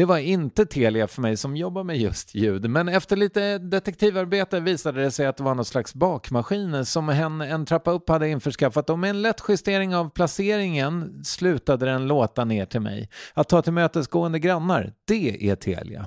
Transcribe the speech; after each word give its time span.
Det 0.00 0.06
var 0.06 0.18
inte 0.18 0.66
Telia 0.66 1.06
för 1.06 1.22
mig 1.22 1.36
som 1.36 1.56
jobbar 1.56 1.84
med 1.84 1.98
just 1.98 2.34
ljud, 2.34 2.70
men 2.70 2.88
efter 2.88 3.16
lite 3.16 3.58
detektivarbete 3.58 4.60
visade 4.60 5.02
det 5.02 5.10
sig 5.10 5.26
att 5.26 5.36
det 5.36 5.42
var 5.42 5.54
någon 5.54 5.64
slags 5.64 5.94
bakmaskin 5.94 6.86
som 6.86 7.08
en, 7.08 7.40
en 7.40 7.66
trappa 7.66 7.90
upp 7.90 8.08
hade 8.08 8.28
införskaffat 8.28 8.90
och 8.90 8.98
med 8.98 9.10
en 9.10 9.22
lätt 9.22 9.42
justering 9.48 9.96
av 9.96 10.10
placeringen 10.10 11.24
slutade 11.24 11.86
den 11.86 12.06
låta 12.06 12.44
ner 12.44 12.66
till 12.66 12.80
mig. 12.80 13.08
Att 13.34 13.48
ta 13.48 13.62
tillmötesgående 13.62 14.38
grannar, 14.38 14.92
det 15.06 15.50
är 15.50 15.56
Telia. 15.56 16.06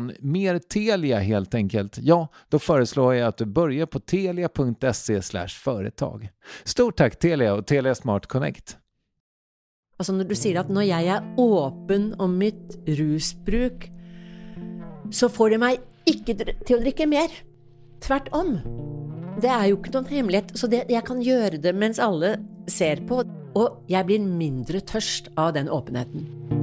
mer 0.19 0.59
Telia 0.59 1.19
helt 1.19 1.53
enkelt, 1.53 1.97
ja, 2.01 2.27
då 2.49 2.59
föreslår 2.59 3.15
jag 3.15 3.27
att 3.27 3.37
du 3.37 3.45
börjar 3.45 3.85
på 3.85 3.99
telia.se 3.99 5.47
företag. 5.47 6.29
Stort 6.63 6.97
tack 6.97 7.19
Telia 7.19 7.53
och 7.53 7.67
Telia 7.67 7.95
Smart 7.95 8.25
Connect. 8.25 8.77
Altså 10.01 10.15
når 10.17 10.31
du 10.31 10.33
sier 10.33 10.57
at 10.57 10.69
når 10.73 10.87
jeg 10.87 11.09
er 11.13 11.25
åpen 11.37 12.07
om 12.17 12.31
mitt 12.41 12.73
rusbruk, 12.87 13.83
så 15.13 15.29
får 15.29 15.53
det 15.53 15.59
meg 15.61 15.83
ikke 16.09 16.33
til 16.39 16.79
å 16.79 16.81
drikke 16.81 17.05
mer. 17.05 17.35
Tvert 18.01 18.31
om. 18.33 18.55
Det 19.41 19.51
er 19.53 19.67
jo 19.69 19.77
ikke 19.77 19.93
noen 19.93 20.09
hemmelighet, 20.09 20.55
så 20.57 20.71
det, 20.71 20.87
jeg 20.89 21.05
kan 21.05 21.21
gjøre 21.21 21.61
det 21.61 21.75
mens 21.77 22.01
alle 22.01 22.33
ser 22.65 23.05
på, 23.05 23.21
og 23.53 23.85
jeg 23.91 24.09
blir 24.09 24.25
mindre 24.25 24.81
tørst 24.81 25.29
av 25.37 25.53
den 25.59 25.69
åpenheten. 25.69 26.60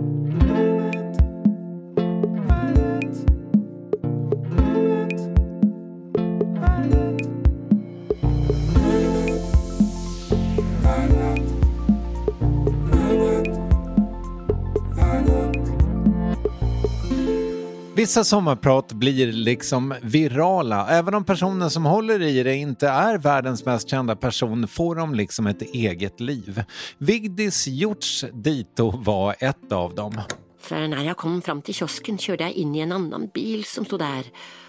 Vissa 17.99 18.25
sommarprat 18.25 18.93
blir 18.93 19.33
liksom 19.33 19.95
virala. 20.03 20.89
Även 20.89 21.15
om 21.15 21.25
personen 21.25 21.71
som 21.71 21.85
håller 21.85 22.23
i 22.23 22.43
det 22.43 22.57
inte 22.57 22.89
är 22.89 23.19
världens 23.19 23.65
mest 23.65 23.89
kända 23.89 24.17
person 24.17 24.69
får 24.69 24.97
de 24.97 25.15
liksom 25.15 25.47
ett 25.47 25.63
eget 25.63 26.21
liv. 26.21 26.63
Vigdis 26.99 27.67
Hjorts 27.67 28.25
dito 28.33 28.91
var 28.91 29.37
ett 29.39 29.73
av 29.73 29.95
dem. 29.95 30.21
För 30.61 30.89
när 30.89 31.05
jag 31.05 31.17
kom 31.17 31.43
fram 31.43 31.63
till 31.63 31.75
kiosken 31.75 32.19
körde 32.19 32.45
jag 32.45 32.53
in 32.53 32.75
i 32.75 32.81
en 32.81 32.93
annan 32.93 33.29
bil 33.35 33.65
som 33.65 33.85
stod 33.85 33.99
där 33.99 34.25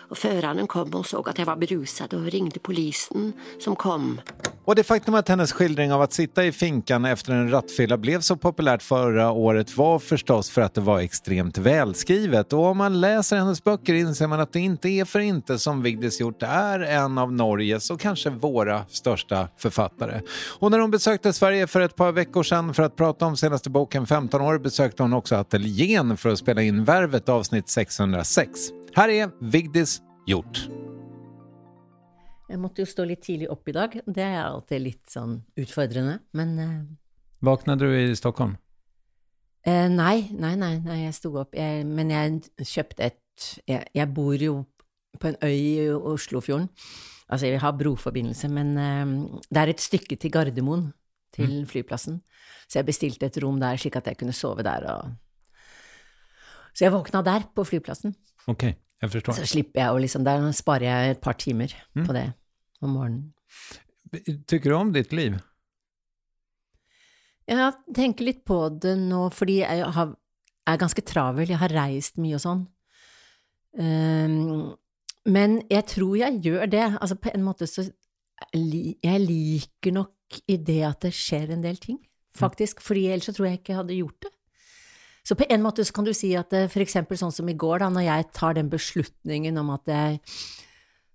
och 0.10 0.18
föraren 0.18 0.68
kom 0.68 0.94
och 0.94 1.06
såg 1.06 1.30
att 1.30 1.40
jag 1.40 1.46
var 1.46 1.56
berusad 1.56 2.14
och 2.14 2.24
ringde 2.24 2.60
polisen 2.60 3.34
som 3.60 3.76
kom. 3.76 4.22
Och 4.66 4.76
det 4.76 4.84
faktum 4.84 5.16
att 5.16 5.30
hennes 5.30 5.52
skildring 5.52 5.94
av 5.94 6.02
att 6.02 6.14
sitta 6.14 6.46
i 6.46 6.52
finkan 6.52 7.06
efter 7.06 7.34
en 7.34 7.52
rattfylla 7.52 7.98
blev 7.98 8.22
så 8.22 8.36
populärt 8.36 8.84
förra 8.84 9.32
året 9.32 9.78
var 9.78 10.00
förstås 10.00 10.50
för 10.50 10.62
att 10.62 10.74
det 10.74 10.82
var 10.82 11.00
extremt 11.00 11.58
välskrivet. 11.58 12.54
Och 12.54 12.66
om 12.66 12.78
man 12.78 13.02
läser 13.02 13.38
hennes 13.38 13.64
böcker 13.64 13.94
inser 13.94 14.28
man 14.28 14.40
att 14.40 14.54
det 14.54 14.60
inte 14.60 14.90
är 14.90 15.06
för 15.06 15.20
inte 15.20 15.60
som 15.60 15.82
Vigdis 15.82 16.20
gjort 16.20 16.44
är 16.44 16.80
en 16.80 17.18
av 17.18 17.34
Norges 17.34 17.90
och 17.90 18.00
kanske 18.00 18.30
våra 18.30 18.86
största 18.90 19.48
författare. 19.58 20.22
Och 20.60 20.72
när 20.72 20.80
hon 20.80 20.92
besökte 20.92 21.34
Sverige 21.34 21.68
för 21.68 21.82
ett 21.82 21.96
par 21.96 22.12
veckor 22.12 22.44
sedan 22.44 22.74
för 22.74 22.84
att 22.84 22.96
prata 22.96 23.26
om 23.26 23.38
senaste 23.38 23.70
boken 23.70 24.08
15 24.08 24.42
år 24.42 24.58
besökte 24.60 25.04
hon 25.04 25.14
också 25.14 25.36
ateljén 25.36 26.18
för 26.18 26.30
att 26.30 26.40
spela 26.40 26.62
in 26.62 26.84
Värvet 26.84 27.30
avsnitt 27.30 27.70
606. 27.70 28.60
Her 28.96 29.12
er 29.14 29.34
Vigdis 29.40 30.00
Hjort. 30.26 30.64
Jeg 32.50 32.58
måtte 32.58 32.82
jo 32.82 32.90
stå 32.90 33.06
litt 33.06 33.22
tidlig 33.22 33.50
opp 33.54 33.68
i 33.70 33.76
dag. 33.76 33.94
Det 34.10 34.24
er 34.26 34.40
alltid 34.42 34.82
litt 34.82 35.12
sånn 35.14 35.36
utfordrende, 35.60 36.16
men 36.34 36.56
uh, 36.58 36.80
Våknet 37.46 37.80
du 37.80 37.86
i 37.94 38.08
Stockholm? 38.18 38.56
Uh, 39.68 39.86
nei, 39.94 40.32
nei, 40.34 40.56
nei, 40.58 40.74
nei, 40.82 40.98
jeg 41.04 41.18
sto 41.20 41.32
opp. 41.38 41.54
Jeg, 41.54 41.86
men 41.86 42.10
jeg 42.16 42.66
kjøpte 42.66 43.06
et 43.12 43.20
jeg, 43.70 43.86
jeg, 43.96 44.08
bor 44.12 44.42
jo 44.42 44.56
på 45.22 45.30
en 45.30 45.38
øy 45.46 45.54
i 45.54 45.86
Oslofjorden. 45.94 46.66
Altså, 47.30 47.46
jeg 47.46 47.62
har 47.62 47.78
broforbindelse, 47.78 48.50
men 48.50 48.74
uh, 48.74 49.42
det 49.46 49.62
er 49.62 49.74
et 49.76 49.84
stykke 49.86 50.18
til 50.18 50.34
Gardermoen, 50.34 50.88
til 51.36 51.60
mm. 51.60 51.68
flyplassen. 51.70 52.24
Så 52.66 52.82
jeg 52.82 52.90
bestilte 52.90 53.30
et 53.30 53.38
rom 53.44 53.62
der, 53.62 53.78
slik 53.78 54.02
at 54.02 54.10
jeg 54.10 54.18
kunne 54.18 54.34
sove 54.34 54.66
der 54.66 54.90
og 54.90 55.14
Så 56.74 56.88
jeg 56.88 56.94
våkna 56.94 57.22
der, 57.22 57.46
på 57.54 57.64
flyplassen. 57.68 58.16
Ok, 58.50 58.66
jeg 58.66 59.14
forstår. 59.14 59.38
Så 59.38 59.50
slipper 59.54 59.84
jeg 59.84 59.94
å 59.94 60.00
liksom 60.02 60.26
Da 60.28 60.38
sparer 60.56 60.88
jeg 60.90 61.16
et 61.16 61.22
par 61.24 61.38
timer 61.40 61.74
mm. 61.96 62.06
på 62.08 62.16
det 62.18 62.26
om 62.82 62.96
morgenen. 62.96 63.30
Tykker 64.50 64.72
du 64.72 64.76
om 64.78 64.92
ditt 64.96 65.14
liv? 65.14 65.38
Jeg 67.50 67.96
tenker 67.98 68.28
litt 68.28 68.44
på 68.46 68.62
det 68.82 68.94
nå, 69.00 69.24
fordi 69.34 69.60
jeg 69.64 69.88
har, 69.96 70.12
er 70.70 70.82
ganske 70.82 71.04
travel. 71.06 71.50
Jeg 71.50 71.62
har 71.62 71.74
reist 71.74 72.20
mye 72.22 72.38
og 72.38 72.44
sånn. 72.44 72.62
Um, 73.80 74.76
men 75.30 75.60
jeg 75.70 75.86
tror 75.90 76.18
jeg 76.20 76.42
gjør 76.46 76.70
det. 76.70 76.86
Altså, 77.00 77.18
på 77.22 77.34
en 77.34 77.46
måte 77.46 77.70
så 77.70 77.90
Jeg 78.56 79.20
liker 79.20 79.92
nok 79.92 80.38
i 80.48 80.56
det 80.64 80.82
at 80.88 81.02
det 81.04 81.12
skjer 81.12 81.52
en 81.52 81.64
del 81.66 81.78
ting, 81.82 81.98
faktisk. 82.38 82.80
Fordi 82.86 83.10
ellers 83.10 83.28
så 83.28 83.34
tror 83.36 83.50
jeg 83.50 83.60
ikke 83.60 83.74
jeg 83.74 83.82
hadde 83.82 83.98
gjort 83.98 84.22
det. 84.24 84.32
Så 85.30 85.38
på 85.38 85.46
en 85.46 85.62
måte 85.62 85.84
så 85.86 85.94
kan 85.94 86.08
du 86.08 86.10
si 86.18 86.32
at 86.34 86.50
for 86.74 86.82
eksempel 86.82 87.20
sånn 87.20 87.34
som 87.36 87.50
i 87.52 87.54
går, 87.54 87.84
da, 87.84 87.92
når 87.94 88.08
jeg 88.08 88.30
tar 88.34 88.56
den 88.58 88.72
beslutningen 88.72 89.62
om 89.62 89.70
at 89.76 89.92
jeg 89.92 90.18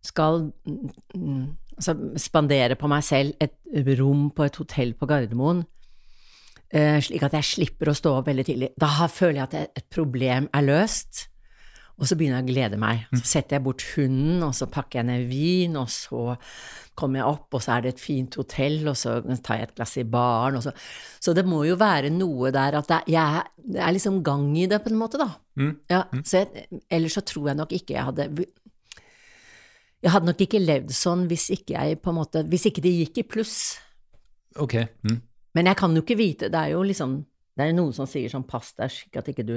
skal 0.05 0.53
mm, 0.69 1.45
altså, 1.75 1.97
spandere 2.21 2.77
på 2.79 2.91
meg 2.91 3.05
selv 3.07 3.35
et 3.43 3.57
rom 3.99 4.29
på 4.35 4.47
et 4.47 4.59
hotell 4.61 4.95
på 4.99 5.09
Gardermoen, 5.11 5.65
uh, 5.65 6.99
slik 7.03 7.25
at 7.27 7.37
jeg 7.41 7.51
slipper 7.51 7.91
å 7.91 7.97
stå 7.97 8.17
opp 8.21 8.31
veldig 8.31 8.47
tidlig, 8.47 8.73
da 8.81 9.09
føler 9.11 9.41
jeg 9.41 9.49
at 9.49 9.81
et 9.83 9.89
problem 9.93 10.51
er 10.55 10.69
løst. 10.69 11.27
Og 11.95 12.09
så 12.11 12.17
begynner 12.19 12.41
jeg 12.41 12.47
å 12.49 12.51
glede 12.51 12.79
meg. 12.81 13.05
Så 13.15 13.23
setter 13.37 13.57
jeg 13.57 13.65
bort 13.69 13.85
hunden, 13.95 14.43
og 14.43 14.55
så 14.59 14.67
pakker 14.71 14.99
jeg 15.01 15.07
ned 15.07 15.29
vin, 15.31 15.77
og 15.79 15.87
så 15.95 16.35
kommer 16.99 17.21
jeg 17.21 17.29
opp, 17.31 17.55
og 17.55 17.63
så 17.63 17.77
er 17.77 17.85
det 17.85 17.93
et 17.95 18.03
fint 18.03 18.39
hotell, 18.39 18.81
og 18.91 18.97
så 18.99 19.17
tar 19.47 19.61
jeg 19.61 19.69
et 19.69 19.77
glass 19.79 19.95
i 20.03 20.07
baren, 20.07 20.59
og 20.59 20.67
så 20.67 20.73
Så 21.21 21.35
det 21.35 21.47
må 21.47 21.65
jo 21.65 21.77
være 21.79 22.11
noe 22.11 22.51
der 22.51 22.79
at 22.79 22.89
det 22.89 22.97
er, 22.97 23.11
jeg, 23.15 23.43
det 23.75 23.81
er 23.81 23.93
liksom 23.93 24.23
gang 24.23 24.57
i 24.59 24.67
det, 24.67 24.83
på 24.83 24.91
en 24.91 24.99
måte, 24.99 25.19
da. 25.19 25.31
Mm. 25.55 25.77
Ja, 25.91 26.03
mm. 26.13 26.25
så 26.25 26.43
jeg, 26.43 26.67
ellers 26.91 27.15
så 27.15 27.21
tror 27.23 27.49
jeg 27.49 27.57
nok 27.57 27.73
ikke 27.73 27.95
jeg 27.95 28.05
hadde 28.05 28.47
Jeg 30.03 30.11
hadde 30.11 30.27
nok 30.27 30.41
ikke 30.41 30.59
levd 30.59 30.91
sånn 30.91 31.29
hvis 31.31 31.47
ikke 31.55 31.79
jeg 31.79 32.01
på 32.03 32.11
en 32.11 32.19
måte 32.19 32.43
Hvis 32.43 32.67
ikke 32.67 32.83
det 32.83 32.91
gikk 32.91 33.23
i 33.23 33.23
pluss. 33.23 33.79
Ok. 34.59 34.75
Mm. 35.07 35.21
Men 35.55 35.71
jeg 35.71 35.79
kan 35.79 35.95
jo 35.95 36.03
ikke 36.03 36.19
vite 36.19 36.51
Det 36.51 36.59
er 36.59 36.75
jo 36.75 36.83
liksom 36.83 37.21
Det 37.55 37.69
er 37.69 37.73
noen 37.73 37.95
som 37.95 38.07
sier 38.11 38.29
sånn 38.29 38.47
pass 38.47 38.75
deg 38.75 38.91
slik 38.91 39.17
at 39.21 39.31
ikke 39.31 39.47
du 39.47 39.57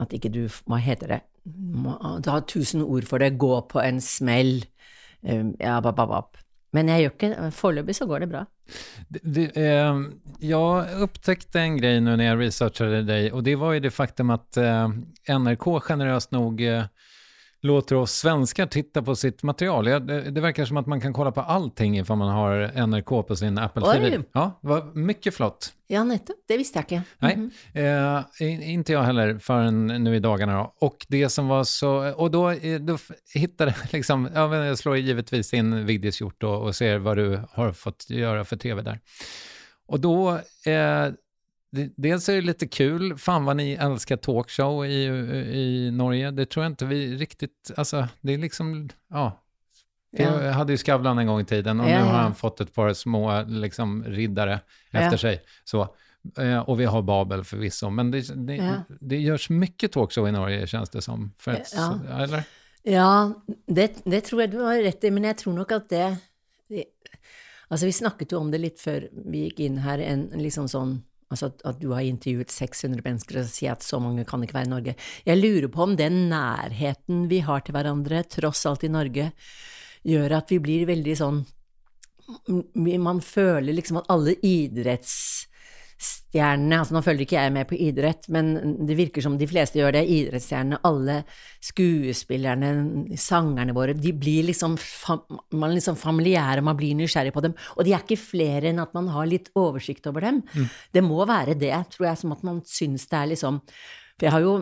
At 0.00 0.14
ikke 0.16 0.32
du 0.32 0.44
Hva 0.48 0.80
heter 0.80 1.16
det? 1.16 1.22
Du 1.44 2.30
har 2.30 2.44
tusen 2.48 2.84
ord 2.84 3.06
for 3.08 3.22
det. 3.22 3.34
Gå 3.40 3.54
på 3.70 3.80
en 3.82 4.00
smell. 4.04 4.62
Um, 5.20 5.54
ja, 5.60 5.80
bap, 5.84 6.00
bap. 6.00 6.40
Men 6.76 6.90
jeg 6.90 7.02
gjør 7.02 7.14
ikke 7.16 7.50
Foreløpig 7.56 7.96
så 7.98 8.06
går 8.06 8.24
det 8.24 8.30
bra. 8.30 8.44
Det, 9.10 9.20
det, 9.24 9.46
eh, 9.58 10.02
jeg 10.46 11.00
upptäckte 11.02 11.64
en 11.64 11.78
grei 11.80 11.96
nå 11.98 12.14
når 12.14 12.22
jeg 12.22 12.38
researchet 12.38 13.08
deg, 13.08 13.32
og 13.34 13.42
det 13.46 13.56
var 13.58 13.74
jo 13.74 13.82
det 13.82 13.90
faktum 13.90 14.30
at 14.30 14.60
eh, 14.60 14.92
NRK 15.34 15.66
generøst 15.88 16.30
nok 16.36 16.62
eh, 16.62 16.86
låter 17.62 17.96
oss 17.96 18.12
svenskar 18.12 18.66
titta 18.66 19.02
på 19.02 19.16
sitt 19.16 19.42
material. 19.42 19.86
Ja, 19.86 19.98
det, 20.00 20.30
det, 20.30 20.40
verkar 20.40 20.64
som 20.64 20.76
att 20.76 20.86
man 20.86 21.00
kan 21.00 21.12
kolla 21.12 21.32
på 21.32 21.40
allting 21.40 21.98
ifall 21.98 22.16
man 22.16 22.28
har 22.28 22.86
NRK 22.86 23.26
på 23.26 23.36
sin 23.36 23.58
Apple 23.58 23.82
Oj. 23.86 23.94
TV. 24.10 24.22
Ja, 24.32 24.58
var 24.60 24.94
mycket 24.94 25.34
flott. 25.34 25.72
Ja, 25.86 26.04
nettopp. 26.04 26.36
Det 26.48 26.56
visste 26.56 26.78
jeg 26.78 26.84
ikke. 26.84 27.02
Nej, 27.18 27.36
Mhm. 27.36 27.50
eh, 27.74 28.70
inte 28.72 28.92
jag 28.92 29.02
heller 29.02 29.38
förrän 29.38 29.86
nu 29.86 30.16
i 30.16 30.18
dagarna. 30.18 30.54
Då. 30.58 30.74
Och 30.80 31.06
det 31.08 31.28
som 31.28 31.48
var 31.48 31.64
så, 31.64 32.12
och 32.12 32.30
då, 32.30 32.50
eh, 32.50 32.80
då 32.80 32.98
hittade 33.34 33.74
liksom, 33.92 34.28
ja, 34.34 34.56
jag 34.56 34.78
slår 34.78 34.96
givetvis 34.96 35.54
in 35.54 35.86
Vigdis 35.86 36.20
Hjort 36.20 36.42
och, 36.42 36.62
och 36.62 36.76
ser 36.76 36.98
vad 36.98 37.16
du 37.16 37.40
har 37.52 37.72
fått 37.72 38.10
göra 38.10 38.44
för 38.44 38.56
tv 38.56 38.82
där. 38.82 39.00
Och 39.88 40.00
då, 40.00 40.30
eh, 40.30 40.38
det, 40.64 41.14
dels 41.96 42.28
är 42.28 42.34
det 42.34 42.40
lite 42.40 42.66
kul, 42.66 43.18
fan 43.18 43.44
vad 43.44 43.56
ni 43.56 43.72
älskar 43.72 44.16
talkshow 44.16 44.86
i, 44.86 45.04
i 45.54 45.90
Norge. 45.90 46.30
Det 46.30 46.46
tror 46.46 46.64
jag 46.64 46.70
inte 46.72 46.84
vi 46.86 47.16
riktigt, 47.16 47.70
alltså 47.76 48.08
det 48.20 48.34
är 48.34 48.38
liksom, 48.38 48.88
ja. 49.10 49.40
Vi 50.12 50.22
Ja. 50.22 50.50
hade 50.50 50.72
ju 50.72 50.76
Skavlan 50.78 51.18
en 51.18 51.26
gång 51.26 51.40
i 51.40 51.44
tiden 51.44 51.80
och 51.80 51.88
Ja, 51.90 51.98
nu 51.98 52.04
har 52.04 52.12
ja. 52.12 52.18
han 52.18 52.34
fått 52.34 52.60
ett 52.60 52.74
par 52.74 52.92
små 52.92 53.42
liksom, 53.48 54.04
riddare 54.04 54.60
efter 54.90 55.16
sig. 55.16 55.42
Så. 55.64 55.94
Eh, 56.38 56.58
Och 56.58 56.80
vi 56.80 56.84
har 56.84 57.02
Babel 57.02 57.44
förvisso, 57.44 57.90
men 57.90 58.10
det, 58.10 58.46
det, 58.46 58.82
det 59.00 59.18
görs 59.18 59.50
mycket 59.50 59.92
talkshow 59.92 60.28
i 60.28 60.32
Norge 60.32 60.66
känns 60.66 60.90
det 60.90 61.02
som. 61.02 61.32
För 61.38 61.50
att, 61.52 61.72
Ja. 61.76 61.98
Eller? 62.22 62.42
Ja, 62.82 63.32
det, 63.66 64.02
det 64.04 64.20
tror 64.20 64.40
jeg 64.42 64.50
du 64.50 64.58
har 64.58 64.82
rett 64.82 65.04
i, 65.04 65.10
men 65.10 65.24
jeg 65.24 65.36
tror 65.38 65.52
nok 65.54 65.72
at 65.72 65.88
det, 65.88 66.16
det 66.68 66.84
alltså 67.68 67.86
vi 67.86 67.92
snakket 67.92 68.32
jo 68.32 68.38
om 68.38 68.50
det 68.50 68.58
litt 68.58 68.80
før 68.80 69.08
vi 69.30 69.44
gikk 69.44 69.60
inn 69.60 69.78
her, 69.78 69.98
en 69.98 70.26
liksom 70.34 70.68
sånn 70.68 71.02
Altså 71.30 71.50
at, 71.50 71.62
at 71.68 71.78
du 71.78 71.92
har 71.94 72.02
intervjuet 72.02 72.50
600 72.50 73.04
mennesker 73.06 73.38
og 73.40 73.50
sier 73.50 73.76
at 73.76 73.86
så 73.86 74.00
mange 74.02 74.26
kan 74.28 74.42
ikke 74.42 74.56
være 74.56 74.66
i 74.66 74.72
Norge. 74.72 74.96
Jeg 75.28 75.38
lurer 75.38 75.68
på 75.70 75.84
om 75.86 75.94
den 75.98 76.24
nærheten 76.32 77.28
vi 77.30 77.38
har 77.46 77.62
til 77.62 77.76
hverandre, 77.76 78.24
tross 78.26 78.64
alt 78.66 78.86
i 78.86 78.90
Norge, 78.90 79.30
gjør 80.06 80.36
at 80.40 80.50
vi 80.50 80.58
blir 80.62 80.86
veldig 80.88 81.16
sånn 81.20 81.42
Man 82.78 83.18
føler 83.26 83.74
liksom 83.74 83.96
at 83.98 84.10
alle 84.12 84.36
idrettsstjernene 86.00 86.78
Altså 86.80 86.94
nå 86.94 87.02
følger 87.04 87.26
ikke 87.26 87.36
jeg 87.36 87.52
med 87.52 87.68
på 87.68 87.76
idrett, 87.76 88.28
men 88.32 88.76
det 88.86 88.96
virker 88.96 89.22
som 89.22 89.36
de 89.38 89.46
fleste 89.48 89.78
gjør 89.78 89.92
det. 89.98 90.08
Idrettsstjernene, 90.08 90.80
alle 90.84 91.24
skuespillerne, 91.60 93.16
sangerne 93.16 93.74
våre, 93.76 93.94
de 93.94 94.12
blir 94.12 94.48
liksom, 94.48 94.76
man 95.52 95.70
er 95.70 95.76
liksom 95.76 95.96
familiære, 95.96 96.64
man 96.64 96.76
blir 96.76 96.96
nysgjerrig 96.96 97.32
på 97.34 97.44
dem. 97.44 97.54
Og 97.76 97.84
de 97.84 97.92
er 97.94 98.04
ikke 98.04 98.20
flere 98.20 98.70
enn 98.70 98.80
at 98.80 98.94
man 98.94 99.08
har 99.12 99.28
litt 99.28 99.50
oversikt 99.54 100.06
over 100.06 100.20
dem. 100.20 100.42
Det 100.92 101.02
må 101.04 101.24
være 101.26 101.54
det, 101.54 101.74
tror 101.92 102.10
jeg, 102.10 102.22
som 102.22 102.32
at 102.32 102.42
man 102.46 102.62
syns 102.66 103.08
det 103.10 103.18
er 103.18 103.32
liksom 103.34 103.60
For 104.18 104.28
jeg 104.28 104.32
har 104.32 104.44
jo 104.44 104.54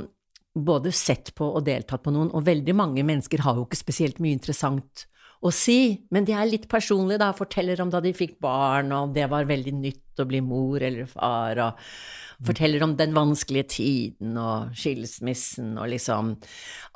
både 0.54 0.90
sett 0.92 1.34
på 1.34 1.46
og 1.46 1.64
deltatt 1.66 2.02
på 2.02 2.10
noen, 2.10 2.32
og 2.34 2.46
veldig 2.46 2.74
mange 2.74 3.04
mennesker 3.06 3.44
har 3.44 3.54
jo 3.58 3.66
ikke 3.66 3.78
spesielt 3.78 4.18
mye 4.18 4.34
interessant 4.34 5.06
å 5.38 5.52
si, 5.54 6.06
men 6.10 6.26
de 6.26 6.34
er 6.34 6.48
litt 6.50 6.66
personlige, 6.70 7.20
da, 7.22 7.32
forteller 7.36 7.80
om 7.82 7.90
da 7.92 8.00
de 8.02 8.10
fikk 8.16 8.38
barn, 8.42 8.90
og 8.94 9.12
det 9.14 9.28
var 9.30 9.46
veldig 9.46 9.74
nytt 9.78 10.22
å 10.22 10.26
bli 10.26 10.40
mor 10.42 10.82
eller 10.82 11.06
far, 11.06 11.60
og 11.62 12.46
forteller 12.48 12.82
om 12.82 12.94
den 12.98 13.14
vanskelige 13.14 13.68
tiden 13.76 14.36
og 14.38 14.74
skilsmissen 14.78 15.72
og 15.78 15.88
liksom 15.90 16.36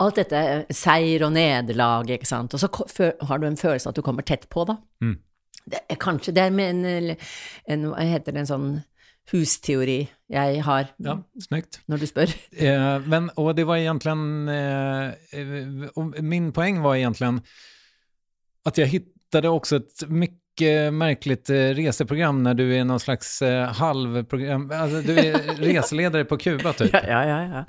Alt 0.02 0.18
dette, 0.18 0.40
seier 0.74 1.22
og 1.26 1.34
nederlag, 1.36 2.10
ikke 2.10 2.26
sant, 2.26 2.54
og 2.54 2.62
så 2.62 2.70
har 3.28 3.42
du 3.42 3.46
en 3.46 3.58
følelse 3.58 3.90
at 3.90 3.98
du 3.98 4.02
kommer 4.02 4.26
tett 4.26 4.48
på, 4.50 4.66
da. 4.66 4.78
Mm. 5.02 5.20
Det 5.70 5.98
kanskje 6.02 6.34
det 6.34 6.42
er 6.42 6.54
med 6.54 6.72
en, 6.74 7.12
en 7.70 7.84
Hva 7.92 8.06
heter 8.08 8.34
det, 8.34 8.42
en 8.42 8.50
sånn 8.50 8.70
husteori 9.30 10.00
jeg 10.32 10.62
har, 10.66 10.88
Ja, 10.98 11.18
snyggt. 11.38 11.82
når 11.86 12.02
du 12.02 12.06
spør. 12.10 12.32
Eh, 12.56 13.04
men, 13.06 13.30
og 13.38 13.54
det 13.56 13.66
var 13.68 13.78
egentlig 13.78 14.14
eh, 14.50 15.12
eh, 15.38 16.22
min 16.22 16.50
poeng 16.52 16.80
var 16.82 16.96
egentligen 16.98 17.38
att 18.64 18.78
jag 18.78 18.86
hittade 18.86 19.48
också 19.48 19.76
ett 19.76 20.08
mycket 20.08 20.92
märkligt 20.92 21.50
eh, 21.50 21.54
reseprogram 21.54 22.42
när 22.42 22.54
du 22.54 22.76
är 22.76 22.84
någon 22.84 23.00
slags 23.00 23.42
eh, 23.42 23.68
halvprogram, 23.68 24.70
alltså 24.74 25.00
du 25.00 25.18
är 25.18 25.34
reseledare 25.58 26.24
på 26.24 26.36
Kuba 26.36 26.72
typ. 26.72 26.92
Ja, 26.92 27.00
ja, 27.06 27.26
ja. 27.26 27.64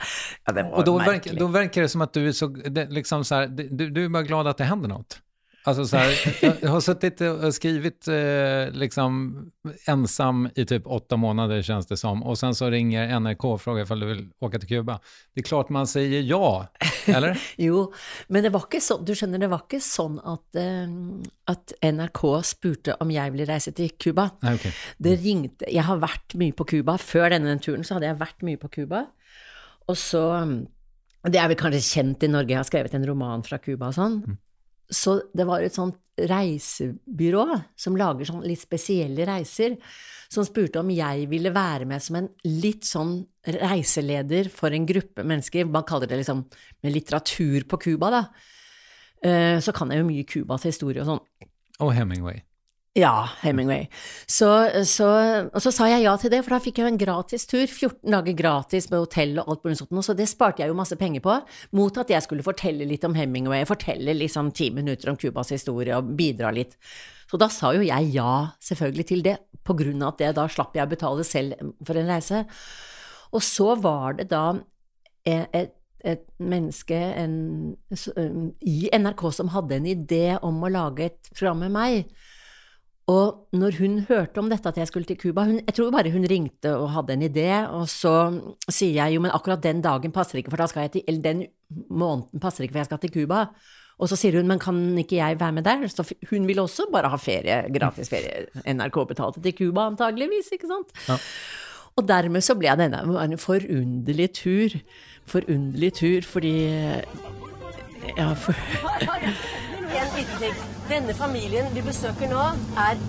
ja. 0.45 0.53
ja 0.55 0.69
Och 0.69 0.83
då, 0.83 0.97
verk, 0.97 1.31
då 1.31 1.47
verkar 1.47 1.81
det 1.81 1.89
som 1.89 2.01
att 2.01 2.13
du 2.13 2.27
är 2.27 2.31
så, 2.31 2.47
det, 2.47 2.85
liksom 2.89 3.25
så 3.25 3.35
här, 3.35 3.47
du, 3.47 3.89
du 3.89 4.05
är 4.05 4.09
bara 4.09 4.23
glad 4.23 4.47
att 4.47 4.57
det 4.57 4.63
händer 4.63 4.89
något. 4.89 5.19
Alltså 5.65 5.85
så 5.85 5.97
här, 5.97 6.35
jag 6.61 6.69
har 6.69 6.81
suttit 6.81 7.21
och 7.21 7.53
skrivit 7.53 8.07
eh, 8.07 8.71
liksom 8.71 9.37
ensam 9.87 10.49
i 10.55 10.65
typ 10.65 10.87
åtta 10.87 11.17
månader 11.17 11.61
känns 11.61 11.87
det 11.87 11.97
som. 11.97 12.23
Och 12.23 12.37
sen 12.37 12.55
så 12.55 12.69
ringer 12.69 13.19
NRK 13.19 13.45
och 13.45 13.61
frågar 13.61 13.83
ifall 13.83 13.99
du 13.99 14.05
vill 14.05 14.29
åka 14.39 14.59
till 14.59 14.67
Kuba. 14.67 14.99
Det 15.33 15.39
är 15.41 15.43
klart 15.43 15.69
man 15.69 15.87
säger 15.87 16.21
ja, 16.21 16.67
eller? 17.11 17.39
Jo, 17.65 17.87
men 18.33 18.45
det 18.45 18.51
var 18.53 18.67
ikke 18.67 18.81
sånn, 18.83 19.03
du 19.07 19.13
skjønner, 19.17 19.41
det 19.43 19.49
var 19.51 19.65
ikke 19.65 19.81
sånn 19.83 20.19
at, 20.19 20.45
eh, 20.59 20.93
at 21.53 21.73
NRK 21.83 22.21
spurte 22.47 22.97
om 23.03 23.11
jeg 23.13 23.33
ville 23.35 23.47
reise 23.49 23.73
til 23.75 23.91
Cuba. 23.99 24.29
Okay. 24.53 24.71
Det 24.97 25.17
ringte 25.23 25.67
Jeg 25.71 25.85
har 25.87 25.99
vært 26.01 26.37
mye 26.39 26.55
på 26.55 26.67
Cuba. 26.75 26.97
Før 27.01 27.29
denne 27.33 27.57
turen 27.63 27.83
så 27.85 27.97
hadde 27.97 28.11
jeg 28.11 28.21
vært 28.21 28.45
mye 28.47 28.61
på 28.61 28.71
Cuba. 28.79 29.05
Og 29.91 29.99
så 29.99 30.23
Det 31.23 31.39
er 31.39 31.47
vel 31.47 31.59
kanskje 31.59 31.79
kjent 31.85 32.23
i 32.23 32.27
Norge, 32.27 32.51
jeg 32.51 32.59
har 32.59 32.67
skrevet 32.67 32.95
en 32.97 33.05
roman 33.07 33.43
fra 33.47 33.57
Cuba 33.63 33.87
og 33.91 33.95
sånn. 33.95 34.17
Så 34.89 35.21
det 35.33 35.45
var 35.47 35.63
et 35.63 35.75
sånt 35.75 35.99
reisebyrå 36.17 37.45
som 37.79 37.95
lager 37.97 38.27
sånn 38.27 38.43
litt 38.45 38.61
spesielle 38.61 39.25
reiser, 39.25 39.77
som 40.29 40.45
spurte 40.45 40.81
om 40.81 40.91
jeg 40.93 41.27
ville 41.31 41.49
være 41.53 41.87
med 41.89 42.03
som 42.03 42.19
en 42.19 42.29
litt 42.45 42.85
sånn 42.85 43.15
reiseleder 43.45 44.49
for 44.53 44.73
en 44.73 44.85
gruppe 44.89 45.25
mennesker. 45.25 45.65
Man 45.69 45.85
kaller 45.89 46.09
det 46.09 46.21
liksom 46.21 46.45
med 46.83 46.93
litteratur 46.93 47.65
på 47.69 47.79
Cuba, 47.81 48.09
da. 48.13 48.23
Eh, 49.23 49.59
Så 49.59 49.73
kan 49.73 49.89
jeg 49.89 50.01
jo 50.03 50.09
mye 50.09 50.25
Cubas 50.27 50.63
historie 50.63 51.01
og 51.01 51.07
sånn. 51.07 51.49
Og 51.79 51.93
Hemingway. 51.93 52.43
Ja, 52.93 53.29
Hemingway. 53.41 53.87
Så, 54.29 54.47
så, 54.85 55.07
og 55.49 55.61
så 55.65 55.71
sa 55.73 55.87
jeg 55.89 56.03
ja 56.03 56.11
til 56.21 56.29
det, 56.29 56.43
for 56.45 56.53
da 56.53 56.59
fikk 56.61 56.77
jeg 56.77 56.85
jo 56.85 56.91
en 56.91 56.99
gratis 57.01 57.47
tur. 57.49 57.63
14 57.65 58.13
dager 58.13 58.35
gratis 58.37 58.85
med 58.91 59.01
hotell 59.01 59.39
og 59.41 59.47
alt 59.49 59.63
mulig 59.65 59.79
sånt. 59.79 59.95
Så 60.05 60.13
det 60.17 60.27
sparte 60.29 60.61
jeg 60.61 60.69
jo 60.69 60.77
masse 60.77 60.97
penger 60.99 61.23
på, 61.25 61.39
mot 61.73 61.97
at 61.97 62.11
jeg 62.13 62.21
skulle 62.21 62.45
fortelle 62.45 62.85
litt 62.85 63.07
om 63.07 63.15
Hemingway, 63.17 63.65
fortelle 63.65 64.13
liksom 64.13 64.51
ti 64.53 64.67
minutter 64.75 65.09
om 65.09 65.17
Cubas 65.17 65.49
historie 65.55 65.97
og 65.97 66.11
bidra 66.19 66.51
litt. 66.53 66.77
Så 67.31 67.39
da 67.41 67.47
sa 67.49 67.71
jo 67.73 67.81
jeg 67.81 68.11
ja, 68.13 68.33
selvfølgelig, 68.61 69.05
til 69.09 69.25
det, 69.25 69.39
på 69.65 69.73
grunn 69.79 70.03
av 70.03 70.13
at 70.13 70.21
det, 70.21 70.29
da 70.37 70.45
slapp 70.51 70.77
jeg 70.77 70.85
å 70.85 70.91
betale 70.91 71.25
selv 71.25 71.73
for 71.81 71.97
en 71.97 72.11
reise. 72.13 72.43
Og 73.33 73.41
så 73.41 73.71
var 73.81 74.19
det 74.19 74.27
da 74.29 74.43
et, 75.25 75.49
et, 75.49 75.73
et 76.05 76.29
menneske 76.37 76.93
en, 76.93 77.33
um, 78.19 78.45
i 78.61 78.85
NRK 78.93 79.25
som 79.33 79.49
hadde 79.55 79.81
en 79.81 79.89
idé 79.95 80.37
om 80.45 80.61
å 80.61 80.71
lage 80.77 81.09
et 81.09 81.33
program 81.33 81.65
med 81.65 81.73
meg. 81.73 82.13
Og 83.11 83.49
når 83.51 83.77
hun 83.81 83.97
hørte 84.07 84.39
om 84.39 84.47
dette, 84.47 84.69
at 84.69 84.77
jeg 84.79 84.87
skulle 84.87 85.07
til 85.07 85.17
Cuba 85.19 85.43
Jeg 85.43 85.75
tror 85.75 85.91
bare 85.91 86.11
hun 86.13 86.23
ringte 86.29 86.71
og 86.77 86.91
hadde 86.93 87.17
en 87.17 87.25
idé, 87.27 87.49
og 87.67 87.89
så 87.91 88.31
sier 88.69 88.95
jeg 89.01 89.15
jo, 89.17 89.23
men 89.23 89.33
akkurat 89.35 89.63
den 89.63 89.81
dagen 89.83 90.13
passer 90.15 90.39
ikke, 90.39 90.53
for 90.53 90.61
da 90.61 90.69
skal 90.71 90.85
jeg 90.85 90.91
til 90.91 91.03
Eller 91.07 91.21
den 91.21 91.41
måneden 91.89 92.39
passer 92.39 92.63
ikke, 92.63 92.77
for 92.77 92.83
jeg 92.83 92.91
skal 92.91 93.01
til 93.03 93.13
Cuba. 93.17 93.45
Og 93.99 94.09
så 94.09 94.17
sier 94.17 94.39
hun, 94.39 94.47
men 94.47 94.59
kan 94.59 94.79
ikke 94.97 95.19
jeg 95.19 95.39
være 95.39 95.51
med 95.51 95.67
der? 95.67 95.83
Så 95.91 96.05
hun 96.29 96.47
ville 96.47 96.63
også 96.63 96.87
bare 96.91 97.11
ha 97.11 97.19
ferie, 97.19 97.59
gratis 97.75 98.09
ferie. 98.09 98.47
NRK 98.65 99.03
betalte 99.11 99.43
til 99.43 99.53
Cuba 99.59 99.89
antageligvis, 99.91 100.49
ikke 100.55 100.71
sant? 100.71 100.95
Ja. 101.09 101.19
Og 101.99 102.07
dermed 102.09 102.41
så 102.41 102.55
ble 102.57 102.73
denne 102.79 103.03
en 103.03 103.37
forunderlig 103.37 104.31
tur. 104.39 104.79
Forunderlig 105.29 105.93
tur 105.99 106.25
fordi 106.25 106.55
Ja, 108.17 108.33
for 108.33 108.53
liten 110.23 110.39
ting. 110.39 110.65
Denne 110.89 111.13
familien 111.17 111.69
vi 111.75 111.83
besøker 111.85 112.31
nå, 112.31 112.41
er 112.79 112.99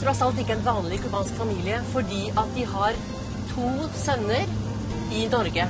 tross 0.00 0.22
alt 0.24 0.38
ikke 0.40 0.56
en 0.56 0.66
vanlig 0.66 1.00
cubansk 1.04 1.38
familie, 1.38 1.80
fordi 1.94 2.28
at 2.36 2.54
de 2.56 2.66
har 2.68 2.96
to 3.52 3.72
sønner 3.96 4.46
i 5.14 5.26
Norge. 5.32 5.66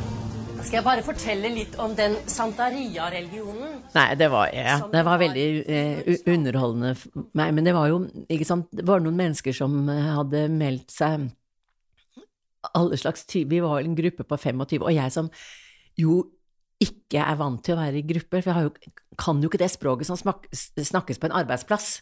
Skal 0.56 0.80
jeg 0.80 0.86
bare 0.86 1.04
fortelle 1.06 1.50
litt 1.52 1.76
om 1.78 1.92
den 1.94 2.16
Santaria-religionen? 2.26 3.76
Nei, 3.94 4.06
det 4.18 4.30
var, 4.32 4.48
ja, 4.50 4.80
det 4.90 5.02
var 5.06 5.20
veldig 5.20 5.44
eh, 5.62 6.08
underholdende 6.32 6.94
meg. 7.38 7.52
Men 7.54 7.68
det 7.68 7.74
var 7.76 7.90
jo 7.92 8.00
ikke 8.32 8.48
sant, 8.48 8.70
det 8.74 8.86
var 8.88 9.04
noen 9.04 9.18
mennesker 9.20 9.54
som 9.54 9.76
eh, 9.92 10.08
hadde 10.16 10.46
meldt 10.50 10.90
seg 10.94 11.28
alle 12.74 12.98
slags 12.98 13.22
typer. 13.28 13.52
Vi 13.52 13.62
var 13.62 13.76
vel 13.78 13.92
en 13.92 13.98
gruppe 14.00 14.26
på 14.26 14.40
25, 14.42 14.82
og 14.82 14.96
jeg 14.96 15.14
som 15.14 15.30
jo 16.00 16.24
ikke 16.82 17.22
er 17.22 17.38
vant 17.40 17.62
til 17.64 17.76
å 17.76 17.80
være 17.80 18.00
i 18.00 18.06
grupper, 18.06 18.42
for 18.42 18.50
jeg 18.50 18.56
har 18.58 18.66
jo, 18.68 18.94
kan 19.16 19.40
jo 19.40 19.48
ikke 19.48 19.62
det 19.62 19.70
språket 19.72 20.08
som 20.08 20.18
smak, 20.20 20.48
snakkes 20.52 21.20
på 21.22 21.30
en 21.30 21.36
arbeidsplass. 21.40 22.00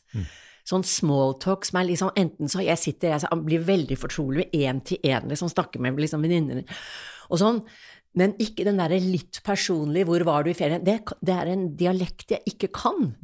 Sånn 0.65 0.85
smalltalk 0.89 1.67
som 1.69 1.79
er 1.79 1.91
liksom 1.91 2.15
enten 2.17 2.49
så 2.49 2.63
Jeg 2.65 2.81
sitter, 2.81 3.13
jeg 3.13 3.45
blir 3.45 3.67
veldig 3.67 3.99
fortrolig 4.01 4.47
med 4.47 4.55
én 4.57 4.81
til 4.81 4.99
én, 5.05 5.29
liksom 5.29 5.53
snakker 5.53 5.83
med 5.83 6.01
liksom 6.01 6.25
venninner 6.25 6.65
og 7.29 7.41
sånn. 7.41 7.61
Men 8.15 8.37
ikke 8.39 8.65
den 8.67 8.79
derre 8.79 9.01
litt 9.03 9.43
personlige 9.45 10.07
'hvor 10.07 10.25
var 10.25 10.45
du 10.45 10.51
i 10.51 10.55
ferien'? 10.55 10.85
Det, 10.85 11.03
det 11.21 11.35
er 11.35 11.51
en 11.51 11.77
dialekt 11.77 12.31
jeg 12.31 12.43
ikke 12.47 12.71
kan. 12.73 13.15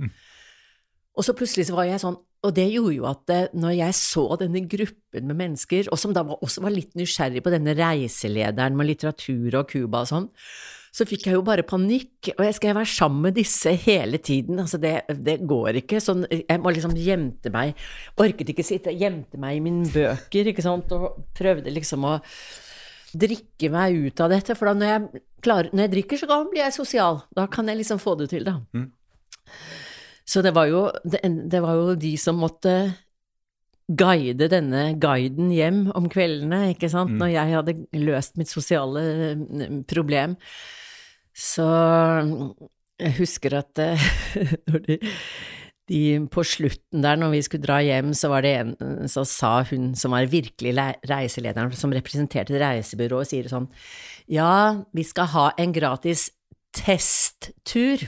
Og 1.16 1.24
så 1.24 1.32
plutselig 1.32 1.68
så 1.68 1.76
var 1.76 1.84
jeg 1.84 2.00
sånn 2.00 2.18
Og 2.42 2.54
det 2.56 2.72
gjorde 2.72 2.94
jo 2.96 3.04
at 3.04 3.28
eh, 3.28 3.48
når 3.52 3.74
jeg 3.76 3.94
så 3.94 4.22
denne 4.40 4.62
gruppen 4.64 5.26
med 5.28 5.36
mennesker, 5.36 5.90
og 5.92 5.98
som 5.98 6.14
da 6.14 6.22
var, 6.22 6.38
også 6.40 6.62
var 6.64 6.72
litt 6.72 6.94
nysgjerrig 6.96 7.42
på 7.44 7.50
denne 7.52 7.74
reiselederen 7.76 8.78
med 8.78 8.86
litteratur 8.86 9.58
og 9.58 9.68
Cuba 9.68 10.00
og 10.00 10.08
sånn, 10.08 10.30
så 10.90 11.06
fikk 11.06 11.28
jeg 11.28 11.36
jo 11.36 11.42
bare 11.46 11.64
panikk, 11.66 12.32
og 12.34 12.42
jeg 12.44 12.56
skal 12.56 12.74
være 12.74 12.90
sammen 12.90 13.28
med 13.28 13.36
disse 13.38 13.72
hele 13.84 14.18
tiden, 14.18 14.58
altså 14.62 14.80
det, 14.82 14.94
det 15.22 15.36
går 15.48 15.78
ikke, 15.84 16.00
sånn, 16.02 16.24
jeg 16.30 16.62
må 16.62 16.72
liksom 16.74 16.96
gjemte 16.98 17.52
meg, 17.54 17.78
orket 18.20 18.50
ikke 18.50 18.66
sitte, 18.66 18.94
gjemte 18.98 19.38
meg 19.40 19.58
i 19.58 19.62
mine 19.64 19.86
bøker, 19.94 20.50
ikke 20.50 20.64
sant, 20.66 20.90
og 20.96 21.22
prøvde 21.38 21.74
liksom 21.74 22.08
å 22.10 22.16
drikke 23.10 23.70
meg 23.74 24.00
ut 24.06 24.22
av 24.22 24.34
dette, 24.34 24.56
for 24.58 24.70
da 24.70 24.74
når 24.78 24.90
jeg, 24.90 25.22
klarer, 25.46 25.70
når 25.74 25.86
jeg 25.86 25.94
drikker, 25.94 26.22
så 26.22 26.40
blir 26.50 26.64
jeg 26.64 26.76
sosial, 26.76 27.22
da 27.38 27.46
kan 27.50 27.70
jeg 27.70 27.82
liksom 27.82 28.02
få 28.02 28.16
det 28.18 28.30
til, 28.34 28.50
da. 28.50 28.58
Mm. 28.74 28.90
Så 30.30 30.42
det 30.46 30.54
var, 30.54 30.68
jo, 30.70 30.84
det, 31.06 31.22
det 31.50 31.62
var 31.62 31.78
jo 31.78 31.94
de 31.98 32.12
som 32.20 32.38
måtte 32.38 32.74
guide 33.90 34.46
denne 34.50 34.92
guiden 35.02 35.50
hjem 35.54 35.88
om 35.98 36.06
kveldene, 36.10 36.68
ikke 36.74 36.90
sant, 36.92 37.14
mm. 37.14 37.18
når 37.22 37.32
jeg 37.32 37.56
hadde 37.56 37.76
løst 37.98 38.38
mitt 38.38 38.50
sosiale 38.50 39.02
mm, 39.38 39.80
problem. 39.90 40.36
Så 41.40 41.66
jeg 43.00 43.16
husker 43.16 43.56
at 43.62 43.80
eh, 43.80 44.02
de, 44.86 44.98
de, 45.88 46.00
på 46.32 46.44
slutten 46.46 47.04
der, 47.04 47.16
når 47.20 47.32
vi 47.34 47.42
skulle 47.46 47.64
dra 47.64 47.80
hjem, 47.84 48.12
så 48.16 48.32
en 48.36 48.74
Så 49.08 49.24
sa 49.24 49.62
hun 49.70 49.94
som 49.96 50.12
var 50.12 50.28
virkelig 50.28 50.74
reiselederen, 51.08 51.72
som 51.72 51.92
representerte 51.96 52.60
reisebyrået, 52.60 53.32
sier 53.32 53.48
sånn 53.48 53.70
Ja, 54.28 54.84
vi 54.92 55.04
skal 55.04 55.32
ha 55.32 55.50
en 55.58 55.72
gratis 55.72 56.30
testtur 56.76 58.04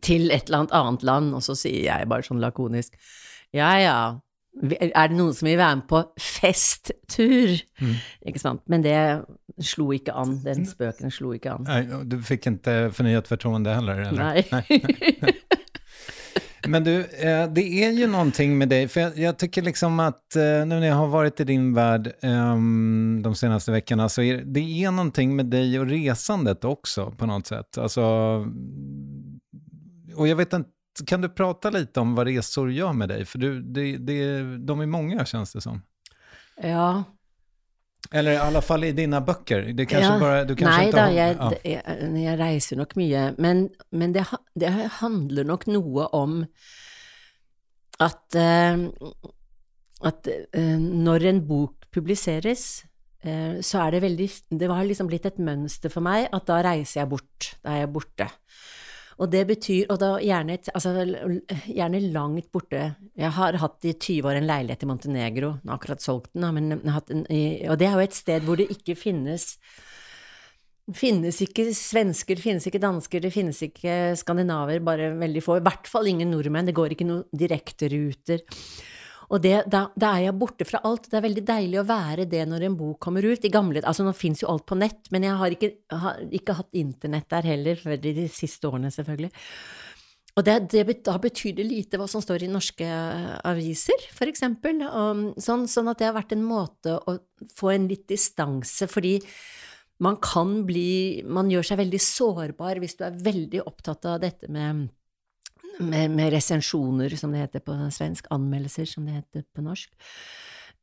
til 0.00 0.30
et 0.30 0.48
eller 0.48 0.62
annet 0.62 0.74
annet 0.76 1.02
land, 1.02 1.34
og 1.34 1.42
så 1.42 1.56
sier 1.56 1.88
jeg 1.88 2.08
bare 2.08 2.24
sånn 2.24 2.40
lakonisk 2.40 2.94
Ja 3.56 3.74
ja, 3.80 4.00
er 4.60 5.10
det 5.10 5.16
noen 5.16 5.34
som 5.36 5.46
vil 5.46 5.58
være 5.60 5.78
med 5.78 5.86
på 5.90 6.00
festtur? 6.20 7.54
Mm. 7.80 7.94
Ikke 8.28 8.42
sant? 8.42 8.62
Men 8.70 8.84
det 8.84 8.96
slo 9.64 9.90
ikke 9.94 10.14
an. 10.16 10.38
Den 10.44 10.66
spøken 10.68 11.12
slo 11.14 11.32
ikke 11.36 11.54
an. 11.54 11.68
Nei, 11.68 12.02
du 12.08 12.18
fikk 12.24 12.50
ikke 12.50 12.76
fornyet 12.96 13.30
fortroende 13.30 13.76
heller? 13.78 14.04
Eller? 14.08 14.42
Nei. 14.50 15.34
Men 16.68 16.84
du, 16.84 16.92
eh, 16.92 17.46
det 17.48 17.62
er 17.80 17.94
jo 17.96 18.04
noe 18.10 18.46
med 18.52 18.68
deg, 18.68 18.90
for 18.92 19.00
jeg, 19.06 19.14
jeg 19.22 19.36
tycker 19.40 19.64
liksom 19.64 19.96
at 20.04 20.36
nå 20.36 20.74
når 20.74 20.84
jeg 20.90 20.98
har 20.98 21.08
vært 21.14 21.40
i 21.40 21.46
din 21.48 21.70
verden 21.72 22.34
um, 22.36 23.22
de 23.24 23.32
seneste 23.38 23.72
ukene, 23.72 24.08
så 24.12 24.26
er 24.26 24.42
det 24.44 24.66
er 24.68 24.92
noe 24.92 25.24
med 25.32 25.48
deg 25.48 25.78
og 25.80 25.88
resandet 25.88 26.66
også 26.68 27.08
på 27.16 27.30
noe 27.30 27.40
sett. 27.48 27.80
Alltså, 27.80 28.04
og 30.18 30.28
jeg 30.28 30.36
vet 30.36 30.52
ikke 30.52 30.66
kan 31.06 31.20
du 31.20 31.28
prata 31.28 31.70
lite 31.70 32.00
om 32.00 32.14
vad 32.14 32.26
resor 32.26 32.72
gör 32.72 32.92
med 32.92 33.08
dig? 33.08 33.24
För 33.24 33.38
du, 33.38 33.60
det, 33.62 33.96
det, 33.96 34.42
de 34.58 34.80
är 34.80 34.86
många 34.86 35.24
känns 35.24 35.52
det 35.52 35.60
som. 35.60 35.82
Ja. 36.62 37.04
Eller 38.10 38.32
i 38.32 38.36
alla 38.36 38.62
fall 38.62 38.84
i 38.84 38.92
dine 38.92 39.20
bøker. 39.20 39.70
Det 39.72 39.86
kanskje 39.86 40.12
ja. 40.12 40.18
bare, 40.18 40.44
du 40.44 40.54
kanskje 40.56 40.76
Nei 40.76 40.86
ikke 40.88 40.96
da, 40.96 41.04
har, 41.04 41.14
jeg, 41.14 41.36
ja. 41.38 41.50
jeg, 41.70 42.22
jeg, 42.24 42.38
reiser 42.40 42.80
nok 42.80 42.94
mye. 42.98 43.24
Men, 43.38 43.66
men 43.94 44.14
det, 44.16 44.24
det, 44.58 44.70
handler 44.98 45.46
nok 45.46 45.66
noe 45.70 46.08
om 46.16 46.40
at, 48.00 48.24
uh, 48.34 49.22
at 50.10 50.30
uh, 50.32 50.78
når 50.80 51.28
en 51.30 51.42
bok 51.46 51.86
publiseres, 51.94 52.66
uh, 53.26 53.60
så 53.62 53.84
er 53.84 53.96
det 53.96 54.02
veldig 54.06 54.28
Det 54.58 54.70
har 54.72 54.88
liksom 54.88 55.10
blitt 55.10 55.28
et 55.30 55.38
mønster 55.38 55.92
for 55.92 56.02
meg 56.02 56.26
at 56.32 56.48
da 56.50 56.60
reiser 56.66 57.04
jeg 57.04 57.12
bort. 57.12 57.52
Da 57.62 57.76
er 57.76 57.84
jeg 57.84 57.94
borte. 57.94 58.30
Og 59.20 59.28
det 59.28 59.42
betyr, 59.50 59.84
og 59.92 59.98
da 60.00 60.14
gjerne, 60.24 60.56
altså, 60.72 60.94
gjerne 61.68 62.00
langt 62.14 62.48
borte 62.52 62.86
Jeg 63.18 63.32
har 63.36 63.58
hatt 63.60 63.84
i 63.84 63.92
20 63.92 64.28
år 64.30 64.38
en 64.38 64.48
leilighet 64.48 64.86
i 64.86 64.88
Montenegro, 64.88 65.52
akkurat 65.68 66.00
solgt 66.00 66.32
den, 66.32 66.46
men 66.56 66.72
en, 66.72 67.24
og 67.68 67.76
det 67.78 67.88
er 67.88 67.98
jo 67.98 68.06
et 68.06 68.16
sted 68.16 68.46
hvor 68.46 68.56
det 68.60 68.70
ikke 68.72 68.96
finnes 68.96 69.58
finnes 70.96 71.36
ikke 71.44 71.68
svensker, 71.76 72.38
det 72.38 72.44
finnes 72.44 72.66
ikke 72.66 72.80
dansker, 72.82 73.22
det 73.22 73.32
finnes 73.34 73.60
ikke 73.62 74.16
skandinaver, 74.18 74.80
bare 74.82 75.12
veldig 75.20 75.42
få. 75.44 75.58
I 75.60 75.66
hvert 75.66 75.90
fall 75.90 76.08
ingen 76.10 76.32
nordmenn. 76.32 76.66
Det 76.66 76.74
går 76.74 76.96
ikke 76.96 77.06
noen 77.06 77.22
direkteruter. 77.30 78.42
Og 79.30 79.38
det, 79.42 79.54
da, 79.70 79.84
da, 79.94 80.14
er 80.16 80.26
jeg 80.26 80.38
borte 80.40 80.66
fra 80.66 80.80
alt. 80.86 81.06
Det 81.06 81.18
er 81.18 81.26
veldig 81.28 81.44
deilig 81.46 81.78
å 81.78 81.86
være 81.86 82.26
det 82.30 82.42
når 82.50 82.66
en 82.66 82.78
bok 82.78 82.98
kommer 83.06 83.26
ut. 83.26 83.44
I 83.46 83.52
gamle, 83.52 83.82
altså 83.86 84.06
Nå 84.06 84.14
fins 84.16 84.42
jo 84.42 84.50
alt 84.50 84.66
på 84.66 84.78
nett, 84.78 85.06
men 85.14 85.26
jeg 85.28 85.38
har 85.38 85.54
ikke, 85.54 85.70
har 86.02 86.24
ikke 86.40 86.58
hatt 86.58 86.80
internett 86.80 87.28
der 87.30 87.46
heller, 87.52 87.78
før 87.78 88.00
de 88.02 88.26
siste 88.34 88.66
årene, 88.66 88.90
selvfølgelig. 88.94 89.30
Og 90.38 90.46
det, 90.46 90.56
det, 90.72 90.84
da 91.06 91.16
betyr 91.20 91.56
det 91.58 91.66
lite 91.66 91.98
hva 91.98 92.06
som 92.10 92.22
står 92.22 92.46
i 92.46 92.50
norske 92.50 92.86
aviser, 93.46 94.06
for 94.14 94.30
eksempel. 94.30 94.82
Sånn, 95.42 95.66
sånn, 95.70 95.90
at 95.90 96.00
det 96.00 96.10
har 96.10 96.16
vært 96.16 96.34
en 96.36 96.46
måte 96.46 96.96
å 96.98 97.18
få 97.54 97.74
en 97.74 97.88
litt 97.90 98.06
distanse, 98.10 98.90
fordi 98.90 99.18
man 100.00 100.16
kan 100.16 100.62
bli 100.64 101.20
Man 101.28 101.50
gjør 101.52 101.66
seg 101.68 101.80
veldig 101.82 101.98
sårbar 102.00 102.78
hvis 102.80 102.96
du 102.96 103.02
er 103.04 103.18
veldig 103.20 103.60
opptatt 103.68 104.06
av 104.08 104.22
dette 104.22 104.48
med 104.48 104.86
med, 105.78 106.10
med 106.10 106.32
resensjoner, 106.34 107.14
som 107.16 107.32
det 107.32 107.44
heter 107.44 107.64
på 107.64 107.76
svensk, 107.94 108.28
anmeldelser, 108.34 108.88
som 108.88 109.06
det 109.06 109.20
heter 109.20 109.46
på 109.54 109.64
norsk, 109.64 109.92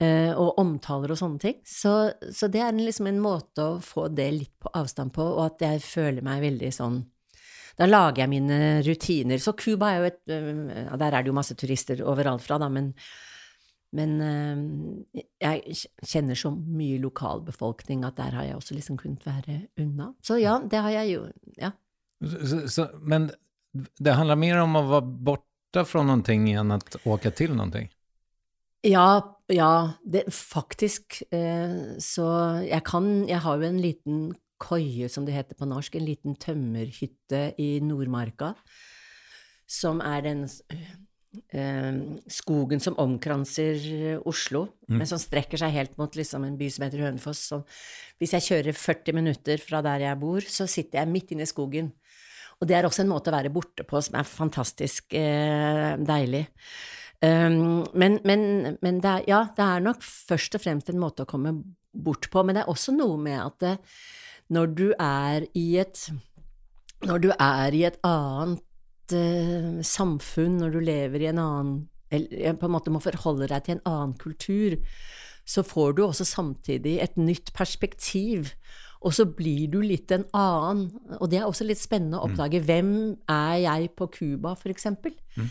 uh, 0.04 0.34
og 0.34 0.58
omtaler 0.62 1.14
og 1.14 1.20
sånne 1.20 1.44
ting. 1.44 1.60
Så, 1.68 1.94
så 2.34 2.50
det 2.52 2.64
er 2.64 2.78
liksom 2.78 3.10
en 3.12 3.22
måte 3.24 3.66
å 3.66 3.78
få 3.84 4.08
det 4.14 4.32
litt 4.36 4.56
på 4.64 4.74
avstand 4.78 5.14
på, 5.16 5.28
og 5.38 5.46
at 5.50 5.68
jeg 5.68 5.86
føler 5.86 6.26
meg 6.26 6.44
veldig 6.46 6.74
sånn 6.76 7.04
da 7.78 7.86
lager 7.86 8.24
jeg 8.24 8.32
mine 8.32 8.60
rutiner. 8.82 9.38
Så 9.38 9.54
Cuba 9.54 9.92
er 9.92 10.00
jo 10.00 10.08
et 10.10 10.22
ja, 10.32 10.98
Der 10.98 11.14
er 11.14 11.22
det 11.22 11.30
jo 11.30 11.38
masse 11.38 11.54
turister 11.54 12.00
overalt 12.10 12.42
fra, 12.42 12.58
da, 12.58 12.72
men, 12.74 12.88
men 13.94 14.16
uh, 14.18 15.22
jeg 15.44 15.78
kjenner 16.02 16.40
så 16.40 16.50
mye 16.58 16.98
lokalbefolkning 17.04 18.02
at 18.08 18.18
der 18.18 18.34
har 18.34 18.48
jeg 18.48 18.58
også 18.58 18.80
liksom 18.80 18.98
kunnet 18.98 19.26
være 19.30 19.60
unna. 19.78 20.10
Så 20.26 20.40
ja, 20.42 20.58
det 20.58 20.82
har 20.88 20.96
jeg 21.04 21.14
jo. 21.14 21.28
Ja. 21.62 21.76
Så, 22.26 22.64
så, 22.74 22.88
men 23.06 23.30
det 23.74 24.16
handler 24.16 24.40
mer 24.40 24.62
om 24.64 24.78
å 24.80 24.86
være 24.88 25.14
borte 25.30 25.84
fra 25.86 26.04
noe 26.06 26.24
enn 26.34 26.76
å 26.76 26.80
åke 27.14 27.32
til 27.36 27.56
noe? 27.58 27.88
Ja, 28.86 29.08
ja 29.52 29.72
det, 30.06 30.28
faktisk. 30.34 31.22
Eh, 31.34 31.98
så 32.04 32.28
jeg 32.66 32.84
kan 32.86 33.28
Jeg 33.28 33.42
har 33.44 33.58
jo 33.58 33.68
en 33.68 33.82
liten 33.82 34.22
koie, 34.58 35.10
som 35.10 35.26
det 35.26 35.36
heter 35.36 35.58
på 35.58 35.68
norsk, 35.70 35.96
en 35.96 36.08
liten 36.08 36.38
tømmerhytte 36.40 37.52
i 37.62 37.78
Nordmarka, 37.84 38.56
som 39.70 40.00
er 40.02 40.24
den 40.26 40.46
eh, 41.54 42.00
skogen 42.32 42.82
som 42.82 42.98
omkranser 42.98 44.18
Oslo, 44.26 44.66
mm. 44.88 44.98
men 44.98 45.10
som 45.10 45.22
strekker 45.22 45.62
seg 45.62 45.76
helt 45.76 45.98
mot 46.02 46.16
liksom, 46.18 46.48
en 46.48 46.58
by 46.58 46.72
som 46.74 46.88
heter 46.88 47.06
Hønefoss. 47.06 47.44
Så 47.52 47.62
hvis 48.18 48.34
jeg 48.38 48.48
kjører 48.50 48.82
40 48.82 49.20
minutter 49.20 49.62
fra 49.62 49.84
der 49.86 50.08
jeg 50.08 50.22
bor, 50.24 50.42
så 50.42 50.66
sitter 50.70 51.04
jeg 51.04 51.14
midt 51.14 51.36
inne 51.36 51.46
i 51.46 51.54
skogen. 51.54 51.94
Og 52.58 52.70
det 52.70 52.78
er 52.78 52.88
også 52.88 53.04
en 53.04 53.12
måte 53.12 53.30
å 53.30 53.36
være 53.36 53.54
borte 53.54 53.86
på 53.86 54.02
som 54.02 54.18
er 54.18 54.28
fantastisk 54.28 55.14
eh, 55.18 55.94
deilig. 56.02 56.48
Um, 57.22 57.82
men, 57.98 58.20
men, 58.26 58.78
men 58.86 59.00
det 59.02 59.10
er, 59.10 59.24
ja, 59.30 59.42
det 59.58 59.66
er 59.66 59.82
nok 59.82 60.04
først 60.06 60.58
og 60.58 60.62
fremst 60.62 60.92
en 60.92 61.02
måte 61.02 61.26
å 61.26 61.30
komme 61.30 61.56
bort 61.98 62.30
på, 62.30 62.44
men 62.46 62.54
det 62.54 62.64
er 62.64 62.70
også 62.70 62.94
noe 62.94 63.18
med 63.22 63.40
at 63.42 63.58
det, 63.64 63.76
når 64.54 64.74
du 64.78 64.88
er 64.94 65.48
i 65.58 65.68
et 65.82 66.08
Når 67.04 67.20
du 67.22 67.30
er 67.30 67.76
i 67.76 67.84
et 67.86 67.98
annet 68.08 69.14
eh, 69.14 69.82
samfunn, 69.86 70.58
når 70.62 70.72
du 70.72 70.80
lever 70.80 71.22
i 71.22 71.30
en 71.30 71.42
annen 71.42 71.74
Eller 72.10 72.56
på 72.58 72.66
en 72.66 72.74
måte 72.74 72.94
må 72.94 73.02
forholde 73.04 73.50
deg 73.52 73.66
til 73.66 73.76
en 73.76 73.84
annen 73.86 74.14
kultur, 74.18 74.78
så 75.46 75.64
får 75.64 75.98
du 75.98 76.06
også 76.06 76.26
samtidig 76.26 76.98
et 77.04 77.18
nytt 77.18 77.52
perspektiv. 77.54 78.54
Og 79.06 79.14
så 79.14 79.28
blir 79.30 79.68
du 79.72 79.80
litt 79.84 80.12
en 80.16 80.26
annen. 80.38 80.88
Og 81.20 81.30
det 81.32 81.42
er 81.42 81.48
også 81.48 81.68
litt 81.68 81.82
spennende 81.82 82.20
å 82.20 82.26
mm. 82.26 82.32
oppdage. 82.32 82.62
Mm. 82.62 82.68
Hvem 82.70 82.94
er 83.38 83.56
jeg 83.64 83.92
på 83.98 84.10
Cuba, 84.14 84.56
eksempel? 84.74 85.14
Mm. 85.38 85.44
Um, 85.44 85.50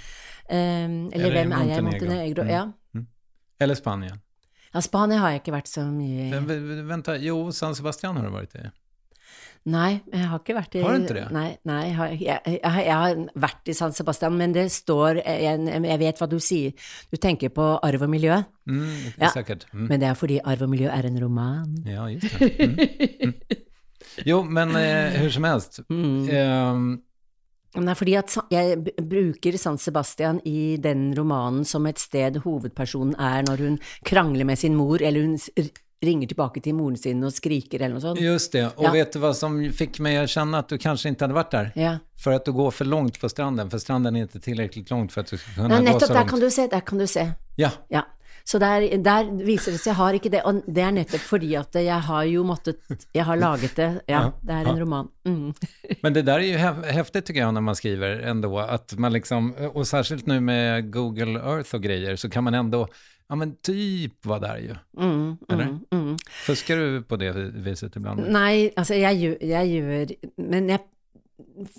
eller, 0.51 1.13
eller, 1.13 1.37
hvem 1.37 1.53
er 1.59 1.69
jeg 1.71 1.79
i 1.79 1.87
Montenegro? 1.87 2.47
Mm. 2.47 2.55
Ja. 2.55 2.65
Mm. 2.97 3.07
Eller 3.67 3.79
Spania. 3.79 4.17
Ja, 4.73 4.83
Spania 4.85 5.23
har 5.23 5.33
jeg 5.33 5.45
ikke 5.45 5.55
vært 5.55 5.71
så 5.71 5.87
mye 5.89 6.27
i. 6.27 6.83
Vent, 6.91 7.09
jo, 7.25 7.39
San 7.55 7.77
Sebastian 7.79 8.19
har 8.19 8.27
du 8.27 8.35
vært 8.35 8.59
i. 8.61 8.67
Nei, 9.67 9.97
jeg 10.13 10.29
har 10.31 10.39
ikke 10.39 10.55
vært 10.55 10.77
i 10.79 10.83
Har 10.85 10.95
du 10.95 11.07
ikke 11.09 11.15
det? 11.17 11.25
Nei, 11.35 11.47
nei 11.67 11.81
jeg, 11.89 11.95
har, 11.99 12.13
jeg, 12.15 12.43
jeg, 12.47 12.59
jeg, 12.63 12.99
har 13.01 13.23
vært 13.47 13.71
i 13.73 13.75
San 13.75 13.97
Sebastian, 13.97 14.37
men 14.39 14.55
det 14.55 14.69
står 14.71 15.19
Jeg, 15.19 15.99
vet 16.03 16.23
hva 16.23 16.29
du 16.31 16.37
sier. 16.43 16.91
Du 17.11 17.19
tenker 17.19 17.51
på 17.55 17.73
arv 17.83 18.05
og 18.07 18.13
miljø. 18.13 18.37
Mm, 18.71 19.17
ja, 19.19 19.33
sikkert. 19.35 19.67
Mm. 19.73 19.89
Men 19.91 20.03
det 20.03 20.11
er 20.13 20.19
fordi 20.19 20.39
arv 20.39 20.69
og 20.69 20.71
miljø 20.71 20.93
er 20.93 21.09
en 21.11 21.19
roman. 21.23 21.75
Ja, 21.87 22.07
just 22.13 22.31
det. 22.39 22.53
Mm. 22.63 23.33
mm. 23.33 23.63
Jo, 24.25 24.39
men 24.47 24.71
eh, 24.79 25.19
hur 25.21 25.31
som 25.35 25.45
helst. 25.45 25.81
Um, 25.91 26.87
Nei, 27.77 27.95
fordi 27.99 28.15
at 28.17 28.37
jeg 28.53 28.79
bruker 29.11 29.59
San 29.61 29.77
Sebastian 29.81 30.39
i 30.49 30.77
den 30.81 31.11
romanen 31.19 31.67
som 31.69 31.85
et 31.91 32.01
sted 32.01 32.39
hovedpersonen 32.47 33.17
er 33.21 33.45
når 33.45 33.65
hun 33.65 33.77
krangler 34.07 34.49
med 34.49 34.63
sin 34.63 34.79
mor, 34.79 35.03
eller 35.03 35.27
hun 35.27 35.37
ringer 36.05 36.29
tilbake 36.29 36.61
til 36.61 36.77
moren 36.77 36.97
sin 37.01 37.23
og 37.25 37.33
skriker 37.33 37.81
eller 37.81 37.97
noe 37.97 38.05
sånt. 38.05 38.21
Just 38.21 38.53
det. 38.53 38.67
Og 38.77 38.89
ja. 38.89 38.93
vet 38.99 39.15
du 39.15 39.21
hva 39.23 39.33
som 39.37 39.57
fikk 39.73 40.01
meg 40.05 40.21
å 40.21 40.27
kjenne 40.31 40.61
at 40.61 40.73
du 40.73 40.77
kanskje 40.81 41.13
ikke 41.13 41.27
hadde 41.27 41.39
vært 41.39 41.55
der? 41.55 41.71
Ja. 41.79 41.95
For 42.21 42.37
at 42.37 42.49
du 42.49 42.53
går 42.57 42.75
for 42.75 42.89
langt 42.89 43.21
på 43.21 43.31
stranden, 43.33 43.71
for 43.73 43.83
stranden 43.83 44.19
er 44.19 44.29
ikke 44.29 44.45
tilrekkelig 44.45 44.91
langt 44.93 45.15
for 45.15 45.25
at 45.25 45.33
du 45.33 45.39
skal 45.39 45.57
kunne 45.57 45.81
nettopp, 45.81 45.87
gå 45.87 45.87
så. 45.87 45.95
Nettopp, 45.95 46.19
der 46.19 46.29
kan 46.33 46.45
du 46.45 46.51
se, 46.51 46.69
der 46.75 46.87
kan 46.91 47.03
du 47.03 47.09
se. 47.11 47.27
Ja. 47.61 47.73
ja. 47.93 48.05
Så 48.47 48.61
der, 48.63 48.85
der 49.03 49.31
viser 49.43 49.75
det 49.75 49.81
seg 49.83 49.91
jeg 49.91 49.99
har 49.99 50.17
ikke 50.17 50.31
det, 50.31 50.41
og 50.47 50.61
det 50.71 50.83
er 50.87 50.93
nettopp 50.95 51.23
fordi 51.27 51.49
at 51.59 51.75
jeg 51.83 51.99
har 52.09 52.27
jo 52.31 52.45
måttet 52.47 52.79
Jeg 53.15 53.25
har 53.27 53.41
laget 53.41 53.75
det, 53.75 53.89
ja, 54.15 54.21
det 54.39 54.55
er 54.55 54.71
en 54.71 54.79
roman. 54.79 55.09
Mm. 55.27 55.51
Men 56.05 56.15
det 56.15 56.23
der 56.29 56.45
er 56.45 56.53
jo 56.53 56.61
heftig, 56.95 57.25
syns 57.25 57.27
tycker 57.27 57.45
når 57.47 57.53
när 57.53 57.61
man 57.61 57.77
skriver 57.77 58.21
ändå, 58.23 58.59
at 58.59 58.99
man 58.99 59.13
liksom, 59.13 59.55
Og 59.75 59.87
særskilt 59.87 60.27
nå 60.27 60.41
med 60.41 60.93
Google 60.93 61.41
Earth 61.41 61.75
og 61.75 61.83
greier, 61.83 62.17
så 62.17 62.29
kan 62.29 62.45
man 62.45 62.55
ändå, 62.55 62.87
ja 63.29 63.37
men 63.37 63.57
typ 63.57 64.27
var 64.27 64.41
där 64.41 64.59
ju. 64.59 64.75
Mm, 64.99 65.37
Eller? 65.49 65.65
mm, 65.65 65.85
mm. 65.91 66.17
Fuskar 66.47 66.77
du 66.77 67.03
på 67.03 67.17
det 67.17 67.33
viset 67.55 67.97
ibland? 67.97 68.21
Nei, 68.31 68.71
altså 68.77 68.95
jeg 68.95 69.39
jeg 69.41 69.73
gjør 69.73 70.13
Men 70.37 70.69
jeg, 70.71 70.85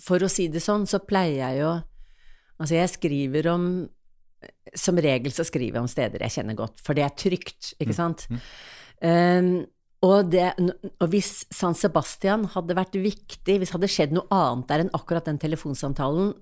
for 0.03 0.23
å 0.23 0.29
si 0.31 0.49
det 0.51 0.63
sånn, 0.63 0.87
så 0.87 0.99
pleier 0.99 1.39
jeg 1.47 1.61
jo 1.61 1.71
Altså 2.59 2.75
jeg 2.75 2.91
skriver 2.91 3.47
om 3.53 3.87
Som 4.75 4.99
regel 4.99 5.31
så 5.31 5.45
skriver 5.47 5.79
jeg 5.79 5.85
om 5.85 5.89
steder 5.91 6.25
jeg 6.27 6.35
kjenner 6.39 6.57
godt, 6.57 6.83
for 6.83 6.97
det 6.97 7.05
er 7.05 7.15
trygt, 7.15 7.73
ikke 7.79 7.95
sant? 7.95 8.27
Um, 9.01 9.65
og, 10.05 10.29
det, 10.29 10.51
og 11.01 11.09
hvis 11.09 11.47
San 11.53 11.73
Sebastian 11.77 12.45
hadde 12.53 12.75
vært 12.77 12.97
viktig, 13.01 13.55
hvis 13.57 13.71
det 13.71 13.75
hadde 13.77 13.89
skjedd 13.89 14.13
noe 14.13 14.27
annet 14.33 14.67
der 14.69 14.83
enn 14.83 14.93
akkurat 14.93 15.25
den 15.25 15.39
telefonsamtalen, 15.41 16.35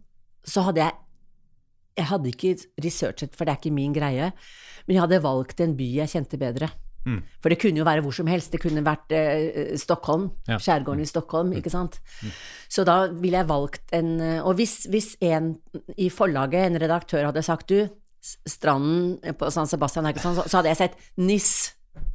så 0.43 0.65
hadde 0.67 0.83
jeg 0.83 1.04
Jeg 1.95 2.09
hadde 2.09 2.31
ikke 2.31 2.55
researchet, 2.83 3.35
for 3.35 3.45
det 3.45 3.53
er 3.55 3.61
ikke 3.61 3.75
min 3.75 3.93
greie, 3.95 4.31
men 4.85 4.97
jeg 4.97 5.03
hadde 5.05 5.23
valgt 5.23 5.61
en 5.63 5.75
by 5.77 5.87
jeg 6.01 6.11
kjente 6.11 6.39
bedre. 6.41 6.69
Mm. 7.05 7.19
For 7.41 7.53
det 7.53 7.59
kunne 7.61 7.77
jo 7.77 7.85
være 7.85 8.01
hvor 8.01 8.15
som 8.17 8.27
helst. 8.29 8.51
Det 8.51 8.59
kunne 8.63 8.81
vært 8.85 9.13
eh, 9.13 9.75
Stockholm, 9.77 10.31
Ja. 10.49 10.57
skjærgården 10.57 11.03
i 11.03 11.09
Stockholm, 11.09 11.53
ikke 11.53 11.69
sant. 11.69 11.99
Så 12.67 12.83
da 12.87 13.05
ville 13.13 13.37
jeg 13.37 13.47
valgt 13.49 13.93
en 13.93 14.19
eh, 14.19 14.39
Og 14.41 14.55
hvis, 14.57 14.87
hvis 14.89 15.11
en 15.21 15.53
i 15.97 16.09
forlaget, 16.09 16.65
en 16.65 16.81
redaktør, 16.81 17.27
hadde 17.29 17.45
sagt 17.45 17.69
du, 17.69 17.85
stranden 18.49 19.19
på 19.37 19.51
San 19.53 19.69
Sebastian 19.69 20.07
er 20.07 20.15
ikke 20.15 20.23
sånn, 20.25 20.39
så 20.41 20.57
hadde 20.57 20.71
jeg 20.73 20.81
sett 20.81 20.97
Nis. 21.21 21.51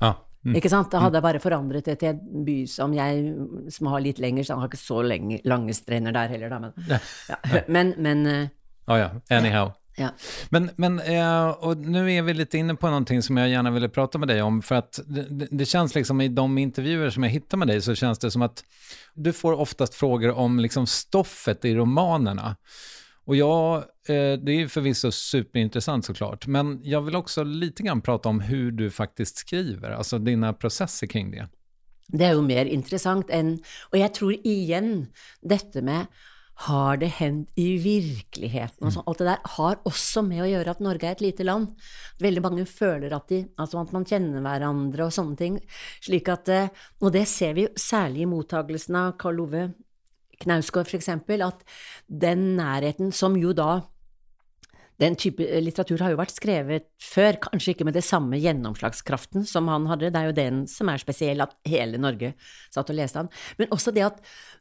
Ja. 0.02 0.16
Mm. 0.42 0.54
Ikke 0.56 0.70
sant? 0.72 0.88
Da 0.90 1.02
hadde 1.04 1.20
jeg 1.20 1.26
bare 1.26 1.42
forandret 1.42 1.84
det 1.86 1.98
til 2.00 2.14
en 2.14 2.44
by 2.46 2.56
som 2.66 2.94
jeg 2.96 3.34
som 3.70 3.90
har 3.92 4.00
litt 4.00 4.18
lenger, 4.18 4.42
så 4.42 4.54
jeg 4.54 4.62
har 4.62 4.70
ikke 4.72 4.80
så 4.80 5.02
lenge, 5.04 5.40
lange 5.44 5.74
strender 5.76 6.16
der 6.16 6.32
heller, 6.32 6.50
da. 6.50 6.58
Men, 6.64 6.72
ja. 6.88 7.60
men, 7.76 7.92
men 8.00 8.26
eh, 8.26 8.48
Ja, 8.90 8.98
ja, 9.28 9.36
anyhow. 9.36 9.72
ja. 9.96 10.08
Men, 10.50 10.70
men 10.76 10.98
eh, 11.00 11.48
och 11.50 11.76
nu 11.76 12.12
är 12.12 12.22
vi 12.22 12.34
lite 12.34 12.58
inne 12.58 12.74
på 12.74 12.86
någonting 12.86 13.22
som 13.22 13.36
jag 13.36 13.48
gärna 13.48 13.70
ville 13.70 13.88
prata 13.88 14.18
med 14.18 14.28
dig 14.28 14.42
om, 14.42 14.62
för 14.62 14.74
att 14.74 15.00
det, 15.06 15.48
det- 15.50 15.64
känns 15.66 15.94
liksom 15.94 16.20
i 16.20 16.28
de 16.28 16.58
intervjuer 16.58 17.10
som 17.10 17.22
jag 17.22 17.30
hittar 17.30 17.58
med 17.58 17.68
dig 17.68 17.80
så 17.82 17.94
känns 17.94 18.18
det 18.18 18.30
som 18.30 18.42
att 18.42 18.64
du 19.14 19.32
får 19.32 19.52
oftast 19.52 19.94
frågor 19.94 20.30
om 20.30 20.60
liksom 20.60 20.86
stoffet 20.86 21.64
i 21.64 21.74
romanerna. 21.74 22.56
Och 23.24 23.36
jag, 23.36 23.76
eh, 24.08 24.32
det 24.44 24.52
är 24.52 24.58
ju 24.58 24.68
förvisso 24.68 25.10
superintressant 25.12 26.04
såklart, 26.04 26.46
men 26.46 26.80
jag 26.82 27.02
vill 27.02 27.16
också 27.16 27.44
lite 27.44 27.82
grann 27.82 28.00
prata 28.00 28.28
om 28.28 28.40
hur 28.40 28.70
du 28.72 28.90
faktiskt 28.90 29.36
skriver, 29.36 29.90
alltså 29.90 30.18
dina 30.18 30.52
processer 30.52 31.06
kring 31.06 31.30
det. 31.30 31.48
Det 32.12 32.24
er 32.26 32.32
jo 32.32 32.42
mer 32.42 32.64
interessant 32.66 33.30
än, 33.30 33.58
Og 33.92 33.98
jeg 33.98 34.12
tror 34.14 34.32
igjen 34.44 35.06
dette 35.42 35.82
med 35.82 36.06
har 36.66 36.98
det 37.00 37.08
hendt 37.16 37.60
i 37.60 37.78
virkeligheten? 37.80 38.84
Og 38.84 38.94
sånn, 38.94 39.06
alt 39.08 39.22
det 39.22 39.28
der 39.30 39.52
har 39.56 39.78
også 39.88 40.22
med 40.26 40.44
å 40.44 40.48
gjøre 40.50 40.74
at 40.74 40.82
Norge 40.84 41.08
er 41.08 41.16
et 41.16 41.24
lite 41.24 41.46
land. 41.46 41.70
Veldig 42.20 42.42
mange 42.44 42.66
føler 42.68 43.14
at, 43.16 43.28
de, 43.32 43.44
altså 43.60 43.80
at 43.80 43.94
man 43.96 44.04
kjenner 44.08 44.44
hverandre 44.44 45.06
og 45.06 45.14
sånne 45.16 45.38
ting. 45.40 45.60
Slik 46.04 46.28
at, 46.32 46.50
eh, 46.52 46.68
og 47.00 47.14
det 47.16 47.24
ser 47.30 47.56
vi 47.56 47.68
særlig 47.80 48.26
i 48.26 48.30
mottagelsen 48.30 48.98
av 49.00 49.14
Karl 49.20 49.40
Ove 49.46 49.70
Knausgård, 50.40 50.88
eksempel, 50.96 51.44
at 51.44 51.64
den 52.08 52.54
nærheten 52.56 53.12
som 53.12 53.36
jo 53.36 53.52
da 53.56 53.82
den 55.00 55.16
type 55.16 55.46
litteratur 55.64 56.02
har 56.04 56.12
jo 56.12 56.18
vært 56.20 56.34
skrevet 56.36 56.86
før, 57.00 57.38
kanskje 57.46 57.72
ikke 57.74 57.86
med 57.88 57.96
det 57.96 58.04
samme 58.04 58.36
gjennomslagskraften 58.40 59.46
som 59.48 59.70
han 59.72 59.88
hadde. 59.88 60.10
Det 60.12 60.20
er 60.20 60.28
jo 60.28 60.36
den 60.36 60.62
som 60.68 60.90
er 60.92 61.00
spesiell, 61.00 61.40
at 61.40 61.54
hele 61.68 62.00
Norge 62.00 62.34
satt 62.68 62.92
og 62.92 62.98
leste 62.98 63.22
han. 63.22 63.30
Men 63.56 63.72
også 63.72 63.94
det 63.96 64.04
at 64.04 64.20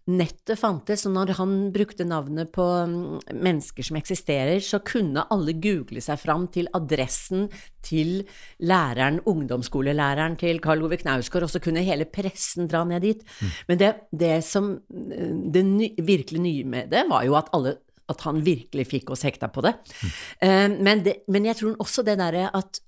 nettet 0.10 0.60
fantes, 0.60 1.04
og 1.06 1.14
når 1.18 1.34
han 1.42 1.58
brukte 1.76 2.08
navnet 2.08 2.54
på 2.56 2.64
mm, 2.64 3.36
mennesker 3.36 3.86
som 3.86 4.00
eksisterer, 4.00 4.64
så 4.64 4.80
kunne 4.86 5.28
alle 5.34 5.58
google 5.60 6.02
seg 6.04 6.22
fram 6.24 6.48
til 6.54 6.72
adressen 6.78 7.50
til 7.86 8.24
læreren, 8.64 9.20
ungdomsskolelæreren 9.30 10.40
til 10.40 10.64
Karl 10.64 10.88
Ove 10.88 11.02
Knausgård, 11.04 11.50
og 11.50 11.54
så 11.54 11.62
kunne 11.64 11.84
hele 11.86 12.08
pressen 12.08 12.72
dra 12.72 12.86
ned 12.88 13.04
dit. 13.04 13.28
Men 13.68 13.84
det, 13.84 13.92
det 14.16 14.40
som 14.48 14.78
det 14.90 15.68
ny, 15.68 15.94
virkelig 16.00 16.44
nye 16.48 16.66
med 16.68 16.92
det, 16.96 17.06
var 17.12 17.28
jo 17.28 17.38
at 17.40 17.52
alle 17.56 17.78
at 18.12 18.26
han 18.28 18.44
virkelig 18.46 18.88
fikk 18.90 19.14
oss 19.16 19.26
hekta 19.28 19.52
på 19.54 19.64
det. 19.66 19.76
Eh, 20.42 20.68
men, 20.70 21.04
det 21.06 21.22
men 21.32 21.48
jeg 21.50 21.60
tror 21.62 21.80
også 21.84 22.06
det 22.08 22.20
derre 22.20 22.50
at 22.56 22.82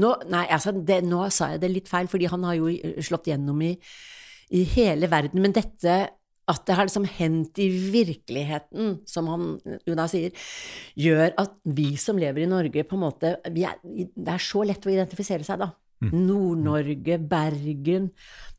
nå, 0.00 0.14
nei, 0.32 0.46
altså, 0.48 0.72
det, 0.72 1.02
nå 1.04 1.26
sa 1.34 1.52
jeg 1.52 1.62
det 1.62 1.70
litt 1.72 1.90
feil, 1.90 2.08
fordi 2.08 2.30
han 2.32 2.44
har 2.48 2.56
jo 2.56 2.72
slått 3.04 3.28
gjennom 3.28 3.60
i, 3.64 3.74
i 4.56 4.64
hele 4.72 5.10
verden, 5.12 5.42
men 5.44 5.54
dette 5.54 6.00
at 6.50 6.64
det 6.66 6.74
har 6.74 6.88
liksom 6.88 7.04
hendt 7.06 7.60
i 7.62 7.68
virkeligheten, 7.92 8.96
som 9.06 9.28
han 9.30 9.44
jo 9.86 9.94
da 9.96 10.08
sier, 10.10 10.34
gjør 10.98 11.36
at 11.38 11.54
vi 11.76 11.92
som 12.00 12.18
lever 12.18 12.44
i 12.44 12.50
Norge, 12.50 12.82
på 12.88 12.98
en 12.98 13.04
måte 13.04 13.36
vi 13.54 13.62
er, 13.68 13.78
Det 13.82 14.34
er 14.34 14.42
så 14.42 14.64
lett 14.66 14.86
å 14.86 14.92
identifisere 14.92 15.46
seg, 15.46 15.62
da. 15.62 15.70
Nord-Norge, 16.10 17.18
Bergen, 17.30 18.08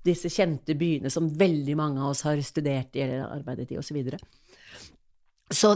disse 0.03 0.31
kjente 0.31 0.77
byene 0.79 1.11
som 1.11 1.27
veldig 1.27 1.75
mange 1.75 1.99
av 1.99 2.13
oss 2.13 2.23
har 2.23 2.39
studert 2.45 2.95
i 2.95 3.03
eller 3.03 3.25
arbeidet 3.27 3.73
i, 3.73 3.79
osv. 3.81 3.89
Så, 3.89 3.97
videre. 3.97 4.19
så 5.51 5.73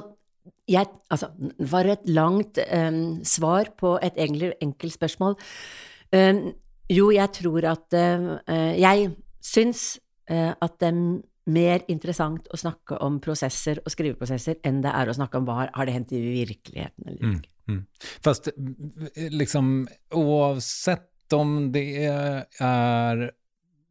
jeg, 0.67 0.89
altså, 1.13 1.29
var 1.71 1.89
et 1.91 2.09
langt 2.09 2.59
um, 2.65 3.19
svar 3.27 3.71
på 3.79 3.95
et 4.03 4.17
egentlig 4.17 4.53
enkelt 4.61 4.93
spørsmål. 4.93 5.37
Um, 6.13 6.43
jo, 6.89 7.09
jeg 7.11 7.33
tror 7.35 7.65
at 7.67 7.95
uh, 7.99 8.37
Jeg 8.79 9.09
syns 9.43 9.97
uh, 10.31 10.53
at 10.55 10.77
det 10.79 10.91
er 10.91 11.01
mer 11.47 11.83
interessant 11.91 12.47
å 12.51 12.59
snakke 12.59 12.99
om 13.03 13.21
prosesser 13.23 13.79
og 13.83 13.91
skriveprosesser 13.91 14.59
enn 14.67 14.81
det 14.83 14.91
er 14.91 15.09
å 15.09 15.15
snakke 15.15 15.39
om 15.39 15.47
hva 15.47 15.61
har, 15.61 15.69
har 15.75 15.87
det 15.87 15.95
hendt 15.95 16.15
i 16.15 16.21
virkeligheten 16.23 17.07
eller 17.07 17.37
ikke. 17.37 17.51
Mm. 17.67 17.81
Fast 18.23 18.47
eh, 18.51 19.27
liksom 19.31 19.87
oavsett 20.15 21.35
om 21.35 21.59
det 21.73 21.89
er 22.07 23.27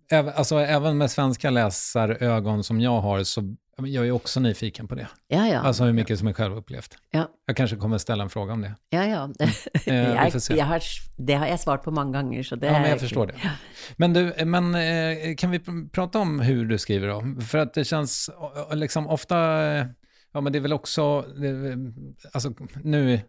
Altså, 0.06 0.60
even 0.62 1.00
med 1.00 1.10
svenska 1.10 1.50
läsarögon 1.50 2.60
som 2.64 2.78
jeg 2.78 3.00
har 3.02 3.24
så 3.26 3.42
jag 3.78 4.06
är 4.06 4.10
också 4.12 4.40
nyfiken 4.40 4.88
på 4.88 4.94
det. 4.94 5.08
Ja, 5.28 5.48
ja. 5.48 5.58
Alltså 5.60 5.84
hur 5.84 5.92
mycket 5.92 6.18
som 6.18 6.28
är 6.28 6.32
självupplevt. 6.32 6.98
ja, 7.10 7.28
Jag 7.46 7.56
kanske 7.56 7.76
kommer 7.76 7.98
ställa 7.98 8.22
en 8.24 8.30
fråga 8.30 8.52
om 8.52 8.60
det. 8.62 8.74
ja, 8.90 9.04
ja. 9.04 9.30
vi 9.86 9.92
jeg, 9.92 10.32
får 10.32 10.38
se. 10.38 10.60
har, 10.60 10.82
det 11.16 11.34
har 11.34 11.46
jeg 11.46 11.60
svarat 11.60 11.82
på 11.82 11.90
mange 11.90 12.12
ganger, 12.12 12.42
så 12.42 12.56
det 12.56 12.66
Ja, 12.66 12.72
men 12.72 12.90
jag 12.90 13.00
förstår 13.00 13.26
det. 13.26 13.34
Men, 13.96 14.12
du, 14.12 14.32
men 14.44 14.74
eh, 14.74 15.34
kan 15.36 15.50
vi 15.50 15.58
pr- 15.58 15.88
prata 15.90 16.18
om 16.18 16.40
hur 16.40 16.64
du 16.66 16.78
skriver 16.78 17.08
då? 17.08 17.40
För 17.40 17.58
att 17.58 17.74
det 17.74 17.84
känns 17.84 18.30
eh, 18.70 18.76
liksom 18.76 19.06
ofta, 19.08 19.36
eh, 19.66 19.86
ja 20.32 20.40
men 20.40 20.52
det 20.52 20.58
är 20.58 20.60
väl 20.60 20.72
också, 20.72 21.22
det, 21.22 21.76
alltså 22.32 22.52
nu, 22.82 23.20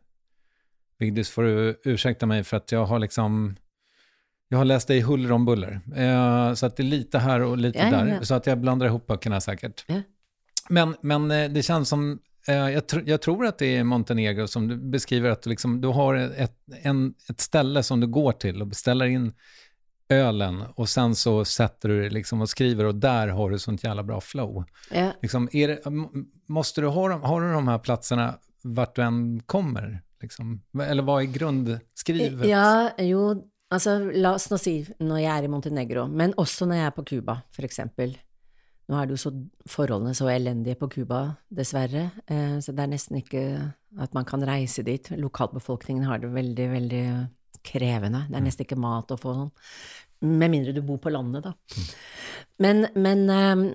Vigdis 0.99 1.29
får 1.29 1.43
du 1.43 1.81
ursäkta 1.83 2.25
mig 2.25 2.43
för 2.43 2.57
att 2.57 2.71
jag 2.71 2.86
har 2.86 2.99
liksom, 2.99 3.55
jag 4.49 4.57
har 4.57 4.65
läst 4.65 4.88
dig 4.88 5.01
huller 5.01 5.31
om 5.31 5.45
buller. 5.45 5.81
Eh, 5.95 6.53
så 6.53 6.65
att 6.65 6.77
det 6.77 6.83
är 6.83 6.86
lite 6.86 7.19
här 7.19 7.41
och 7.41 7.57
lite 7.57 7.79
Ja, 7.79 7.89
där. 7.91 8.19
Så 8.21 8.33
att 8.33 8.47
jag 8.47 8.57
blandar 8.60 8.86
ihop 8.88 9.07
böckerna 9.07 9.41
säkert. 9.41 9.86
Men, 10.69 10.95
men 11.01 11.32
eh, 11.32 11.49
det 11.49 11.63
känns 11.63 11.89
som, 11.89 12.19
Jeg 12.47 12.73
jag, 12.73 12.84
tr- 12.84 13.03
jag 13.06 13.21
tror 13.21 13.45
att 13.45 13.58
det 13.58 13.77
är 13.77 13.84
Montenegro 13.84 14.47
som 14.47 14.67
du 14.67 14.77
beskriver 14.77 15.30
att 15.30 15.41
du, 15.41 15.49
liksom, 15.49 15.82
du 15.82 15.88
har 15.88 16.15
ett, 16.15 16.58
en, 16.84 17.13
ett 17.30 17.41
ställe 17.41 17.84
som 17.84 17.99
du 17.99 18.08
går 18.08 18.32
till 18.32 18.62
och 18.62 18.67
beställer 18.67 19.06
in 19.06 19.34
ölen 20.10 20.63
och 20.75 20.89
sen 20.89 21.15
så 21.15 21.45
sätter 21.45 21.89
du 21.89 22.10
liksom 22.10 22.41
och 22.41 22.49
skriver 22.49 22.86
och 22.86 22.95
där 22.95 23.27
har 23.27 23.49
du 23.49 23.60
sånt 23.60 23.84
jävla 23.84 24.03
bra 24.03 24.21
flow. 24.21 24.63
Ja. 24.91 25.12
Liksom, 25.21 25.49
det, 25.51 25.84
måste 26.47 26.82
du 26.82 26.88
ha, 26.88 27.17
har 27.17 27.41
du 27.41 27.51
de 27.53 27.67
här 27.67 27.80
platserna 27.80 28.38
vart 28.63 28.95
du 28.95 29.01
än 29.01 29.41
kommer? 29.45 30.01
Liksom? 30.21 30.62
Eller 30.82 31.03
vad 31.03 31.23
är 31.23 31.27
grundskrivet? 31.27 32.47
Ja, 32.47 32.89
jo, 32.97 33.43
altså 33.69 33.99
la 33.99 34.34
oss 34.36 34.49
nå 34.49 34.58
si 34.58 34.77
når 34.99 35.19
jeg 35.19 35.34
er 35.34 35.43
i 35.43 35.51
Montenegro, 35.51 36.08
men 36.08 36.34
også 36.39 36.65
når 36.65 36.80
jeg 36.80 36.86
er 36.88 36.95
på 36.95 37.03
Cuba, 37.03 37.41
eksempel. 37.67 38.17
Nå 38.88 38.95
er 38.95 39.08
det 39.08 39.17
jo 39.17 39.23
så 39.26 39.32
forholdene 39.67 40.13
så 40.15 40.30
elendige 40.32 40.78
på 40.80 40.88
Cuba, 40.93 41.21
dessverre, 41.52 42.06
eh, 42.32 42.56
så 42.63 42.71
det 42.71 42.86
er 42.86 42.91
nesten 42.93 43.19
ikke 43.19 43.43
at 44.00 44.13
man 44.15 44.28
kan 44.28 44.45
reise 44.47 44.86
dit. 44.88 45.10
Lokalbefolkningen 45.19 46.08
har 46.08 46.21
det 46.23 46.32
veldig, 46.32 46.67
veldig 46.71 47.04
krevende. 47.67 48.23
Det 48.30 48.38
er 48.39 48.45
nesten 48.45 48.67
ikke 48.67 48.80
mat 48.80 49.12
å 49.12 49.19
få 49.19 49.34
sånn. 49.36 49.52
Med 50.28 50.54
mindre 50.54 50.73
du 50.73 50.80
bor 50.86 51.02
på 51.04 51.12
landet, 51.13 51.50
da. 51.50 51.84
Men, 52.63 52.88
men 52.95 53.28
eh, 53.34 53.67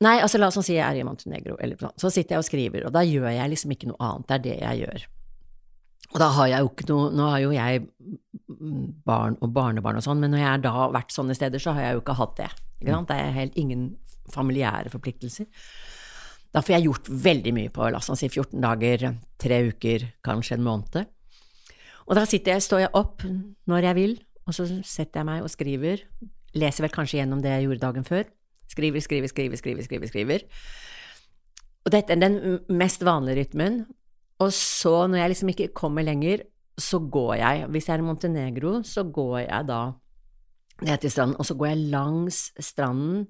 Nei, 0.00 0.14
altså 0.24 0.38
la 0.40 0.48
oss 0.48 0.56
si 0.64 0.72
jeg 0.72 0.80
er 0.80 0.96
i 0.96 1.04
Montenegro, 1.04 1.58
eller 1.60 1.76
sånn. 1.76 1.92
Så 2.00 2.08
sitter 2.08 2.38
jeg 2.38 2.40
og 2.40 2.46
skriver, 2.46 2.84
og 2.88 2.92
da 2.94 3.02
gjør 3.04 3.26
jeg 3.34 3.52
liksom 3.52 3.74
ikke 3.74 3.90
noe 3.90 4.00
annet. 4.00 4.26
Det 4.30 4.36
er 4.38 4.44
det 4.46 4.54
jeg 4.56 4.78
gjør. 4.80 5.02
Og 6.10 6.22
da 6.22 6.28
har 6.38 6.48
jeg 6.50 6.64
jo 6.64 6.70
ikke 6.72 6.86
noe 6.88 7.10
Nå 7.14 7.26
har 7.28 7.42
jo 7.44 7.50
jeg 7.54 7.82
barn 9.06 9.36
og 9.44 9.52
barnebarn 9.54 10.00
og 10.00 10.04
sånn, 10.04 10.22
men 10.22 10.32
når 10.34 10.40
jeg 10.42 10.62
da 10.64 10.72
har 10.74 10.94
vært 10.96 11.12
sånne 11.14 11.36
steder, 11.36 11.62
så 11.62 11.74
har 11.76 11.84
jeg 11.84 11.98
jo 11.98 12.02
ikke 12.02 12.16
hatt 12.18 12.32
det. 12.40 12.48
Ikke 12.80 12.96
sant? 12.96 13.12
Det 13.12 13.18
er 13.20 13.36
helt 13.36 13.60
ingen 13.60 13.84
familiære 14.34 14.92
forpliktelser. 14.92 15.48
Da 16.50 16.62
får 16.64 16.76
jeg 16.76 16.88
gjort 16.88 17.10
veldig 17.28 17.52
mye 17.54 17.70
på 17.72 17.86
la 17.92 18.00
oss 18.00 18.10
si 18.18 18.28
14 18.28 18.58
dager, 18.62 19.06
tre 19.38 19.60
uker, 19.70 20.08
kanskje 20.26 20.58
en 20.58 20.66
måned. 20.66 21.06
Og 22.10 22.18
da 22.18 22.24
jeg, 22.26 22.62
står 22.64 22.86
jeg 22.86 22.94
opp 22.98 23.22
når 23.70 23.86
jeg 23.86 23.98
vil, 24.00 24.16
og 24.48 24.56
så 24.56 24.66
setter 24.66 25.20
jeg 25.20 25.28
meg 25.28 25.44
og 25.46 25.52
skriver. 25.52 26.02
Leser 26.58 26.82
vel 26.82 26.94
kanskje 26.94 27.20
gjennom 27.20 27.42
det 27.42 27.52
jeg 27.54 27.68
gjorde 27.68 27.84
dagen 27.84 28.06
før. 28.06 28.24
Skriver, 28.70 29.02
skriver, 29.02 29.30
skriver, 29.30 29.56
skriver, 29.60 29.86
skriver. 29.86 30.10
skriver. 30.10 30.46
Og 31.86 31.94
dette 31.94 32.14
er 32.14 32.20
den 32.20 32.58
mest 32.74 33.04
vanlige 33.06 33.44
rytmen. 33.44 33.84
Og 34.40 34.52
så, 34.56 35.06
når 35.06 35.20
jeg 35.20 35.32
liksom 35.32 35.52
ikke 35.52 35.72
kommer 35.76 36.02
lenger, 36.02 36.42
så 36.80 36.98
går 36.98 37.34
jeg. 37.34 37.66
Hvis 37.70 37.88
jeg 37.88 37.94
er 37.94 38.02
i 38.02 38.06
Montenegro, 38.08 38.80
så 38.82 39.04
går 39.04 39.38
jeg 39.44 39.68
da 39.68 39.80
ned 40.82 40.98
til 40.98 41.12
stranden, 41.12 41.36
og 41.38 41.46
så 41.46 41.54
går 41.54 41.66
jeg 41.66 41.90
langs 41.92 42.38
stranden 42.58 43.26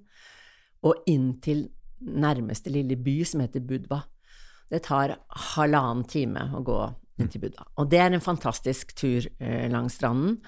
og 0.87 1.11
inn 1.11 1.35
til 1.45 1.67
nærmeste 2.01 2.73
lille 2.73 2.97
by, 2.97 3.21
som 3.29 3.43
heter 3.45 3.65
Budva. 3.65 4.01
Det 4.71 4.83
tar 4.87 5.17
halvannen 5.55 6.07
time 6.09 6.47
å 6.57 6.63
gå 6.65 6.79
inn 7.21 7.29
til 7.29 7.43
Budva. 7.45 7.67
Og 7.81 7.91
det 7.91 8.01
er 8.01 8.15
en 8.15 8.25
fantastisk 8.25 8.95
tur 8.97 9.27
eh, 9.39 9.67
langs 9.73 9.99
stranden. 10.01 10.39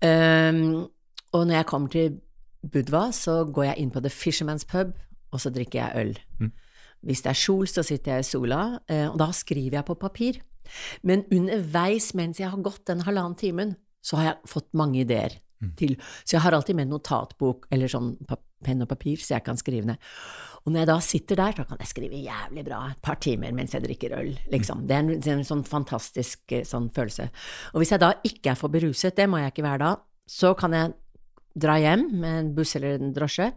Um, 0.00 0.88
og 1.36 1.44
når 1.46 1.60
jeg 1.60 1.68
kommer 1.68 1.92
til 1.92 2.18
Budva, 2.66 3.10
så 3.14 3.44
går 3.46 3.70
jeg 3.70 3.84
inn 3.84 3.92
på 3.94 4.02
The 4.02 4.12
Fisherman's 4.12 4.66
Pub, 4.68 4.96
og 5.30 5.42
så 5.42 5.52
drikker 5.54 5.78
jeg 5.78 6.06
øl. 6.06 6.14
Mm. 6.40 6.50
Hvis 7.06 7.22
det 7.24 7.30
er 7.32 7.38
sol, 7.38 7.68
så 7.70 7.84
sitter 7.86 8.16
jeg 8.16 8.24
i 8.24 8.28
sola, 8.28 8.62
eh, 8.90 9.06
og 9.08 9.18
da 9.20 9.30
skriver 9.36 9.78
jeg 9.78 9.88
på 9.88 9.96
papir. 10.00 10.40
Men 11.06 11.24
underveis 11.32 12.10
mens 12.18 12.40
jeg 12.40 12.50
har 12.50 12.64
gått 12.64 12.84
den 12.90 13.04
halvannen 13.06 13.38
timen, 13.38 13.76
så 14.04 14.18
har 14.18 14.26
jeg 14.30 14.50
fått 14.52 14.68
mange 14.76 15.02
ideer 15.02 15.36
mm. 15.60 15.72
til 15.76 15.96
Så 16.24 16.36
jeg 16.36 16.44
har 16.44 16.56
alltid 16.56 16.78
med 16.78 16.88
notatbok 16.88 17.66
eller 17.72 17.90
sånn 17.90 18.14
penn 18.64 18.84
og 18.84 18.90
papir, 18.90 19.20
så 19.22 19.36
jeg 19.36 19.46
kan 19.46 19.58
skrive 19.60 19.88
ned. 19.92 20.10
Og 20.64 20.72
når 20.72 20.82
jeg 20.82 20.90
da 20.90 20.96
sitter 21.04 21.40
der, 21.40 21.56
så 21.56 21.64
kan 21.68 21.80
jeg 21.80 21.88
skrive 21.88 22.20
jævlig 22.20 22.64
bra 22.66 22.80
et 22.90 23.00
par 23.04 23.16
timer 23.22 23.54
mens 23.56 23.74
jeg 23.74 23.84
drikker 23.86 24.16
øl, 24.18 24.32
liksom. 24.52 24.84
Det 24.88 24.96
er 24.96 25.04
en, 25.04 25.12
det 25.16 25.32
er 25.32 25.38
en 25.38 25.48
sånn 25.48 25.64
fantastisk 25.68 26.52
eh, 26.56 26.66
sånn 26.68 26.90
følelse. 26.94 27.30
Og 27.72 27.80
hvis 27.80 27.94
jeg 27.94 28.02
da 28.02 28.12
ikke 28.28 28.52
er 28.52 28.60
for 28.60 28.72
beruset, 28.72 29.16
det 29.16 29.28
må 29.30 29.40
jeg 29.40 29.54
ikke 29.54 29.66
være 29.66 29.84
da, 29.86 29.92
så 30.30 30.52
kan 30.58 30.76
jeg 30.76 30.92
dra 31.60 31.78
hjem 31.80 32.06
med 32.20 32.40
en 32.42 32.50
buss 32.54 32.76
eller 32.78 33.00
en 33.00 33.14
drosje, 33.16 33.50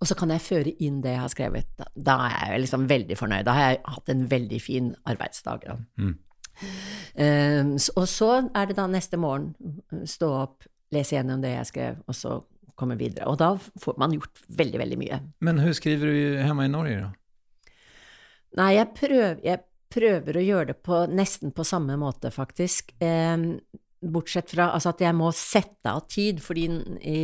og 0.00 0.08
så 0.08 0.16
kan 0.18 0.32
jeg 0.34 0.44
føre 0.44 0.72
inn 0.84 1.00
det 1.04 1.14
jeg 1.14 1.22
har 1.22 1.32
skrevet. 1.32 1.68
Da, 1.78 1.88
da 1.94 2.16
er 2.28 2.54
jeg 2.54 2.64
liksom 2.64 2.86
veldig 2.90 3.16
fornøyd. 3.18 3.44
Da 3.46 3.54
har 3.56 3.68
jeg 3.70 3.82
hatt 3.94 4.10
en 4.12 4.24
veldig 4.30 4.60
fin 4.60 4.90
arbeidsdag. 5.08 5.66
Mm. 6.00 6.14
Um, 7.14 7.70
og 7.96 8.06
så 8.10 8.30
er 8.46 8.68
det 8.68 8.76
da 8.78 8.86
neste 8.90 9.18
morgen 9.20 9.54
stå 10.06 10.28
opp, 10.42 10.66
lese 10.94 11.16
gjennom 11.16 11.42
det 11.42 11.54
jeg 11.54 11.70
skrev, 11.70 12.02
og 12.06 12.18
så 12.18 12.36
komme 12.78 12.96
videre. 13.00 13.28
Og 13.30 13.38
da 13.40 13.52
får 13.58 13.98
man 14.00 14.16
gjort 14.16 14.42
veldig, 14.48 14.80
veldig 14.82 14.98
mye. 15.00 15.20
Men 15.46 15.60
hvordan 15.60 15.78
skriver 15.78 16.10
du 16.10 16.18
hjemme 16.42 16.66
i 16.66 16.72
Norge, 16.72 17.06
da? 17.06 17.12
Nei, 18.54 18.74
jeg 18.76 18.90
prøver, 18.94 19.40
jeg 19.42 19.64
prøver, 19.94 20.38
å 20.38 20.44
gjøre 20.44 20.68
det 20.72 20.78
på 20.86 21.00
nesten 21.10 21.54
på 21.54 21.66
samme 21.66 21.96
måte, 21.98 22.30
faktisk. 22.34 22.94
Eh, 23.02 23.48
bortsett 24.04 24.52
fra 24.54 24.70
altså 24.74 24.92
at 24.92 25.02
jeg 25.02 25.16
må 25.16 25.32
sette 25.34 25.90
av 25.90 26.06
tid, 26.10 26.42
fordi 26.44 26.68
i 27.00 27.18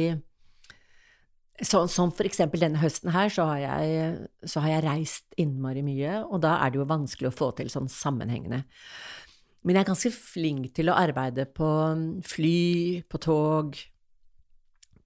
Sånn 1.60 1.90
som 1.92 2.08
for 2.08 2.24
eksempel 2.24 2.62
denne 2.62 2.80
høsten 2.80 3.10
her, 3.12 3.28
så 3.28 3.44
har, 3.50 3.58
jeg, 3.60 4.12
så 4.48 4.62
har 4.64 4.70
jeg 4.78 4.84
reist 4.86 5.34
innmari 5.36 5.82
mye, 5.84 6.22
og 6.24 6.40
da 6.40 6.54
er 6.64 6.72
det 6.72 6.80
jo 6.80 6.86
vanskelig 6.88 7.28
å 7.28 7.34
få 7.36 7.50
til 7.58 7.68
sånn 7.68 7.90
sammenhengende. 7.92 8.62
Men 9.60 9.76
jeg 9.76 9.84
er 9.84 9.90
ganske 9.90 10.12
flink 10.16 10.70
til 10.76 10.88
å 10.88 10.96
arbeide 10.96 11.44
på 11.52 11.68
fly, 12.24 13.02
på 13.12 13.20
tog, 13.20 13.76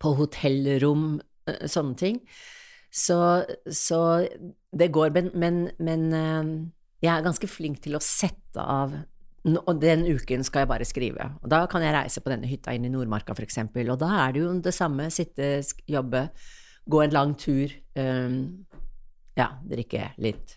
på 0.00 0.14
hotellrom, 0.18 1.18
eh, 1.48 1.64
sånne 1.70 1.98
ting. 2.00 2.20
Så, 2.94 3.18
så 3.66 4.00
det 4.70 4.92
går, 4.94 5.10
men, 5.16 5.32
men, 5.34 5.64
men, 5.82 6.06
eh, 6.14 6.52
jeg 7.04 7.12
er 7.12 7.26
ganske 7.26 7.50
flink 7.50 7.82
til 7.84 7.98
å 7.98 8.04
sette 8.04 8.62
av 8.62 8.94
og 9.44 9.80
den 9.80 10.06
uken 10.08 10.44
skal 10.46 10.64
jeg 10.64 10.70
bare 10.70 10.86
skrive. 10.88 11.26
Og 11.44 11.50
da 11.52 11.64
kan 11.68 11.82
jeg 11.84 11.92
reise 11.92 12.22
på 12.24 12.30
denne 12.32 12.48
hytta 12.48 12.72
inn 12.72 12.86
i 12.88 12.92
Nordmarka, 12.92 13.34
f.eks. 13.36 13.58
Og 13.76 13.98
da 14.00 14.08
er 14.22 14.32
det 14.32 14.40
jo 14.40 14.52
det 14.64 14.72
samme. 14.72 15.10
Sitte, 15.12 15.58
jobbe, 15.84 16.22
gå 16.88 17.02
en 17.04 17.12
lang 17.12 17.34
tur. 17.36 17.74
Um, 17.92 18.64
ja, 19.34 19.48
drikke 19.66 20.12
litt, 20.22 20.54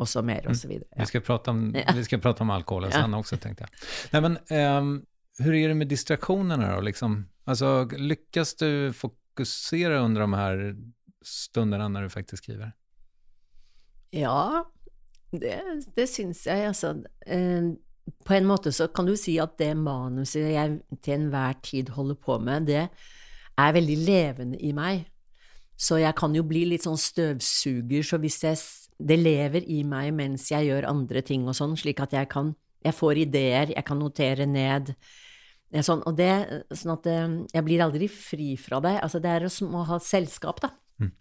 og 0.00 0.08
så 0.08 0.22
mer, 0.22 0.46
og 0.48 0.56
så 0.56 0.68
videre. 0.70 0.86
Ja. 0.94 1.02
Vi, 1.02 1.10
skal 1.10 1.24
prate 1.26 1.52
om, 1.52 1.64
ja. 1.74 1.90
vi 1.96 2.04
skal 2.06 2.20
prate 2.22 2.44
om 2.44 2.52
alkoholen 2.54 2.92
sen 2.94 3.16
også, 3.18 3.40
tenkte 3.42 3.66
jeg. 3.66 3.80
Nei, 4.14 4.20
men 4.28 4.36
um, 4.54 4.92
hvordan 5.40 5.58
er 5.58 5.72
det 5.72 5.78
med 5.80 5.90
distraksjonene, 5.90 6.68
da? 6.70 6.76
Liksom? 6.86 7.16
Altså, 7.50 7.88
lyckas 7.98 8.54
du 8.60 8.92
fokusere 8.94 9.98
under 10.04 10.26
de 10.26 10.38
her 10.38 10.64
stunderna 11.26 11.88
når 11.90 12.06
du 12.06 12.14
faktisk 12.14 12.44
skriver? 12.44 12.72
Ja, 14.14 14.64
det, 15.30 15.56
det 15.96 16.06
syns 16.10 16.44
jeg, 16.46 16.66
altså. 16.70 16.96
eh, 17.26 17.72
på 18.26 18.34
en 18.34 18.48
måte 18.48 18.72
så 18.74 18.88
kan 18.90 19.06
du 19.06 19.14
si 19.18 19.36
at 19.42 19.56
det 19.60 19.72
manuset 19.78 20.50
jeg 20.50 20.78
til 21.02 21.16
enhver 21.16 21.58
tid 21.62 21.92
holder 21.94 22.18
på 22.18 22.38
med, 22.42 22.66
det 22.70 22.88
er 23.60 23.76
veldig 23.76 23.98
levende 24.06 24.60
i 24.62 24.72
meg. 24.76 25.04
Så 25.80 25.96
jeg 26.00 26.12
kan 26.18 26.34
jo 26.36 26.42
bli 26.44 26.66
litt 26.68 26.84
sånn 26.84 26.98
støvsuger, 27.00 28.04
så 28.04 28.20
hvis 28.20 28.42
jeg 28.44 28.58
Det 29.00 29.16
lever 29.16 29.64
i 29.64 29.78
meg 29.82 30.10
mens 30.12 30.50
jeg 30.50 30.66
gjør 30.66 30.90
andre 30.90 31.22
ting 31.24 31.46
og 31.48 31.54
sånn, 31.56 31.72
slik 31.72 32.02
at 32.04 32.12
jeg 32.12 32.28
kan 32.28 32.54
Jeg 32.84 32.94
får 32.94 33.16
ideer, 33.16 33.72
jeg 33.72 33.84
kan 33.84 33.98
notere 33.98 34.46
ned. 34.46 34.94
Sånn, 35.70 36.00
og 36.02 36.16
det, 36.18 36.30
sånn 36.74 36.96
at 36.96 37.04
eh, 37.06 37.26
jeg 37.54 37.62
blir 37.66 37.82
aldri 37.84 38.08
fri 38.10 38.56
fra 38.58 38.80
det. 38.82 38.96
Altså, 39.04 39.20
det 39.22 39.30
er 39.30 39.46
som 39.54 39.74
å 39.78 39.84
ha 39.86 40.00
selskap, 40.02 40.58
da. 40.64 40.72
Mm. 40.98 41.12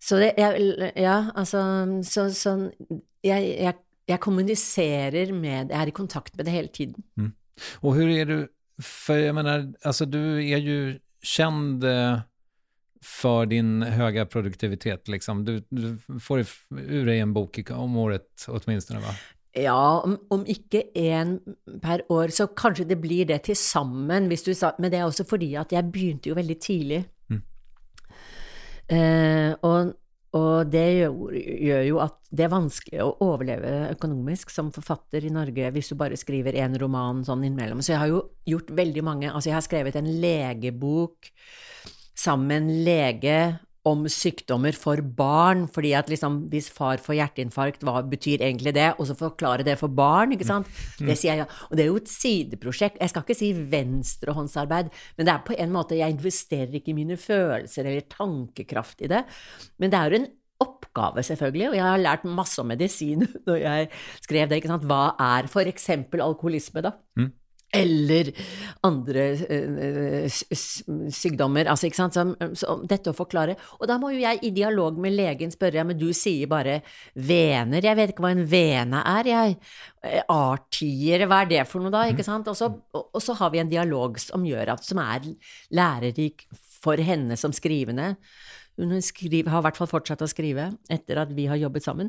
Så 0.00 0.20
det 0.22 0.30
jeg, 0.40 0.70
Ja, 0.96 1.18
altså 1.36 1.60
Så 2.06 2.30
sånn 2.32 2.70
jeg, 3.20 3.50
jeg, 3.60 3.74
jeg, 4.08 4.20
kommuniserer 4.24 5.34
med 5.36 5.68
Jeg 5.68 5.76
er 5.76 5.90
i 5.90 5.94
kontakt 5.94 6.32
med 6.38 6.48
det 6.48 6.54
hele 6.54 6.72
tiden. 6.72 7.04
Mm. 7.20 7.34
Og 7.84 7.92
hvordan 7.92 8.14
er 8.16 8.30
du 8.30 8.38
For 8.80 9.20
jeg 9.20 9.36
mener, 9.36 9.68
altså, 9.84 10.08
du 10.08 10.40
er 10.40 10.64
jo 10.64 10.78
kjent 11.20 11.84
eh, 11.84 12.22
for 13.04 13.44
din 13.48 13.82
høye 13.84 14.24
produktivitet, 14.28 15.08
liksom. 15.12 15.44
Du, 15.44 15.58
du 15.68 16.00
får 16.20 16.46
ur 16.72 17.04
deg 17.08 17.20
en 17.20 17.34
bok 17.36 17.60
om 17.76 17.98
året, 18.00 18.28
åtminstone, 18.48 19.02
va? 19.04 19.12
Ja, 19.58 20.00
om, 20.04 20.14
om 20.30 20.44
ikke 20.46 20.84
én 20.94 21.38
per 21.82 22.04
år, 22.12 22.30
så 22.30 22.46
kanskje 22.54 22.86
det 22.86 23.00
blir 23.02 23.26
det 23.26 23.42
til 23.48 23.56
sammen, 23.58 24.28
Men 24.28 24.90
det 24.90 24.98
er 24.98 25.04
også 25.04 25.24
fordi 25.26 25.54
at 25.58 25.72
jeg 25.72 25.90
begynte 25.90 26.28
jo 26.28 26.34
veldig 26.34 26.58
tidlig. 26.60 27.04
Mm. 27.28 27.42
Eh, 28.88 29.54
og, 29.62 29.94
og, 30.32 30.70
det 30.70 30.84
gjør, 30.94 31.34
gjør, 31.34 31.82
jo 31.82 31.98
at 31.98 32.14
det 32.30 32.44
er 32.46 32.52
vanskelig 32.54 33.02
å 33.02 33.16
overleve 33.26 33.90
økonomisk 33.90 34.50
som 34.50 34.70
forfatter 34.70 35.26
i 35.26 35.34
Norge 35.34 35.72
hvis 35.74 35.90
du 35.90 35.96
bare 35.98 36.18
skriver 36.18 36.54
én 36.54 36.78
roman 36.78 37.24
sånn 37.26 37.42
innimellom. 37.42 37.82
Så 37.82 37.96
jeg 37.96 38.02
har 38.04 38.12
jo 38.12 38.22
gjort 38.46 38.70
veldig 38.70 39.02
mange 39.02 39.32
Altså, 39.32 39.50
jeg 39.50 39.58
har 39.58 39.66
skrevet 39.66 39.98
en 39.98 40.12
legebok 40.22 41.32
sammen 42.14 42.46
med 42.46 42.62
en 42.62 42.84
lege 42.86 43.36
om 43.88 44.02
sykdommer 44.12 44.76
for 44.76 45.00
barn, 45.00 45.64
fordi 45.72 45.92
at 45.96 46.10
liksom 46.12 46.42
hvis 46.52 46.68
far 46.72 47.00
får 47.00 47.16
hjerteinfarkt, 47.16 47.84
hva 47.86 48.02
betyr 48.04 48.44
egentlig 48.44 48.74
det? 48.76 48.90
Og 48.98 49.08
så 49.08 49.16
forklare 49.16 49.64
det 49.66 49.78
for 49.80 49.92
barn, 49.92 50.34
ikke 50.36 50.48
sant? 50.48 50.68
Det 51.00 51.16
sier 51.18 51.40
jeg, 51.40 51.48
og 51.70 51.78
det 51.78 51.86
er 51.86 51.88
jo 51.88 52.00
et 52.02 52.12
sideprosjekt. 52.12 53.00
Jeg 53.00 53.12
skal 53.12 53.24
ikke 53.24 53.38
si 53.38 53.52
venstrehåndsarbeid, 53.72 54.92
men 55.16 55.28
det 55.28 55.34
er 55.34 55.46
på 55.46 55.56
en 55.56 55.72
måte 55.72 55.98
Jeg 56.00 56.16
investerer 56.16 56.76
ikke 56.76 56.92
i 56.92 56.98
mine 57.00 57.16
følelser 57.20 57.88
eller 57.88 58.06
tankekraft 58.12 59.00
i 59.04 59.10
det, 59.10 59.24
men 59.80 59.92
det 59.92 59.98
er 59.98 60.12
jo 60.12 60.20
en 60.20 60.30
oppgave, 60.60 61.22
selvfølgelig, 61.24 61.70
og 61.70 61.76
jeg 61.78 61.86
har 61.86 62.00
lært 62.04 62.24
masse 62.28 62.60
om 62.60 62.68
medisin 62.68 63.24
når 63.48 63.62
jeg 63.62 63.90
skrev 64.20 64.48
det, 64.48 64.60
ikke 64.60 64.74
sant. 64.74 64.88
Hva 64.88 65.14
er 65.16 65.48
for 65.48 65.68
eksempel 65.68 66.20
alkoholisme, 66.24 66.84
da? 66.84 66.98
Mm 67.16 67.30
eller 67.70 68.30
andre 68.86 69.24
uh, 69.46 70.26
sykdommer. 70.30 71.70
Altså, 71.70 71.86
ikke 71.86 72.00
sant? 72.00 72.16
Så, 72.16 72.24
så, 72.58 72.76
dette 72.90 73.12
å 73.12 73.16
forklare. 73.16 73.56
Og 73.78 73.88
da 73.90 73.98
må 74.00 74.12
jo 74.14 74.22
jeg 74.22 74.42
i 74.46 74.52
dialog 74.54 74.98
med 75.00 75.14
legen 75.14 75.54
spørre, 75.54 75.80
ja, 75.80 75.86
men 75.86 75.98
du 76.00 76.08
sier 76.16 76.50
bare 76.50 76.80
vener, 77.14 77.84
jeg 77.86 77.98
vet 77.98 78.14
ikke 78.14 78.26
hva 78.26 78.34
en 78.34 78.46
vene 78.50 79.04
er, 79.14 79.30
jeg. 79.30 79.56
Eh, 80.02 80.22
artier, 80.32 81.26
hva 81.30 81.42
er 81.44 81.52
det 81.54 81.64
for 81.70 81.84
noe 81.84 81.94
da, 81.94 82.06
ikke 82.10 82.26
sant? 82.26 82.50
Og 82.50 82.58
så, 82.58 82.70
og, 82.70 83.10
og 83.14 83.22
så 83.22 83.36
har 83.38 83.54
vi 83.54 83.62
en 83.62 83.70
dialog 83.70 84.18
som 84.22 84.46
gjør 84.46 84.74
at, 84.76 84.86
som 84.86 85.02
er 85.04 85.30
lærerik 85.76 86.48
for 86.80 87.00
henne 87.04 87.36
som 87.38 87.54
skrivende. 87.54 88.16
Hun 88.80 89.02
skriver, 89.04 89.50
har 89.52 89.60
i 89.60 89.66
hvert 89.66 89.76
fall 89.76 89.90
fortsatt 89.90 90.22
å 90.24 90.30
skrive 90.30 90.70
etter 90.88 91.18
at 91.20 91.34
vi 91.36 91.44
har 91.50 91.58
jobbet 91.60 91.84
sammen, 91.84 92.08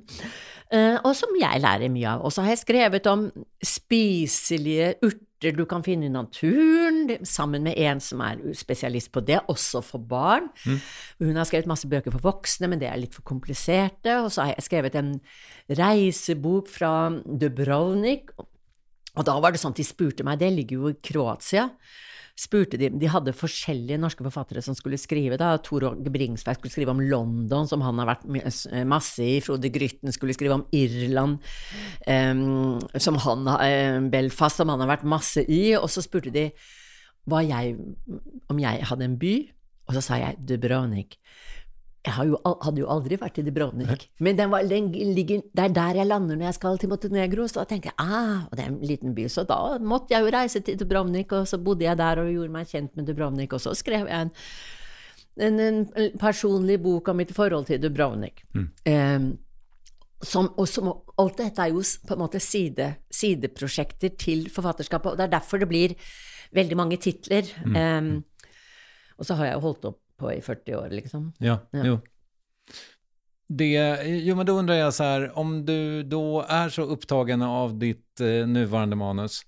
og 1.04 1.10
som 1.20 1.34
jeg 1.36 1.60
lærer 1.60 1.92
mye 1.92 2.14
av. 2.14 2.22
Og 2.24 2.32
så 2.32 2.46
har 2.46 2.54
jeg 2.54 2.62
skrevet 2.62 3.10
om 3.12 3.26
spiselige 3.60 4.94
urter 5.04 5.31
urter 5.42 5.58
du 5.58 5.66
kan 5.66 5.84
finne 5.84 6.06
i 6.06 6.12
naturen, 6.12 7.10
sammen 7.26 7.64
med 7.66 7.78
en 7.78 8.00
som 8.00 8.22
er 8.22 8.40
spesialist 8.54 9.12
på 9.12 9.24
det, 9.26 9.40
også 9.50 9.82
for 9.82 10.00
barn. 10.00 10.50
Mm. 10.66 10.80
Hun 11.20 11.36
har 11.36 11.46
skrevet 11.46 11.70
masse 11.70 11.88
bøker 11.90 12.12
for 12.12 12.22
voksne, 12.22 12.70
men 12.70 12.80
det 12.80 12.90
er 12.90 13.00
litt 13.02 13.16
for 13.16 13.26
kompliserte. 13.26 14.20
Og 14.22 14.32
så 14.32 14.46
har 14.46 14.54
jeg 14.54 14.68
skrevet 14.68 14.96
en 14.96 15.16
reisebok 15.70 16.70
fra 16.70 17.10
Dubrovnik. 17.26 18.32
Og 19.18 19.26
da 19.26 19.40
var 19.42 19.52
det 19.52 19.60
sånn 19.62 19.74
at 19.74 19.82
de 19.82 19.88
spurte 19.88 20.24
meg, 20.24 20.40
det 20.40 20.54
ligger 20.54 20.78
jo 20.78 20.94
i 20.94 21.00
Kroatia. 21.02 21.72
Spurte 22.40 22.80
de 22.80 22.90
De 23.02 23.10
hadde 23.12 23.34
forskjellige 23.36 24.00
norske 24.02 24.24
forfattere 24.26 24.64
som 24.64 24.76
skulle 24.78 25.00
skrive. 25.00 25.38
da, 25.38 25.58
Tor 25.58 25.84
Åge 25.84 26.12
Bringsveit 26.12 26.60
skulle 26.60 26.74
skrive 26.74 26.92
om 26.92 27.02
London, 27.02 27.68
som 27.68 27.82
han 27.82 28.00
har 28.00 28.16
vært 28.16 28.28
masse 28.86 29.24
i. 29.24 29.40
Frode 29.42 29.70
Grytten 29.70 30.12
skulle 30.12 30.34
skrive 30.34 30.60
om 30.60 30.66
Irland, 30.72 31.40
um, 32.08 32.80
som 32.98 33.16
han, 33.16 33.48
um, 33.48 34.10
Belfast, 34.10 34.58
som 34.58 34.70
han 34.70 34.80
har 34.80 34.98
vært 34.98 35.08
masse 35.08 35.46
i. 35.48 35.76
Og 35.76 35.90
så 35.90 36.02
spurte 36.02 36.34
de 36.34 36.52
jeg, 37.30 37.78
om 38.50 38.60
jeg 38.60 38.86
hadde 38.90 39.06
en 39.06 39.18
by, 39.20 39.36
og 39.88 39.96
så 39.96 40.02
sa 40.02 40.18
jeg 40.18 40.40
Dubrovnik. 40.48 41.18
Jeg 42.02 42.32
jo, 42.32 42.38
hadde 42.66 42.82
jo 42.82 42.88
aldri 42.90 43.18
vært 43.22 43.36
i 43.38 43.44
Dubrovnik, 43.46 44.08
men 44.26 44.38
den 44.38 44.50
var, 44.50 44.66
den 44.66 44.88
ligger, 45.14 45.44
det 45.54 45.68
er 45.68 45.74
der 45.76 46.00
jeg 46.00 46.10
lander 46.10 46.40
når 46.40 46.48
jeg 46.48 46.58
skal 46.58 46.80
til 46.82 46.90
Montenegro. 46.90 47.46
Så 47.46 47.60
da 47.60 47.66
tenker 47.70 47.92
jeg 47.92 47.98
ah, 48.02 48.48
og 48.48 48.58
det 48.58 48.64
er 48.64 48.72
en 48.72 48.80
liten 48.90 49.14
by, 49.14 49.28
så 49.30 49.44
da 49.46 49.60
måtte 49.86 50.16
jeg 50.16 50.26
jo 50.26 50.32
reise 50.34 50.64
til 50.66 50.80
Dubrovnik, 50.82 51.36
og 51.38 51.46
så 51.52 51.62
bodde 51.62 51.86
jeg 51.86 52.00
der 52.02 52.24
og 52.24 52.32
gjorde 52.34 52.56
meg 52.56 52.74
kjent 52.74 52.98
med 52.98 53.06
Dubrovnik, 53.06 53.54
og 53.54 53.62
så 53.62 53.76
skrev 53.78 54.10
jeg 54.10 54.26
en, 54.26 54.34
en, 55.46 55.62
en 55.62 56.18
personlig 56.26 56.80
bok 56.82 57.14
om 57.14 57.22
mitt 57.22 57.36
forhold 57.38 57.70
til 57.70 57.84
Dubrovnik. 57.86 58.42
Mm. 58.58 58.68
Um, 58.90 59.32
som, 60.26 60.50
og 60.58 60.66
som, 60.70 60.90
alt 61.22 61.38
dette 61.38 61.62
er 61.62 61.70
jo 61.76 61.86
på 61.86 62.18
en 62.18 62.26
måte 62.26 62.42
side, 62.42 62.96
sideprosjekter 63.14 64.18
til 64.18 64.48
forfatterskapet, 64.54 65.14
og 65.14 65.22
det 65.22 65.30
er 65.30 65.38
derfor 65.38 65.62
det 65.62 65.70
blir 65.70 65.94
veldig 66.58 66.82
mange 66.82 66.98
titler. 67.02 67.46
Mm. 67.62 67.78
Um, 67.78 68.14
og 69.22 69.28
så 69.30 69.38
har 69.38 69.52
jeg 69.52 69.60
jo 69.60 69.68
holdt 69.70 69.92
opp 69.94 70.01
på 70.22 70.34
i 70.34 70.42
40 70.42 70.76
år 70.76 70.90
liksom. 70.90 71.34
Ja, 71.38 71.58
ja. 71.72 71.86
jo. 71.86 72.00
Det, 73.48 74.02
jo, 74.06 74.36
men 74.36 74.46
då 74.46 74.54
undrar 74.54 74.76
jag 74.76 74.94
så 74.94 75.04
här, 75.04 75.38
om 75.38 75.66
du 75.66 76.04
då 76.04 76.46
är 76.48 76.70
så 76.70 76.82
upptagen 76.82 77.42
av 77.42 77.80
ditt 77.80 78.20
eh, 78.20 78.48
nuvarande 78.48 78.96
manus, 78.96 79.42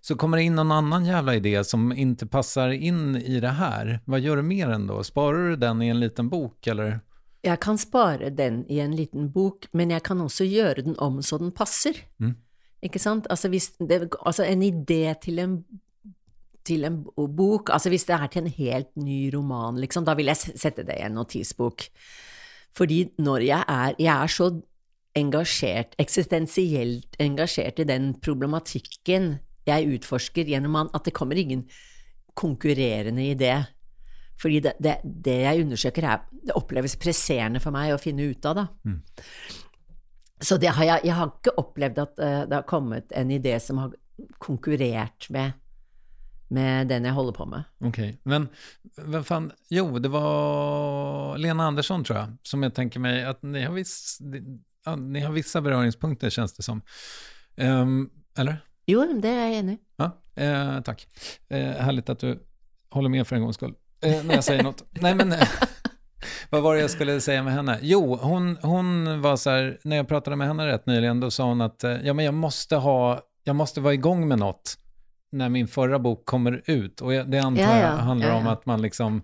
så 0.00 0.16
kommer 0.16 0.36
det 0.36 0.42
in 0.42 0.54
någon 0.54 0.72
annan 0.72 1.04
jävla 1.04 1.34
idé 1.34 1.64
som 1.64 1.92
inte 1.92 2.26
passar 2.26 2.68
in 2.68 3.16
i 3.16 3.40
det 3.40 3.48
här. 3.48 4.00
Vad 4.04 4.20
gör 4.20 4.36
du 4.36 4.42
mer 4.42 4.68
än 4.68 4.86
då? 4.86 5.04
Sparar 5.04 5.48
du 5.48 5.56
den 5.56 5.82
i 5.82 5.88
en 5.88 6.00
liten 6.00 6.28
bok, 6.28 6.66
eller? 6.66 7.00
Jeg 7.42 7.60
kan 7.60 7.78
spare 7.78 8.30
den 8.30 8.64
i 8.68 8.78
en 8.78 8.96
liten 8.96 9.30
bok, 9.32 9.66
men 9.72 9.90
jeg 9.90 10.02
kan 10.02 10.20
også 10.20 10.44
gjøre 10.44 10.82
den 10.82 10.98
om 10.98 11.22
så 11.22 11.38
den 11.38 11.52
passer. 11.52 11.96
Mm. 12.20 12.34
Ikke 12.80 12.98
sant? 12.98 13.26
Altså, 13.30 13.48
hvis 13.48 13.72
det, 13.78 14.08
altså 14.20 14.44
en 14.44 14.62
idé 14.62 15.14
til 15.20 15.38
en 15.38 15.64
til 16.66 16.84
en 16.84 17.02
bok 17.36 17.70
Altså 17.72 17.92
hvis 17.92 18.04
det 18.08 18.16
er 18.16 18.26
til 18.30 18.44
en 18.44 18.54
helt 18.56 18.90
ny 19.00 19.30
roman, 19.34 19.78
liksom, 19.80 20.04
da 20.04 20.14
vil 20.18 20.30
jeg 20.32 20.56
sette 20.60 20.84
det 20.86 20.98
i 20.98 21.06
en 21.06 21.16
notisbok. 21.18 21.86
Fordi 22.76 23.10
når 23.18 23.46
jeg 23.46 23.64
er 23.68 23.94
Jeg 23.98 24.14
er 24.14 24.26
så 24.26 24.50
engasjert, 25.16 25.96
eksistensielt 25.98 27.16
engasjert 27.18 27.80
i 27.82 27.84
den 27.84 28.14
problematikken 28.22 29.40
jeg 29.66 29.96
utforsker 29.96 30.46
gjennom 30.46 30.76
han, 30.78 30.90
at 30.94 31.04
det 31.04 31.14
kommer 31.16 31.38
ingen 31.38 31.64
konkurrerende 32.38 33.24
idé. 33.34 33.54
Fordi 34.40 34.60
det, 34.64 34.76
det, 34.80 34.96
det 35.04 35.38
jeg 35.42 35.64
undersøker, 35.64 36.06
er, 36.06 36.22
det 36.30 36.56
oppleves 36.56 36.96
presserende 37.00 37.60
for 37.60 37.74
meg 37.74 37.92
å 37.92 38.00
finne 38.00 38.30
ut 38.30 38.46
av, 38.48 38.62
da. 38.62 38.66
Mm. 38.86 39.00
Så 40.40 40.56
har 40.56 40.86
jeg, 40.86 41.00
jeg, 41.04 41.16
har 41.18 41.32
ikke 41.34 41.56
opplevd 41.60 41.98
at 42.00 42.22
uh, 42.22 42.44
det 42.48 42.56
har 42.56 42.68
kommet 42.68 43.12
en 43.12 43.34
idé 43.34 43.58
som 43.60 43.82
har 43.82 43.92
konkurrert 44.40 45.28
med 45.32 45.58
med 46.50 46.88
den 46.90 47.06
jeg 47.06 47.14
holder 47.14 47.36
på 47.36 47.46
med. 47.46 47.68
Ok, 47.86 47.98
men 48.28 48.48
vem 48.96 49.24
fan, 49.24 49.50
jo, 49.70 49.86
det 50.02 50.10
var 50.12 51.38
Lena 51.38 51.68
Andersson 51.70 52.04
tror 52.04 52.18
jeg, 52.18 52.38
som 52.46 52.66
jeg 52.66 52.74
tenker 52.76 53.02
meg 53.02 53.22
at 53.30 53.42
ni 53.46 53.62
har, 53.62 53.74
viss, 53.76 54.18
ja, 54.20 54.96
ni 54.96 55.22
har 55.22 55.34
vissa 55.34 55.62
berøringspunkter, 55.64 56.32
kjennes 56.34 56.56
det 56.56 56.66
som. 56.66 56.82
Um, 57.56 58.10
eller? 58.38 58.60
Jo, 58.90 59.04
det 59.22 59.30
er 59.30 59.44
jeg 59.46 59.60
enig. 59.62 59.76
Ja, 60.00 60.10
eh, 60.34 60.76
takk. 60.86 61.06
Eh, 61.50 61.76
Herlig 61.84 62.08
at 62.10 62.24
du 62.24 62.34
holder 62.94 63.14
med 63.14 63.26
for 63.28 63.38
en 63.38 63.46
gangs 63.46 63.60
skull, 63.60 63.76
eh, 64.02 64.18
når 64.24 64.40
jeg 64.40 64.48
sier 64.48 64.66
noe. 64.66 64.88
Nei, 65.04 65.14
men 65.14 65.36
vad 66.50 66.62
var 66.66 66.74
det 66.74 66.86
jeg 66.88 66.94
skulle 66.96 67.18
si 67.22 67.36
med 67.38 67.54
henne? 67.54 67.78
Jo, 67.86 68.02
hun 68.22 68.56
hon 68.62 69.20
var 69.22 69.36
så 69.36 69.50
här, 69.50 69.78
när 69.84 69.96
jag 69.96 70.08
pratade 70.08 70.36
med 70.36 70.48
henne 70.48 70.66
rätt 70.66 70.86
nyligen, 70.86 71.20
då 71.20 71.30
sa 71.30 71.44
hon 71.44 71.60
att 71.60 71.84
eh, 71.84 72.02
ja, 72.02 72.12
men 72.12 72.24
jag 72.24 72.34
måste 72.34 72.76
ha, 72.76 73.20
jag 73.44 73.56
måste 73.56 73.80
vara 73.80 73.94
igång 73.94 74.28
med 74.28 74.38
något 74.38 74.76
när 75.32 75.48
min 75.48 75.68
förra 75.68 75.98
bok 75.98 76.24
kommer 76.24 76.62
ut. 76.66 77.00
Och 77.00 77.10
det 77.10 77.38
antar 77.38 77.62
jag 77.62 77.76
ja, 77.76 77.80
ja, 77.80 77.88
handlar 77.88 78.28
ja, 78.28 78.34
om 78.34 78.46
att 78.46 78.66
man 78.66 78.82
liksom, 78.82 79.22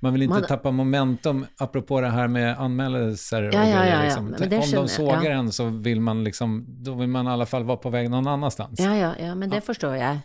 man 0.00 0.12
vill 0.12 0.22
inte 0.22 0.34
man, 0.34 0.48
tappa 0.48 0.70
momentum, 0.70 1.46
apropå 1.58 2.00
det 2.00 2.08
här 2.08 2.28
med 2.28 2.58
anmädelser 2.58 3.42
och 3.42 3.52
grejer. 3.52 4.02
Liksom. 4.04 4.26
Om 4.26 4.70
de 4.82 4.88
sågar 4.88 5.30
en 5.30 5.52
så 5.52 5.68
vill 5.68 6.00
man 6.00 6.24
liksom, 6.24 6.64
då 6.68 6.94
vill 6.94 7.08
man 7.08 7.26
i 7.26 7.30
alla 7.30 7.46
fall 7.46 7.64
vara 7.64 7.76
på 7.76 7.90
väg 7.90 8.10
någon 8.10 8.26
annanstans. 8.26 8.80
Ja, 8.80 8.96
ja, 8.96 9.14
ja 9.18 9.34
men 9.34 9.50
det 9.50 9.60
förstår 9.60 9.96
jag. 9.96 10.18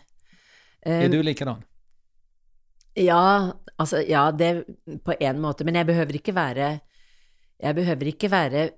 Är 0.82 1.08
du 1.08 1.22
likadan? 1.22 1.62
Ja, 2.94 3.52
altså, 3.76 4.02
ja, 4.02 4.32
det 4.32 4.64
på 5.04 5.14
en 5.20 5.40
måte, 5.40 5.64
men 5.64 5.74
jeg 5.74 5.86
behøver 5.86 6.14
ikke 6.14 6.34
være 6.34 6.78
Jeg 7.62 7.74
behøver 7.74 8.10
ikke 8.10 8.30
være 8.30 8.70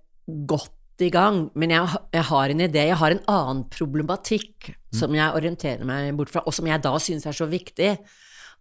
godt 0.49 0.76
i 1.05 1.11
gang, 1.13 1.47
men 1.59 1.73
jeg, 1.75 1.99
jeg, 2.15 2.25
har 2.31 2.53
en 2.53 2.63
idé, 2.65 2.85
jeg 2.89 3.01
har 3.01 3.15
en 3.15 3.25
annen 3.31 3.65
problematikk 3.73 4.71
mm. 4.71 4.95
som 5.01 5.17
jeg 5.17 5.39
orienterer 5.39 5.89
meg 5.89 6.13
bort 6.19 6.33
fra, 6.33 6.45
og 6.47 6.55
som 6.57 6.69
jeg 6.69 6.83
da 6.85 6.95
synes 7.03 7.27
er 7.29 7.37
så 7.37 7.49
viktig, 7.51 7.91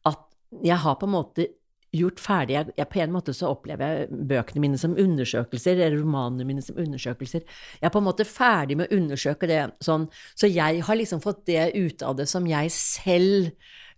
at 0.10 0.26
jeg 0.66 0.80
har 0.84 0.98
på 1.00 1.08
en 1.08 1.16
måte 1.16 1.48
gjort 1.96 2.20
ferdig 2.20 2.58
jeg, 2.58 2.74
jeg, 2.76 2.88
På 2.92 3.00
en 3.00 3.14
måte 3.14 3.34
så 3.36 3.54
opplever 3.54 4.02
jeg 4.02 4.26
bøkene 4.28 4.64
mine 4.66 4.80
som 4.80 4.98
undersøkelser, 5.00 5.80
eller 5.80 6.02
romanene 6.02 6.48
mine 6.48 6.64
som 6.66 6.76
undersøkelser. 6.82 7.46
Jeg 7.80 7.88
er 7.88 7.94
på 7.94 8.02
en 8.02 8.08
måte 8.10 8.28
ferdig 8.28 8.76
med 8.80 8.90
å 8.90 9.00
undersøke 9.00 9.48
det 9.48 9.62
sånn, 9.86 10.10
så 10.36 10.50
jeg 10.52 10.84
har 10.88 11.00
liksom 11.00 11.24
fått 11.24 11.46
det 11.48 11.70
ut 11.76 12.04
av 12.04 12.18
det 12.20 12.28
som 12.32 12.48
jeg 12.50 12.74
selv 12.76 13.54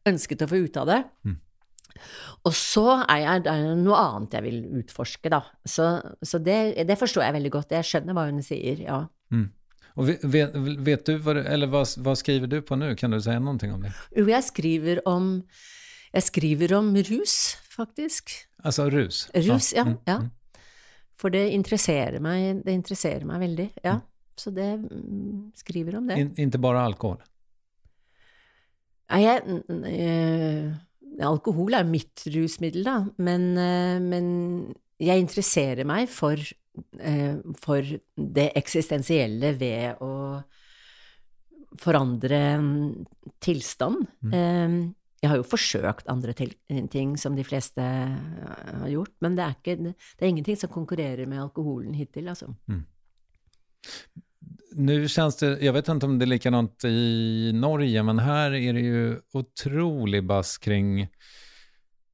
ønsket 0.08 0.46
å 0.46 0.50
få 0.52 0.62
ut 0.68 0.78
av 0.78 0.90
det. 0.92 1.02
Mm. 1.26 1.38
Og 2.48 2.56
så 2.56 2.86
er 3.04 3.22
jeg, 3.24 3.44
det 3.46 3.54
er 3.54 3.78
noe 3.80 4.00
annet 4.00 4.38
jeg 4.38 4.46
vil 4.46 4.60
utforske, 4.82 5.32
da. 5.34 5.42
Så, 5.68 5.90
så 6.22 6.42
det, 6.44 6.58
det, 6.88 6.98
forstår 7.00 7.28
jeg 7.28 7.38
veldig 7.38 7.54
godt. 7.58 7.76
Jeg 7.78 7.88
skjønner 7.88 8.18
hva 8.18 8.28
hun 8.30 8.44
sier, 8.46 8.84
ja. 8.88 9.04
Mm. 9.34 9.48
Og 9.98 10.12
vet, 10.30 10.54
vet, 10.86 11.10
du, 11.10 11.30
eller 11.42 11.70
hva, 11.74 11.82
hva 12.06 12.14
skriver 12.18 12.50
du 12.52 12.60
på 12.66 12.78
nå? 12.78 12.92
Kan 13.00 13.16
du 13.16 13.20
si 13.24 13.34
noe 13.42 13.58
om 13.58 13.82
det? 13.82 13.94
Jo, 14.14 14.28
jeg 14.30 14.46
skriver 14.46 15.02
om 15.10 15.32
Jeg 16.14 16.24
skriver 16.24 16.74
om 16.78 16.94
rus, 17.10 17.38
faktisk. 17.74 18.32
Altså 18.64 18.88
rus? 18.90 19.26
Rus, 19.36 19.74
ja. 19.76 19.84
Mm, 19.86 19.98
ja. 20.08 20.20
Mm. 20.24 20.64
For 21.18 21.34
det 21.34 21.48
interesserer 21.52 22.22
meg, 22.24 22.62
det 22.66 22.76
interesserer 22.78 23.26
meg 23.28 23.42
veldig, 23.42 23.68
ja. 23.84 23.98
Mm. 23.98 24.06
Så 24.38 24.54
det 24.54 24.70
mm, 24.78 25.52
skriver 25.58 25.98
om 25.98 26.08
det. 26.08 26.18
In, 26.22 26.32
ikke 26.46 26.62
bare 26.62 26.86
alkohol? 26.86 27.18
Nei, 29.08 29.22
jeg 29.24 29.42
øh, 29.48 30.74
Alkohol 31.26 31.78
er 31.78 31.88
mitt 31.88 32.26
rusmiddel, 32.30 32.86
da, 32.86 33.00
men, 33.24 33.50
eh, 33.58 33.98
men 34.04 34.28
jeg 35.02 35.24
interesserer 35.24 35.88
meg 35.88 36.10
for, 36.12 36.38
eh, 37.00 37.40
for, 37.62 37.96
det 38.18 38.52
eksistensielle 38.58 39.54
ved 39.58 40.02
å 40.04 40.12
forandre 41.78 42.42
mm, 42.62 43.08
tilstand. 43.44 44.06
Mm. 44.22 44.34
Eh, 44.34 44.78
jeg 45.24 45.32
har 45.32 45.40
jo 45.40 45.50
forsøkt 45.50 46.10
andre 46.14 46.36
ting 46.38 47.16
som 47.18 47.34
de 47.34 47.46
fleste 47.46 47.82
har 47.82 48.90
gjort, 48.92 49.16
men 49.26 49.38
det 49.38 49.48
er, 49.48 49.56
ikke, 49.58 49.76
det 49.82 50.22
er 50.22 50.30
ingenting 50.30 50.60
som 50.62 50.70
konkurrerer 50.70 51.26
med 51.26 51.42
alkoholen 51.42 51.98
hittil, 51.98 52.30
altså. 52.30 52.52
Mm. 52.70 52.84
Nu 54.80 55.08
känns 55.08 55.36
det, 55.36 55.60
jag 55.62 55.74
vet 55.74 55.88
inte 55.88 56.06
om 56.06 56.20
det 56.20 56.26
är 56.26 56.28
likadant 56.28 56.84
i 56.84 57.52
Norge, 57.54 58.04
men 58.04 58.20
här 58.20 58.54
är 58.54 58.74
det 58.74 58.80
ju 58.80 59.20
otrolig 59.34 60.26
bass 60.26 60.58
kring 60.58 61.08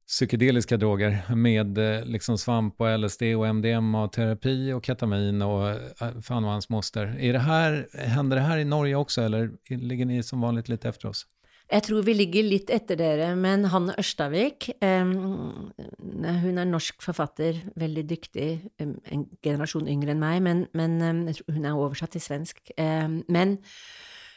psykedeliska 0.06 0.76
droger 0.76 1.34
med 1.34 1.78
eh, 1.78 2.04
liksom 2.04 2.38
svamp 2.38 2.80
och 2.80 2.98
LSD 2.98 3.22
och 3.22 3.46
MDMA-terapi 3.46 4.72
och 4.72 4.86
ketamin 4.86 5.42
och 5.42 5.68
eh, 5.68 6.20
fan 6.22 6.44
och 6.44 6.50
hans 6.50 6.68
moster. 6.68 7.16
Är 7.20 7.32
det 7.32 7.38
här, 7.38 7.88
händer 7.98 8.36
det 8.36 8.42
här 8.42 8.58
i 8.58 8.64
Norge 8.64 8.94
också 8.94 9.22
eller 9.22 9.50
ligger 9.68 10.06
ni 10.06 10.22
som 10.22 10.40
vanligt 10.40 10.68
lite 10.68 10.88
efter 10.88 11.08
oss? 11.08 11.26
Jeg 11.72 11.82
tror 11.86 12.04
vi 12.04 12.12
ligger 12.12 12.44
litt 12.44 12.70
etter 12.72 12.98
dere, 13.00 13.30
men 13.40 13.64
Hanne 13.72 13.94
Ørstavik 13.98 14.68
um, 14.84 15.70
Hun 15.72 16.60
er 16.60 16.68
norsk 16.68 17.00
forfatter, 17.02 17.56
veldig 17.80 18.04
dyktig, 18.10 18.48
um, 18.82 18.98
en 19.08 19.24
generasjon 19.42 19.88
yngre 19.88 20.12
enn 20.12 20.20
meg, 20.20 20.42
men, 20.44 20.66
men 20.76 20.98
um, 21.00 21.22
hun 21.48 21.64
er 21.64 21.72
oversatt 21.78 22.12
til 22.14 22.24
svensk. 22.24 22.60
men 22.76 23.56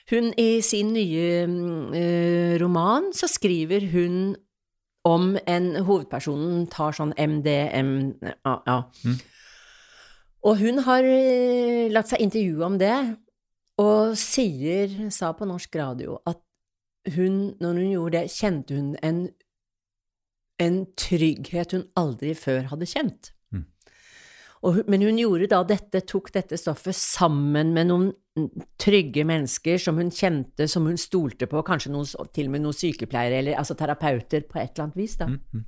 hun 0.08 0.32
i 0.40 0.62
sin 0.64 0.94
nye 0.96 1.44
uh, 1.44 2.56
roman 2.64 3.12
så 3.14 3.28
skriver 3.28 3.90
hun 3.92 4.38
om 5.08 5.36
en 5.48 5.74
Hovedpersonen 5.84 6.66
tar 6.72 6.96
sånn 6.96 7.12
MDMA. 7.12 8.78
Mm. 9.04 9.20
Og 10.48 10.60
hun 10.64 10.84
har 10.88 11.04
uh, 11.04 11.86
latt 11.92 12.16
seg 12.16 12.24
intervjue 12.24 12.68
om 12.72 12.80
det, 12.80 12.96
og 13.84 14.16
sier, 14.18 14.96
sa 15.14 15.36
på 15.38 15.46
norsk 15.46 15.76
radio, 15.78 16.22
at 16.26 16.40
hun, 17.16 17.56
når 17.64 17.82
hun 17.82 17.92
gjorde 17.94 18.20
det, 18.20 18.34
kjente 18.34 18.76
hun 18.78 18.94
en, 19.06 19.24
en 20.64 20.78
trygghet 21.00 21.76
hun 21.78 21.86
aldri 22.00 22.34
før 22.38 22.70
hadde 22.74 22.90
kjent. 22.90 23.32
Mm. 23.54 23.66
Og, 24.68 24.82
men 24.90 25.06
hun 25.06 25.20
gjorde 25.22 25.50
da 25.54 25.62
dette, 25.70 26.02
tok 26.10 26.32
dette 26.36 26.60
stoffet 26.60 26.98
sammen 26.98 27.74
med 27.78 27.92
noen 27.92 28.12
trygge 28.82 29.24
mennesker 29.26 29.80
som 29.82 29.98
hun 29.98 30.12
kjente, 30.14 30.68
som 30.70 30.86
hun 30.90 31.00
stolte 31.02 31.48
på, 31.50 31.64
kanskje 31.66 31.94
noen, 31.94 32.10
til 32.36 32.50
og 32.50 32.54
med 32.54 32.66
noen 32.66 32.78
sykepleiere, 32.78 33.42
eller 33.42 33.58
altså 33.58 33.78
terapeuter 33.78 34.46
på 34.50 34.60
et 34.62 34.72
eller 34.74 34.88
annet 34.88 35.02
vis, 35.02 35.18
da. 35.18 35.30
Mm. 35.32 35.66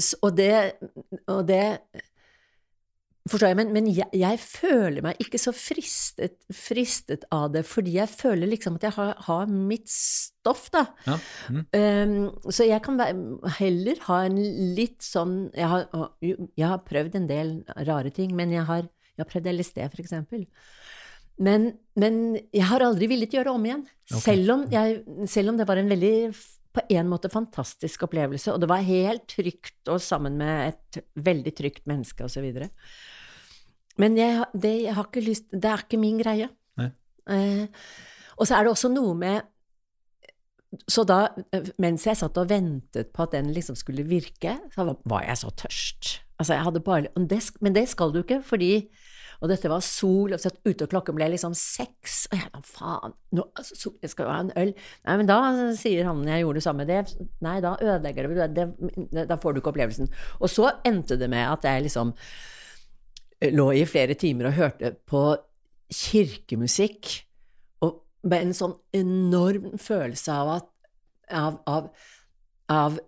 s- 0.00 0.16
og 0.22 0.36
det, 0.36 0.54
og 1.28 1.46
det 1.48 1.64
Forstår 3.24 3.54
jeg, 3.54 3.56
men, 3.56 3.70
men 3.72 3.86
jeg, 3.88 4.04
jeg 4.20 4.36
føler 4.36 5.04
meg 5.06 5.20
ikke 5.22 5.38
så 5.40 5.54
fristet, 5.56 6.34
fristet 6.52 7.22
av 7.32 7.46
det, 7.54 7.62
fordi 7.64 7.94
jeg 7.96 8.10
føler 8.12 8.50
liksom 8.50 8.76
at 8.76 8.84
jeg 8.84 8.96
har, 8.98 9.14
har 9.24 9.46
mitt 9.48 9.88
stoff, 9.88 10.66
da. 10.74 10.82
Ja. 11.06 11.16
Mm. 11.48 11.62
Um, 11.72 12.52
så 12.52 12.66
jeg 12.68 12.82
kan 12.84 13.00
heller 13.56 14.02
ha 14.10 14.18
en 14.26 14.36
litt 14.76 15.00
sånn 15.04 15.38
jeg 15.56 15.70
har, 15.72 15.86
jeg 16.20 16.68
har 16.68 16.84
prøvd 16.84 17.16
en 17.22 17.30
del 17.30 17.54
rare 17.88 18.12
ting, 18.12 18.34
men 18.36 18.52
jeg 18.52 18.66
har, 18.68 18.84
jeg 19.14 19.24
har 19.24 19.30
prøvd 19.32 19.48
LSD, 19.54 19.80
for 19.94 20.04
eksempel. 20.04 20.44
Men, 21.40 21.70
men 21.96 22.20
jeg 22.52 22.68
har 22.68 22.84
aldri 22.84 23.08
villet 23.10 23.32
gjøre 23.32 23.56
om 23.56 23.64
igjen. 23.64 23.86
Okay. 24.04 24.20
Selv, 24.20 24.52
om 24.52 24.68
jeg, 24.70 25.00
selv 25.32 25.54
om 25.54 25.56
det 25.58 25.68
var 25.72 25.80
en 25.80 25.88
veldig 25.90 26.14
på 26.74 26.82
en 26.90 27.08
måte 27.08 27.30
fantastisk 27.30 28.04
opplevelse, 28.08 28.50
og 28.52 28.60
det 28.60 28.68
var 28.70 28.84
helt 28.84 29.28
trygt 29.30 29.90
og 29.92 30.00
sammen 30.02 30.36
med 30.40 30.72
et 30.72 31.04
veldig 31.24 31.52
trygt 31.54 31.84
menneske 31.88 32.26
osv. 32.26 32.48
Men 33.98 34.16
jeg, 34.18 34.44
det, 34.58 34.72
jeg 34.88 34.94
har 34.96 35.04
ikke 35.06 35.22
lyst 35.22 35.44
Det 35.52 35.64
er 35.70 35.82
ikke 35.84 36.00
min 36.02 36.18
greie. 36.18 36.48
Eh, 37.30 37.66
og 38.36 38.46
så 38.46 38.56
er 38.58 38.64
det 38.66 38.72
også 38.74 38.90
noe 38.92 39.14
med 39.16 39.40
Så 40.90 41.04
da, 41.08 41.28
mens 41.80 42.04
jeg 42.04 42.18
satt 42.18 42.36
og 42.42 42.48
ventet 42.50 43.12
på 43.14 43.22
at 43.24 43.32
den 43.36 43.52
liksom 43.54 43.76
skulle 43.78 44.02
virke, 44.04 44.56
så 44.74 44.84
var- 44.84 45.22
jeg 45.24 45.36
så 45.38 45.50
tørst. 45.54 46.18
Altså, 46.38 46.52
jeg 46.56 46.64
hadde 46.64 46.80
bare 46.80 47.06
det, 47.16 47.40
Men 47.60 47.72
det 47.72 47.88
skal 47.88 48.12
du 48.12 48.22
ikke, 48.22 48.42
fordi 48.42 48.88
Og 49.42 49.48
dette 49.50 49.68
var 49.68 49.80
sol, 49.80 50.32
og 50.32 50.40
satt 50.40 50.56
ute, 50.64 50.82
og 50.84 50.88
klokken 50.90 51.14
ble 51.16 51.26
liksom 51.28 51.54
seks, 51.54 52.26
og 52.32 52.38
jeg 52.38 52.50
da 52.52 52.60
faen 52.64 53.12
nå, 53.34 53.42
altså, 53.58 53.76
sol, 53.76 53.92
Jeg 54.02 54.10
skal 54.10 54.24
jo 54.26 54.30
ha 54.30 54.40
en 54.40 54.52
øl. 54.56 54.74
Nei, 55.06 55.16
men 55.16 55.26
da 55.26 55.38
sier 55.76 56.04
han 56.06 56.22
jeg 56.26 56.44
gjorde 56.44 56.54
det 56.54 56.62
samme, 56.62 56.86
det 56.86 57.16
Nei, 57.42 57.60
da 57.60 57.76
ødelegger 57.80 58.28
det, 58.28 58.54
det, 58.54 58.66
det 59.12 59.28
Da 59.28 59.36
får 59.36 59.52
du 59.54 59.60
ikke 59.60 59.72
opplevelsen. 59.74 60.08
Og 60.40 60.48
så 60.48 60.70
endte 60.84 61.18
det 61.18 61.28
med 61.30 61.46
at 61.50 61.62
jeg 61.64 61.82
liksom 61.88 62.14
lå 63.52 63.68
i 63.76 63.84
flere 63.88 64.14
timer 64.14 64.46
og 64.50 64.54
hørte 64.58 64.94
på 65.10 65.24
kirkemusikk, 65.94 67.10
og 67.84 68.00
med 68.24 68.42
en 68.48 68.54
sånn 68.56 68.74
enorm 68.96 69.74
følelse 69.80 70.32
av 70.32 70.48
at 70.58 70.66
av, 71.34 71.54
av, 71.66 71.88
av 72.68 72.98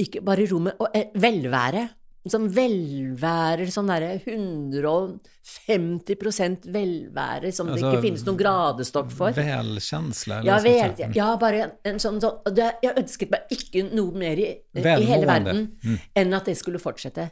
ikke 0.00 0.20
bare 0.24 0.46
rommet, 0.50 0.74
og 0.80 0.88
eh, 0.96 1.06
velvære. 1.20 1.88
Sånn 2.30 2.44
velvære, 2.54 3.64
sånn 3.74 3.88
derre 3.90 4.12
150% 4.22 6.68
velvære 6.70 7.50
som 7.54 7.66
det 7.66 7.72
Altså, 7.74 7.86
ikke 7.90 8.02
finnes 8.04 8.22
noen 8.28 8.38
gradestokk 8.38 9.10
for. 9.10 9.34
Velkjensle? 9.36 10.38
Ja, 10.46 10.58
vel, 10.62 10.94
ja, 11.16 11.32
bare 11.40 11.64
en 11.88 11.98
sånn, 12.02 12.20
sånn 12.22 12.36
det, 12.54 12.68
Jeg 12.84 12.94
ønsket 13.02 13.30
meg 13.34 13.40
ikke 13.56 13.80
noe 13.90 14.12
mer 14.22 14.36
i, 14.38 14.46
i 14.78 14.80
hele 15.08 15.26
verden 15.28 15.58
Mm. 15.82 15.98
enn 16.22 16.34
at 16.38 16.44
det 16.46 16.54
skulle 16.60 16.78
fortsette. 16.82 17.24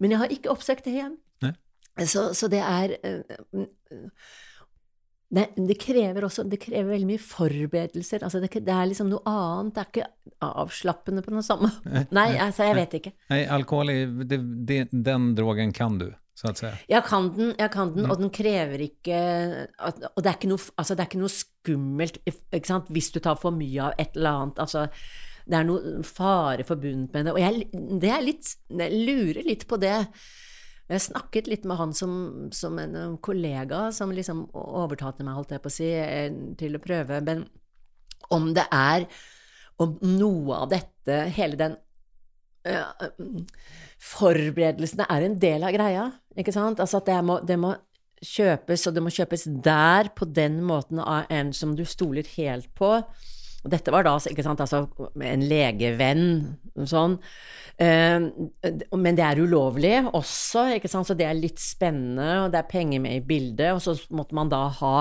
Men 0.00 0.08
jeg 0.14 0.18
har 0.22 0.28
ikke 0.32 0.52
oppsøkt 0.54 0.84
det 0.88 0.92
igjen. 0.96 1.14
Nei. 1.42 1.52
Så, 2.08 2.30
så 2.34 2.48
det 2.48 2.62
er 2.64 2.94
eh, 3.04 4.06
det, 5.32 5.46
det 5.56 5.76
krever 5.80 6.26
også 6.26 6.44
det 6.48 6.58
krever 6.60 6.90
veldig 6.92 7.08
mye 7.08 7.20
forberedelser. 7.24 8.24
Altså 8.26 8.40
det, 8.42 8.50
det 8.66 8.72
er 8.72 8.88
liksom 8.90 9.08
noe 9.12 9.22
annet. 9.28 9.74
Det 9.76 9.82
er 9.82 9.90
ikke 9.92 10.42
avslappende 10.44 11.24
på 11.24 11.32
noe 11.32 11.44
samme 11.46 11.70
Nei, 12.12 12.34
altså, 12.36 12.66
jeg 12.68 12.76
vet 12.76 12.96
ikke. 12.98 13.14
Nei, 13.32 13.38
alkohol, 13.58 13.92
det, 14.28 14.40
den 14.92 15.30
drogen 15.38 15.72
kan 15.76 15.96
du, 16.00 16.10
så 16.36 16.50
å 16.52 16.54
si? 16.58 16.72
Jeg 16.92 17.04
kan 17.08 17.30
den, 17.36 17.54
jeg 17.60 17.72
kan 17.72 17.92
Mm. 17.92 17.96
den 17.96 18.10
og 18.12 18.20
den 18.20 18.32
krever 18.32 18.84
ikke 18.84 19.18
at, 19.78 20.04
Og 20.12 20.20
det 20.22 20.30
er 20.32 20.36
ikke, 20.38 20.52
noe, 20.52 20.70
altså 20.80 20.96
det 20.96 21.04
er 21.04 21.10
ikke 21.10 21.24
noe 21.24 21.32
skummelt 21.32 22.20
ikke 22.28 22.80
hvis 22.92 23.12
du 23.12 23.20
tar 23.24 23.40
for 23.40 23.56
mye 23.56 23.88
av 23.88 24.00
et 24.00 24.16
eller 24.16 24.44
annet. 24.44 24.60
Altså, 24.64 24.86
det 25.48 25.58
er 25.58 25.66
noe 25.68 26.02
fare 26.06 26.64
forbundet 26.64 27.12
med 27.12 27.26
det. 27.26 27.32
Og 27.32 27.40
jeg, 27.40 27.68
det 28.04 28.12
er 28.12 28.24
litt, 28.24 28.52
jeg 28.68 29.04
lurer 29.08 29.48
litt 29.48 29.64
på 29.68 29.80
det. 29.80 29.96
Jeg 30.92 31.04
snakket 31.06 31.48
litt 31.48 31.62
med 31.68 31.78
han 31.80 31.92
som, 31.96 32.14
som 32.52 32.76
en 32.80 33.16
kollega 33.24 33.86
som 33.96 34.12
liksom 34.12 34.44
overtalte 34.52 35.24
meg, 35.24 35.38
holdt 35.38 35.54
jeg 35.54 35.62
på 35.64 35.70
å 35.70 35.74
si, 35.74 35.88
eh, 35.96 36.28
til 36.60 36.76
å 36.76 36.82
prøve. 36.82 37.22
Men 37.24 37.46
om 38.32 38.52
det 38.56 38.68
er 38.70 39.08
Om 39.82 39.96
noe 40.04 40.58
av 40.62 40.68
dette, 40.70 41.14
hele 41.32 41.56
den 41.58 41.72
eh, 42.68 43.06
Forberedelsene 43.98 45.06
er 45.10 45.24
en 45.26 45.38
del 45.40 45.64
av 45.64 45.72
greia, 45.74 46.04
ikke 46.38 46.52
sant? 46.54 46.78
Altså 46.78 47.00
at 47.00 47.08
det 47.08 47.16
må, 47.24 47.38
det 47.42 47.56
må 47.58 47.72
kjøpes, 48.22 48.84
og 48.86 48.94
det 48.94 49.02
må 49.02 49.10
kjøpes 49.10 49.46
der 49.64 50.12
på 50.14 50.28
den 50.28 50.60
måten 50.62 51.00
av 51.02 51.30
en 51.32 51.50
som 51.56 51.74
du 51.78 51.82
stoler 51.88 52.28
helt 52.36 52.68
på. 52.78 52.92
Og 53.62 53.70
dette 53.70 53.92
var 53.94 54.06
da 54.06 54.16
sant, 54.18 54.62
altså, 54.64 54.86
en 55.22 55.44
legevenn, 55.46 56.26
sånn. 56.88 57.18
Eh, 57.82 58.24
men 58.98 59.18
det 59.18 59.24
er 59.26 59.42
ulovlig 59.42 59.94
også, 60.10 60.66
så 60.90 61.16
det 61.18 61.28
er 61.28 61.38
litt 61.38 61.62
spennende, 61.62 62.44
og 62.44 62.52
det 62.52 62.62
er 62.62 62.72
penger 62.72 63.04
med 63.04 63.20
i 63.20 63.24
bildet, 63.26 63.70
og 63.72 63.82
så 63.84 63.96
måtte 64.14 64.36
man 64.38 64.50
da 64.52 64.66
ha 64.80 64.96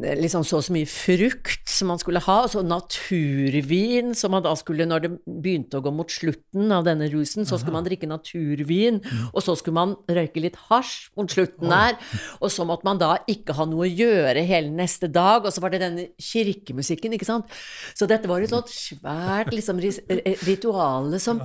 liksom 0.00 0.44
så 0.46 0.58
og 0.60 0.64
så 0.66 0.72
mye 0.74 0.88
frukt 0.88 1.68
som 1.70 1.88
man 1.92 1.98
skulle 2.00 2.20
ha, 2.24 2.36
og 2.46 2.50
så 2.52 2.62
naturvin 2.64 4.14
som 4.16 4.32
man 4.34 4.42
da 4.44 4.52
skulle, 4.58 4.86
når 4.88 5.02
det 5.04 5.10
begynte 5.26 5.78
å 5.78 5.84
gå 5.84 5.92
mot 5.94 6.10
slutten 6.12 6.70
av 6.74 6.84
denne 6.86 7.08
rusen, 7.12 7.46
så 7.48 7.58
skulle 7.60 7.76
man 7.76 7.86
drikke 7.86 8.08
naturvin, 8.10 9.00
og 9.32 9.40
så 9.44 9.54
skulle 9.58 9.76
man 9.78 9.94
røyke 10.10 10.42
litt 10.44 10.58
hasj 10.68 11.10
mot 11.18 11.30
slutten 11.32 11.70
der, 11.72 11.98
og 12.40 12.52
så 12.52 12.66
måtte 12.68 12.86
man 12.88 13.00
da 13.00 13.14
ikke 13.30 13.56
ha 13.58 13.66
noe 13.68 13.86
å 13.86 13.90
gjøre 13.90 14.44
hele 14.48 14.72
neste 14.74 15.08
dag, 15.12 15.44
og 15.46 15.52
så 15.54 15.62
var 15.64 15.74
det 15.74 15.82
denne 15.84 16.08
kirkemusikken, 16.20 17.16
ikke 17.16 17.28
sant? 17.28 17.50
Så 17.96 18.08
dette 18.10 18.28
var 18.30 18.40
et 18.44 18.52
sånt 18.52 18.70
svært 18.72 19.52
liksom 19.54 19.80
ris- 19.82 20.02
eh, 20.08 20.36
rituale 20.46 21.20
som 21.20 21.40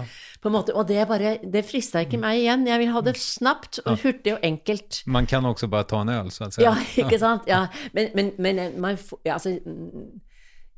på 0.46 0.52
en 0.52 0.54
måte, 0.54 0.76
og 0.78 0.86
det 0.86 1.08
bare, 1.10 1.38
det 1.42 1.64
frista 1.66 2.04
ikke 2.06 2.20
meg 2.22 2.44
igjen, 2.44 2.68
jeg 2.70 2.78
vil 2.84 2.92
ha 2.94 3.02
det 3.02 3.16
snapt, 3.18 3.80
og 3.82 3.98
hurtig 4.04 4.36
og 4.36 4.44
enkelt. 4.46 5.00
Man 5.10 5.26
kan 5.26 5.48
også 5.50 5.66
bare 5.74 5.88
ta 5.90 6.04
en 6.04 6.12
øl, 6.14 6.30
så 6.30 6.46
å 6.46 6.52
si. 6.54 6.62
Ja, 6.62 6.76
ikke 7.02 7.18
sant? 7.18 7.48
Ja. 7.50 7.64
Men, 7.98 8.12
men, 8.14 8.30
men 8.38 8.60
man 8.84 9.00
ja, 9.26 9.40
altså, 9.40 9.56
mm, 9.58 10.20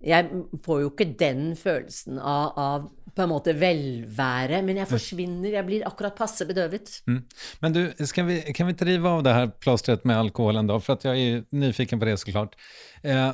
jeg 0.08 0.40
får 0.64 0.80
jo 0.86 0.92
ikke 0.94 1.10
den 1.20 1.50
følelsen 1.60 2.16
av, 2.16 2.54
av 2.56 2.86
på 3.18 3.26
en 3.26 3.32
måte 3.34 3.58
velvære, 3.58 4.62
men 4.64 4.80
jeg 4.80 4.88
forsvinner, 4.92 5.50
jeg 5.58 5.68
blir 5.68 5.84
akkurat 5.90 6.16
passe 6.16 6.48
bedøvet. 6.48 6.94
Mm. 7.10 7.20
Men 7.66 7.76
du, 7.76 7.82
vi, 7.90 8.40
kan 8.56 8.70
vi 8.70 8.76
ikke 8.78 8.88
rive 8.88 9.14
av 9.18 9.26
det 9.26 9.36
her 9.36 9.52
plasteret 9.66 10.08
med 10.08 10.20
alkoholen 10.22 10.70
da? 10.70 10.80
For 10.80 11.10
jeg 11.10 11.28
er 11.34 11.44
nyfiken 11.52 12.00
på 12.00 12.08
det 12.08 12.16
såklart. 12.22 12.56
Eh, 13.02 13.32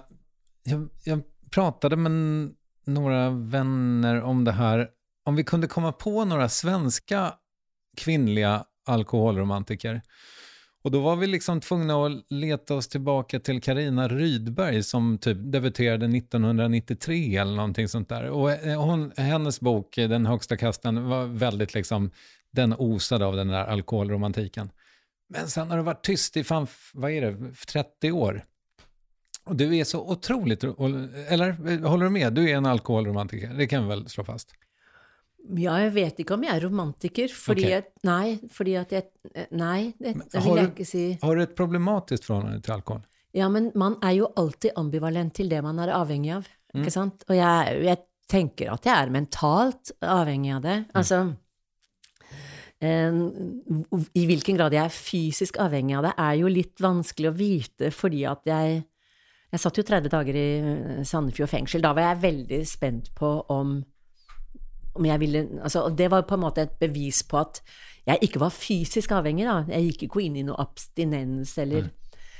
jeg, 0.72 0.88
jeg 1.06 1.22
pratet 1.54 1.94
med 2.00 2.18
noen 2.90 3.14
venner 3.14 3.52
vänner 3.52 4.22
om 4.22 4.44
det 4.44 4.58
här. 4.58 4.88
Om 5.24 5.36
vi 5.36 5.44
kunde 5.44 5.68
komma 5.68 5.92
på 5.92 6.26
några 6.26 6.50
svenska 6.50 7.34
kvinnliga 7.98 8.66
alkoholromantiker. 8.86 10.02
Och 10.84 10.92
då 10.92 11.02
var 11.02 11.16
vi 11.16 11.28
liksom 11.28 11.62
tvungna 11.62 12.06
att 12.06 12.12
leta 12.30 12.76
oss 12.76 12.88
tillbaka 12.88 13.40
till 13.40 13.62
Karina 13.62 14.08
Rydberg 14.08 14.84
som 14.84 15.18
typ 15.18 15.38
debuterade 15.42 16.06
1993 16.18 17.38
eller 17.38 17.56
någonting 17.56 17.88
sånt 17.88 18.10
där. 18.10 18.30
Och 18.30 18.52
eh, 18.52 18.82
hon, 18.82 19.12
hennes 19.18 19.60
bok, 19.60 19.98
eh, 19.98 20.10
Den 20.10 20.26
högsta 20.26 20.58
kasten, 20.58 21.10
var 21.10 21.26
väldigt 21.26 21.74
liksom, 21.74 22.12
den 22.52 22.76
osade 22.78 23.26
av 23.26 23.36
den 23.36 23.48
där 23.48 23.66
alkoholromantiken. 23.66 24.72
Men 25.30 25.48
sen 25.48 25.70
har 25.70 25.78
det 25.78 25.84
varit 25.84 26.06
tyst 26.06 26.38
i 26.38 26.44
fan, 26.44 26.68
vad 26.94 27.12
är 27.12 27.22
det, 27.22 27.56
30 27.68 28.12
år. 28.12 28.46
Och 29.44 29.56
du 29.56 29.78
är 29.78 29.84
så 29.84 30.12
otroligt, 30.12 30.64
eller 31.28 31.50
eh, 31.50 31.90
håller 31.90 32.04
du 32.04 32.10
med? 32.10 32.34
Du 32.34 32.50
är 32.50 32.56
en 32.56 32.66
alkoholromantiker, 32.66 33.54
det 33.54 33.68
kan 33.68 33.84
vi 33.84 33.90
väl 33.90 34.10
slå 34.10 34.24
fast? 34.24 34.54
Ja, 35.60 35.74
jeg 35.84 35.92
vet 35.94 36.20
ikke 36.24 36.38
om 36.38 36.44
jeg 36.48 36.56
er 36.56 36.64
romantiker, 36.64 37.28
fordi 37.36 37.66
okay. 37.66 37.72
jeg, 37.74 37.84
nei, 38.08 38.40
fordi 38.50 38.76
at 38.80 38.94
jeg, 38.96 39.08
nei, 39.52 39.94
det, 40.00 40.14
det 40.32 40.44
vil 40.46 40.56
jeg 40.56 40.70
du- 40.70 40.72
ikke 40.72 40.86
si. 40.88 41.02
Har 41.22 41.36
du 41.36 41.42
et 41.44 41.56
problematisk 41.56 42.24
forhold 42.30 42.62
til 42.64 42.74
alkohol? 42.78 43.02
Ja, 43.36 43.50
men 43.50 43.72
man 43.76 43.98
er 44.06 44.14
jo 44.22 44.30
alltid 44.40 44.72
ambivalent 44.78 45.34
til 45.36 45.50
det 45.50 45.60
man 45.66 45.80
er 45.80 45.92
avhengig 45.98 46.32
av, 46.38 46.48
Mm. 46.74 46.82
ikke 46.82 46.92
sant? 46.92 47.24
Og 47.30 47.36
jeg, 47.36 47.84
jeg 47.86 47.98
tenker 48.32 48.72
at 48.74 48.86
jeg 48.88 48.96
er 48.98 49.12
mentalt 49.14 49.92
avhengig 50.02 50.56
av 50.56 50.62
det. 50.64 50.78
Mm. 50.88 50.96
Altså, 50.98 51.20
eh, 52.82 53.12
i 54.18 54.24
hvilken 54.30 54.58
grad 54.58 54.74
jeg 54.74 54.84
er 54.88 54.96
fysisk 54.96 55.60
avhengig 55.62 55.98
av 56.00 56.08
det, 56.08 56.14
er 56.18 56.40
jo 56.40 56.50
litt 56.52 56.82
vanskelig 56.82 57.30
å 57.30 57.36
vite, 57.38 57.92
fordi 57.94 58.26
at 58.30 58.42
jeg 58.50 58.84
Jeg 59.54 59.60
satt 59.62 59.78
jo 59.78 59.84
30 59.86 60.10
dager 60.10 60.34
i 60.34 61.04
Sandefjord 61.06 61.50
fengsel. 61.52 61.80
Da 61.80 61.92
var 61.94 62.16
jeg 62.16 62.22
veldig 62.24 62.66
spent 62.66 63.12
på 63.14 63.46
om 63.54 63.84
om 64.94 65.06
jeg 65.08 65.20
ville 65.22 65.48
altså, 65.62 65.88
det 65.90 66.12
var 66.12 66.26
på 66.30 66.38
en 66.38 66.46
måte 66.46 66.68
et 66.68 66.78
bevis 66.82 67.24
på 67.28 67.40
at 67.42 67.62
jeg 68.06 68.28
ikke 68.28 68.42
var 68.44 68.52
fysisk 68.52 69.14
avhengig, 69.16 69.46
da. 69.48 69.62
Jeg 69.72 69.94
gikk 69.94 70.08
ikke 70.08 70.24
inn 70.26 70.40
i 70.42 70.46
noe 70.46 70.60
abstinens 70.60 71.56
eller 71.62 71.88
mm. 71.88 71.92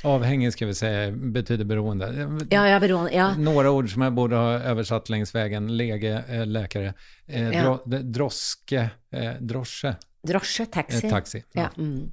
Avhengig 0.04 0.50
skal 0.52 0.68
vi 0.68 0.74
si 0.76 0.90
betyder 1.32 1.64
beroende. 1.64 2.10
Ja, 2.52 2.66
ja, 2.68 2.80
beroende. 2.84 3.14
Ja. 3.16 3.30
Några 3.40 3.72
ord 3.72 3.88
som 3.88 4.04
jeg 4.04 4.12
borde 4.18 4.36
ha 4.36 4.58
oversatt 4.74 5.08
langs 5.14 5.32
veien. 5.32 5.70
Lege, 5.80 6.18
eh, 6.28 6.44
läkare. 6.44 6.92
Eh, 7.24 7.54
dro, 7.54 7.78
ja. 7.88 8.02
droske, 8.18 8.84
eh, 9.16 9.38
drosje. 9.40 9.94
Drosje, 10.28 10.66
taxi. 10.66 11.06
Eh, 11.06 11.10
taxi. 11.12 11.44
Ja. 11.56 11.70
Mm. 11.78 12.12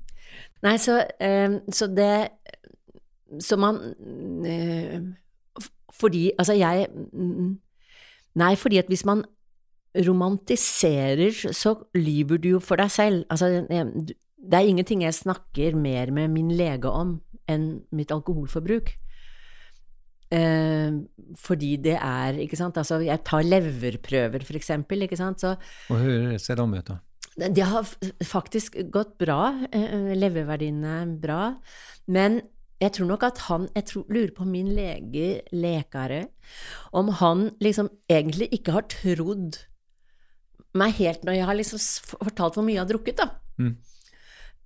Nei, 0.63 0.77
så, 0.79 1.01
eh, 1.19 1.59
så 1.73 1.87
det 1.91 2.29
Så 3.41 3.57
man 3.57 3.77
eh, 4.47 5.01
Fordi 5.93 6.33
Altså, 6.39 6.53
jeg 6.53 6.87
mm, 7.13 7.59
Nei, 8.35 8.55
fordi 8.55 8.79
at 8.79 8.87
hvis 8.87 9.05
man 9.05 9.25
romantiserer, 9.95 11.35
så 11.57 11.75
lyver 11.99 12.39
du 12.39 12.49
jo 12.55 12.61
for 12.63 12.81
deg 12.81 12.91
selv. 12.95 13.25
Altså, 13.31 13.65
det 13.67 14.57
er 14.57 14.69
ingenting 14.71 15.05
jeg 15.05 15.19
snakker 15.19 15.77
mer 15.79 16.13
med 16.15 16.31
min 16.35 16.51
lege 16.55 16.91
om 16.91 17.19
enn 17.51 17.81
mitt 17.95 18.13
alkoholforbruk. 18.15 18.93
Eh, 20.31 20.95
fordi 21.43 21.75
det 21.83 21.97
er, 21.99 22.39
ikke 22.39 22.59
sant, 22.59 22.79
altså 22.79 23.01
jeg 23.03 23.25
tar 23.27 23.43
leverprøver 23.43 24.45
for 24.47 24.59
eksempel, 24.59 25.03
ikke 25.03 25.19
sant, 25.19 25.43
så 25.43 25.57
Og 25.91 25.99
hur 25.99 26.37
ser 26.39 26.61
de 26.61 26.67
ut 26.71 26.93
da? 26.93 27.01
det 27.49 27.65
har 27.65 27.87
faktisk 28.27 28.77
gått 28.93 29.17
bra, 29.19 29.67
eh, 29.73 30.13
leververdiene 30.19 30.95
er 31.03 31.13
bra, 31.23 31.43
men 32.07 32.41
jeg 32.81 32.93
tror 32.97 33.07
nok 33.07 33.23
at 33.23 33.39
han, 33.49 33.69
jeg 33.77 33.85
tror, 33.91 34.05
lurer 34.09 34.33
på 34.37 34.45
min 34.49 34.71
lege, 34.75 35.43
lekare, 35.53 36.29
om 36.93 37.09
han 37.21 37.51
liksom 37.61 37.91
egentlig 38.09 38.49
ikke 38.57 38.73
har 38.73 38.89
trodd 38.89 39.59
meg 40.79 40.99
helt 41.01 41.25
når 41.27 41.39
jeg 41.39 41.47
har 41.49 41.59
liksom 41.59 41.81
fortalt 42.21 42.59
hvor 42.59 42.67
mye 42.67 42.77
jeg 42.77 42.85
har 42.85 42.91
drukket, 42.91 43.23
da. 43.23 43.31
Mm. 43.61 43.73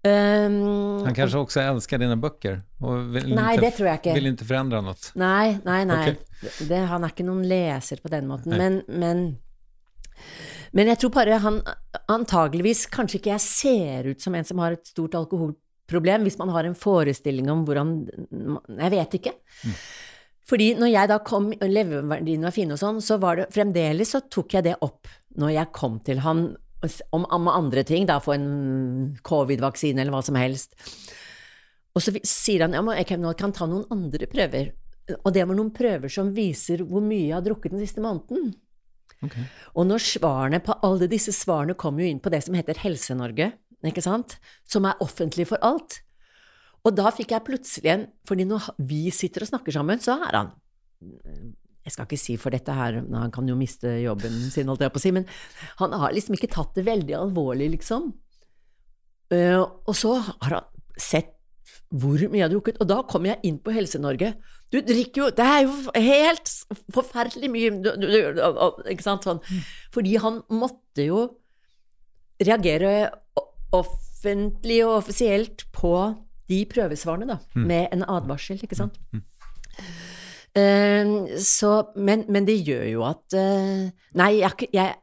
Um, 0.05 1.05
Han 1.07 1.17
kanskje 1.17 1.41
også 1.41 1.63
elsker 1.63 2.03
dine 2.03 2.19
bøker? 2.21 2.59
Og 2.85 3.07
vil 3.15 3.31
nei, 3.33 3.55
inte, 3.55 3.65
det 3.65 3.71
tror 3.79 3.89
jeg 3.89 4.01
ikke. 4.03 4.17
Vil 4.19 4.29
ikke 4.35 4.49
forandre 4.51 4.83
noe? 4.85 5.13
Nei, 5.21 5.55
nei, 5.65 5.79
nei. 5.89 6.03
Okay. 6.13 6.53
Det, 6.69 6.81
han 6.91 7.07
er 7.07 7.15
ikke 7.15 7.25
noen 7.25 7.47
leser 7.49 8.03
på 8.05 8.13
den 8.13 8.29
måten. 8.29 8.53
Men, 8.61 8.83
men, 8.93 9.25
men 10.77 10.93
jeg 10.93 11.01
tror 11.01 11.15
bare 11.17 11.41
han 11.41 11.63
antageligvis 12.13 12.85
Kanskje 12.93 13.23
ikke 13.23 13.33
jeg 13.33 13.45
ser 13.47 14.11
ut 14.13 14.21
som 14.21 14.37
en 14.37 14.45
som 14.45 14.61
har 14.61 14.77
et 14.77 14.93
stort 14.93 15.17
alkoholproblem, 15.17 16.29
hvis 16.29 16.37
man 16.43 16.53
har 16.53 16.69
en 16.69 16.77
forestilling 16.77 17.49
om 17.55 17.65
hvordan 17.65 17.97
Jeg 18.77 18.95
vet 18.99 19.21
ikke. 19.23 19.39
Fordi 20.45 20.75
når 20.77 20.93
jeg 20.93 21.09
da 21.09 21.21
kom, 21.25 21.49
og 21.57 21.71
leveverdiene 21.71 22.45
var 22.45 22.53
fine 22.53 22.77
og 22.77 22.81
sånn, 22.81 23.01
så 23.01 23.17
var 23.23 23.41
det 23.41 23.49
fremdeles 23.57 24.13
så 24.13 24.21
tok 24.29 24.59
jeg 24.59 24.69
det 24.69 24.77
opp 24.85 25.09
når 25.41 25.55
jeg 25.57 25.75
kom 25.75 25.99
til 26.05 26.23
han 26.25 26.47
om, 27.17 27.25
om 27.25 27.49
andre 27.49 27.85
ting, 27.87 28.07
da 28.09 28.21
få 28.21 28.35
en 28.37 28.49
covid-vaksine 29.25 30.03
eller 30.03 30.13
hva 30.13 30.21
som 30.25 30.37
helst. 30.37 30.77
Og 31.95 32.03
så 32.03 32.13
sier 32.27 32.67
han 32.67 32.75
ja, 32.77 32.83
men 32.85 32.99
jeg 32.99 33.09
kan, 33.09 33.25
kan 33.39 33.55
ta 33.55 33.69
noen 33.71 33.87
andre 33.95 34.29
prøver. 34.31 34.73
Og 35.23 35.33
det 35.37 35.45
var 35.47 35.57
noen 35.57 35.73
prøver 35.75 36.13
som 36.13 36.33
viser 36.35 36.85
hvor 36.85 37.05
mye 37.05 37.29
jeg 37.29 37.37
har 37.37 37.45
drukket 37.45 37.75
den 37.75 37.85
siste 37.85 38.05
måneden. 38.05 38.53
Okay. 39.25 39.47
Og 39.73 39.87
når 39.89 40.03
svarene 40.05 40.61
på 40.65 40.77
alle 40.85 41.09
disse 41.09 41.33
svarene 41.33 41.77
kommer 41.79 42.05
jo 42.05 42.11
inn 42.13 42.21
på 42.21 42.33
det 42.33 42.43
som 42.45 42.57
heter 42.57 42.81
Helse-Norge, 42.83 43.53
ikke 43.85 44.05
sant, 44.05 44.39
som 44.69 44.87
er 44.89 45.01
offentlig 45.05 45.47
for 45.51 45.61
alt. 45.65 46.01
Og 46.85 46.93
da 46.97 47.13
fikk 47.13 47.33
jeg 47.33 47.45
plutselig 47.47 47.91
en 47.93 48.07
Fordi 48.29 48.45
når 48.49 48.67
vi 48.85 49.07
sitter 49.13 49.45
og 49.45 49.51
snakker 49.51 49.73
sammen, 49.77 50.01
så 50.01 50.19
er 50.25 50.37
han 50.37 50.51
Jeg 51.85 51.93
skal 51.93 52.09
ikke 52.09 52.21
si 52.21 52.37
for 52.41 52.55
dette 52.55 52.75
her, 52.75 52.97
han 53.13 53.33
kan 53.35 53.49
jo 53.49 53.57
miste 53.59 53.91
jobben 54.01 54.37
sin, 54.49 54.71
holdt 54.71 54.87
jeg 54.87 54.95
på 54.95 55.01
å 55.01 55.05
si, 55.05 55.13
men 55.13 55.27
han 55.83 55.97
har 56.01 56.15
liksom 56.17 56.37
ikke 56.39 56.53
tatt 56.55 56.73
det 56.79 56.87
veldig 56.87 57.17
alvorlig, 57.19 57.69
liksom. 57.77 58.09
Eh, 59.35 59.61
og 59.61 59.95
så 59.97 60.17
har 60.25 60.59
han 60.59 60.71
sett 61.01 61.33
hvor 61.95 62.19
mye 62.19 62.41
jeg 62.41 62.47
har 62.47 62.53
drukket, 62.53 62.81
og 62.83 62.89
da 62.91 62.99
kommer 63.07 63.35
jeg 63.35 63.51
inn 63.51 63.61
på 63.63 63.73
Helse-Norge. 63.75 64.33
Du 64.73 64.81
drikker 64.83 65.21
jo 65.21 65.31
Det 65.31 65.45
er 65.47 65.61
jo 65.67 65.75
helt 65.95 66.51
forferdelig 66.95 67.51
mye 67.53 67.71
du, 67.85 67.91
du, 68.01 68.07
du, 68.35 68.41
Ikke 68.91 69.05
sant? 69.05 69.27
Sånn. 69.27 69.43
Fordi 69.95 70.17
han 70.23 70.41
måtte 70.51 71.07
jo 71.07 71.21
reagere 72.43 73.13
offentlig 73.75 74.81
og 74.87 75.05
offisielt 75.05 75.67
på 75.75 75.95
de 76.51 76.65
prøvesvarene, 76.69 77.29
da, 77.31 77.39
med 77.57 77.95
en 77.95 78.03
advarsel, 78.11 78.59
ikke 78.61 78.77
sant? 78.77 78.99
Eh, 79.15 79.23
så, 80.55 81.71
men, 81.97 82.27
men 82.31 82.47
det 82.47 82.61
gjør 82.63 82.85
jo 82.87 83.07
at 83.09 83.35
eh, 83.35 83.89
Nei, 84.15 84.29
jeg, 84.39 84.69
jeg, 84.71 84.95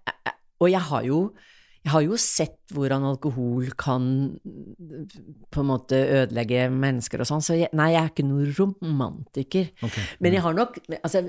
og 0.62 0.70
jeg 0.72 0.86
har 0.92 1.08
jo 1.08 1.24
jeg 1.82 1.90
har 1.96 2.04
jo 2.06 2.18
sett 2.22 2.74
hvordan 2.76 3.08
alkohol 3.10 3.72
kan 3.74 4.04
på 5.50 5.64
en 5.64 5.66
måte 5.66 5.98
ødelegge 5.98 6.68
mennesker 6.70 7.24
og 7.24 7.30
sånn, 7.30 7.42
så 7.42 7.56
jeg, 7.58 7.72
nei, 7.74 7.88
jeg 7.96 8.04
er 8.04 8.12
ikke 8.12 8.26
noen 8.28 8.52
romantiker. 8.54 9.72
Okay. 9.88 10.04
Men 10.22 10.38
jeg 10.38 10.44
har 10.46 10.58
nok 10.60 10.78
altså, 11.00 11.24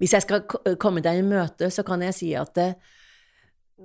Hvis 0.00 0.14
jeg 0.16 0.24
skal 0.24 0.46
komme 0.80 1.04
deg 1.04 1.20
i 1.20 1.26
møte, 1.26 1.68
så 1.68 1.84
kan 1.84 2.00
jeg 2.06 2.16
si 2.16 2.30
at 2.38 2.62
eh, 2.64 2.96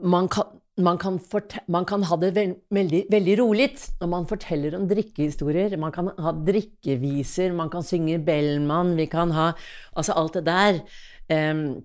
man 0.01 0.27
kan, 0.27 0.43
man 0.77 0.97
kan, 0.97 1.19
man 1.67 1.85
kan 1.85 2.03
ha 2.09 2.15
det 2.17 2.33
vel- 2.33 2.57
veldig, 2.73 3.05
veldig 3.11 3.37
rolig 3.39 3.69
når 4.01 4.09
man 4.09 4.25
forteller 4.25 4.75
om 4.75 4.87
drikkehistorier. 4.89 5.77
Man 5.77 5.91
kan 5.91 6.09
ha 6.17 6.31
drikkeviser, 6.33 7.53
man 7.53 7.69
kan 7.69 7.83
synge 7.85 8.17
Bellman, 8.25 8.95
vi 8.97 9.05
kan 9.07 9.31
ha 9.31 9.53
Altså 9.95 10.13
alt 10.17 10.33
det 10.33 10.45
der. 10.45 10.81
eh, 11.29 11.81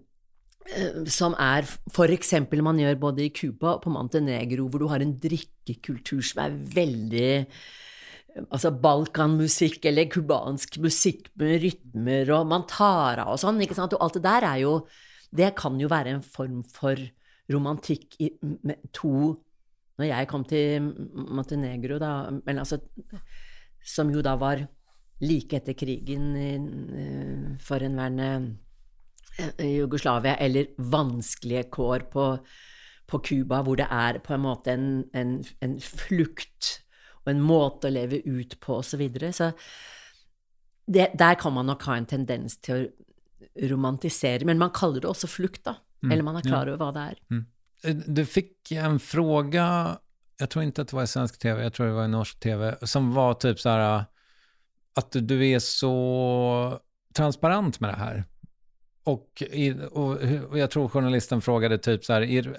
som 1.08 1.32
er 1.40 1.64
f.eks. 1.64 2.32
man 2.60 2.78
gjør 2.78 2.98
både 3.00 3.24
i 3.24 3.30
Cuba 3.32 3.74
og 3.76 3.82
på 3.82 3.90
Montenegro, 3.90 4.68
hvor 4.68 4.78
du 4.82 4.88
har 4.88 5.00
en 5.00 5.14
drikkekultur 5.18 6.20
som 6.20 6.42
er 6.44 6.56
veldig 6.74 7.46
altså 8.52 8.70
balkanmusikk 8.70 9.86
eller 9.88 10.10
cubansk 10.12 10.76
musikk 10.84 11.30
med 11.40 11.62
rytmer 11.64 12.28
og 12.36 12.46
mantara 12.46 13.24
og 13.32 13.40
sånn, 13.40 13.58
ikke 13.64 13.74
sant, 13.78 13.96
og 13.96 14.04
alt 14.04 14.18
det 14.18 14.22
der 14.28 14.46
er 14.46 14.58
jo 14.66 14.74
Det 15.34 15.50
kan 15.56 15.74
jo 15.80 15.88
være 15.88 16.14
en 16.14 16.22
form 16.22 16.62
for 16.64 16.96
romantikk 17.52 18.16
i 18.20 18.30
med 18.42 18.90
to 18.92 19.36
Når 19.98 20.06
jeg 20.06 20.28
kom 20.30 20.44
til 20.46 20.82
Montenegro, 21.14 21.98
da, 21.98 22.30
men 22.46 22.58
altså 22.58 22.78
Som 23.84 24.10
jo 24.14 24.22
da 24.22 24.36
var 24.38 24.66
like 25.20 25.56
etter 25.58 25.74
krigen 25.74 26.36
i- 26.38 27.56
forhenværende 27.58 28.56
eh, 29.58 29.78
Jugoslavia, 29.78 30.36
eller 30.38 30.68
vanskelige 30.78 31.64
kår 31.74 32.04
på, 32.12 32.26
på 33.06 33.18
Cuba, 33.26 33.62
hvor 33.62 33.76
det 33.76 33.88
er 33.90 34.20
på 34.22 34.34
en 34.34 34.44
måte 34.44 34.70
en, 34.76 35.04
en, 35.14 35.44
en 35.60 35.80
flukt 35.80 36.84
og 37.24 37.32
en 37.32 37.42
måte 37.42 37.88
å 37.90 37.90
leve 37.90 38.22
ut 38.26 38.54
på, 38.60 38.78
osv. 38.78 38.90
Så, 38.94 38.96
videre. 39.02 39.32
så 39.32 39.50
der 40.88 41.34
kan 41.34 41.52
man 41.52 41.66
nok 41.66 41.82
ha 41.90 41.96
en 41.98 42.06
tendens 42.06 42.56
til 42.62 42.86
å 42.86 43.66
romantisere, 43.68 44.46
men 44.46 44.58
man 44.58 44.70
kaller 44.74 45.02
det 45.02 45.10
også 45.10 45.28
flukt, 45.30 45.64
da. 45.66 45.74
Eller 46.02 46.22
man 46.22 46.36
er 46.36 46.46
klar 46.46 46.68
over 46.68 46.78
hva 46.78 46.92
det 46.94 47.06
er. 47.10 47.22
Mm. 47.30 47.46
Du 48.06 48.24
fick 48.26 48.72
en 48.72 48.98
fråga, 48.98 49.98
jag 50.38 50.50
tror 50.50 50.64
inte 50.64 50.82
att 50.82 50.88
det 50.88 50.96
var 50.96 51.02
i 51.02 51.06
svensk 51.06 51.38
tv, 51.38 51.62
jag 51.62 51.72
tror 51.72 51.86
det 51.86 51.92
var 51.92 52.04
i 52.04 52.08
norsk 52.08 52.40
tv, 52.40 52.76
som 52.82 53.14
var 53.14 53.34
typ 53.34 53.60
så 53.60 53.68
här 53.68 54.04
att 54.94 55.12
du 55.12 55.48
är 55.48 55.58
så 55.58 56.80
transparent 57.14 57.80
med 57.80 57.90
det 57.90 57.96
här. 57.96 58.24
Och, 59.04 59.42
och, 59.90 60.16
och 60.50 60.58
jag 60.58 60.70
tror 60.70 60.88
journalisten 60.88 61.40
frågade 61.40 61.78
typ 61.78 62.04
så 62.04 62.12
här, 62.12 62.22
är, 62.22 62.56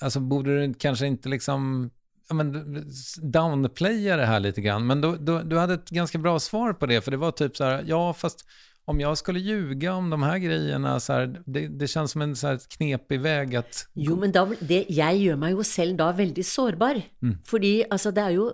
alltså, 0.00 0.20
borde 0.20 0.66
du 0.66 0.74
kanske 0.74 1.06
inte 1.06 1.28
liksom 1.28 1.90
ja, 2.28 2.34
men, 2.34 2.84
downplaya 3.22 4.16
det 4.16 4.26
här 4.26 4.40
lite 4.40 4.60
grann? 4.60 4.86
Men 4.86 5.00
då, 5.00 5.16
då, 5.16 5.42
du 5.42 5.58
hade 5.58 5.74
ett 5.74 5.90
ganska 5.90 6.18
bra 6.18 6.38
svar 6.38 6.72
på 6.72 6.86
det, 6.86 7.00
för 7.00 7.10
det 7.10 7.16
var 7.16 7.30
typ 7.30 7.56
så 7.56 7.64
här, 7.64 7.84
ja 7.86 8.14
fast 8.14 8.46
om 8.90 9.00
jag 9.00 9.18
skulle 9.18 9.40
ljuga 9.40 9.94
om 9.94 10.10
de 10.10 10.22
här 10.22 10.38
grejerna, 10.38 11.00
så 11.00 11.12
här, 11.12 11.42
det, 11.46 11.68
det 11.68 11.88
känns 11.88 12.10
som 12.10 12.22
en 12.22 12.36
så 12.36 12.46
här 12.46 12.60
knepig 12.68 13.20
väg 13.20 13.56
att... 13.56 13.86
Jo, 13.94 14.16
men 14.16 14.32
da, 14.32 14.44
det, 14.60 14.84
jeg 14.88 15.22
gjør 15.22 15.38
meg 15.38 15.54
jo 15.54 15.66
selv 15.66 15.96
da 16.00 16.10
veldig 16.16 16.44
sårbar. 16.46 16.98
Fordi 17.46 17.72
altså, 17.90 18.10
det 18.10 18.24
er 18.24 18.34
jo 18.34 18.48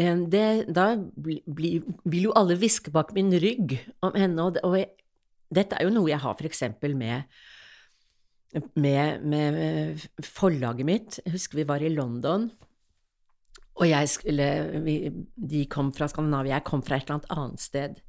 eh, 0.00 0.16
det, 0.32 0.46
Da 0.72 0.94
bli, 0.96 1.82
vil 2.04 2.30
jo 2.30 2.34
alle 2.36 2.56
hviske 2.56 2.92
bak 2.94 3.12
min 3.16 3.32
rygg 3.32 3.76
om 4.00 4.16
henne, 4.16 4.42
og, 4.42 4.60
og 4.64 4.78
jeg, 4.78 4.90
dette 5.52 5.76
er 5.76 5.88
jo 5.88 5.94
noe 5.94 6.10
jeg 6.10 6.22
har 6.24 6.36
for 6.38 6.48
eksempel 6.48 6.96
med 6.96 7.28
med, 8.74 9.22
med 9.22 10.06
forlaget 10.26 10.86
mitt. 10.86 11.18
Jeg 11.24 11.36
husker 11.36 11.60
vi 11.60 11.68
var 11.68 11.84
i 11.86 11.92
London, 11.92 12.48
og 13.78 13.86
jeg 13.86 14.08
skulle 14.10 14.46
vi, 14.82 14.94
De 15.36 15.66
kom 15.70 15.92
fra 15.94 16.08
Skandinavia, 16.10 16.56
jeg 16.56 16.66
kom 16.66 16.82
fra 16.82 16.98
et 16.98 17.06
eller 17.06 17.20
annet 17.20 17.36
annet 17.36 17.62
sted. 17.62 18.00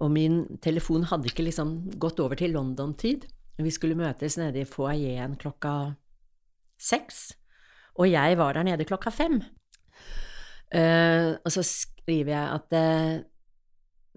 Og 0.00 0.10
min 0.12 0.44
telefon 0.64 1.04
hadde 1.10 1.28
ikke 1.28 1.44
liksom 1.44 1.74
gått 2.00 2.20
over 2.22 2.38
til 2.38 2.54
London-tid. 2.56 3.26
Vi 3.62 3.70
skulle 3.70 3.98
møtes 3.98 4.38
nede 4.40 4.62
i 4.62 4.68
foajeen 4.68 5.36
klokka 5.38 5.94
seks, 6.80 7.34
og 8.00 8.08
jeg 8.08 8.38
var 8.40 8.56
der 8.56 8.66
nede 8.66 8.86
klokka 8.88 9.12
fem. 9.14 9.42
Uh, 10.72 11.36
og 11.44 11.52
så 11.52 11.62
skriver 11.66 12.32
jeg 12.32 12.46
at 12.56 12.74
uh, 12.78 13.20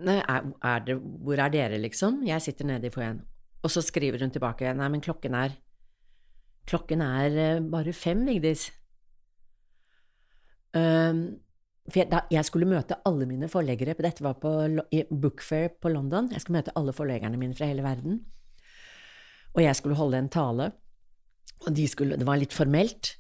Nei, 0.06 0.18
er, 0.20 0.48
er 0.64 0.82
det, 0.84 0.96
hvor 1.00 1.40
er 1.40 1.52
dere, 1.52 1.78
liksom? 1.80 2.22
Jeg 2.28 2.44
sitter 2.44 2.68
nede 2.68 2.88
i 2.88 2.92
foajeen. 2.92 3.22
Og 3.64 3.72
så 3.72 3.84
skriver 3.84 4.24
hun 4.24 4.32
tilbake 4.32 4.74
Nei, 4.76 4.90
men 4.92 5.04
klokken 5.04 5.36
er 5.36 5.56
Klokken 6.66 7.04
er 7.04 7.36
uh, 7.60 7.66
bare 7.72 7.94
fem, 7.94 8.24
Vigdis. 8.28 8.70
Um, 10.76 11.38
for 11.90 12.00
jeg, 12.02 12.10
da, 12.10 12.24
jeg 12.34 12.46
skulle 12.48 12.66
møte 12.70 12.98
alle 13.06 13.28
mine 13.30 13.48
forleggere. 13.52 13.94
Dette 14.02 14.24
var 14.26 14.40
på 14.42 14.52
Bookfair 15.12 15.70
på 15.82 15.92
London. 15.94 16.32
Jeg 16.34 16.42
skulle 16.42 16.58
møte 16.60 16.74
alle 16.76 16.94
forleggerne 16.98 17.38
mine 17.38 17.54
fra 17.54 17.68
hele 17.70 17.84
verden. 17.86 18.24
Og 19.54 19.62
jeg 19.64 19.76
skulle 19.78 19.96
holde 20.00 20.18
en 20.18 20.30
tale. 20.34 20.72
Og 21.68 21.76
de 21.78 21.86
skulle, 21.88 22.18
det 22.18 22.26
var 22.28 22.42
litt 22.42 22.54
formelt. 22.54 23.14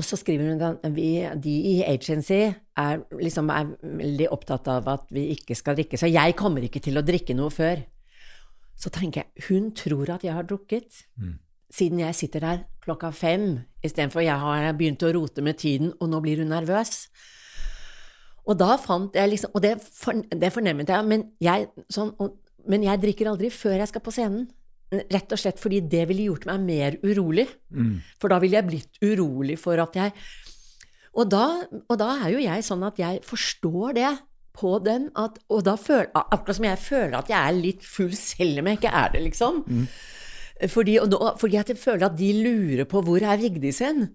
Og 0.00 0.06
så 0.06 0.16
skriver 0.16 0.48
hun 0.48 0.62
at 0.64 0.86
vi, 0.96 1.10
de 1.44 1.54
i 1.74 1.74
agency 1.84 2.38
er, 2.80 3.02
liksom, 3.20 3.50
er 3.52 3.74
veldig 3.84 4.30
opptatt 4.32 4.68
av 4.72 4.88
at 4.88 5.10
vi 5.12 5.26
ikke 5.34 5.54
skal 5.58 5.76
drikke, 5.76 5.98
så 6.00 6.08
jeg 6.08 6.36
kommer 6.38 6.64
ikke 6.64 6.80
til 6.80 6.96
å 6.96 7.04
drikke 7.04 7.36
noe 7.36 7.52
før. 7.52 7.82
Så 8.80 8.88
tenker 8.94 9.26
jeg, 9.26 9.44
hun 9.50 9.66
tror 9.76 10.14
at 10.16 10.24
jeg 10.24 10.32
har 10.32 10.48
drukket, 10.48 11.04
Mm. 11.20 11.36
siden 11.70 12.00
jeg 12.00 12.14
sitter 12.14 12.40
der 12.40 12.64
klokka 12.90 13.12
fem, 13.14 13.48
istedenfor 13.86 14.24
jeg 14.26 14.36
har 14.42 14.70
begynt 14.78 15.02
å 15.06 15.12
rote 15.14 15.44
med 15.46 15.60
tiden, 15.62 15.94
og 15.98 16.10
nå 16.12 16.20
blir 16.24 16.42
hun 16.42 16.52
nervøs. 16.52 17.06
Og 18.50 18.56
da 18.58 18.74
fant 18.80 19.14
jeg 19.14 19.30
liksom 19.30 19.52
Og 19.54 19.62
det, 19.62 19.74
for, 19.84 20.16
det 20.16 20.52
fornemmet 20.54 20.90
jeg, 20.90 21.06
men 21.06 21.26
jeg, 21.44 21.68
sånn, 21.92 22.14
og, 22.18 22.38
men 22.70 22.86
jeg 22.86 23.02
drikker 23.02 23.30
aldri 23.30 23.50
før 23.52 23.78
jeg 23.78 23.90
skal 23.92 24.04
på 24.04 24.14
scenen. 24.14 24.48
Rett 24.90 25.30
og 25.30 25.38
slett 25.38 25.60
fordi 25.62 25.82
det 25.86 26.06
ville 26.10 26.30
gjort 26.30 26.48
meg 26.48 26.64
mer 26.64 26.96
urolig. 27.04 27.46
Mm. 27.70 28.00
For 28.18 28.32
da 28.32 28.40
ville 28.42 28.58
jeg 28.58 28.66
blitt 28.66 29.04
urolig 29.04 29.58
for 29.60 29.78
at 29.78 29.98
jeg 30.00 30.16
Og 31.14 31.26
da, 31.30 31.44
og 31.90 31.96
da 31.98 32.08
er 32.24 32.34
jo 32.34 32.42
jeg 32.42 32.64
sånn 32.66 32.82
at 32.86 32.98
jeg 32.98 33.22
forstår 33.26 33.94
det 33.98 34.10
på 34.60 34.76
dem, 34.82 35.08
at, 35.18 35.38
og 35.50 35.62
da 35.66 35.76
føler 35.78 36.10
Akkurat 36.14 36.58
som 36.58 36.66
jeg 36.66 36.78
føler 36.82 37.16
at 37.18 37.30
jeg 37.30 37.38
er 37.38 37.56
litt 37.56 37.86
full 37.86 38.12
selv 38.18 38.62
om 38.62 38.70
jeg 38.70 38.80
ikke 38.80 38.94
er 39.02 39.12
det, 39.14 39.22
liksom. 39.28 39.62
Fordi, 40.68 40.98
nå, 41.08 41.18
fordi 41.40 41.56
jeg 41.56 41.78
føler 41.80 42.06
at 42.10 42.16
de 42.18 42.30
lurer 42.36 42.84
på 42.88 43.00
hvor 43.06 43.22
er 43.22 43.40
Vigdis 43.40 43.80
hen. 43.84 44.10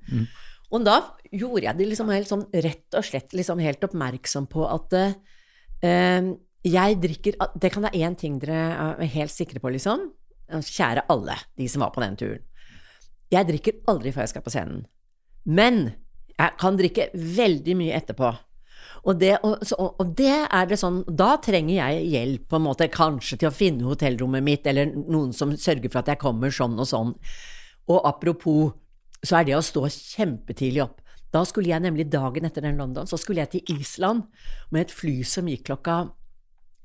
Og 0.74 0.84
da 0.86 1.00
gjorde 1.32 1.66
jeg 1.66 1.78
det 1.80 1.88
liksom 1.89 2.12
helt 2.14 2.30
sånn 2.30 2.46
rett 2.52 2.98
og 2.98 3.06
slett 3.06 3.34
liksom 3.38 3.62
helt 3.64 3.84
oppmerksom 3.86 4.48
på 4.52 4.66
at 4.68 4.96
uh, 4.98 6.30
jeg 6.66 6.98
drikker 6.98 7.38
Det 7.62 7.70
kan 7.70 7.86
være 7.86 8.02
én 8.02 8.16
ting 8.18 8.39
dere 8.41 8.58
er 8.74 9.12
helt 9.14 9.34
sikre 9.34 9.62
på, 9.62 9.70
liksom. 9.70 10.10
Kjære 10.50 11.06
alle 11.14 11.38
de 11.58 11.68
som 11.70 11.86
var 11.86 11.93
på 11.93 12.02
den 12.02 12.18
turen. 12.18 12.41
Jeg 13.34 13.48
drikker 13.48 13.82
aldri 13.89 14.14
før 14.14 14.26
jeg 14.26 14.34
skal 14.34 14.46
på 14.46 14.54
scenen. 14.54 14.84
Men 15.46 15.93
jeg 16.36 16.58
kan 16.62 16.78
drikke 16.78 17.10
veldig 17.14 17.76
mye 17.78 17.96
etterpå. 17.98 18.32
Og 19.06 19.20
det, 19.22 19.36
og, 19.45 19.62
så, 19.66 19.78
og 19.78 20.14
det 20.18 20.34
er 20.34 20.66
det 20.70 20.80
sånn 20.82 21.03
Da 21.06 21.36
trenger 21.43 21.76
jeg 21.76 22.08
hjelp, 22.10 22.47
på 22.49 22.58
en 22.58 22.66
måte, 22.66 22.89
kanskje 22.89 23.38
til 23.41 23.51
å 23.51 23.53
finne 23.53 23.86
hotellrommet 23.86 24.45
mitt, 24.45 24.66
eller 24.70 24.89
noen 24.95 25.34
som 25.36 25.53
sørger 25.53 25.91
for 25.91 26.01
at 26.01 26.10
jeg 26.14 26.22
kommer 26.24 26.53
sånn 26.53 26.78
og 26.82 26.89
sånn. 26.89 27.14
Og 27.91 28.01
apropos, 28.10 28.74
så 29.22 29.39
er 29.39 29.49
det 29.49 29.58
å 29.58 29.64
stå 29.66 29.86
kjempetidlig 29.93 30.84
opp. 30.88 31.01
Da 31.36 31.43
skulle 31.45 31.70
jeg 31.70 31.84
nemlig 31.84 32.08
dagen 32.10 32.47
etter 32.47 32.64
den 32.66 32.80
London, 32.80 33.08
så 33.10 33.20
skulle 33.20 33.43
jeg 33.43 33.53
til 33.53 33.80
Island 33.80 34.26
med 34.74 34.86
et 34.86 34.93
fly 34.95 35.20
som 35.28 35.49
gikk 35.51 35.68
klokka 35.70 36.06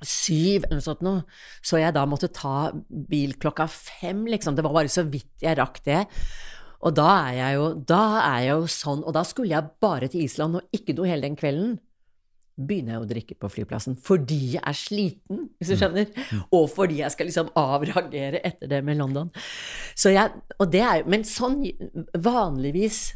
syv 0.00 0.64
eller 0.64 0.78
noe 0.78 0.84
sånt 0.84 1.02
noe, 1.04 1.24
så 1.64 1.80
jeg 1.80 1.92
da 1.92 2.06
måtte 2.08 2.30
ta 2.32 2.70
bil 2.88 3.34
klokka 3.40 3.66
fem, 3.70 4.24
liksom. 4.32 4.56
Det 4.56 4.64
var 4.64 4.74
bare 4.76 4.92
så 4.92 5.04
vidt 5.08 5.44
jeg 5.44 5.58
rakk 5.60 5.82
det. 5.84 6.02
Og 6.80 6.96
da 6.96 7.08
er 7.28 7.36
jeg 7.36 7.58
jo, 7.58 7.66
da 7.92 8.02
er 8.22 8.38
jeg 8.46 8.54
jo 8.54 8.70
sånn, 8.72 9.04
og 9.04 9.14
da 9.16 9.24
skulle 9.28 9.52
jeg 9.52 9.72
bare 9.84 10.08
til 10.08 10.24
Island 10.24 10.60
og 10.60 10.76
ikke 10.76 10.96
noe 10.96 11.10
hele 11.10 11.28
den 11.28 11.36
kvelden. 11.38 11.76
Begynner 12.60 12.96
jeg 12.96 13.04
å 13.04 13.08
drikke 13.08 13.36
på 13.40 13.48
flyplassen 13.52 13.96
fordi 14.04 14.56
jeg 14.56 14.64
er 14.66 14.76
sliten, 14.76 15.46
hvis 15.58 15.72
du 15.72 15.78
skjønner, 15.80 16.10
og 16.56 16.66
fordi 16.72 17.00
jeg 17.00 17.14
skal 17.14 17.30
liksom 17.30 17.52
avreagere 17.58 18.42
etter 18.44 18.70
det 18.70 18.82
med 18.84 19.00
London. 19.00 19.30
Så 19.96 20.12
jeg, 20.12 20.42
og 20.58 20.68
det 20.72 20.82
er 20.84 21.00
jo, 21.00 21.08
men 21.14 21.26
sånn 21.28 21.62
vanligvis 22.18 23.08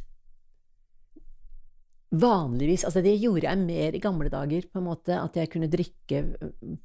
Vanligvis, 2.15 2.85
altså 2.87 3.01
det 3.03 3.17
gjorde 3.19 3.49
jeg 3.49 3.59
mer 3.59 3.97
i 3.97 4.01
gamle 4.03 4.31
dager, 4.31 4.69
på 4.71 4.79
en 4.79 4.87
måte, 4.87 5.17
at 5.19 5.35
jeg 5.35 5.51
kunne 5.51 5.67
drikke, 5.67 6.21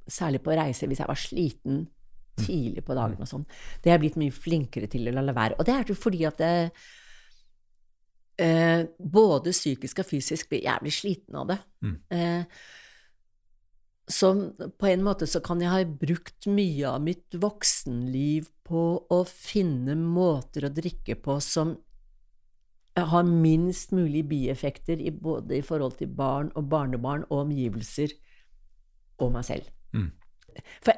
særlig 0.10 0.40
på 0.42 0.56
reise, 0.58 0.88
hvis 0.90 1.04
jeg 1.04 1.10
var 1.12 1.20
sliten 1.22 1.84
tidlig 2.40 2.82
på 2.88 2.96
dagen 2.98 3.22
og 3.22 3.30
sånn. 3.30 3.46
Det 3.78 3.92
er 3.92 3.98
jeg 3.98 4.04
blitt 4.06 4.18
mye 4.18 4.34
flinkere 4.34 4.90
til 4.90 5.12
å 5.12 5.14
la 5.14 5.36
være. 5.36 5.60
Og 5.60 5.68
det 5.68 5.76
er 5.76 6.00
fordi 6.00 6.24
at 6.26 6.42
jeg 6.42 6.72
eh, 8.42 8.84
både 8.98 9.54
psykisk 9.56 10.04
og 10.04 10.10
fysisk 10.10 10.52
blir 10.52 10.66
jævlig 10.66 10.94
sliten 10.96 11.40
av 11.40 11.50
det. 11.52 11.58
Mm. 11.86 11.98
Eh, 12.16 12.62
så 14.10 14.32
på 14.82 14.88
en 14.90 15.04
måte 15.06 15.28
så 15.30 15.42
kan 15.46 15.62
jeg 15.62 15.70
ha 15.70 15.84
brukt 15.86 16.48
mye 16.50 16.90
av 16.90 17.04
mitt 17.06 17.36
voksenliv 17.38 18.50
på 18.66 18.86
å 19.06 19.20
finne 19.30 19.94
måter 20.00 20.66
å 20.66 20.74
drikke 20.74 21.20
på 21.22 21.38
som 21.46 21.76
har 23.00 23.24
minst 23.24 23.94
mulig 23.96 24.26
bieffekter 24.28 25.00
i 25.00 25.12
både 25.12 25.60
i 25.60 25.66
forhold 25.66 26.00
til 26.00 26.10
barn 26.12 26.50
og 26.58 26.66
barnebarn 26.72 27.28
og 27.30 27.46
omgivelser 27.46 28.16
og 29.22 29.32
meg 29.36 29.46
selv. 29.48 29.70
Mm. 29.94 30.10
For 30.84 30.98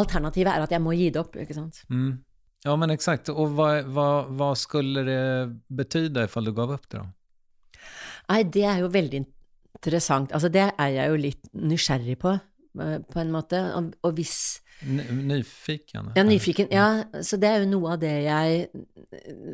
alternativet 0.00 0.50
er 0.52 0.64
at 0.64 0.72
jeg 0.72 0.82
må 0.82 0.96
gi 0.96 1.10
det 1.12 1.20
opp, 1.20 1.36
ikke 1.38 1.56
sant? 1.56 1.82
Mm. 1.92 2.16
Ja, 2.64 2.76
men 2.76 2.90
exakt. 2.90 3.28
Och 3.28 3.50
vad, 3.50 3.84
vad, 3.84 4.26
vad 4.26 4.58
skulle 4.58 5.02
det 5.02 5.56
betyda 5.68 6.24
ifall 6.24 6.44
du 6.44 6.52
gav 6.52 6.72
upp 6.72 6.88
det 6.90 6.98
då? 6.98 7.06
Nei, 8.28 8.42
det 8.42 8.64
er 8.66 8.80
jo 8.82 8.88
veldig 8.90 9.20
interessant. 9.22 10.32
Altså, 10.34 10.48
det 10.50 10.64
er 10.72 10.88
jeg 10.96 11.10
jo 11.12 11.18
litt 11.20 11.44
nysgjerrig 11.54 12.16
på, 12.18 12.32
eh, 12.82 12.96
på 13.06 13.20
en 13.22 13.30
måte. 13.30 13.60
Og, 13.78 13.92
og 14.02 14.16
hvis 14.18 14.62
Ny- 14.82 15.06
Nyfiken? 15.30 16.10
Ja, 16.18 16.24
nyfiken. 16.26 16.68
Ja, 16.74 16.88
så 17.24 17.38
det 17.40 17.48
er 17.48 17.62
jo 17.62 17.68
noe 17.70 17.94
av 17.94 18.00
det 18.02 18.10
jeg 18.26 18.66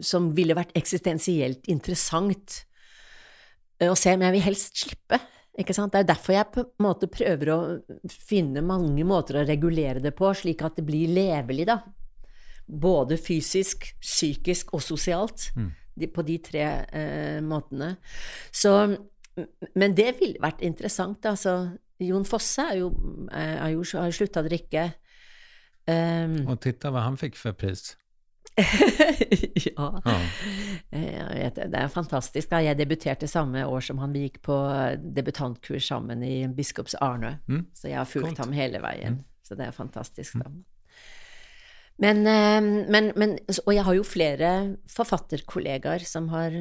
Som 0.02 0.32
ville 0.34 0.56
vært 0.58 0.72
eksistensielt 0.74 1.68
interessant 1.70 2.56
eh, 3.78 3.86
å 3.92 3.94
se, 3.94 4.16
men 4.16 4.30
jeg 4.30 4.38
vil 4.38 4.46
helst 4.48 4.82
slippe. 4.86 5.20
Ikke 5.60 5.76
sant? 5.76 5.92
Det 5.92 6.00
er 6.00 6.08
derfor 6.14 6.32
jeg 6.34 6.48
på 6.54 6.64
en 6.64 6.86
måte 6.88 7.10
prøver 7.12 7.52
å 7.52 7.58
finne 8.08 8.64
mange 8.64 9.04
måter 9.04 9.42
å 9.42 9.46
regulere 9.46 10.00
det 10.00 10.14
på, 10.16 10.32
slik 10.34 10.64
at 10.64 10.80
det 10.80 10.86
blir 10.88 11.12
levelig, 11.12 11.68
da. 11.68 11.82
Både 12.66 13.18
fysisk, 13.20 13.88
psykisk 14.00 14.74
og 14.76 14.82
sosialt. 14.82 15.50
Mm. 15.56 15.70
De, 16.00 16.08
på 16.08 16.24
de 16.24 16.38
tre 16.40 16.66
eh, 16.88 17.40
måtene. 17.44 17.96
Så 18.52 18.72
Men 19.76 19.94
det 19.96 20.14
ville 20.20 20.40
vært 20.40 20.60
interessant, 20.64 21.24
altså. 21.24 21.72
Jon 22.02 22.24
Fosse 22.28 22.64
er 22.72 22.80
jo, 22.80 22.90
er 23.32 23.70
jo, 23.72 23.84
har 23.96 24.10
jo 24.10 24.16
slutta 24.16 24.42
å 24.42 24.46
drikke. 24.48 24.90
Um, 25.88 26.42
og 26.46 26.60
titta 26.62 26.92
hva 26.94 27.06
han 27.06 27.16
fikk 27.18 27.38
for 27.38 27.56
pris. 27.58 27.94
ja. 29.66 29.86
Ja. 30.04 30.16
Eh, 30.90 31.28
vet, 31.34 31.60
det 31.72 31.78
er 31.78 31.88
fantastisk. 31.88 32.50
Da. 32.50 32.60
Jeg 32.62 32.78
debuterte 32.78 33.28
samme 33.30 33.64
år 33.66 33.80
som 33.80 34.02
han. 34.02 34.12
Vi 34.12 34.26
gikk 34.26 34.42
på 34.44 34.56
debutantkurs 35.00 35.88
sammen 35.88 36.24
i 36.26 36.44
Biskops 36.52 36.94
Arnø. 37.00 37.34
Mm. 37.48 37.64
Så 37.74 37.88
jeg 37.88 37.98
har 37.98 38.08
fulgt 38.08 38.32
Coolt. 38.32 38.44
ham 38.44 38.52
hele 38.56 38.82
veien. 38.84 39.22
Så 39.42 39.56
det 39.58 39.66
er 39.66 39.76
fantastisk, 39.76 40.38
da. 40.42 40.52
Men, 42.02 42.26
eh, 42.26 42.60
men, 42.90 43.12
men 43.16 43.36
Og 43.66 43.74
jeg 43.74 43.86
har 43.86 43.98
jo 43.98 44.06
flere 44.06 44.52
forfatterkollegaer 44.90 46.04
som 46.08 46.28
har 46.34 46.56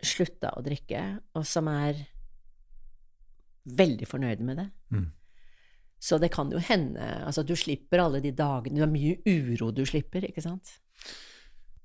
slutta 0.00 0.54
å 0.56 0.62
drikke, 0.64 1.00
og 1.36 1.44
som 1.44 1.68
er 1.68 1.98
veldig 3.68 4.06
fornøyde 4.08 4.46
med 4.46 4.56
det. 4.62 4.68
Mm. 4.94 5.08
Så 6.00 6.16
det 6.18 6.30
kan 6.32 6.48
jo 6.48 6.60
hende 6.64 7.04
Altså, 7.26 7.42
du 7.44 7.52
slipper 7.58 8.00
alle 8.00 8.22
de 8.24 8.30
dagene 8.32 8.78
Du 8.78 8.80
har 8.80 8.88
mye 8.88 9.18
uro 9.28 9.68
du 9.70 9.82
slipper, 9.84 10.24
ikke 10.30 10.40
sant? 10.40 10.78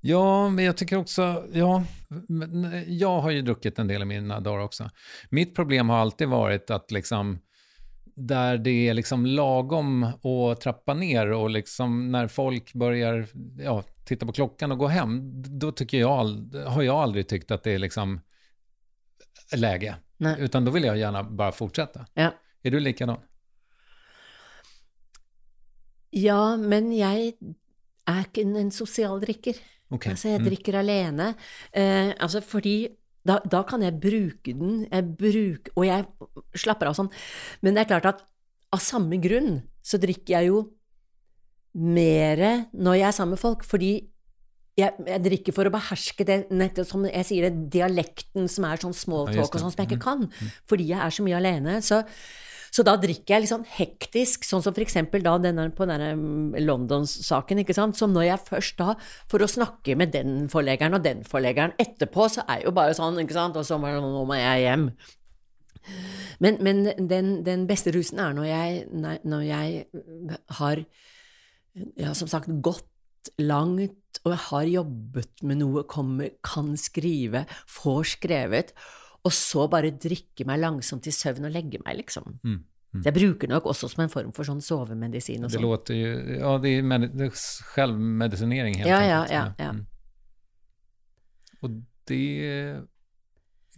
Ja, 0.00 0.48
men 0.48 0.64
jag 0.64 0.76
tycker 0.76 0.96
också, 0.96 1.46
ja, 1.52 1.84
men 2.28 2.84
jag 2.86 3.20
har 3.20 3.30
ju 3.30 3.42
druckit 3.42 3.78
en 3.78 3.88
del 3.88 4.02
i 4.02 4.04
mina 4.04 4.40
dagar 4.40 4.64
också. 4.64 4.90
Mitt 5.30 5.54
problem 5.54 5.88
har 5.88 5.98
alltid 5.98 6.28
varit 6.28 6.70
att 6.70 6.90
liksom, 6.90 7.38
där 8.16 8.58
det 8.58 8.88
är 8.88 8.94
liksom 8.94 9.26
lagom 9.26 10.02
att 10.04 10.60
trappa 10.60 10.94
ner 10.94 11.30
och 11.32 11.50
liksom 11.50 12.12
när 12.12 12.28
folk 12.28 12.72
börjar 12.72 13.26
ja, 13.58 13.82
titta 14.04 14.26
på 14.26 14.32
klockan 14.32 14.72
och 14.72 14.78
gå 14.78 14.86
hem, 14.86 15.20
då 15.58 15.72
tycker 15.72 15.98
jag, 16.00 16.24
har 16.66 16.82
jag 16.82 16.96
aldrig 16.96 17.28
tyckt 17.28 17.50
att 17.50 17.62
det 17.62 17.70
är 17.72 17.78
liksom 17.78 18.20
läge. 19.56 19.96
Nej. 20.16 20.36
Utan 20.38 20.64
då 20.64 20.70
vill 20.70 20.84
jag 20.84 20.98
gärna 20.98 21.22
bara 21.24 21.52
fortsätta. 21.52 22.06
Ja. 22.14 22.34
Är 22.62 22.70
du 22.70 22.80
likadan? 22.80 23.18
Ja, 26.10 26.56
men 26.56 26.92
jeg 26.96 27.32
er 28.06 28.20
ikke 28.22 28.44
en, 28.46 28.70
sosial 28.70 29.20
drikker. 29.20 29.58
Okej. 29.90 30.10
Altså, 30.10 30.28
jeg 30.28 30.40
Mm. 30.40 30.48
drikker 30.48 30.74
alene. 30.78 31.34
Eh, 31.72 32.12
altså, 32.20 32.40
fordi 32.40 32.88
da, 33.26 33.40
da 33.44 33.60
kan 33.66 33.82
jeg 33.84 33.98
bruke 34.02 34.54
den, 34.56 34.84
jeg 34.86 35.04
bruker, 35.18 35.72
og 35.76 35.86
jeg 35.88 36.06
slapper 36.62 36.90
av 36.90 36.96
sånn. 36.98 37.10
Men 37.62 37.74
det 37.76 37.84
er 37.84 37.90
klart 37.94 38.10
at 38.12 38.24
av 38.74 38.82
samme 38.82 39.18
grunn 39.22 39.60
så 39.86 39.98
drikker 40.02 40.38
jeg 40.38 40.50
jo 40.52 40.64
mere 41.76 42.66
når 42.72 43.00
jeg 43.00 43.08
er 43.10 43.16
sammen 43.16 43.36
med 43.36 43.42
folk, 43.42 43.64
fordi 43.68 43.94
jeg, 44.76 44.92
jeg 45.08 45.22
drikker 45.24 45.54
for 45.56 45.68
å 45.68 45.72
beherske 45.72 46.24
det, 46.28 46.38
nettopp 46.52 46.88
som 46.88 47.04
jeg 47.08 47.24
sier, 47.24 47.46
det 47.48 47.70
dialekten 47.72 48.48
som 48.52 48.66
er 48.68 48.80
sånn 48.82 48.96
small 48.96 49.30
talk 49.30 49.54
og 49.54 49.62
sånn 49.62 49.72
som 49.72 49.80
jeg 49.80 49.88
ikke 49.88 50.02
Mm. 50.02 50.04
kan, 50.04 50.50
fordi 50.68 50.90
jeg 50.90 51.00
er 51.00 51.14
så 51.16 51.24
mye 51.24 51.38
alene. 51.38 51.78
Så, 51.80 52.02
så 52.76 52.84
da 52.84 52.92
drikker 53.00 53.38
jeg 53.38 53.48
sånn 53.48 53.64
hektisk, 53.78 54.44
sånn 54.44 54.60
som 54.64 54.76
eksempel 54.82 55.22
da 55.24 55.36
denne, 55.40 55.70
på 55.72 55.86
denne 55.88 56.10
mm, 56.18 56.58
London-saken, 56.60 57.62
ikke 57.62 57.76
sant, 57.76 57.96
som 57.96 58.12
når 58.12 58.26
jeg 58.26 58.42
først 58.50 58.76
da, 58.82 58.96
for 59.32 59.40
å 59.40 59.48
snakke 59.48 59.96
med 59.96 60.12
den 60.12 60.50
forleggeren 60.52 60.98
og 60.98 61.06
den 61.06 61.22
forleggeren 61.24 61.72
etterpå, 61.80 62.28
så 62.34 62.44
er 62.52 62.66
jo 62.66 62.74
bare 62.76 62.96
sånn, 62.98 63.16
ikke 63.22 63.38
sant, 63.38 63.56
og 63.56 63.64
så 63.64 63.80
nå 63.80 64.24
må 64.28 64.36
jeg 64.36 64.66
hjem. 64.66 64.90
Men, 66.42 66.58
men 66.66 66.84
den, 67.08 67.32
den 67.46 67.64
beste 67.70 67.94
rusen 67.94 68.20
er 68.20 68.36
når 68.36 68.48
jeg, 68.50 68.84
når 69.24 69.46
jeg 69.46 69.86
har, 70.58 70.84
ja, 71.96 72.12
som 72.18 72.28
sagt, 72.28 72.52
gått 72.60 73.32
langt 73.40 74.20
og 74.26 74.36
har 74.50 74.68
jobbet 74.68 75.46
med 75.46 75.62
noe, 75.62 75.86
kommer, 75.88 76.34
kan 76.44 76.74
skrive, 76.80 77.46
får 77.70 78.12
skrevet, 78.16 78.76
og 79.26 79.34
så 79.34 79.66
bare 79.70 79.90
drikke 79.90 80.46
meg 80.48 80.60
langsomt 80.62 81.02
til 81.06 81.14
søvn 81.14 81.48
og 81.48 81.54
legge 81.54 81.80
meg, 81.82 81.98
liksom. 82.04 82.36
Mm. 82.46 82.60
Mm. 82.96 83.02
Jeg 83.04 83.14
bruker 83.16 83.50
nok 83.50 83.66
også 83.68 83.88
som 83.92 84.04
en 84.04 84.12
form 84.12 84.32
for 84.36 84.46
sånn 84.48 84.62
sovemedisin 84.64 85.44
og 85.44 85.50
Det 85.50 85.58
sånn. 85.58 85.66
låter 85.66 85.98
jo 85.98 86.12
ja 86.38 86.52
det 86.62 86.72
er, 86.78 86.82
med, 86.86 87.10
det 87.12 87.26
är 87.26 87.34
självmedicinering 87.74 88.78
helt 88.78 88.88
Ja, 88.88 89.00
ja, 89.02 89.22
enkelt. 89.22 89.58
ja, 89.58 89.64
ja. 89.64 89.72
Mm. 89.72 89.86
Og 91.62 91.82
det 92.06 92.86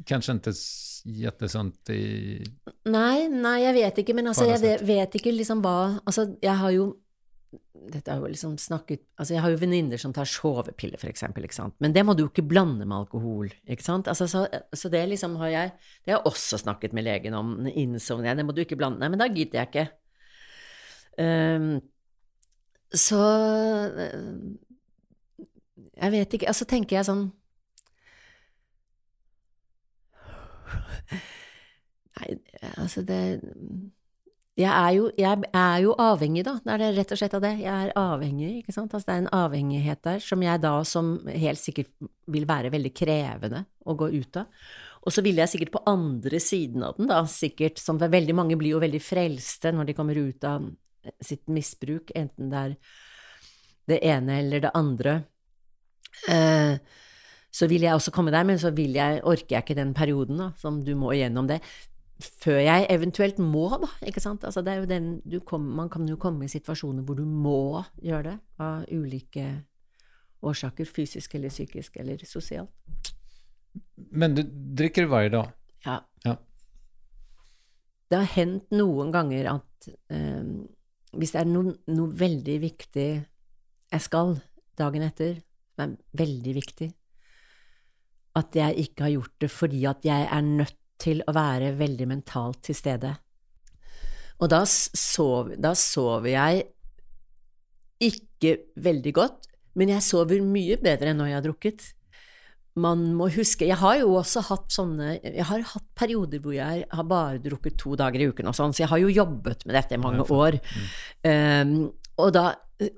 kanskje 0.06 0.36
ikke 0.36 0.52
jättesunt 1.24 1.90
i... 1.90 2.44
Nei, 2.86 3.26
nei, 3.32 3.56
jeg 3.64 3.74
vet 3.74 3.98
ikke, 4.02 4.14
men 4.14 4.30
altså, 4.30 4.46
jeg 4.46 4.60
vet, 4.62 4.84
vet 4.86 5.16
ikke 5.18 5.32
liksom 5.34 5.62
hva 5.64 5.98
Altså, 6.04 6.28
jeg 6.42 6.54
har 6.60 6.70
jo 6.76 6.90
Dette 7.88 8.12
er 8.12 8.20
jo 8.20 8.28
liksom 8.28 8.56
snakket 8.60 9.00
Altså, 9.16 9.34
jeg 9.34 9.42
har 9.44 9.52
jo 9.52 9.60
venninner 9.60 10.00
som 10.00 10.12
tar 10.12 10.28
sovepiller, 10.28 11.00
for 11.00 11.08
eksempel, 11.08 11.46
ikke 11.46 11.56
sant, 11.56 11.76
men 11.80 11.94
det 11.96 12.04
må 12.04 12.12
du 12.16 12.26
ikke 12.26 12.44
blande 12.44 12.84
med 12.84 12.96
alkohol, 12.98 13.48
ikke 13.64 13.86
sant, 13.86 14.10
altså, 14.10 14.28
så, 14.28 14.44
så 14.76 14.90
det 14.92 15.04
liksom 15.08 15.38
har 15.40 15.54
jeg 15.54 15.72
Det 16.04 16.14
har 16.16 16.28
også 16.28 16.60
snakket 16.60 16.96
med 16.96 17.06
legen 17.08 17.36
om, 17.38 17.54
innsovning, 17.68 18.36
det 18.36 18.44
må 18.44 18.52
du 18.56 18.62
ikke 18.64 18.76
blande 18.80 19.00
Nei, 19.00 19.08
men 19.12 19.22
da 19.22 19.30
gidder 19.32 19.62
jeg 19.62 19.70
ikke. 19.70 19.86
Um, 21.18 21.80
så 22.94 23.18
eh, 23.98 25.44
Jeg 25.96 26.12
vet 26.12 26.34
ikke, 26.34 26.46
altså 26.46 26.68
tenker 26.68 26.96
jeg 26.96 27.08
sånn 27.08 27.24
Nei, 32.18 32.34
altså 32.76 33.02
det 33.06 33.40
jeg 34.58 34.70
er, 34.72 34.90
jo, 34.96 35.04
jeg 35.14 35.46
er 35.54 35.76
jo 35.84 35.92
avhengig, 36.02 36.42
da. 36.46 36.56
Det 36.64 36.72
er 36.74 36.82
det 36.82 36.88
rett 36.96 37.12
og 37.14 37.20
slett 37.20 37.34
av 37.38 37.42
det. 37.44 37.52
Jeg 37.62 37.70
er 37.70 37.92
avhengig, 37.94 38.48
ikke 38.58 38.74
sant. 38.74 38.90
Altså 38.90 39.06
det 39.06 39.14
er 39.14 39.22
en 39.22 39.32
avhengighet 39.38 40.02
der 40.02 40.24
som 40.24 40.42
jeg 40.42 40.62
da 40.64 40.72
som 40.88 41.12
helt 41.30 41.62
sikkert 41.62 41.92
vil 42.34 42.46
være 42.48 42.72
veldig 42.74 42.90
krevende 42.96 43.62
å 43.86 43.94
gå 43.98 44.10
ut 44.16 44.40
av. 44.42 44.50
Og 45.06 45.14
så 45.14 45.22
vil 45.22 45.38
jeg 45.38 45.52
sikkert 45.52 45.76
på 45.76 45.84
andre 45.86 46.40
siden 46.42 46.82
av 46.82 46.98
den, 46.98 47.06
da, 47.06 47.22
sikkert 47.30 47.78
som 47.78 48.00
veldig 48.02 48.34
mange 48.34 48.58
blir 48.58 48.74
jo 48.74 48.82
veldig 48.82 49.00
frelste 49.02 49.70
når 49.72 49.92
de 49.92 49.96
kommer 49.96 50.18
ut 50.18 50.48
av 50.50 50.66
sitt 51.22 51.46
misbruk, 51.46 52.10
enten 52.18 52.50
det 52.50 52.64
er 52.64 52.74
det 53.88 54.00
ene 54.10 54.40
eller 54.42 54.66
det 54.66 54.74
andre. 54.76 55.20
Eh, 56.28 56.74
så 57.54 57.70
vil 57.70 57.86
jeg 57.86 57.96
også 57.96 58.12
komme 58.12 58.34
der, 58.34 58.44
men 58.44 58.58
så 58.60 58.74
vil 58.74 58.98
jeg, 58.98 59.22
orker 59.22 59.54
jeg 59.54 59.64
ikke 59.64 59.78
den 59.78 59.94
perioden 59.96 60.42
da, 60.42 60.50
som 60.60 60.82
du 60.84 60.92
må 60.98 61.14
igjennom 61.14 61.46
det 61.48 61.62
før 62.18 62.58
jeg 62.58 62.86
eventuelt 62.90 63.38
må, 63.38 63.68
da, 63.78 63.88
ikke 64.08 64.22
sant. 64.22 64.44
Altså, 64.44 64.62
det 64.66 64.72
er 64.72 64.82
jo 64.82 64.90
den 64.90 65.10
du 65.22 65.38
kom, 65.46 65.66
man 65.78 65.90
kan 65.92 66.06
jo 66.08 66.18
komme 66.20 66.46
i 66.46 66.52
situasjoner 66.52 67.06
hvor 67.06 67.18
du 67.18 67.24
må 67.28 67.84
gjøre 68.02 68.32
det, 68.32 68.36
av 68.62 68.88
ulike 68.90 69.46
årsaker, 70.42 70.86
fysisk 70.86 71.34
eller 71.38 71.52
psykisk 71.52 71.98
eller 72.02 72.22
sosialt. 72.26 73.12
Men 74.10 74.34
du 74.34 74.42
drikker 74.78 75.06
hver 75.10 75.30
dag? 75.32 75.54
Ja. 75.86 76.00
Ja. 76.26 76.34
Det 78.08 78.18
har 78.22 78.30
hendt 78.34 78.70
noen 78.74 79.12
ganger 79.14 79.52
at 79.52 79.88
eh, 80.10 80.52
hvis 81.14 81.34
det 81.34 81.42
er 81.42 81.50
noe, 81.50 81.74
noe 81.90 82.14
veldig 82.18 82.56
viktig 82.62 83.08
jeg 83.88 84.04
skal 84.04 84.36
dagen 84.78 85.04
etter, 85.06 85.38
som 85.74 85.86
er 85.86 85.94
veldig 86.18 86.54
viktig, 86.56 86.88
at 88.38 88.58
jeg 88.58 88.84
ikke 88.84 89.06
har 89.06 89.14
gjort 89.14 89.34
det 89.42 89.50
fordi 89.50 89.80
at 89.88 90.04
jeg 90.06 90.26
er 90.26 90.44
nødt 90.44 90.76
til 91.00 91.22
å 91.26 91.34
være 91.34 91.72
veldig 91.78 92.08
mentalt 92.10 92.62
til 92.68 92.76
stede. 92.76 93.12
Og 94.38 94.50
da, 94.50 94.62
sov, 94.66 95.54
da 95.58 95.74
sover 95.78 96.30
jeg 96.30 96.66
ikke 98.08 98.54
veldig 98.78 99.12
godt, 99.14 99.48
men 99.78 99.92
jeg 99.94 100.06
sover 100.06 100.42
mye 100.42 100.78
bedre 100.82 101.12
enn 101.12 101.18
når 101.18 101.30
jeg 101.30 101.38
har 101.38 101.46
drukket. 101.46 101.86
Man 102.78 103.08
må 103.18 103.26
huske 103.34 103.66
Jeg 103.66 103.78
har 103.80 103.96
jo 103.98 104.12
også 104.20 104.42
hatt 104.52 104.68
sånne 104.70 105.16
Jeg 105.24 105.46
har 105.48 105.64
hatt 105.66 105.86
perioder 105.98 106.38
hvor 106.44 106.54
jeg 106.54 106.84
har 106.86 107.06
bare 107.10 107.40
drukket 107.42 107.74
to 107.80 107.96
dager 107.98 108.22
i 108.22 108.28
uken 108.30 108.50
og 108.50 108.54
sånn, 108.54 108.74
så 108.74 108.84
jeg 108.84 108.90
har 108.92 109.00
jo 109.02 109.10
jobbet 109.10 109.64
med 109.66 109.74
dette 109.74 109.96
i 109.96 110.02
mange 110.02 110.22
år. 110.22 110.60
Um, 111.26 111.72
og 112.22 112.30
da 112.36 112.44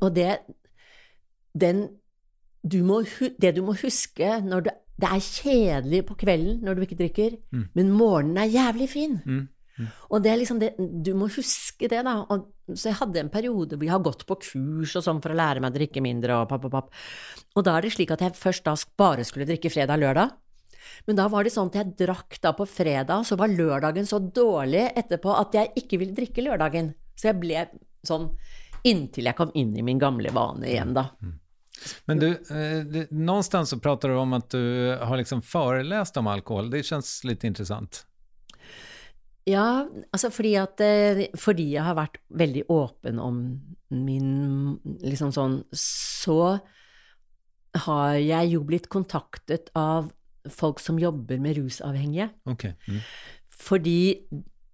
Og 0.02 0.10
det 0.16 0.42
Den 1.56 1.86
du 2.60 2.82
må, 2.84 3.00
Det 3.40 3.54
du 3.56 3.62
må 3.64 3.72
huske 3.80 4.34
når 4.44 4.68
det, 4.68 4.76
det 5.00 5.08
er 5.08 5.22
kjedelig 5.24 6.02
på 6.08 6.16
kvelden 6.20 6.60
når 6.66 6.76
du 6.76 6.84
ikke 6.86 6.98
drikker, 7.00 7.38
Mm. 7.52 7.64
men 7.74 7.90
morgenen 7.96 8.38
er 8.42 8.52
jævlig 8.52 8.88
fin. 8.88 9.20
Mm. 9.26 9.48
Og 10.10 10.22
det 10.22 10.30
er 10.30 10.36
liksom 10.36 10.58
det, 10.60 10.74
du 10.76 11.14
må 11.16 11.28
huske 11.32 11.88
det, 11.88 12.02
da. 12.04 12.18
Og, 12.28 12.50
så 12.74 12.90
jeg 12.90 12.98
hadde 12.98 13.20
en 13.22 13.30
periode 13.32 13.78
hvor 13.78 13.86
jeg 13.86 13.94
har 13.94 14.04
gått 14.04 14.26
på 14.28 14.36
kurs 14.42 14.92
og 14.98 15.04
sånn 15.06 15.22
for 15.24 15.32
å 15.32 15.38
lære 15.38 15.62
meg 15.64 15.72
å 15.72 15.78
drikke 15.78 16.02
mindre 16.04 16.36
og 16.42 16.50
papp, 16.50 16.66
og 16.68 16.74
papp. 16.74 16.90
Og 17.56 17.64
da 17.64 17.78
er 17.78 17.86
det 17.86 17.94
slik 17.94 18.12
at 18.12 18.20
jeg 18.20 18.36
først 18.36 18.64
da 18.68 18.74
bare 19.00 19.24
skulle 19.24 19.48
drikke 19.48 19.72
fredag 19.72 19.96
og 19.96 20.04
lørdag. 20.04 20.36
Men 21.06 21.16
da 21.16 21.28
var 21.32 21.44
det 21.44 21.52
sånn 21.54 21.70
at 21.72 21.78
jeg 21.80 21.94
drakk 21.96 22.40
da 22.44 22.52
på 22.52 22.66
fredag, 22.68 23.24
så 23.24 23.38
var 23.40 23.48
lørdagen 23.48 24.06
så 24.08 24.20
dårlig 24.20 24.90
etterpå 25.00 25.32
at 25.38 25.56
jeg 25.56 25.72
ikke 25.80 25.98
ville 26.02 26.16
drikke 26.16 26.44
lørdagen. 26.44 26.92
Så 27.16 27.30
jeg 27.30 27.40
ble 27.40 27.64
sånn 28.06 28.30
inntil 28.84 29.28
jeg 29.28 29.36
kom 29.36 29.50
inn 29.54 29.72
i 29.76 29.82
min 29.84 29.98
gamle 30.00 30.30
vane 30.32 30.68
igjen, 30.68 30.92
da. 30.96 31.08
Men 32.04 32.18
du, 32.18 32.28
eh, 32.30 33.06
någonstans 33.10 33.70
så 33.70 33.78
pratar 33.78 34.08
du 34.08 34.14
om 34.14 34.32
att 34.32 34.50
du 34.50 34.96
har 35.00 35.16
liksom 35.16 35.42
föreläst 35.42 36.16
om 36.16 36.26
alkohol. 36.26 36.70
Det 36.70 36.82
känns 36.82 37.24
lite 37.24 37.46
intressant. 37.46 38.06
Ja, 39.48 39.88
altså 40.12 40.28
fordi 40.30 40.52
at 40.60 40.80
eh, 40.84 41.24
Fordi 41.40 41.70
jeg 41.72 41.84
har 41.84 41.96
vært 41.96 42.20
veldig 42.28 42.66
åpen 42.70 43.18
om 43.18 43.38
min 43.88 44.76
liksom 45.00 45.32
sånn 45.34 45.56
Så 45.72 46.58
har 47.86 48.14
jeg 48.20 48.52
jo 48.52 48.60
blitt 48.66 48.90
kontaktet 48.92 49.70
av 49.78 50.10
folk 50.50 50.80
som 50.80 50.98
jobber 50.98 51.38
med 51.38 51.58
rusavhengige. 51.58 52.30
Okay. 52.48 52.72
Mm. 52.88 53.00
Fordi 53.60 54.26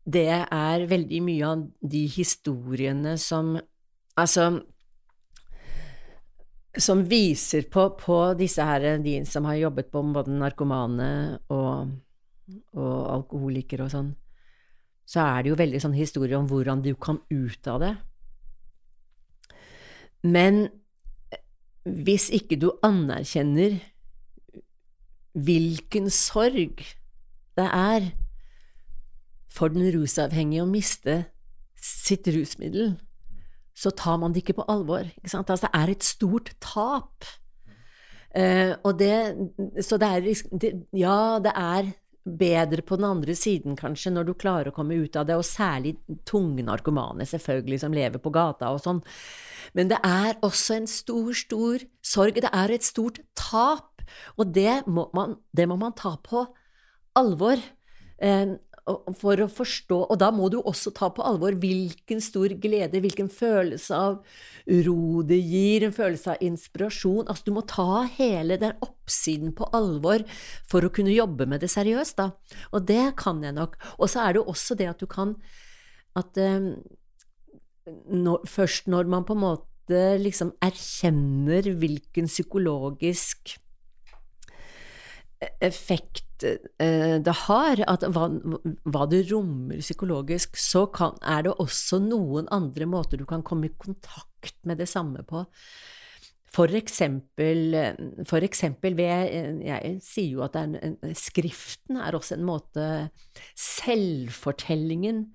det 0.07 0.30
er 0.46 0.86
veldig 0.88 1.20
mye 1.26 1.48
av 1.50 1.64
de 1.80 2.04
historiene 2.09 3.16
som 3.20 3.57
Altså 4.16 4.62
Som 6.77 7.07
viser 7.09 7.68
på, 7.72 7.89
på 7.97 8.18
disse 8.37 8.64
her, 8.64 8.99
de 9.01 9.18
som 9.29 9.47
har 9.49 9.57
jobbet 9.57 9.89
på 9.93 10.03
både 10.12 10.35
narkomane 10.37 11.09
og, 11.49 11.95
og 12.77 12.97
alkoholikere 13.14 13.87
og 13.87 13.95
sånn, 13.95 14.11
så 15.07 15.22
er 15.22 15.45
det 15.45 15.53
jo 15.53 15.59
veldig 15.61 15.81
sånn 15.83 15.97
historie 15.97 16.37
om 16.37 16.49
hvordan 16.51 16.83
du 16.85 16.93
kom 16.99 17.22
ut 17.31 17.70
av 17.70 17.81
det. 17.85 17.95
Men 20.27 20.66
hvis 21.87 22.29
ikke 22.35 22.59
du 22.59 22.72
anerkjenner 22.85 23.79
hvilken 25.37 26.09
sorg 26.11 26.83
det 27.57 27.66
er 27.66 28.11
for 29.53 29.72
den 29.72 29.87
rusavhengige 29.95 30.64
å 30.64 30.68
miste 30.68 31.20
sitt 31.81 32.27
rusmiddel, 32.29 32.97
så 33.77 33.93
tar 33.93 34.16
man 34.22 34.33
det 34.33 34.43
ikke 34.43 34.57
på 34.61 34.68
alvor. 34.72 35.05
Ikke 35.18 35.33
sant? 35.33 35.51
Altså, 35.53 35.68
det 35.68 35.83
er 35.83 35.93
et 35.93 36.07
stort 36.07 36.55
tap. 36.64 37.29
Eh, 38.37 38.72
og 38.85 38.97
det, 39.01 39.16
så 39.85 39.99
det 40.01 40.09
er 40.09 40.27
det, 40.61 40.72
Ja, 40.97 41.39
det 41.45 41.53
er 41.53 41.93
bedre 42.27 42.83
på 42.83 42.97
den 42.99 43.07
andre 43.07 43.37
siden, 43.39 43.77
kanskje, 43.79 44.11
når 44.11 44.27
du 44.27 44.33
klarer 44.35 44.72
å 44.72 44.74
komme 44.74 44.97
ut 44.99 45.16
av 45.16 45.29
det, 45.29 45.37
og 45.39 45.47
særlig 45.47 45.95
tunge 46.27 46.64
narkomane, 46.66 47.27
selvfølgelig, 47.29 47.81
som 47.85 47.95
lever 47.95 48.22
på 48.22 48.33
gata 48.35 48.72
og 48.74 48.83
sånn. 48.83 49.03
Men 49.79 49.93
det 49.93 50.01
er 50.03 50.35
også 50.47 50.81
en 50.81 50.91
stor, 50.91 51.31
stor 51.39 51.85
sorg. 52.03 52.41
Det 52.43 52.51
er 52.51 52.74
et 52.74 52.87
stort 52.87 53.20
tap, 53.39 54.03
og 54.37 54.53
det 54.57 54.83
må 54.91 55.07
man, 55.14 55.39
det 55.55 55.68
må 55.70 55.79
man 55.79 55.95
ta 55.97 56.16
på 56.18 56.47
alvor. 57.16 57.62
Eh, 58.18 58.57
for 59.18 59.41
å 59.43 59.49
forstå, 59.51 59.97
og 60.12 60.18
da 60.20 60.28
må 60.34 60.47
du 60.53 60.61
også 60.61 60.93
ta 60.95 61.09
på 61.11 61.24
alvor 61.26 61.57
hvilken 61.59 62.20
stor 62.22 62.53
glede, 62.62 63.01
hvilken 63.03 63.28
følelse 63.32 63.99
av 63.99 64.20
ro 64.87 65.22
det 65.26 65.41
gir, 65.43 65.87
en 65.87 65.95
følelse 65.95 66.37
av 66.37 66.45
inspirasjon. 66.47 67.26
Altså, 67.26 67.49
du 67.49 67.57
må 67.57 67.64
ta 67.66 68.05
hele 68.18 68.59
den 68.62 68.76
oppsiden 68.84 69.57
på 69.59 69.66
alvor 69.74 70.22
for 70.70 70.87
å 70.87 70.93
kunne 70.95 71.14
jobbe 71.14 71.49
med 71.51 71.64
det 71.66 71.72
seriøst, 71.74 72.20
da. 72.22 72.30
Og 72.70 72.87
det 72.87 73.16
kan 73.18 73.43
jeg 73.43 73.59
nok. 73.59 73.74
Og 73.99 74.12
så 74.12 74.22
er 74.22 74.34
det 74.34 74.43
jo 74.45 74.55
også 74.55 74.78
det 74.78 74.91
at 74.93 75.03
du 75.03 75.11
kan 75.11 75.34
At 76.16 76.39
um, 76.41 76.70
når, 78.09 78.47
først 78.49 78.87
når 78.89 79.11
man 79.12 79.26
på 79.28 79.34
en 79.37 79.43
måte 79.43 80.01
liksom 80.22 80.55
erkjenner 80.64 81.66
hvilken 81.76 82.30
psykologisk 82.30 83.59
effekt 85.64 86.44
eh, 86.44 87.16
det 87.22 87.34
har, 87.47 87.82
at 87.88 88.07
hva, 88.12 88.28
hva 88.84 89.05
du 89.11 89.18
rommer 89.30 89.82
psykologisk, 89.82 90.57
så 90.61 90.86
kan, 90.92 91.16
er 91.22 91.47
det 91.47 91.57
også 91.62 92.01
noen 92.05 92.51
andre 92.55 92.88
måter 92.90 93.20
du 93.20 93.26
kan 93.28 93.44
komme 93.47 93.70
i 93.70 93.76
kontakt 93.78 94.59
med 94.66 94.80
det 94.82 94.88
samme 94.90 95.24
på. 95.26 95.44
For 96.57 96.72
eksempel, 96.72 97.74
for 98.24 98.44
eksempel 98.47 98.94
ved 98.97 99.64
Jeg 99.66 99.97
sier 100.01 100.38
jo 100.38 100.44
at 100.47 100.55
er 100.57 100.70
en, 100.70 100.76
en, 101.03 101.16
skriften 101.18 101.99
er 102.01 102.16
også 102.16 102.38
en 102.38 102.47
måte 102.49 102.86
Selvfortellingen 103.61 105.26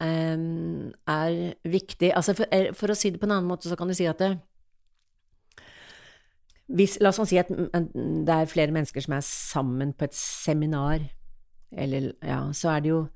um, 0.00 0.88
er 1.10 1.54
viktig. 1.68 2.12
Altså 2.14 2.34
for, 2.38 2.48
for 2.78 2.92
å 2.92 2.96
si 2.96 3.12
det 3.12 3.20
på 3.20 3.28
en 3.28 3.36
annen 3.36 3.50
måte, 3.50 3.68
så 3.68 3.76
kan 3.76 3.90
du 3.90 3.96
si 3.98 4.08
at 4.08 4.22
det, 4.22 4.32
hvis, 6.68 6.98
La 7.00 7.10
oss 7.12 7.18
sånn 7.20 7.28
si 7.30 7.38
at 7.40 7.48
det 7.48 8.34
er 8.34 8.50
flere 8.50 8.74
mennesker 8.74 9.04
som 9.04 9.16
er 9.16 9.24
sammen 9.24 9.94
på 9.96 10.08
et 10.08 10.16
seminar, 10.16 11.06
eller 11.72 12.10
ja, 12.24 12.42
så 12.56 12.74
er 12.76 12.84
det 12.84 12.94
jo 12.94 13.06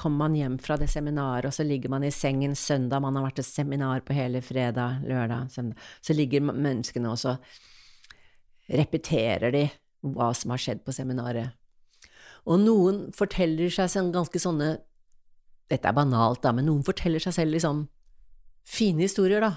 Kommer 0.00 0.30
man 0.30 0.36
hjem 0.38 0.54
fra 0.62 0.76
det 0.78 0.86
seminaret, 0.88 1.44
og 1.44 1.52
så 1.52 1.64
ligger 1.66 1.90
man 1.92 2.04
i 2.06 2.12
sengen 2.14 2.54
søndag, 2.56 3.02
man 3.02 3.18
har 3.18 3.24
vært 3.26 3.40
til 3.40 3.44
seminar 3.44 4.04
på 4.06 4.14
hele 4.16 4.40
fredag, 4.40 5.02
lørdag, 5.04 5.50
søndag, 5.52 5.82
så 6.00 6.14
ligger 6.14 6.46
menneskene 6.46 7.10
og 7.10 7.18
så 7.20 7.34
repeterer 8.70 9.52
de 9.52 9.64
hva 10.00 10.30
som 10.32 10.54
har 10.54 10.62
skjedd 10.62 10.84
på 10.86 10.94
seminaret. 10.94 11.52
Og 12.48 12.62
noen 12.62 13.02
forteller 13.12 13.68
seg 13.74 13.90
sånn 13.92 14.14
ganske 14.14 14.40
sånne 14.40 14.78
Dette 15.70 15.86
er 15.90 15.94
banalt, 15.94 16.40
da, 16.42 16.54
men 16.54 16.66
noen 16.70 16.86
forteller 16.86 17.22
seg 17.22 17.36
selv 17.36 17.54
liksom 17.54 17.84
fine 18.66 19.04
historier, 19.04 19.42
da. 19.44 19.52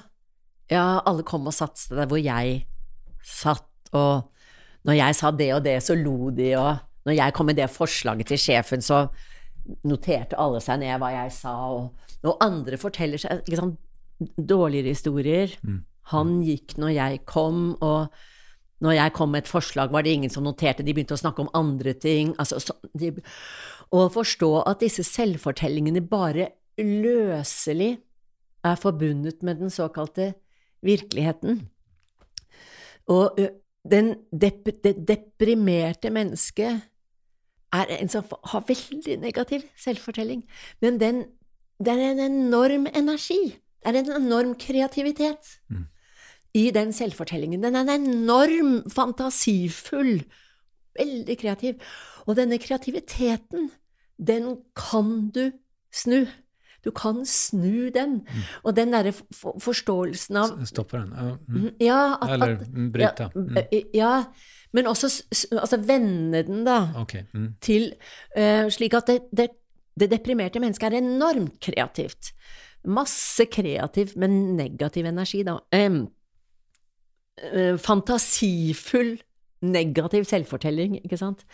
Ja, 0.69 0.99
alle 1.05 1.23
kom 1.25 1.47
og 1.49 1.55
satte 1.55 1.79
seg 1.79 1.97
der 2.01 2.09
hvor 2.09 2.19
jeg 2.21 2.65
satt, 3.23 3.69
og 3.95 4.29
når 4.87 4.99
jeg 4.99 5.17
sa 5.17 5.31
det 5.31 5.49
og 5.55 5.63
det, 5.65 5.77
så 5.83 5.95
lo 5.95 6.31
de, 6.35 6.51
og 6.59 7.07
når 7.07 7.17
jeg 7.17 7.35
kom 7.35 7.49
med 7.51 7.59
det 7.59 7.69
forslaget 7.71 8.31
til 8.31 8.41
sjefen, 8.41 8.83
så 8.83 9.05
noterte 9.87 10.39
alle 10.39 10.59
seg 10.63 10.81
ned 10.81 10.99
hva 10.99 11.13
jeg 11.13 11.31
sa, 11.35 11.55
og, 11.71 12.11
og 12.27 12.43
andre 12.43 12.79
forteller 12.79 13.21
seg 13.21 13.47
sånn, 13.55 13.75
dårligere 14.37 14.93
historier. 14.93 15.55
Mm. 15.63 15.81
Han 16.13 16.37
gikk 16.43 16.75
når 16.79 16.95
jeg 16.97 17.23
kom, 17.29 17.61
og 17.83 18.13
når 18.83 18.97
jeg 18.97 19.15
kom 19.15 19.31
med 19.31 19.45
et 19.45 19.51
forslag, 19.51 19.91
var 19.91 20.03
det 20.03 20.15
ingen 20.17 20.31
som 20.31 20.43
noterte, 20.43 20.83
de 20.83 20.95
begynte 20.95 21.15
å 21.15 21.21
snakke 21.21 21.45
om 21.45 21.51
andre 21.55 21.95
ting. 21.95 22.33
Altså, 22.41 22.59
så, 22.59 22.75
de, 22.99 23.13
å 23.93 24.07
forstå 24.11 24.51
at 24.67 24.83
disse 24.83 25.05
selvfortellingene 25.07 26.03
bare 26.03 26.51
løselig 26.79 27.95
er 28.63 28.79
forbundet 28.79 29.43
med 29.43 29.61
den 29.61 29.71
såkalte 29.71 30.33
virkeligheten. 30.83 31.67
Og 33.07 33.39
den 33.91 34.13
dep 34.31 34.69
det 34.83 34.95
deprimerte 35.07 36.11
mennesket 36.13 36.81
er 37.73 37.89
en 37.97 38.11
som 38.11 38.25
har 38.51 38.65
veldig 38.67 39.17
negativ 39.19 39.63
selvfortelling, 39.81 40.43
men 40.81 40.99
den, 41.01 41.23
det 41.81 41.93
er 41.93 42.11
en 42.11 42.19
enorm 42.19 42.85
energi. 42.95 43.57
Det 43.83 43.91
er 43.91 43.99
en 43.99 44.21
enorm 44.21 44.53
kreativitet 44.55 45.57
mm. 45.69 45.85
i 46.53 46.69
den 46.71 46.93
selvfortellingen. 46.93 47.63
Den 47.63 47.75
er 47.75 47.81
en 47.81 48.07
enorm 48.07 48.91
fantasifull, 48.91 50.23
veldig 50.99 51.37
kreativ. 51.37 51.81
Og 52.27 52.37
denne 52.37 52.57
kreativiteten, 52.61 53.71
den 54.17 54.61
kan 54.77 55.31
du 55.35 55.49
snu. 55.91 56.23
Du 56.83 56.91
kan 56.91 57.25
snu 57.25 57.89
den. 57.95 58.19
Mm. 58.27 58.43
Og 58.63 58.75
den 58.75 58.93
derre 58.93 59.13
forståelsen 59.61 60.39
av 60.39 60.55
Stopper 60.67 61.05
den. 61.05 61.13
Uh, 61.13 61.37
mm. 61.47 61.69
Ja, 61.81 62.01
at, 62.21 62.33
Eller 62.35 62.57
bryte. 62.91 63.29
Ja, 63.29 63.29
mm. 63.35 63.57
ja, 63.93 64.13
men 64.73 64.89
også 64.89 65.11
altså 65.51 65.79
vende 65.87 66.43
den, 66.43 66.63
da, 66.67 66.87
okay. 67.01 67.23
mm. 67.33 67.49
til 67.61 67.93
uh, 68.37 68.67
Slik 68.73 68.97
at 68.97 69.07
det, 69.07 69.19
det, 69.31 69.47
det, 69.99 70.09
deprimerte 70.11 70.59
mennesket 70.59 70.91
er 70.91 70.99
enormt 70.99 71.59
kreativt. 71.63 72.33
Masse 72.83 73.45
kreativ, 73.47 74.17
men 74.19 74.57
negativ 74.57 75.05
energi, 75.07 75.43
da. 75.47 75.59
Um, 75.71 76.01
uh, 77.47 77.77
fantasifull, 77.79 79.15
negativ 79.63 80.27
selvfortelling, 80.27 80.99
ikke 81.05 81.21
sant. 81.21 81.45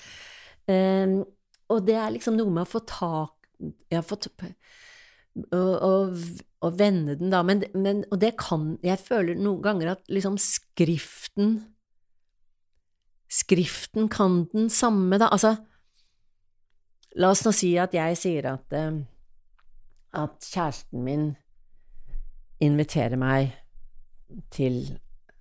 Um, 0.70 1.22
og 1.70 1.86
det 1.86 2.00
er 2.02 2.10
liksom 2.16 2.38
noe 2.38 2.50
med 2.54 2.66
å 2.66 2.70
få 2.70 2.82
tak 2.88 3.36
ja, 3.92 4.02
få, 4.02 4.18
og, 5.56 6.16
og, 6.62 6.78
vende 6.80 7.16
den, 7.20 7.32
da. 7.34 7.42
Men, 7.46 7.64
men, 7.74 8.04
og 8.12 8.20
det 8.22 8.36
kan 8.40 8.78
Jeg 8.84 9.00
føler 9.00 9.38
noen 9.40 9.62
ganger 9.64 9.94
at 9.96 10.12
liksom 10.12 10.38
skriften 10.42 11.60
Skriften 13.30 14.10
kan 14.10 14.48
den 14.54 14.72
samme, 14.74 15.20
da. 15.22 15.28
Altså, 15.30 15.54
la 17.22 17.30
oss 17.30 17.44
nå 17.46 17.54
si 17.54 17.76
at 17.78 17.94
jeg 17.94 18.18
sier 18.18 18.48
at, 18.50 18.74
uh, 18.74 18.98
at 20.18 20.48
kjæresten 20.50 21.04
min 21.06 21.28
inviterer 22.60 23.22
meg 23.22 23.54
til 24.50 24.82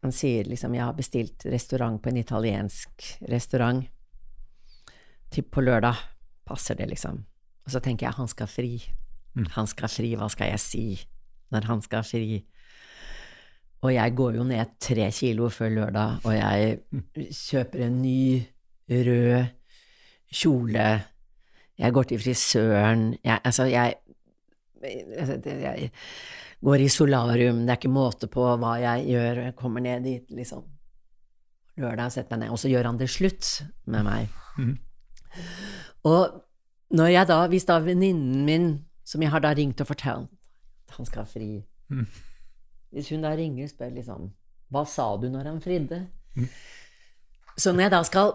Han 0.04 0.12
sier 0.14 0.46
liksom 0.46 0.76
jeg 0.76 0.84
har 0.84 0.94
bestilt 0.94 1.48
restaurant 1.50 1.96
på 1.98 2.12
en 2.12 2.20
italiensk 2.20 3.08
restaurant 3.32 3.82
til 5.32 5.42
på 5.42 5.64
lørdag. 5.64 5.96
Passer 6.46 6.78
det, 6.78 6.86
liksom? 6.92 7.18
Og 7.66 7.72
så 7.72 7.80
tenker 7.84 8.06
jeg 8.06 8.16
han 8.16 8.30
skal 8.30 8.48
fri. 8.48 8.70
Mm. 9.38 9.48
Han 9.54 9.68
skal 9.70 9.92
fri, 9.92 10.12
hva 10.18 10.28
skal 10.32 10.52
jeg 10.52 10.62
si 10.62 10.86
når 11.54 11.68
han 11.70 11.82
skal 11.84 12.04
fri? 12.06 12.40
Og 13.86 13.92
jeg 13.94 14.14
går 14.18 14.40
jo 14.40 14.46
ned 14.46 14.74
tre 14.82 15.06
kilo 15.14 15.48
før 15.54 15.70
lørdag, 15.76 16.24
og 16.26 16.34
jeg 16.34 17.28
kjøper 17.30 17.84
en 17.86 18.00
ny 18.02 18.22
rød 18.90 19.52
kjole. 20.34 20.88
Jeg 21.78 21.94
går 21.94 22.08
til 22.10 22.18
frisøren. 22.18 23.04
Jeg, 23.22 23.38
altså, 23.44 23.68
jeg, 23.70 23.94
jeg 24.82 25.90
går 26.64 26.82
i 26.82 26.88
solarium. 26.90 27.62
Det 27.62 27.70
er 27.70 27.78
ikke 27.78 27.92
måte 27.94 28.26
på 28.26 28.48
hva 28.58 28.74
jeg 28.82 29.06
gjør. 29.12 29.44
Jeg 29.46 29.56
kommer 29.60 29.84
ned 29.84 30.02
dit 30.08 30.34
liksom 30.34 30.66
lørdag, 31.78 32.10
setter 32.10 32.34
meg 32.34 32.48
ned, 32.48 32.52
og 32.56 32.58
så 32.58 32.72
gjør 32.72 32.90
han 32.90 32.98
det 32.98 33.10
slutt 33.14 33.52
med 33.86 34.02
meg. 34.08 34.34
Mm. 34.58 34.74
Og 36.10 36.40
når 36.98 37.12
jeg 37.12 37.30
da, 37.30 37.38
hvis 37.52 37.68
da 37.68 37.78
venninnen 37.84 38.44
min 38.48 38.68
som 39.08 39.24
jeg 39.24 39.32
har 39.32 39.44
da 39.44 39.54
ringt 39.56 39.80
og 39.80 39.88
fortalt 39.88 40.28
at 40.88 40.96
han 40.96 41.08
skal 41.08 41.28
fri. 41.28 41.52
Mm. 41.88 42.06
Hvis 42.92 43.12
hun 43.12 43.24
da 43.24 43.34
ringer 43.36 43.68
og 43.68 43.72
spør 43.72 43.94
liksom 43.96 44.28
Hva 44.72 44.82
sa 44.88 45.06
du 45.20 45.28
når 45.32 45.48
han 45.48 45.60
fridde? 45.64 46.02
Mm. 46.36 46.48
Så 47.56 47.72
når 47.72 47.86
jeg 47.86 47.92
da 47.92 48.02
skal 48.04 48.32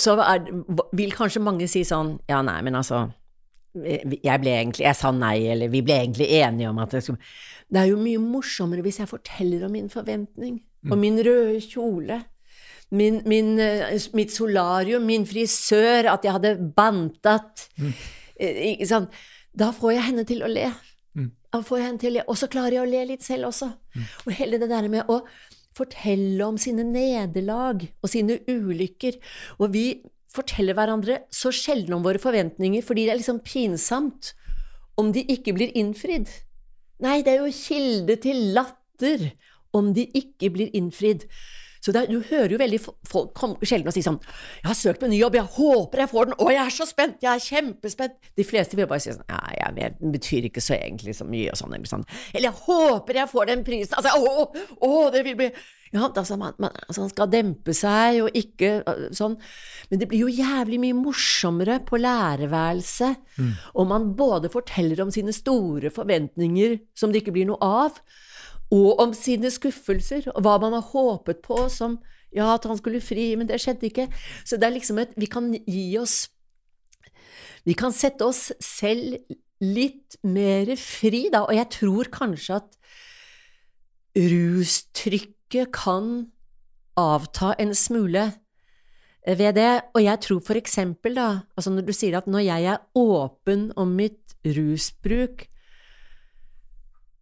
Så 0.00 0.16
er, 0.20 0.48
vil 0.96 1.12
kanskje 1.12 1.44
mange 1.44 1.68
si 1.68 1.84
sånn 1.84 2.16
Ja, 2.28 2.40
nei, 2.44 2.60
men 2.64 2.76
altså 2.80 3.06
jeg 3.74 4.38
ble 4.40 4.52
egentlig 4.54 4.84
Jeg 4.86 4.96
sa 4.96 5.10
nei, 5.12 5.48
eller 5.50 5.72
vi 5.72 5.82
ble 5.84 5.96
egentlig 6.04 6.28
enige 6.38 6.70
om 6.70 6.80
at 6.84 6.92
det 6.94 7.02
skulle 7.04 7.20
Det 7.72 7.80
er 7.80 7.88
jo 7.90 8.00
mye 8.00 8.20
morsommere 8.22 8.84
hvis 8.84 9.00
jeg 9.02 9.10
forteller 9.10 9.64
om 9.66 9.72
min 9.74 9.88
forventning, 9.90 10.60
mm. 10.84 10.92
om 10.92 11.00
min 11.00 11.16
røde 11.26 11.58
kjole. 11.64 12.20
Min, 12.94 13.16
min, 13.26 13.56
eh, 13.58 13.96
mitt 14.14 14.30
solarium, 14.30 15.02
min 15.08 15.24
frisør, 15.26 16.12
at 16.12 16.22
jeg 16.22 16.36
hadde 16.36 16.52
bantat. 16.76 17.64
Mm. 17.80 17.96
Sånn, 18.90 19.08
da 19.54 19.70
får 19.74 19.96
jeg 19.96 20.06
henne 20.10 20.24
til 20.28 20.44
å 20.44 20.50
le. 20.50 20.68
Mm. 21.14 21.30
Da 21.54 21.60
får 21.62 21.78
jeg 21.78 21.86
henne 21.88 22.02
til 22.02 22.12
å 22.12 22.16
le. 22.16 22.24
Og 22.30 22.38
så 22.40 22.48
klarer 22.50 22.78
jeg 22.78 22.84
å 22.84 22.90
le 22.90 23.02
litt 23.12 23.26
selv 23.26 23.50
også. 23.50 23.70
Mm. 23.94 24.08
Og 24.24 24.32
hele 24.40 24.60
det 24.62 24.70
der 24.72 24.88
med 24.92 25.10
å 25.10 25.20
fortelle 25.74 26.46
om 26.46 26.58
sine 26.60 26.84
nederlag 26.86 27.82
og 28.02 28.10
sine 28.10 28.40
ulykker. 28.50 29.18
Og 29.58 29.72
vi 29.74 29.86
forteller 30.34 30.76
hverandre 30.76 31.20
så 31.34 31.52
sjelden 31.54 31.96
om 31.98 32.04
våre 32.06 32.22
forventninger 32.22 32.82
fordi 32.82 33.06
det 33.06 33.14
er 33.14 33.20
liksom 33.20 33.42
pinsomt 33.46 34.32
om 34.98 35.12
de 35.14 35.24
ikke 35.30 35.54
blir 35.56 35.74
innfridd. 35.78 36.30
Nei, 37.02 37.20
det 37.26 37.34
er 37.34 37.42
jo 37.42 37.54
kilde 37.54 38.16
til 38.22 38.50
latter 38.54 39.30
om 39.74 39.90
de 39.94 40.06
ikke 40.14 40.52
blir 40.54 40.74
innfridd. 40.74 41.26
Så 41.84 41.92
det, 41.92 42.06
du 42.08 42.22
hører 42.30 42.54
jo 42.54 42.60
veldig 42.60 42.80
folk 42.80 43.34
komme 43.36 43.68
sjelden 43.68 43.90
og 43.90 43.96
si 43.96 44.02
sånn 44.04 44.16
'Jeg 44.16 44.70
har 44.70 44.78
søkt 44.78 45.02
på 45.02 45.08
en 45.08 45.12
ny 45.12 45.20
jobb, 45.20 45.36
jeg 45.36 45.52
håper 45.58 46.00
jeg 46.00 46.12
får 46.14 46.24
den, 46.30 46.36
å, 46.40 46.48
jeg 46.48 46.64
er 46.64 46.72
så 46.72 46.86
spent, 46.88 47.20
jeg 47.20 47.32
er 47.34 47.44
kjempespent'. 47.44 48.32
De 48.40 48.44
fleste 48.44 48.78
vil 48.78 48.88
bare 48.88 49.04
si 49.04 49.12
sånn 49.12 49.28
'Ja, 49.28 49.40
jeg 49.58 49.76
vet, 49.76 50.00
den 50.00 50.12
betyr 50.16 50.48
ikke 50.48 50.64
så 50.64 50.78
egentlig 50.78 51.16
så 51.18 51.28
mye', 51.28 51.52
og 51.52 51.60
sånn, 51.60 51.74
eller 51.76 51.90
sånn. 51.90 52.04
Eller 52.32 52.48
'Jeg 52.48 52.60
håper 52.64 53.20
jeg 53.20 53.28
får 53.28 53.46
den 53.46 53.64
prisen', 53.64 53.96
altså, 54.00 54.16
å, 54.16 54.48
å, 54.80 55.10
det 55.12 55.24
vil 55.24 55.36
bli 55.36 55.50
ja, 55.94 56.08
altså 56.08 56.36
man, 56.36 56.56
man, 56.58 56.72
altså 56.88 57.04
man, 57.04 57.10
skal 57.12 57.30
dempe 57.30 57.74
seg 57.76 58.24
og 58.24 58.34
ikke 58.34 58.82
sånn. 59.14 59.36
Men 59.90 60.00
det 60.00 60.08
blir 60.10 60.24
jo 60.24 60.32
jævlig 60.32 60.80
mye 60.82 60.96
morsommere 60.98 61.78
på 61.86 62.00
lærerværelset 62.02 63.20
mm. 63.38 63.52
om 63.78 63.92
man 63.92 64.08
både 64.18 64.50
forteller 64.50 65.04
om 65.04 65.12
sine 65.14 65.30
store 65.36 65.92
forventninger 65.94 66.80
som 66.98 67.12
det 67.12 67.22
ikke 67.22 67.36
blir 67.36 67.46
noe 67.46 67.62
av, 67.62 68.00
og 68.74 69.00
om 69.02 69.14
sine 69.16 69.50
skuffelser, 69.52 70.28
og 70.34 70.42
hva 70.44 70.58
man 70.62 70.74
har 70.76 70.90
håpet 70.90 71.42
på 71.44 71.66
som 71.72 72.00
ja, 72.34 72.48
at 72.56 72.66
han 72.66 72.78
skulle 72.80 73.02
fri, 73.04 73.30
men 73.38 73.46
det 73.46 73.60
skjedde 73.62 73.86
ikke. 73.86 74.08
Så 74.42 74.58
det 74.58 74.66
er 74.66 74.74
liksom 74.74 74.98
et 74.98 75.14
Vi 75.14 75.28
kan 75.30 75.52
gi 75.54 75.86
oss 76.00 76.28
Vi 77.64 77.76
kan 77.78 77.94
sette 77.94 78.26
oss 78.26 78.50
selv 78.60 79.20
litt 79.62 80.18
mer 80.26 80.74
fri, 80.76 81.28
da, 81.32 81.44
og 81.46 81.54
jeg 81.54 81.70
tror 81.72 82.10
kanskje 82.12 82.58
at 82.58 82.74
rustrykket 84.14 85.70
kan 85.72 86.26
avta 87.00 87.54
en 87.62 87.72
smule 87.74 88.26
ved 89.24 89.54
det, 89.56 89.70
og 89.94 90.02
jeg 90.04 90.20
tror 90.20 90.42
for 90.44 90.60
eksempel, 90.60 91.16
da, 91.16 91.46
altså 91.56 91.72
når 91.72 91.86
du 91.86 91.94
sier 91.96 92.18
at 92.18 92.28
når 92.28 92.44
jeg 92.44 92.68
er 92.74 92.82
åpen 92.98 93.70
om 93.80 93.94
mitt 93.96 94.34
rusbruk, 94.44 95.46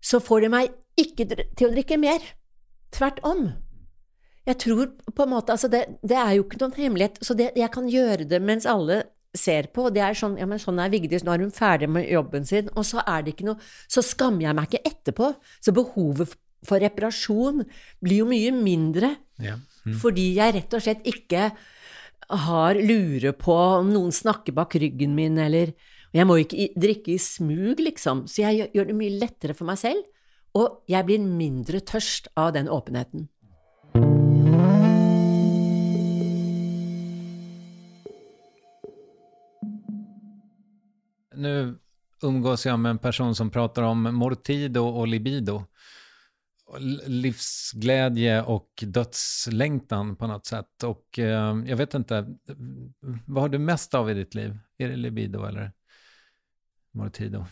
så 0.03 0.19
får 0.19 0.43
det 0.43 0.51
meg 0.51 0.73
ikke 1.01 1.27
til 1.29 1.69
å 1.69 1.73
drikke 1.73 1.99
mer. 2.01 2.25
Tvert 2.93 3.23
om. 3.27 3.47
Jeg 4.49 4.59
tror 4.59 4.91
på 5.15 5.25
en 5.25 5.31
måte 5.31 5.55
Altså, 5.55 5.71
det, 5.71 5.85
det 6.03 6.19
er 6.19 6.35
jo 6.37 6.45
ikke 6.45 6.59
noen 6.61 6.77
hemmelighet, 6.77 7.21
så 7.23 7.37
det, 7.39 7.53
jeg 7.57 7.71
kan 7.73 7.89
gjøre 7.89 8.27
det 8.29 8.41
mens 8.43 8.67
alle 8.69 9.05
ser 9.33 9.71
på, 9.73 9.87
det 9.95 10.03
er 10.05 10.17
sånn 10.19 10.37
Ja, 10.41 10.47
men 10.49 10.61
sånn 10.61 10.81
er 10.83 10.91
Vigdis, 10.93 11.25
nå 11.25 11.33
er 11.33 11.45
hun 11.45 11.55
ferdig 11.55 11.89
med 11.89 12.09
jobben 12.11 12.45
sin, 12.49 12.69
og 12.77 12.85
så 12.89 13.05
er 13.07 13.25
det 13.25 13.37
ikke 13.37 13.49
noe 13.49 13.71
Så 13.89 14.05
skammer 14.05 14.49
jeg 14.49 14.59
meg 14.59 14.69
ikke 14.69 14.91
etterpå. 14.93 15.31
Så 15.63 15.75
behovet 15.77 16.35
for 16.67 16.83
reparasjon 16.83 17.65
blir 18.03 18.23
jo 18.23 18.27
mye 18.31 18.53
mindre. 18.55 19.17
Ja. 19.43 19.57
Mm. 19.83 19.97
Fordi 19.99 20.29
jeg 20.37 20.55
rett 20.59 20.77
og 20.77 20.85
slett 20.85 21.09
ikke 21.09 21.49
har 22.47 22.79
lure 22.79 23.33
på 23.37 23.57
om 23.81 23.91
noen 23.93 24.15
snakker 24.15 24.55
bak 24.57 24.77
ryggen 24.79 25.17
min, 25.17 25.41
eller 25.41 25.75
Jeg 26.13 26.27
må 26.29 26.35
ikke 26.37 26.67
drikke 26.77 27.15
i 27.15 27.19
smug, 27.19 27.79
liksom. 27.81 28.27
Så 28.29 28.43
jeg 28.43 28.67
gjør, 28.75 28.91
det 28.91 28.97
mye 28.99 29.17
lettere 29.17 29.55
for 29.57 29.65
meg 29.65 29.79
selv, 29.81 30.03
og 30.59 30.83
jeg 30.91 31.09
blir 31.09 31.23
mindre 31.25 31.81
tørst 31.81 32.29
av 32.37 32.53
den 32.57 32.69
åpenheten. 32.69 33.29
Nå 41.43 41.53
umgås 42.23 42.67
jeg 42.67 42.79
med 42.79 42.97
en 42.97 43.03
person 43.03 43.35
som 43.35 43.51
prater 43.51 43.87
om 43.89 44.05
mortido 44.15 44.85
og 44.87 45.09
libido. 45.09 45.63
Livsglädje 46.81 48.37
og 48.49 48.85
dødslengten 48.97 50.15
på 50.17 50.29
noe 50.31 50.45
sett. 50.47 50.87
Og 50.89 51.19
eh, 51.21 51.65
jag 51.69 51.81
vet 51.81 51.97
ikke 51.99 52.21
Hva 53.27 53.45
har 53.45 53.53
du 53.53 53.59
mest 53.59 53.97
av 53.99 54.09
i 54.11 54.17
ditt 54.23 54.37
liv? 54.39 54.55
Er 54.79 54.95
det 54.95 55.03
libido 55.03 55.43
eller 55.49 55.73
mortido? 56.97 57.45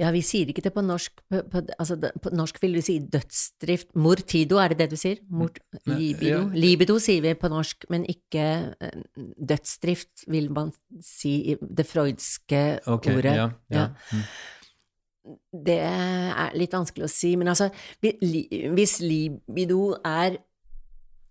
Ja, 0.00 0.08
vi 0.14 0.22
sier 0.24 0.48
ikke 0.48 0.62
det 0.64 0.72
på 0.72 0.80
norsk. 0.80 1.18
På, 1.28 1.42
på, 1.52 1.60
altså, 1.76 1.98
på 2.24 2.30
norsk 2.32 2.56
vil 2.62 2.78
du 2.78 2.80
si 2.84 2.94
dødsdrift. 3.12 3.90
Mortido, 4.00 4.56
er 4.62 4.72
det 4.72 4.78
det 4.80 4.86
du 4.94 4.96
sier? 4.96 5.18
Mort, 5.28 5.58
libido. 5.84 6.30
ja. 6.30 6.38
Libido 6.56 6.96
sier 7.02 7.20
vi 7.26 7.34
på 7.36 7.50
norsk, 7.52 7.84
men 7.92 8.06
ikke 8.08 8.46
eh, 8.80 9.02
dødsdrift, 9.36 10.24
vil 10.32 10.48
man 10.56 10.72
si 11.04 11.34
i 11.52 11.56
det 11.60 11.84
freudske 11.90 12.62
okay, 12.88 13.18
ordet. 13.20 13.34
ja. 13.36 13.50
ja. 13.68 13.82
Ja. 13.82 13.88
Mm. 14.16 14.24
Det 15.68 15.76
er 15.84 16.54
litt 16.56 16.72
vanskelig 16.72 17.04
å 17.04 17.10
si, 17.12 17.34
men 17.38 17.50
altså, 17.52 17.68
hvis 18.00 18.94
libido 19.04 19.82
er 20.00 20.38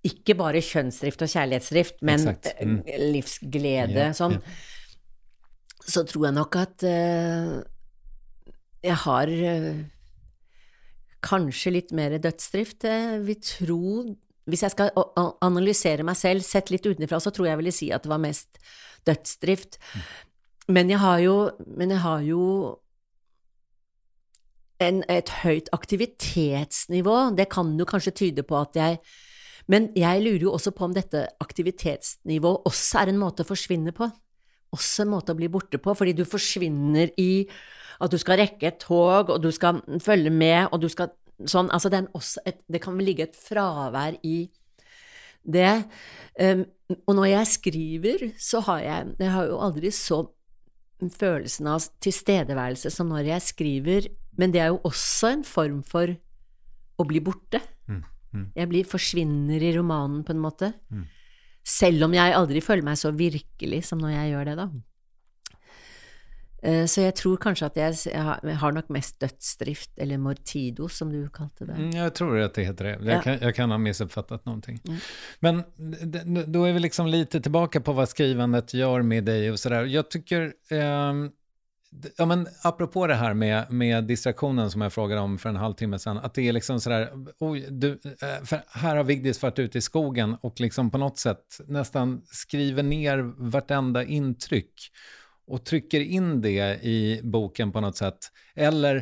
ikke 0.05 0.35
bare 0.39 0.61
kjønnsdrift 0.63 1.25
og 1.25 1.31
kjærlighetsdrift, 1.33 1.97
men 2.07 2.21
Mm. 2.61 2.77
livsglede, 3.17 4.05
Ja, 4.05 4.13
sånn, 4.15 4.37
ja. 4.37 4.53
så 5.89 6.05
tror 6.07 6.29
jeg 6.29 6.37
nok 6.37 6.55
at 6.61 6.83
eh, 6.87 7.57
jeg 8.83 8.97
har 9.03 9.29
eh, 9.29 9.85
kanskje 11.25 11.73
litt 11.75 11.93
mer 11.95 12.17
dødsdrift. 12.21 12.87
Vi 13.25 13.35
tror 13.43 14.15
Hvis 14.49 14.63
jeg 14.65 14.73
skal 14.73 14.89
analysere 15.45 16.01
meg 16.01 16.17
selv, 16.17 16.41
sett 16.41 16.71
litt 16.73 16.81
utenfra, 16.81 17.19
så 17.21 17.29
tror 17.29 17.45
jeg 17.51 17.57
ville 17.59 17.73
si 17.75 17.91
at 17.93 18.01
det 18.01 18.09
var 18.09 18.17
mest 18.23 18.57
dødsdrift. 19.05 19.77
Men 20.73 20.89
jeg 20.89 20.97
har 20.97 21.19
jo, 21.21 21.35
jeg 21.77 21.99
har 22.01 22.23
jo 22.25 22.45
en, 24.81 25.03
et 25.05 25.29
høyt 25.43 25.69
aktivitetsnivå. 25.75 27.17
Det 27.37 27.45
kan 27.53 27.75
jo 27.77 27.85
kanskje 27.85 28.15
tyde 28.23 28.45
på 28.47 28.57
at 28.57 28.79
jeg 28.79 28.99
Men 29.69 29.91
jeg 29.93 30.23
lurer 30.23 30.41
jo 30.47 30.53
også 30.57 30.71
på 30.73 30.87
om 30.87 30.93
dette 30.95 31.27
aktivitetsnivået 31.39 32.63
også 32.65 33.03
er 33.03 33.11
en 33.11 33.19
måte 33.21 33.43
å 33.45 33.49
forsvinne 33.51 33.91
på. 33.93 34.07
Også 34.73 35.03
en 35.03 35.11
måte 35.11 35.35
å 35.35 35.37
bli 35.37 35.45
borte 35.45 35.77
på, 35.77 35.93
fordi 35.93 36.15
du 36.17 36.23
forsvinner 36.25 37.11
i 37.21 37.45
at 37.99 38.11
du 38.11 38.17
skal 38.21 38.39
rekke 38.39 38.69
et 38.69 38.79
tog, 38.81 39.29
og 39.29 39.41
du 39.43 39.49
skal 39.51 39.81
følge 40.03 40.31
med, 40.31 40.69
og 40.71 40.81
du 40.83 40.89
skal 40.91 41.11
sånn 41.47 41.69
Altså, 41.71 41.91
det, 41.91 42.05
også 42.15 42.43
et, 42.47 42.59
det 42.67 42.81
kan 42.83 42.97
ligge 42.99 43.27
et 43.27 43.37
fravær 43.37 44.17
i 44.27 44.49
det. 45.47 45.85
Um, 46.39 46.65
og 47.07 47.15
når 47.15 47.29
jeg 47.29 47.51
skriver, 47.53 48.25
så 48.39 48.59
har 48.65 48.79
jeg 48.83 49.15
Jeg 49.19 49.31
har 49.31 49.47
jo 49.47 49.61
aldri 49.63 49.91
så 49.91 50.25
følelsen 50.99 51.67
av 51.71 51.85
tilstedeværelse 52.03 52.91
som 52.91 53.07
når 53.07 53.29
jeg 53.29 53.45
skriver, 53.45 54.07
men 54.35 54.51
det 54.51 54.59
er 54.59 54.73
jo 54.73 54.81
også 54.83 55.29
en 55.31 55.45
form 55.47 55.79
for 55.87 56.11
å 56.99 57.05
bli 57.07 57.21
borte. 57.23 57.61
Mm, 57.87 58.01
mm. 58.35 58.45
Jeg 58.57 58.67
blir, 58.67 58.87
forsvinner 58.87 59.63
i 59.63 59.71
romanen, 59.77 60.25
på 60.27 60.35
en 60.35 60.43
måte. 60.43 60.73
Mm. 60.91 61.05
Selv 61.63 62.03
om 62.03 62.17
jeg 62.17 62.35
aldri 62.35 62.59
føler 62.59 62.83
meg 62.83 62.99
så 62.99 63.13
virkelig 63.15 63.85
som 63.87 64.01
når 64.03 64.11
jeg 64.17 64.33
gjør 64.33 64.49
det, 64.49 64.57
da. 64.59 64.67
Eh, 66.61 66.85
Så 66.85 67.01
jeg 67.01 67.15
tror 67.15 67.37
kanskje 67.37 67.65
at 67.65 67.75
jeg, 67.75 68.13
jeg 68.13 68.21
har- 68.57 68.71
nok 68.71 68.89
mest 68.89 69.19
dødsdrift, 69.19 69.89
eller 69.97 70.17
mortido, 70.17 70.87
som 70.89 71.09
du 71.11 71.27
kalte 71.29 71.65
det. 71.67 71.93
Jeg 71.93 72.13
tror 72.13 72.43
at 72.43 72.53
det 72.53 72.65
heter 72.67 72.83
det. 72.83 72.99
Jeg, 73.05 73.07
Ja. 73.15 73.21
kan, 73.21 73.39
jeg 73.39 73.55
kan 73.55 73.71
ha 73.71 73.77
misoppfattet 73.77 74.45
noe. 74.45 74.61
Ja. 74.83 74.95
Men 75.41 75.63
da 76.51 76.65
er 76.67 76.73
vi 76.73 76.79
liksom 76.79 77.07
lite 77.09 77.39
tilbake 77.39 77.79
på 77.81 77.93
hva 77.93 78.05
skrivandet 78.05 78.73
gjør 78.73 79.03
med 79.05 79.25
deg. 79.25 79.51
og 79.51 79.57
sådär. 79.57 79.85
der. 79.87 80.03
tycker, 80.03 80.53
tykker, 80.69 81.23
eh, 81.23 81.29
ja 82.19 82.25
men 82.25 82.47
apropå 82.63 83.07
det 83.07 83.15
her 83.17 83.33
med, 83.33 83.71
med 83.71 84.07
distraktionen 84.07 84.69
som 84.69 84.81
jeg 84.81 84.91
spurte 84.91 85.17
om 85.17 85.37
for 85.37 85.49
en 85.49 85.55
halvtime 85.55 85.97
siden. 85.97 86.19
at 86.23 86.33
det 86.33 86.47
er 86.47 86.53
liksom 86.53 86.79
Her 86.79 87.71
du, 87.71 87.97
eh, 88.21 88.39
för 88.43 88.61
har 88.67 89.03
Vigdis 89.03 89.39
vært 89.39 89.59
ute 89.59 89.77
i 89.77 89.81
skogen 89.81 90.37
og 90.43 90.55
liksom 90.59 90.91
på 90.91 90.99
noe 90.99 91.15
sett 91.15 91.61
nesten 91.67 92.21
skriver 92.31 92.83
ner 92.83 93.23
vartenda 93.23 94.03
intryck 94.03 94.89
och 95.49 95.65
trycker 95.65 96.01
in 96.01 96.41
det 96.41 96.83
i 96.83 97.21
boken 97.23 97.71
på 97.71 97.81
något 97.81 97.97
sätt. 97.97 98.17
Eller 98.55 98.95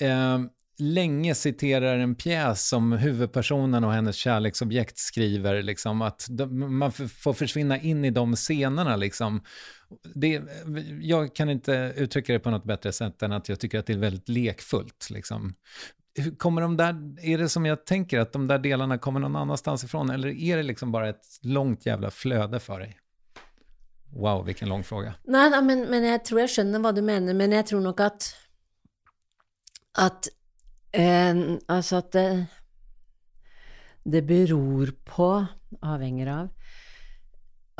eh, 0.00 0.38
länge 0.80 1.34
citerar 1.34 1.98
en 1.98 2.14
pjäs 2.14 2.68
som 2.68 2.92
huvudpersonen 2.92 3.84
och 3.84 3.92
hennes 3.92 4.16
kärleksobjekt 4.16 4.98
skriver, 4.98 5.62
liksom, 5.62 6.02
att 6.02 6.26
de, 6.30 6.78
man 6.78 6.92
får 6.92 7.32
försvinna 7.32 7.78
in 7.78 8.04
i 8.04 8.10
de 8.10 8.36
scenerna. 8.36 8.96
Liksom. 8.96 9.42
Det, 10.14 10.42
jag 11.00 11.34
kan 11.34 11.50
inte 11.50 11.94
uttrycka 11.96 12.32
det 12.32 12.38
på 12.38 12.50
något 12.50 12.64
bättre 12.64 12.92
sätt 12.92 13.22
än 13.22 13.32
att 13.32 13.48
jag 13.48 13.60
tycker 13.60 13.78
att 13.78 13.86
det 13.86 13.92
är 13.92 13.98
väldigt 13.98 14.28
lekfullt. 14.28 15.08
Liksom. 15.10 15.54
Kommer 16.38 16.62
de 16.62 16.76
där, 16.76 16.94
är 17.22 17.38
det 17.38 17.48
som 17.48 17.66
jag 17.66 17.86
tänker, 17.86 18.20
att 18.20 18.32
de 18.32 18.46
där 18.46 18.58
delarna 18.58 18.98
kommer 18.98 19.20
någon 19.20 19.36
annanstans 19.36 19.84
ifrån, 19.84 20.10
eller 20.10 20.28
är 20.28 20.56
det 20.56 20.62
liksom 20.62 20.92
bara 20.92 21.08
ett 21.08 21.26
långt 21.42 21.86
jävla 21.86 22.10
flöde 22.10 22.60
för 22.60 22.80
dig? 22.80 22.96
Wow, 24.12 24.44
vilken 24.44 24.68
lång 24.68 24.84
fråga. 24.84 25.14
Nei, 25.30 25.48
nei 25.52 25.62
men, 25.62 25.84
men 25.90 26.06
jeg 26.08 26.22
tror 26.26 26.42
jeg 26.42 26.54
skjønner 26.54 26.82
hva 26.82 26.92
du 26.94 27.02
mener, 27.06 27.36
men 27.36 27.54
jeg 27.54 27.68
tror 27.70 27.84
nok 27.84 28.00
at 28.04 28.30
at 29.98 30.28
eh, 30.94 31.34
Altså 31.68 32.00
at 32.00 32.12
det, 32.14 32.46
det 34.04 34.22
beror 34.26 34.92
på 35.06 35.30
Avhenger 35.82 36.30
av 36.34 36.48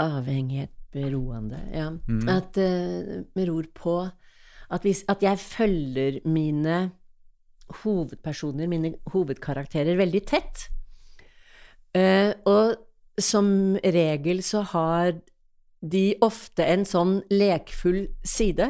Avhengighet, 0.00 0.72
beroende, 0.92 1.58
ja. 1.74 1.90
Mm. 2.08 2.28
At 2.28 2.54
det 2.56 3.26
beror 3.34 3.66
på 3.74 3.96
at, 4.70 4.82
hvis, 4.82 5.04
at 5.08 5.22
jeg 5.22 5.38
følger 5.38 6.20
mine 6.24 6.90
hovedpersoner, 7.82 8.66
mine 8.70 8.94
hovedkarakterer, 9.12 9.98
veldig 9.98 10.22
tett. 10.26 10.64
Eh, 11.94 12.32
og 12.48 12.78
som 13.20 13.76
regel 13.84 14.42
så 14.46 14.62
har 14.72 15.12
de 15.80 16.14
ofte 16.24 16.64
en 16.68 16.84
sånn 16.84 17.20
lekfull 17.32 18.04
side. 18.26 18.68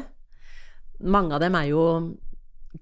Mange 1.00 1.36
av 1.36 1.42
dem 1.42 1.56
er 1.58 1.70
jo 1.72 1.84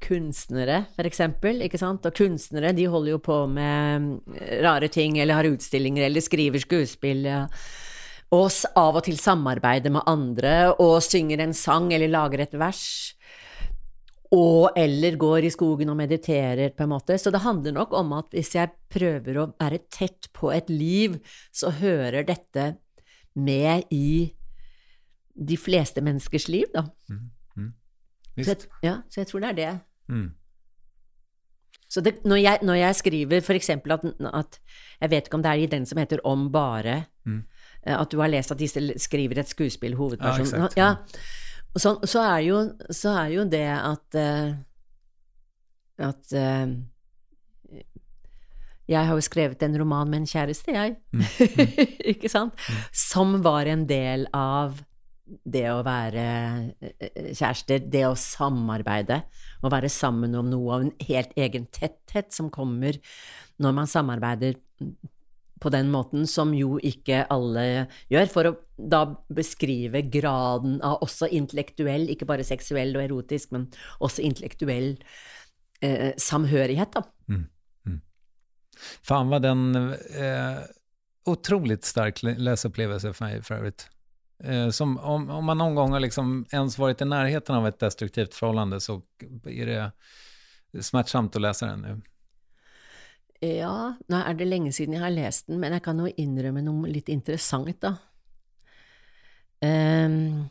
kunstnere, 0.05 0.83
for 0.93 1.09
eksempel, 1.09 1.63
ikke 1.65 1.81
sant? 1.81 2.05
Og 2.05 2.17
kunstnere, 2.17 2.75
de 2.77 2.89
holder 2.93 3.15
jo 3.15 3.21
på 3.25 3.39
med 3.51 4.35
rare 4.65 4.91
ting, 4.93 5.17
eller 5.19 5.39
har 5.39 5.49
utstillinger, 5.49 6.05
eller 6.05 6.25
skriver 6.25 6.61
skuespill, 6.61 7.25
ja. 7.25 7.45
Og 8.37 8.51
av 8.77 8.99
og 8.99 9.07
til 9.07 9.17
samarbeider 9.17 9.95
med 9.95 10.05
andre, 10.11 10.75
og 10.77 10.99
synger 11.01 11.41
en 11.41 11.57
sang, 11.57 11.89
eller 11.97 12.13
lager 12.13 12.45
et 12.45 12.59
vers. 12.61 12.85
Og 14.37 14.77
eller 14.77 15.17
går 15.17 15.47
i 15.49 15.53
skogen 15.55 15.89
og 15.89 15.97
mediterer, 15.97 16.75
på 16.77 16.85
en 16.85 16.93
måte. 16.93 17.17
Så 17.17 17.33
det 17.33 17.41
handler 17.47 17.73
nok 17.79 17.97
om 17.97 18.13
at 18.19 18.37
hvis 18.37 18.53
jeg 18.59 18.75
prøver 18.93 19.41
å 19.41 19.49
være 19.55 19.81
tett 19.89 20.29
på 20.37 20.53
et 20.53 20.69
liv, 20.69 21.17
så 21.49 21.73
hører 21.81 22.29
dette 22.29 22.75
med 23.37 23.83
i 23.91 24.33
de 25.49 25.57
fleste 25.57 26.01
menneskers 26.01 26.49
liv, 26.49 26.65
da. 26.75 26.83
Mm. 27.09 27.31
Mm. 27.57 27.73
Så 28.45 28.51
jeg, 28.51 28.57
ja, 28.83 28.97
så 29.11 29.21
jeg 29.21 29.27
tror 29.27 29.41
det 29.41 29.49
er 29.49 29.59
det. 29.59 29.81
Mm. 30.09 30.31
Så 31.89 32.01
det, 32.05 32.25
når, 32.25 32.37
jeg, 32.37 32.59
når 32.63 32.75
jeg 32.75 32.97
skriver 32.97 33.41
eksempel 33.55 33.93
at, 33.93 34.05
at 34.35 34.59
Jeg 35.01 35.11
vet 35.11 35.27
ikke 35.27 35.35
om 35.39 35.43
det 35.43 35.51
er 35.51 35.63
i 35.63 35.67
den 35.67 35.87
som 35.87 35.99
heter 35.99 36.21
Om 36.25 36.51
bare, 36.53 37.05
Mm. 37.25 37.43
eh, 37.87 38.01
at 38.01 38.11
du 38.13 38.19
har 38.21 38.29
lest 38.29 38.51
at 38.51 38.59
disse 38.59 38.81
skriver 38.99 39.39
et 39.39 39.49
skuespill, 39.49 39.95
hovedpersonen. 39.97 40.69
Ja. 40.77 40.89
Ja, 40.89 40.95
sånn, 41.77 41.99
så, 42.09 42.23
er 42.25 42.39
jo, 42.47 42.61
så 42.91 43.09
er 43.25 43.29
jo 43.35 43.45
det 43.45 43.65
at 43.69 44.15
eh, 44.15 44.55
At 45.99 46.33
eh, 46.33 46.67
Jeg 48.89 49.05
har 49.05 49.19
jo 49.19 49.25
skrevet 49.25 49.63
en 49.65 49.77
roman 49.83 50.09
med 50.09 50.23
en 50.23 50.31
kjæreste, 50.31 50.73
jeg. 50.73 50.97
ikke 52.15 52.31
sant? 52.33 52.57
Som 52.97 53.39
var 53.45 53.69
en 53.69 53.85
del 53.89 54.25
av 54.37 54.79
det 55.29 55.67
å 55.69 55.83
være 55.85 56.25
eh, 56.81 57.35
kjærester, 57.37 57.83
det 57.85 58.07
å 58.09 58.15
samarbeide, 58.17 59.21
å 59.61 59.73
være 59.73 59.91
sammen 59.93 60.37
om 60.39 60.49
noe 60.49 60.79
av 60.79 60.87
en 60.87 60.95
helt 61.09 61.37
egen 61.37 61.69
tetthet 61.75 62.33
som 62.33 62.49
kommer 62.53 62.97
når 63.61 63.77
man 63.77 63.91
samarbeider 63.91 64.57
på 65.59 65.73
den 65.75 65.91
måten, 65.91 66.27
som 66.31 66.53
jo 66.55 66.77
ikke 66.87 67.25
alle 67.35 67.65
gjør, 68.13 68.29
for 68.31 68.49
å 68.49 68.55
da 68.79 69.03
beskrive 69.35 70.05
graden 70.07 70.79
av 70.87 71.03
også 71.05 71.29
intellektuell, 71.35 72.07
ikke 72.13 72.29
bare 72.31 72.47
seksuell 72.47 72.95
og 72.97 73.05
erotisk, 73.05 73.51
men 73.57 73.67
også 73.99 74.23
intellektuell 74.29 74.93
eh, 75.83 76.13
samhørighet, 76.15 76.95
da. 76.95 77.05
Fan 79.03 79.29
var 79.29 79.41
den 79.41 79.75
eh, 79.95 80.59
otroligt 81.25 81.85
stark 81.85 82.23
leseopplevelse 82.23 83.13
för 83.13 83.25
mig 83.25 83.43
för 83.43 83.55
övrigt. 83.55 83.89
Eh, 84.45 84.69
om, 84.81 85.31
om 85.31 85.45
man 85.45 85.59
någon 85.59 85.75
gång 85.75 85.93
har 85.93 86.01
liksom 86.01 86.47
ens 86.53 86.79
varit 86.79 87.01
i 87.01 87.05
närheten 87.05 87.55
av 87.55 87.67
ett 87.67 87.79
destruktivt 87.79 88.35
förhållande 88.35 88.81
så 88.81 89.03
är 89.47 89.67
det 89.67 89.93
smärtsamt 90.83 91.37
att 91.37 91.43
läsa 91.43 91.67
den 91.67 91.81
nu. 91.81 92.01
Ja, 93.41 93.95
nå 94.11 94.19
er 94.19 94.35
det 94.35 94.49
lenge 94.49 94.73
siden 94.75 94.97
jeg 94.97 95.05
har 95.05 95.15
lest 95.15 95.47
den, 95.47 95.61
men 95.63 95.77
jeg 95.77 95.85
kan 95.85 96.01
jo 96.03 96.11
innrømme 96.11 96.63
noe 96.67 96.91
litt 96.91 97.11
interessant, 97.13 97.79
da. 97.79 97.95
Um, 99.63 100.49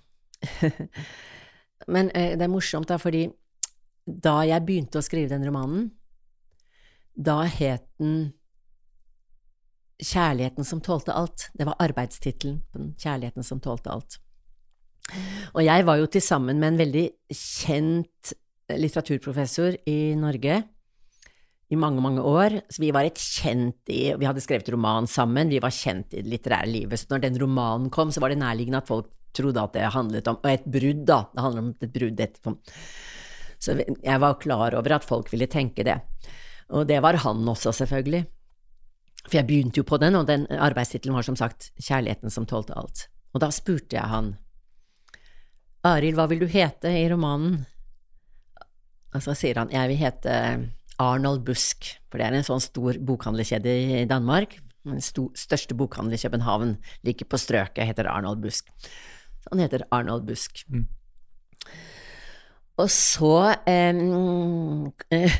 men 1.94 2.12
eh, 2.16 2.38
det 2.40 2.46
er 2.46 2.52
morsomt, 2.52 2.88
da, 2.88 2.96
fordi 3.00 3.26
da 4.08 4.40
jeg 4.48 4.64
begynte 4.64 5.02
å 5.02 5.04
skrive 5.04 5.34
den 5.34 5.44
romanen, 5.44 5.90
da 7.18 7.42
het 7.50 7.88
den 8.00 8.34
Kjærligheten 9.98 10.62
som 10.62 10.78
tålte 10.86 11.10
alt. 11.10 11.48
Det 11.58 11.66
var 11.66 11.80
arbeidstittelen 11.82 12.60
på 12.70 12.78
den, 12.78 12.92
Kjærligheten 13.02 13.42
som 13.42 13.58
tålte 13.58 13.90
alt. 13.90 14.20
Og 15.56 15.64
jeg 15.66 15.86
var 15.88 15.98
jo 15.98 16.06
til 16.12 16.22
sammen 16.22 16.60
med 16.62 16.76
en 16.76 16.82
veldig 16.84 17.06
kjent 17.34 18.34
litteraturprofessor 18.70 19.80
i 19.90 20.14
Norge 20.20 20.60
i 21.68 21.80
mange, 21.80 22.04
mange 22.04 22.22
år. 22.22 22.60
Så 22.70 22.84
vi 22.84 22.94
var 22.96 23.08
et 23.08 23.18
kjent 23.18 23.90
i 23.90 24.14
Vi 24.14 24.28
hadde 24.28 24.44
skrevet 24.44 24.70
roman 24.70 25.10
sammen, 25.10 25.50
vi 25.50 25.64
var 25.64 25.74
kjent 25.74 26.14
i 26.14 26.22
det 26.22 26.32
litterære 26.36 26.70
livet. 26.70 27.02
Så 27.02 27.10
når 27.12 27.26
den 27.26 27.42
romanen 27.42 27.90
kom, 27.90 28.14
så 28.14 28.24
var 28.24 28.30
det 28.30 28.42
nærliggende 28.44 28.84
at 28.84 28.92
folk 28.92 29.10
trodde 29.36 29.64
at 29.64 29.74
det 29.76 29.94
handlet 29.94 30.30
om 30.30 30.40
Og 30.44 30.52
et 30.52 30.66
brudd, 30.66 31.06
da. 31.10 31.24
Det 31.34 31.44
handler 31.44 31.66
om 31.66 31.74
et 31.74 31.94
brudd 31.94 32.22
etterpå. 32.28 32.58
Så 33.58 33.74
jeg 33.82 34.22
var 34.22 34.38
klar 34.38 34.78
over 34.78 34.94
at 34.94 35.08
folk 35.08 35.32
ville 35.34 35.50
tenke 35.50 35.84
det. 35.84 35.98
Og 36.70 36.88
det 36.90 37.00
var 37.04 37.20
han 37.24 37.48
også, 37.48 37.72
selvfølgelig. 37.72 38.26
For 39.28 39.40
jeg 39.40 39.48
begynte 39.48 39.82
jo 39.82 39.88
på 39.88 40.00
den, 40.00 40.16
og 40.16 40.28
den 40.28 40.46
arbeidstittelen 40.52 41.16
var 41.16 41.26
som 41.28 41.36
sagt 41.40 41.72
Kjærligheten 41.80 42.32
som 42.32 42.48
tålte 42.48 42.76
alt. 42.78 43.08
Og 43.34 43.44
da 43.44 43.52
spurte 43.52 43.98
jeg 43.98 44.08
han 44.08 44.36
Arild, 45.88 46.18
hva 46.18 46.28
vil 46.28 46.42
du 46.42 46.48
hete 46.52 46.92
i 46.92 47.08
romanen? 47.12 47.62
Og 49.16 49.24
så 49.24 49.36
sier 49.38 49.60
han 49.60 49.72
jeg 49.72 49.92
vil 49.92 50.00
hete 50.00 50.34
Arnold 51.00 51.44
Busk, 51.46 51.92
for 52.10 52.20
det 52.20 52.28
er 52.28 52.38
en 52.40 52.48
sånn 52.48 52.64
stor 52.64 52.98
bokhandlerkjede 53.06 53.76
i 54.02 54.08
Danmark. 54.10 54.58
Den 54.88 55.04
største 55.04 55.76
bokhandel 55.78 56.16
i 56.16 56.22
København 56.22 56.78
like 57.06 57.28
på 57.28 57.40
strøket, 57.40 57.86
heter 57.86 58.10
Arnold 58.10 58.42
Busk. 58.42 58.72
Så 59.44 59.52
han 59.52 59.62
heter 59.62 59.86
Arnold 59.94 60.26
Busk. 60.28 60.64
Og 62.78 62.90
så 62.94 63.32
eh, 65.18 65.32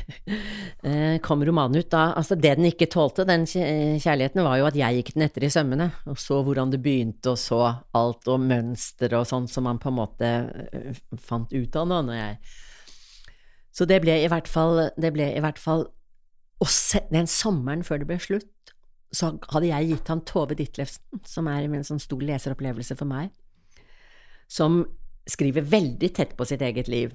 kom 1.22 1.44
romanen 1.46 1.78
ut 1.78 1.90
da. 1.92 2.12
Altså, 2.18 2.34
det 2.34 2.56
den 2.58 2.66
ikke 2.66 2.88
tålte, 2.90 3.26
den 3.28 3.46
kjærligheten, 3.46 4.42
var 4.42 4.58
jo 4.58 4.66
at 4.66 4.78
jeg 4.78 4.98
gikk 4.98 5.12
den 5.14 5.26
etter 5.28 5.46
i 5.46 5.52
sømmene, 5.54 5.86
og 6.10 6.18
så 6.18 6.40
hvordan 6.42 6.72
det 6.74 6.82
begynte, 6.82 7.36
og 7.36 7.38
så 7.38 7.60
alt, 7.98 8.26
og 8.26 8.42
mønster 8.42 9.14
og 9.18 9.28
sånn 9.30 9.46
som 9.50 9.68
man 9.70 9.78
på 9.82 9.88
en 9.92 9.98
måte 10.00 10.26
eh, 10.72 10.98
fant 11.22 11.52
ut 11.54 11.78
av 11.78 11.86
nå, 11.86 12.02
når 12.08 12.18
jeg 12.18 12.34
Så 13.78 13.86
det 13.86 14.00
ble 14.02 14.18
i 14.18 14.30
hvert 14.30 14.50
fall, 14.50 14.90
det 14.98 15.12
ble 15.14 15.30
i 15.30 15.42
hvert 15.44 15.60
fall 15.62 15.86
se, 16.66 17.04
den 17.12 17.30
sommeren 17.30 17.84
før 17.86 18.02
det 18.02 18.08
ble 18.10 18.18
slutt, 18.18 18.72
så 19.14 19.38
hadde 19.52 19.70
jeg 19.70 19.92
gitt 19.92 20.08
han 20.10 20.24
Tove 20.26 20.56
Ditlevsen, 20.58 21.22
som 21.24 21.46
er 21.48 21.68
en 21.68 21.86
sånn 21.86 22.02
stor 22.02 22.18
leseropplevelse 22.18 22.96
for 22.98 23.06
meg, 23.08 23.30
som 24.50 24.82
skriver 25.28 25.66
veldig 25.68 26.10
tett 26.16 26.36
på 26.36 26.46
sitt 26.48 26.62
eget 26.64 26.88
liv. 26.88 27.12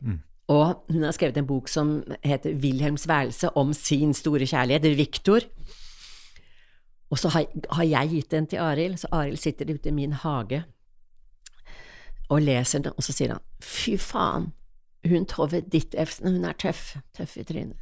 Og 0.51 0.83
hun 0.91 1.03
har 1.03 1.15
skrevet 1.15 1.37
en 1.39 1.47
bok 1.47 1.69
som 1.71 2.03
heter 2.23 2.55
Wilhelms 2.59 3.07
værelse, 3.07 3.49
om 3.57 3.73
sin 3.73 4.13
store 4.13 4.45
kjærlighet, 4.45 4.97
Viktor. 4.97 5.47
Og 7.09 7.19
så 7.19 7.29
har, 7.29 7.45
har 7.71 7.83
jeg 7.83 8.09
gitt 8.09 8.31
den 8.31 8.47
til 8.47 8.57
Arild, 8.57 8.97
så 8.97 9.07
Arild 9.11 9.37
sitter 9.37 9.73
ute 9.73 9.89
i 9.89 9.95
min 9.95 10.13
hage 10.13 10.63
og 12.29 12.41
leser 12.41 12.79
den, 12.79 12.93
og 12.97 13.03
så 13.03 13.13
sier 13.13 13.35
han 13.35 13.43
fy 13.61 13.97
faen, 14.01 14.51
hun 15.05 15.25
Tove 15.27 15.59
Ditlevsen, 15.61 16.31
hun 16.31 16.45
er 16.47 16.55
tøff, 16.57 16.95
tøff 17.13 17.35
i 17.37 17.43
trynet. 17.43 17.77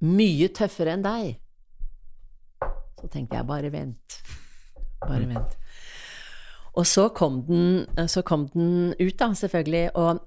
Mye 0.00 0.48
tøffere 0.54 0.94
enn 0.94 1.04
deg. 1.04 1.34
Så 3.00 3.10
tenkte 3.10 3.36
jeg, 3.36 3.46
bare 3.48 3.72
vent, 3.72 4.20
bare 5.02 5.26
vent. 5.28 5.58
Og 6.74 6.86
så 6.90 7.08
kom 7.14 7.42
den, 7.46 7.84
så 8.10 8.22
kom 8.26 8.48
den 8.54 8.94
ut, 8.98 9.16
da, 9.18 9.28
selvfølgelig, 9.38 9.92
og, 9.94 10.22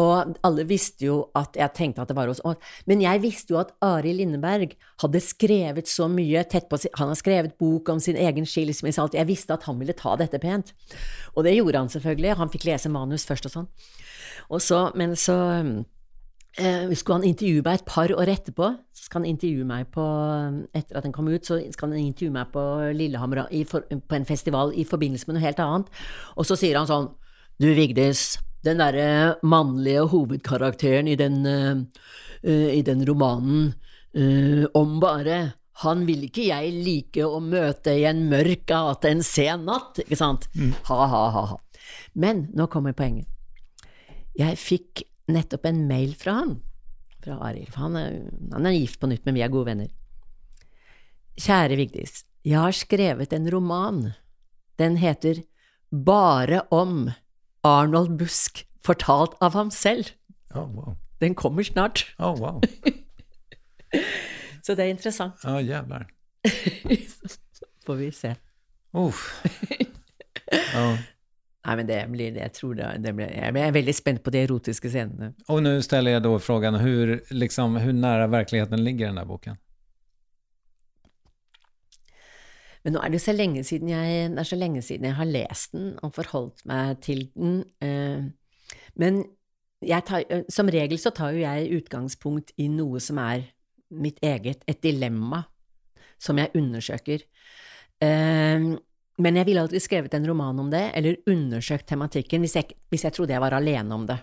og 0.00 0.36
alle 0.46 0.64
visste 0.68 1.08
jo 1.08 1.18
at 1.36 1.56
jeg 1.56 1.74
tenkte 1.76 2.04
at 2.04 2.10
det 2.10 2.16
var 2.16 2.30
hos 2.30 2.40
oss. 2.48 2.60
Men 2.88 3.04
jeg 3.04 3.22
visste 3.24 3.52
jo 3.52 3.60
at 3.60 3.74
Arild 3.84 4.22
Lindeberg 4.22 4.72
hadde 5.02 5.22
skrevet 5.24 5.90
så 5.90 6.08
mye 6.12 6.44
tett 6.48 6.68
på 6.70 6.80
sin 6.80 6.94
Han 6.96 7.12
har 7.12 7.20
skrevet 7.20 7.58
bok 7.60 7.90
om 7.92 8.00
sin 8.00 8.16
egen 8.16 8.48
skilsmisse, 8.48 9.02
alt. 9.02 9.16
Jeg 9.16 9.28
visste 9.28 9.56
at 9.56 9.68
han 9.68 9.80
ville 9.80 9.96
ta 9.96 10.16
dette 10.16 10.40
pent. 10.40 10.72
Og 11.34 11.44
det 11.44 11.56
gjorde 11.58 11.84
han 11.84 11.92
selvfølgelig. 11.92 12.38
Han 12.40 12.52
fikk 12.52 12.68
lese 12.70 12.92
manus 12.92 13.28
først 13.28 13.50
og 13.50 13.56
sånn. 13.58 13.70
Og 14.48 14.62
så, 14.64 14.86
men 14.96 15.16
så 15.18 15.36
eh, 16.58 16.92
skulle 16.96 17.20
han 17.20 17.28
intervjue 17.28 17.64
meg 17.64 17.80
et 17.80 17.88
par 17.88 18.12
år 18.12 18.32
etterpå. 18.32 18.70
Så 18.96 19.06
skal 19.06 19.22
han 19.22 19.30
intervjue 19.30 19.66
meg 19.68 19.90
på 19.94 20.06
Etter 20.76 20.98
at 20.98 21.06
den 21.06 21.14
kom 21.14 21.28
ut, 21.28 21.46
så 21.46 21.60
skal 21.74 21.92
han 21.92 22.00
intervjue 22.00 22.34
meg 22.34 22.50
på 22.54 22.64
Lillehammer 22.96 23.44
i 23.54 23.64
for, 23.68 23.86
på 23.86 24.18
en 24.18 24.28
festival 24.28 24.74
i 24.74 24.86
forbindelse 24.88 25.28
med 25.28 25.38
noe 25.38 25.46
helt 25.46 25.62
annet. 25.62 25.92
Og 26.36 26.48
så 26.48 26.58
sier 26.58 26.78
han 26.78 26.90
sånn 26.90 27.12
Du, 27.56 27.70
Vigdis, 27.72 28.36
den 28.66 28.82
derre 28.82 29.36
mannlige 29.46 30.02
hovedkarakteren 30.12 31.08
i 31.08 31.14
den, 31.16 31.38
uh, 31.46 31.78
i 32.44 32.82
den 32.84 33.04
romanen 33.08 33.70
uh, 34.12 34.66
om 34.76 34.98
bare 35.00 35.38
han 35.84 36.04
vil 36.08 36.26
ikke 36.28 36.48
jeg 36.48 36.72
like 36.84 37.24
å 37.24 37.40
møte 37.44 37.92
i 37.96 38.06
en 38.08 38.26
mørk 38.30 38.64
gate 38.68 39.10
en 39.12 39.22
sen 39.24 39.66
natt, 39.68 40.00
ikke 40.04 40.16
sant? 40.16 40.46
Ha, 40.88 41.00
ha, 41.12 41.22
ha, 41.34 41.42
ha. 41.52 41.58
Men 42.16 42.46
nå 42.56 42.64
kommer 42.72 42.96
poenget. 42.96 43.28
Jeg 44.36 44.56
fikk 44.60 45.04
nettopp 45.32 45.66
en 45.68 45.84
mail 45.88 46.14
fra 46.18 46.38
han, 46.40 46.56
fra 47.24 47.38
Arild, 47.48 47.70
for 47.72 47.86
han 47.86 47.98
er, 48.00 48.18
han 48.52 48.68
er 48.68 48.76
gift 48.76 49.00
på 49.02 49.10
nytt, 49.10 49.24
men 49.26 49.36
vi 49.38 49.44
er 49.44 49.52
gode 49.52 49.70
venner. 49.70 49.90
Kjære 51.36 51.76
Vigdis, 51.80 52.22
jeg 52.46 52.60
har 52.62 52.76
skrevet 52.76 53.32
en 53.36 53.48
roman. 53.52 54.12
Den 54.80 54.96
heter 55.00 55.42
Bare 55.90 56.62
om 56.74 57.10
Arnold 57.66 58.16
Busk, 58.20 58.64
fortalt 58.84 59.34
av 59.42 59.56
ham 59.58 59.70
selv. 59.74 60.12
Oh, 60.54 60.68
wow. 60.70 60.96
Den 61.20 61.34
kommer 61.34 61.62
snart. 61.66 62.04
Oh, 62.18 62.36
wow. 62.38 62.60
Så 64.64 64.74
det 64.74 64.84
er 64.86 64.92
interessant. 64.92 65.42
Ja, 65.44 65.60
jävlar. 65.60 66.06
Får 67.86 67.94
vi 68.00 68.10
se. 68.12 68.34
Uff. 68.94 69.28
Ja. 70.46 70.96
Nei, 71.66 71.76
men 71.76 71.86
det 71.86 71.98
blir 72.12 72.36
Jeg 72.38 72.52
tror 72.54 72.74
det, 72.78 72.88
det 73.02 73.12
blir 73.16 73.26
Jeg 73.26 73.54
er 73.58 73.72
veldig 73.74 73.94
spent 73.94 74.22
på 74.22 74.30
de 74.30 74.44
erotiske 74.46 74.90
scenene. 74.90 75.32
Och 75.48 75.62
nu 75.62 75.82
ställer 75.82 76.10
jag 76.10 76.22
då 76.22 76.38
frågan 76.38 76.74
hur, 76.74 77.24
liksom, 77.30 77.76
hur 77.76 77.92
nära 77.92 78.26
verkligheten 78.26 78.84
ligger 78.84 79.06
den 79.06 79.14
där 79.14 79.24
boken? 79.24 79.56
Men 82.84 82.92
nå 82.94 83.00
er 83.02 83.10
det 83.10 83.18
så 83.18 83.32
lenge 83.34 83.64
siden 83.66 83.88
jeg, 83.90 84.30
det 84.30 84.38
er 84.38 84.46
så 84.46 84.56
lenge 84.56 84.82
siden 84.82 85.08
jeg 85.08 85.16
har 85.18 85.26
lest 85.26 85.72
den 85.74 85.96
og 86.06 86.12
forholdt 86.14 86.62
meg 86.70 87.00
til 87.02 87.24
den. 87.34 87.64
eh, 87.82 88.22
Men 88.94 89.24
jeg 89.82 90.04
tar, 90.06 90.22
eh, 90.30 90.44
som 90.48 90.68
regel 90.70 90.98
så 90.98 91.10
tar 91.10 91.34
jo 91.34 91.42
jeg 91.42 91.80
utgangspunkt 91.80 92.52
i 92.56 92.68
noe 92.68 93.00
som 93.00 93.18
er 93.18 93.42
mitt 93.90 94.18
eget, 94.22 94.62
et 94.68 94.82
dilemma, 94.82 95.42
som 96.18 96.38
jeg 96.38 96.54
undersøker. 96.54 97.26
Men 99.18 99.38
jeg 99.38 99.48
ville 99.48 99.62
aldri 99.64 99.80
skrevet 99.80 100.12
en 100.14 100.26
roman 100.28 100.58
om 100.60 100.68
det, 100.70 100.90
eller 100.98 101.16
undersøkt 101.26 101.86
tematikken, 101.88 102.42
hvis 102.44 102.56
jeg, 102.58 102.76
hvis 102.92 103.06
jeg 103.06 103.16
trodde 103.16 103.32
jeg 103.32 103.40
var 103.40 103.56
alene 103.56 103.94
om 103.94 104.04
det. 104.08 104.18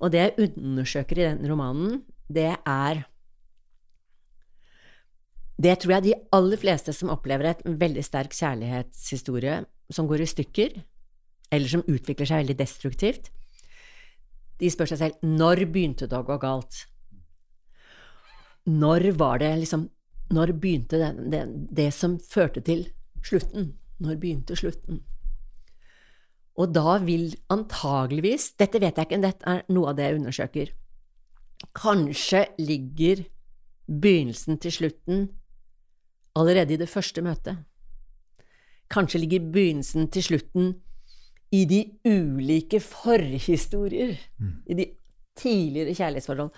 Og 0.00 0.12
det 0.14 0.20
jeg 0.20 0.50
undersøker 0.50 1.18
i 1.18 1.26
den 1.32 1.50
romanen, 1.50 2.02
det 2.30 2.52
er 2.62 3.04
det 5.54 5.76
tror 5.78 5.92
jeg 5.96 6.02
de 6.02 6.14
aller 6.34 6.58
fleste 6.58 6.92
som 6.92 7.12
opplever 7.14 7.46
et 7.46 7.60
veldig 7.64 8.02
sterk 8.02 8.32
kjærlighetshistorie 8.34 9.60
som 9.94 10.08
går 10.10 10.24
i 10.24 10.26
stykker, 10.26 10.72
eller 11.54 11.70
som 11.70 11.84
utvikler 11.86 12.26
seg 12.26 12.42
veldig 12.42 12.56
destruktivt, 12.58 13.30
de 14.58 14.70
spør 14.70 14.90
seg 14.90 15.00
selv 15.00 15.26
når 15.26 15.64
begynte 15.70 16.08
det 16.10 16.18
å 16.18 16.26
gå 16.26 16.38
galt? 16.42 16.84
Når 18.70 19.10
var 19.18 19.42
det 19.42 19.50
liksom 19.60 19.90
Når 20.32 20.54
begynte 20.56 20.96
det, 20.96 21.08
det, 21.30 21.40
det 21.76 21.90
som 21.92 22.14
førte 22.18 22.62
til 22.64 22.86
slutten? 23.22 23.74
Når 24.02 24.16
begynte 24.20 24.56
slutten? 24.58 25.02
Og 26.54 26.70
da 26.74 26.98
vil 27.02 27.34
antageligvis 27.50 28.52
Dette 28.58 28.80
vet 28.82 28.96
jeg 28.96 29.08
ikke, 29.08 29.22
dette 29.22 29.46
er 29.50 29.62
noe 29.74 29.90
av 29.90 29.98
det 29.98 30.08
jeg 30.08 30.18
undersøker. 30.20 30.72
Kanskje 31.74 32.46
ligger 32.58 33.24
begynnelsen 33.86 34.58
til 34.62 34.72
slutten 34.72 35.28
allerede 36.36 36.74
i 36.74 36.80
det 36.80 36.88
første 36.88 37.22
møtet. 37.22 37.62
Kanskje 38.90 39.20
ligger 39.22 39.50
begynnelsen 39.52 40.10
til 40.10 40.22
slutten 40.22 40.74
i 41.54 41.64
de 41.64 41.80
ulike 42.04 42.80
forhistorier, 42.80 44.16
i 44.66 44.74
de 44.74 44.86
tidligere 45.36 45.94
kjærlighetsforhold. 45.94 46.50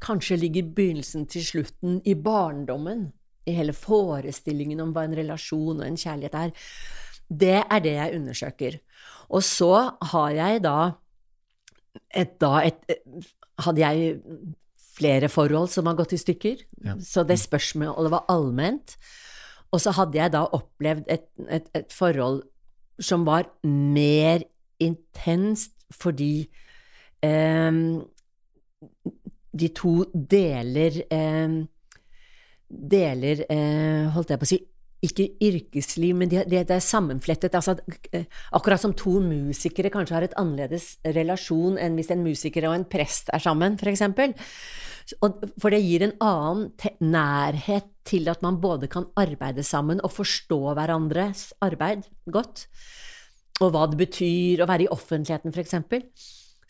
kanskje 0.00 0.36
ligger 0.36 0.62
begynnelsen 0.74 1.26
til 1.26 1.44
slutten 1.46 2.02
i 2.04 2.14
barndommen, 2.14 3.12
i 3.46 3.54
hele 3.56 3.74
forestillingen 3.76 4.80
om 4.80 4.92
hva 4.94 5.04
en 5.06 5.16
relasjon 5.16 5.80
og 5.80 5.86
en 5.86 5.98
kjærlighet 6.00 6.36
er. 6.40 6.52
Det 7.28 7.56
er 7.62 7.82
det 7.84 7.94
jeg 7.96 8.18
undersøker. 8.18 8.78
Og 9.30 9.42
så 9.44 9.72
har 10.12 10.30
jeg 10.36 10.62
da 10.64 10.78
et, 12.14 12.40
da 12.40 12.58
et, 12.64 13.00
Hadde 13.62 13.84
jeg 13.84 14.16
flere 14.96 15.28
forhold 15.30 15.68
som 15.70 15.86
har 15.86 15.94
gått 15.94 16.12
i 16.16 16.18
stykker, 16.18 16.64
Ja. 16.84 16.96
så 16.98 17.22
det 17.22 17.38
spørsmålet 17.38 18.10
var 18.10 18.24
allment. 18.28 18.96
Og 19.70 19.80
så 19.80 19.92
hadde 19.94 20.18
jeg 20.18 20.32
da 20.32 20.44
opplevd 20.46 21.04
et, 21.08 21.28
et, 21.48 21.68
et 21.74 21.92
forhold 21.92 22.42
som 22.98 23.24
var 23.26 23.46
mer 23.62 24.42
intenst 24.82 25.72
fordi 25.94 26.48
eh, 27.22 27.72
de 29.54 29.68
to 29.74 29.94
deler 30.14 31.00
eh, 31.10 31.56
Deler, 32.74 33.44
eh, 33.48 34.06
holdt 34.14 34.32
jeg 34.34 34.40
på 34.40 34.48
å 34.48 34.50
si, 34.50 34.60
ikke 35.04 35.26
yrkesliv, 35.44 36.16
men 36.16 36.30
det, 36.32 36.44
det, 36.48 36.62
det 36.68 36.78
er 36.78 36.84
sammenflettet. 36.84 37.54
Altså, 37.58 37.76
eh, 38.14 38.24
akkurat 38.56 38.80
som 38.80 38.94
to 38.96 39.18
musikere 39.22 39.92
kanskje 39.92 40.16
har 40.16 40.26
et 40.26 40.36
annerledes 40.40 40.94
relasjon 41.16 41.78
enn 41.80 41.98
hvis 41.98 42.12
en 42.14 42.24
musiker 42.24 42.68
og 42.68 42.78
en 42.78 42.86
prest 42.88 43.30
er 43.34 43.42
sammen, 43.44 43.78
for 43.80 43.92
eksempel. 43.92 44.34
For 45.60 45.74
det 45.74 45.82
gir 45.84 46.06
en 46.06 46.14
annen 46.24 46.70
nærhet 47.04 47.90
til 48.08 48.30
at 48.32 48.44
man 48.44 48.60
både 48.62 48.88
kan 48.92 49.10
arbeide 49.20 49.64
sammen 49.66 50.00
og 50.04 50.14
forstå 50.16 50.60
hverandres 50.76 51.50
arbeid 51.64 52.06
godt, 52.32 52.64
og 53.60 53.74
hva 53.74 53.84
det 53.90 54.00
betyr 54.00 54.64
å 54.64 54.70
være 54.70 54.86
i 54.86 54.92
offentligheten, 54.92 55.52
for 55.52 55.62
eksempel. 55.62 56.08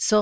Så, 0.04 0.18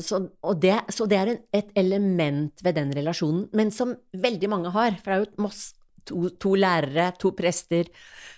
så, 0.00 0.22
og 0.48 0.60
det, 0.62 0.78
så 0.94 1.04
det 1.10 1.16
er 1.18 1.30
en, 1.34 1.40
et 1.58 1.72
element 1.76 2.62
ved 2.64 2.78
den 2.78 2.92
relasjonen, 2.96 3.48
men 3.56 3.72
som 3.74 3.92
veldig 4.16 4.48
mange 4.48 4.72
har. 4.72 4.96
For 5.02 5.12
det 5.12 5.16
er 5.16 5.24
jo 5.24 5.28
et 5.28 5.42
mass- 5.44 5.74
to, 6.06 6.28
to 6.40 6.54
lærere, 6.56 7.10
to 7.20 7.32
prester, 7.36 7.90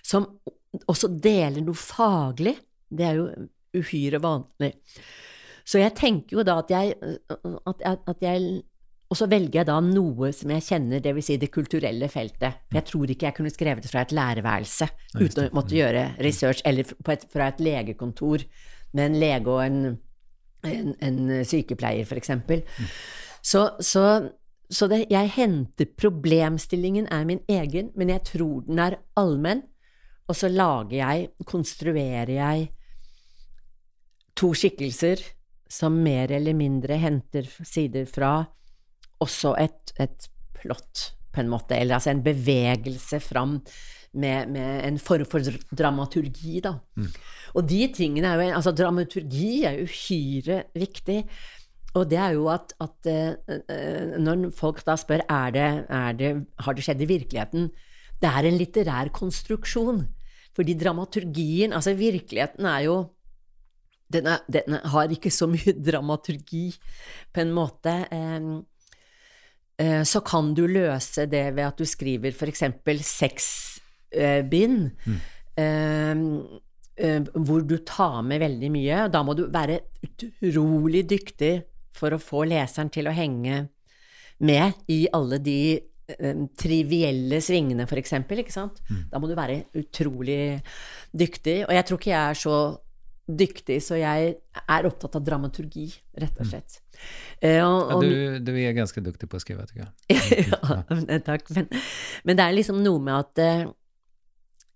som 0.03 0.25
også 0.89 1.11
deler 1.21 1.63
noe 1.65 1.77
faglig. 1.77 2.55
Det 2.89 3.05
er 3.05 3.19
jo 3.19 3.29
uhyre 3.79 4.19
vanlig. 4.21 4.73
Så 5.69 5.81
jeg 5.81 5.93
tenker 5.97 6.39
jo 6.39 6.45
da 6.45 6.57
at 6.63 6.73
jeg, 6.73 6.95
at, 7.29 7.85
at, 7.85 8.25
jeg 8.25 8.63
Og 9.09 9.17
så 9.17 9.25
velger 9.29 9.59
jeg 9.59 9.65
da 9.65 9.79
noe 9.81 10.31
som 10.33 10.51
jeg 10.53 10.65
kjenner, 10.65 11.01
dvs. 11.01 11.25
Si 11.25 11.37
det 11.41 11.51
kulturelle 11.53 12.09
feltet. 12.09 12.65
For 12.67 12.77
jeg 12.77 12.87
tror 12.89 13.13
ikke 13.13 13.25
jeg 13.25 13.37
kunne 13.37 13.53
skrevet 13.53 13.85
det 13.85 13.89
fra 13.89 14.03
et 14.05 14.13
lærerværelse 14.13 14.89
uten 15.17 15.47
å 15.47 15.53
måtte 15.57 15.77
gjøre 15.77 16.03
research, 16.21 16.61
eller 16.65 16.85
på 16.85 17.15
et, 17.15 17.25
fra 17.29 17.47
et 17.49 17.63
legekontor 17.63 18.45
med 18.93 19.05
en 19.05 19.17
lege 19.21 19.49
og 19.49 19.63
en 19.65 19.97
en, 20.67 20.93
en 20.99 21.45
sykepleier, 21.47 22.05
for 22.09 22.19
eksempel. 22.19 22.63
Så, 23.41 23.65
så, 23.79 24.05
så 24.69 24.87
det, 24.91 25.05
jeg 25.11 25.31
henter 25.35 25.89
Problemstillingen 25.97 27.07
er 27.11 27.27
min 27.27 27.41
egen, 27.49 27.91
men 27.95 28.11
jeg 28.11 28.25
tror 28.33 28.65
den 28.67 28.81
er 28.83 28.99
allmenn. 29.19 29.63
Og 30.29 30.37
så 30.37 30.49
lager 30.51 30.97
jeg, 30.99 31.29
konstruerer 31.49 32.29
jeg 32.35 32.67
to 34.37 34.53
skikkelser 34.53 35.23
som 35.69 35.97
mer 36.03 36.31
eller 36.33 36.55
mindre 36.57 36.97
henter 37.01 37.47
sider 37.65 38.05
fra 38.09 38.33
også 39.19 39.55
et, 39.59 39.93
et 39.99 40.29
plott, 40.55 41.13
på 41.33 41.43
en 41.43 41.51
måte, 41.51 41.77
eller 41.77 41.97
altså 41.97 42.13
en 42.13 42.23
bevegelse 42.25 43.19
fram 43.21 43.59
med, 44.13 44.49
med 44.49 44.85
en 44.87 44.99
form 44.99 45.25
for 45.29 45.45
dramaturgi, 45.75 46.59
da. 46.65 46.75
Og 47.57 47.65
de 47.69 47.87
tingene 47.93 48.27
er 48.27 48.41
jo 48.41 48.55
Altså, 48.57 48.73
dramaturgi 48.75 49.63
er 49.67 49.81
uhyre 49.83 50.63
viktig. 50.75 51.23
Og 51.97 52.09
det 52.09 52.19
er 52.21 52.35
jo 52.37 52.47
at, 52.53 52.73
at 52.81 53.09
eh, 53.09 54.17
når 54.21 54.49
folk 54.53 54.83
da 54.85 54.95
spør 54.99 55.23
er 55.25 55.53
det, 55.55 55.69
er 55.89 56.17
det, 56.17 56.33
har 56.59 56.73
det 56.77 56.85
skjedd 56.85 57.01
i 57.01 57.09
virkeligheten, 57.09 57.69
det 58.21 58.29
er 58.29 58.45
en 58.45 58.59
litterær 58.59 59.09
konstruksjon. 59.15 60.03
Fordi 60.55 60.75
dramaturgien, 60.77 61.73
altså 61.73 61.95
virkeligheten 61.97 62.67
er 62.69 62.85
jo 62.85 62.97
den, 64.13 64.27
er, 64.27 64.41
den 64.49 64.77
har 64.91 65.11
ikke 65.13 65.31
så 65.33 65.47
mye 65.49 65.73
dramaturgi, 65.89 66.67
på 67.33 67.41
en 67.41 67.53
måte. 67.53 67.95
Eh, 68.11 68.49
uh, 69.81 70.03
så 70.03 70.21
kan 70.25 70.53
du 70.57 70.65
løse 70.67 71.25
det 71.29 71.45
ved 71.55 71.65
at 71.65 71.79
du 71.79 71.85
skriver 71.85 72.33
eksempel 72.49 73.03
seks 73.05 73.79
eh, 74.11 74.41
bind, 74.49 74.91
eh, 75.57 76.15
eh, 76.99 77.19
hvor 77.35 77.65
du 77.67 77.77
tar 77.85 78.21
med 78.27 78.41
veldig 78.43 78.71
mye. 78.73 79.03
Da 79.13 79.23
må 79.23 79.35
du 79.37 79.45
være 79.51 79.79
utrolig 80.03 81.05
dyktig 81.09 81.53
for 81.99 82.15
å 82.15 82.21
få 82.21 82.45
leseren 82.47 82.91
til 82.93 83.09
å 83.09 83.15
henge 83.15 83.67
med 84.39 84.73
i 84.87 85.01
alle 85.13 85.39
de 85.43 85.57
eh, 86.09 86.43
trivielle 86.57 87.41
svingene, 87.43 87.87
for 87.89 87.99
eksempel, 87.99 88.39
ikke 88.43 88.55
sant? 88.55 88.79
Da 89.11 89.19
må 89.19 89.27
du 89.27 89.35
være 89.35 89.65
utrolig 89.79 90.61
dyktig. 91.11 91.65
Og 91.67 91.73
jeg 91.75 91.85
tror 91.89 91.99
ikke 91.99 92.13
jeg 92.13 92.21
er 92.35 92.39
så 92.39 92.59
dyktig, 93.29 93.75
så 93.85 93.93
jeg 93.99 94.31
er 94.63 94.87
opptatt 94.89 95.13
av 95.19 95.21
dramaturgi, 95.27 95.83
rett 96.17 96.39
og 96.41 96.47
slett. 96.49 96.79
Eh, 97.43 97.59
og, 97.61 97.91
Ja, 97.91 97.97
og- 97.97 98.01
du, 98.01 98.39
du 98.41 98.51
er 98.57 98.73
ganske 98.73 99.03
duktig 99.05 99.29
på 99.29 99.37
å 99.37 99.43
skrive, 99.43 99.67
tycker 99.69 99.85
jeg. 100.09 100.47
ja, 100.49 101.19
takk. 101.27 101.45
Men, 101.53 101.67
men 102.25 102.39
det 102.39 102.47
er 102.47 102.55
liksom 102.57 102.81
noe 102.81 102.99
med 103.05 103.13
at 103.19 103.43
eh, 103.43 103.67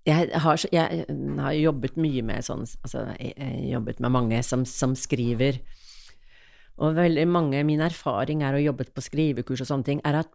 jeg, 0.08 0.30
har, 0.44 0.66
jeg 0.74 1.06
har 1.40 1.56
jobbet 1.56 1.98
mye 2.02 2.24
med 2.28 2.46
sånn 2.46 2.66
Altså, 2.66 3.06
jeg, 3.18 3.34
jeg 3.40 3.72
jobbet 3.72 4.02
med 4.04 4.12
mange 4.12 4.40
som, 4.44 4.66
som 4.68 4.98
skriver. 5.00 5.62
Og 6.84 6.98
veldig 6.98 7.26
mange 7.30 7.64
Min 7.68 7.84
erfaring 7.86 8.44
er 8.44 8.58
ha 8.58 8.64
jobbet 8.64 8.94
på 8.94 9.04
skrivekurs 9.06 9.64
og 9.64 9.70
sånne 9.70 9.90
ting, 9.90 10.02
er 10.04 10.24
at 10.24 10.32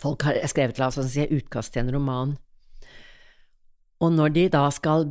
folk 0.00 0.24
har 0.26 0.40
skrevet 0.48 0.80
la 0.80 0.88
oss 0.88 0.98
si, 1.12 1.26
utkast 1.28 1.74
til 1.74 1.84
en 1.84 1.92
roman, 1.92 2.30
og 4.00 4.14
når 4.16 4.32
de 4.32 4.46
da 4.50 4.62
skal 4.72 5.10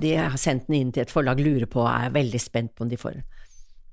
De 0.00 0.12
har 0.14 0.36
sendt 0.38 0.68
den 0.68 0.76
inn 0.78 0.92
til 0.94 1.02
et 1.02 1.10
forlag, 1.12 1.42
lurer 1.42 1.66
på, 1.68 1.82
er 1.84 2.14
veldig 2.14 2.40
spent 2.40 2.72
på 2.72 2.86
om 2.86 2.92
de 2.92 2.96
får 3.00 3.18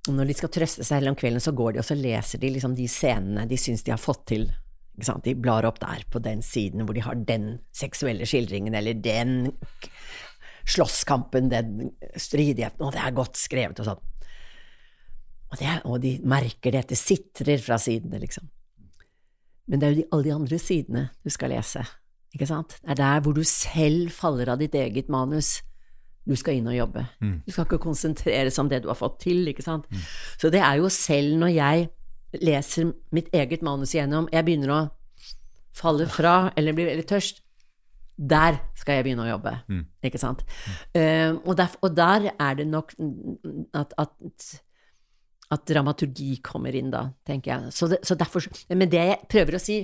og 0.08 0.16
når 0.16 0.30
de 0.30 0.36
skal 0.38 0.52
trøste 0.54 0.86
seg 0.88 1.02
hele 1.02 1.12
om 1.12 1.18
kvelden, 1.20 1.44
så 1.44 1.54
går 1.56 1.76
de 1.76 1.82
og 1.82 1.88
så 1.88 1.98
leser 1.98 2.40
de 2.42 2.52
liksom 2.54 2.76
de 2.78 2.88
scenene 2.92 3.48
de 3.50 3.60
syns 3.60 3.84
de 3.84 3.92
har 3.94 4.02
fått 4.02 4.24
til. 4.32 4.48
De 4.98 5.36
blar 5.38 5.66
opp 5.70 5.80
der 5.84 6.02
på 6.10 6.20
den 6.26 6.42
siden 6.42 6.86
hvor 6.86 6.98
de 6.98 7.04
har 7.06 7.20
den 7.28 7.60
seksuelle 7.76 8.26
skildringen, 8.26 8.74
eller 8.74 8.98
den 8.98 9.52
slåsskampen, 10.68 11.52
den 11.52 11.92
stridigheten, 12.18 12.82
og 12.84 12.96
det 12.96 13.04
er 13.04 13.16
godt 13.16 13.38
skrevet 13.40 13.80
og 13.84 13.92
sånn. 13.92 14.02
Og, 15.48 15.60
det 15.62 15.76
og 15.88 16.02
de 16.04 16.18
merker 16.28 16.74
det, 16.76 16.88
det 16.90 17.00
sitrer 17.00 17.62
fra 17.64 17.78
sidene, 17.80 18.20
liksom. 18.20 18.50
Men 19.68 19.80
det 19.80 19.88
er 19.88 19.94
jo 19.94 20.00
de, 20.02 20.10
alle 20.12 20.28
de 20.28 20.36
andre 20.36 20.60
sidene 20.60 21.06
du 21.24 21.32
skal 21.32 21.54
lese, 21.54 21.86
ikke 22.36 22.50
sant? 22.50 22.78
Det 22.82 22.96
er 22.96 23.00
der 23.00 23.24
hvor 23.24 23.36
du 23.38 23.44
selv 23.48 24.12
faller 24.16 24.52
av 24.52 24.60
ditt 24.60 24.76
eget 24.76 25.12
manus 25.14 25.60
du 26.28 26.36
skal 26.36 26.58
inn 26.60 26.68
og 26.68 26.76
jobbe. 26.76 27.06
Du 27.46 27.54
skal 27.54 27.64
ikke 27.64 27.80
konsentrere 27.80 28.50
deg 28.50 28.60
om 28.60 28.68
det 28.68 28.82
du 28.84 28.90
har 28.92 29.00
fått 29.00 29.22
til, 29.24 29.46
ikke 29.48 29.64
sant. 29.64 29.88
Så 30.36 30.52
det 30.52 30.60
er 30.60 30.82
jo 30.82 30.90
selv 30.92 31.38
når 31.40 31.54
jeg 31.56 31.88
leser 32.36 32.92
mitt 33.16 33.32
eget 33.36 33.64
manus 33.66 33.96
igjennom, 33.96 34.30
jeg 34.34 34.46
begynner 34.48 34.74
å 34.74 34.80
falle 35.78 36.08
fra 36.10 36.52
eller 36.58 36.76
blir 36.76 36.90
veldig 36.90 37.08
tørst, 37.08 37.44
der 38.18 38.58
skal 38.76 38.98
jeg 38.98 39.06
begynne 39.06 39.28
å 39.28 39.30
jobbe, 39.30 39.52
ikke 40.10 40.20
sant. 40.22 40.42
Eh, 40.98 41.36
og, 41.38 41.54
der, 41.60 41.76
og 41.86 41.94
der 41.96 42.32
er 42.34 42.58
det 42.58 42.66
nok 42.68 42.96
at, 43.78 43.94
at 43.98 44.48
at 45.54 45.68
dramaturgi 45.70 46.38
kommer 46.44 46.76
inn 46.76 46.90
da, 46.92 47.06
tenker 47.28 47.54
jeg. 47.54 47.76
Så, 47.76 47.88
det, 47.92 48.02
så 48.08 48.18
derfor, 48.20 48.44
men 48.74 48.90
det 48.92 49.04
jeg 49.04 49.20
prøver 49.32 49.56
å 49.58 49.62
si 49.64 49.80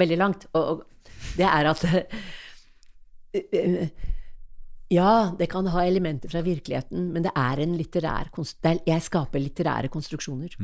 veldig 0.00 0.18
langt, 0.20 0.46
og, 0.56 0.62
og 0.70 1.36
det 1.36 1.48
er 1.48 1.68
at 1.68 1.84
uh, 1.84 1.98
ja, 4.98 5.10
det 5.36 5.50
kan 5.52 5.68
ha 5.74 5.84
elementer 5.84 6.32
fra 6.32 6.42
virkeligheten, 6.46 7.10
men 7.14 7.26
det 7.26 7.34
er 7.36 7.60
en 7.62 7.76
litterær 7.78 8.32
konstruksjon 8.34 8.80
Jeg 8.88 9.04
skaper 9.04 9.44
litterære 9.44 9.92
konstruksjoner. 9.92 10.56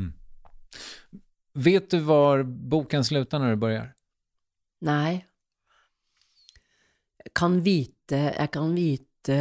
Vet 1.57 1.89
du 1.89 2.01
var 2.05 2.43
boken 2.43 3.05
slutter 3.05 3.41
når 3.41 3.55
du 3.55 3.61
begynner? 3.63 3.93
Nei. 4.85 5.23
Jeg 7.25 7.33
kan 7.35 7.57
vite 7.65 8.19
Jeg 8.37 8.51
kan 8.53 8.75
vite 8.75 9.39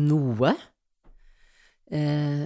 noe. 0.00 0.52
Eh, 1.90 2.44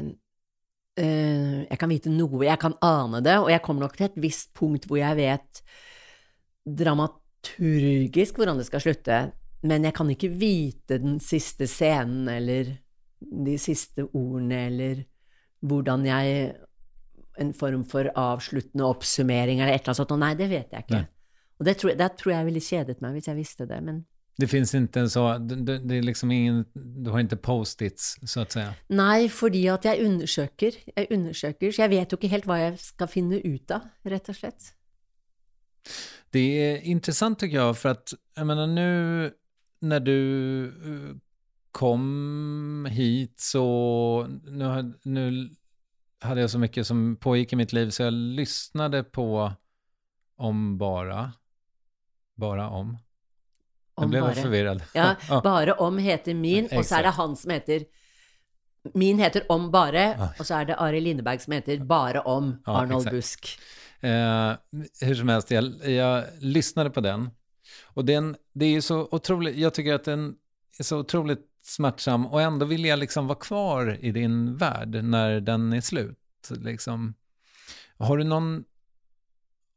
eh, 0.96 1.56
jeg 1.68 1.78
kan 1.80 1.90
vite 1.92 2.12
noe, 2.12 2.44
jeg 2.46 2.60
kan 2.62 2.76
ane 2.82 3.20
det, 3.24 3.36
og 3.42 3.50
jeg 3.52 3.62
kommer 3.64 3.84
nok 3.84 3.98
til 3.98 4.08
et 4.08 4.20
visst 4.24 4.54
punkt 4.56 4.88
hvor 4.88 4.98
jeg 5.00 5.18
vet 5.18 5.60
dramaturgisk 6.64 8.40
hvordan 8.40 8.60
det 8.60 8.68
skal 8.70 8.84
slutte, 8.86 9.18
men 9.68 9.84
jeg 9.84 9.96
kan 9.96 10.12
ikke 10.14 10.32
vite 10.32 11.00
den 11.02 11.18
siste 11.20 11.68
scenen 11.68 12.28
eller 12.32 12.72
de 13.20 13.58
siste 13.60 14.06
ordene 14.12 14.66
eller 14.68 15.04
hvordan 15.64 16.08
jeg 16.08 16.54
En 17.38 17.52
form 17.54 17.84
for 17.84 18.10
avsluttende 18.14 18.86
oppsummering 18.86 19.60
eller 19.60 19.74
et 19.74 19.80
eller 19.82 19.92
annet 19.92 20.02
sånt. 20.02 20.14
Og 20.14 20.20
nei, 20.22 20.34
det 20.38 20.50
vet 20.50 20.74
jeg 20.74 20.86
ikke. 20.86 21.00
Nei. 21.00 21.06
Og 21.58 21.68
det 21.68 21.76
tror, 21.80 21.94
det 21.98 22.10
tror 22.18 22.32
jeg 22.34 22.46
ville 22.48 22.60
kjedet 22.60 23.00
meg 23.02 23.16
hvis 23.16 23.30
jeg 23.30 23.38
visste 23.38 23.66
det, 23.70 23.80
men 23.82 24.04
Det 24.36 24.48
finns 24.50 24.74
inte 24.74 25.08
så, 25.08 25.38
det, 25.38 25.78
det 25.78 25.94
är 25.94 26.02
liksom 26.02 26.30
ingen, 26.30 26.64
du 26.74 27.10
har 27.10 27.20
ikke 27.20 27.36
post-its, 27.36 28.16
så 28.26 28.40
att 28.40 28.52
säga? 28.52 28.74
Nei, 28.88 29.28
fordi 29.28 29.68
at 29.68 29.84
jeg 29.84 30.04
undersøker. 30.04 30.72
Jeg 30.96 31.06
undersøker, 31.10 31.70
så 31.70 31.82
jeg 31.82 31.90
vet 31.90 32.12
jo 32.12 32.18
ikke 32.18 32.32
helt 32.32 32.46
hva 32.46 32.56
jeg 32.58 32.78
skal 32.78 33.08
finne 33.08 33.38
ut 33.38 33.70
av, 33.70 33.86
rett 34.04 34.28
og 34.28 34.34
slett. 34.34 34.72
Det 36.34 36.42
er 36.58 36.82
interessant, 36.82 37.38
tycker 37.38 37.60
jeg, 37.60 37.76
for 37.76 37.94
at, 37.94 38.14
jeg 38.36 38.46
menar 38.46 38.66
nu 38.66 39.30
när 39.84 40.00
du 40.00 40.64
eh, 40.64 41.16
kom 41.72 42.88
hit 42.90 43.40
så, 43.40 44.26
nu, 44.44 44.92
nu 45.02 45.50
hade 46.24 46.40
jag 46.40 46.50
så 46.50 46.58
mycket 46.58 46.86
som 46.86 47.16
pågick 47.20 47.52
i 47.52 47.56
mitt 47.56 47.72
liv 47.72 47.90
så 47.90 48.02
jag 48.02 48.12
lyssnade 48.12 49.04
på 49.04 49.52
Om 50.36 50.78
bara, 50.78 51.32
bara 52.34 52.68
om. 52.68 52.96
Om 53.94 54.12
jeg 54.12 54.24
ble 54.24 54.34
forvirret. 54.34 54.82
Ja, 54.94 55.14
Bare 55.44 55.76
om 55.78 55.98
heter 55.98 56.34
min, 56.34 56.66
og 56.72 56.82
så 56.84 56.98
er 56.98 57.06
det 57.06 57.12
han 57.14 57.36
som 57.38 57.52
heter 57.54 57.84
Min 58.94 59.18
heter 59.22 59.46
Om 59.48 59.70
bare, 59.72 60.32
og 60.38 60.44
så 60.44 60.58
er 60.58 60.66
det 60.68 60.74
Ari 60.82 61.00
Lindeberg 61.00 61.40
som 61.40 61.54
heter 61.54 61.84
Bare 61.88 62.20
om 62.20 62.56
Arnold 62.66 63.06
ja, 63.06 63.12
Busk. 63.14 63.54
Eh, 64.00 64.52
hur 65.00 65.14
som 65.14 65.28
helst, 65.28 65.50
jag, 65.50 65.64
jag 65.88 66.24
lyssnade 66.40 66.90
på 66.90 67.00
den. 67.00 67.30
Och 67.84 68.04
den, 68.04 68.36
det 68.52 68.64
är 68.64 68.70
ju 68.70 68.82
så 68.82 69.08
otroligt, 69.10 69.56
jag 69.56 69.74
tycker 69.74 69.94
att 69.94 70.04
den 70.04 70.34
är 70.78 70.84
så 70.84 70.98
otroligt 70.98 71.40
smärtsam 71.64 72.26
och 72.26 72.42
ändå 72.42 72.66
vill 72.66 72.84
jag 72.84 72.98
liksom 72.98 73.26
vara 73.26 73.38
kvar 73.38 73.98
i 74.00 74.10
din 74.10 74.56
värld 74.56 75.04
när 75.04 75.40
den 75.40 75.72
är 75.72 75.80
slut. 75.80 76.18
Liksom. 76.50 77.14
Har 77.98 78.16
du 78.16 78.24
någon 78.24 78.64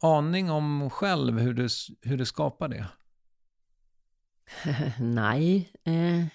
aning 0.03 0.51
om 0.51 0.89
själv 0.89 1.39
hur 1.39 1.53
du, 1.53 1.67
hur 2.01 2.17
du 2.17 2.25
skapar 2.25 2.67
det? 2.67 2.85
Nei 4.99 5.69
eh. 5.83 6.25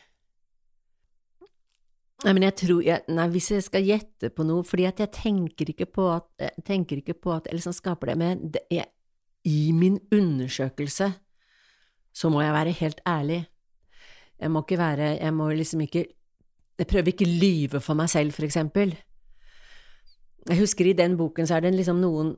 Nei, 2.22 2.32
men 2.34 2.44
jeg 2.44 2.54
tror 2.60 2.82
jeg, 2.84 3.02
Nei, 3.08 3.24
hvis 3.32 3.48
jeg 3.50 3.64
skal 3.66 3.86
gjette 3.86 4.28
på 4.30 4.44
noe 4.46 4.66
Fordi 4.68 4.84
at 4.86 5.00
jeg 5.00 5.10
tenker 5.16 5.70
ikke 5.72 5.88
på 5.90 6.04
at 6.12 6.28
Jeg 6.38 6.64
tenker 6.68 7.00
ikke 7.00 7.16
på 7.18 7.32
at 7.34 7.48
Eller 7.48 7.62
liksom 7.62 7.74
skaper 7.74 8.12
det, 8.12 8.16
men 8.20 8.44
det 8.54 8.62
er, 8.70 8.90
i 9.48 9.72
min 9.74 9.96
undersøkelse 10.12 11.08
så 12.12 12.28
må 12.28 12.42
jeg 12.44 12.52
være 12.52 12.74
helt 12.76 13.00
ærlig. 13.08 13.38
Jeg 14.42 14.50
må 14.50 14.64
ikke 14.64 14.78
være 14.80 15.08
Jeg 15.20 15.34
må 15.34 15.48
liksom 15.54 15.84
ikke 15.86 16.04
Jeg 16.78 16.86
prøver 16.90 17.12
ikke 17.12 17.28
lyve 17.28 17.80
for 17.80 17.94
meg 17.94 18.10
selv, 18.10 18.32
for 18.32 18.42
eksempel. 18.42 18.96
Jeg 20.48 20.58
husker 20.58 20.88
i 20.88 20.96
den 20.98 21.16
boken 21.16 21.46
så 21.46 21.56
er 21.56 21.66
det 21.66 21.74
liksom 21.76 22.00
noen 22.02 22.34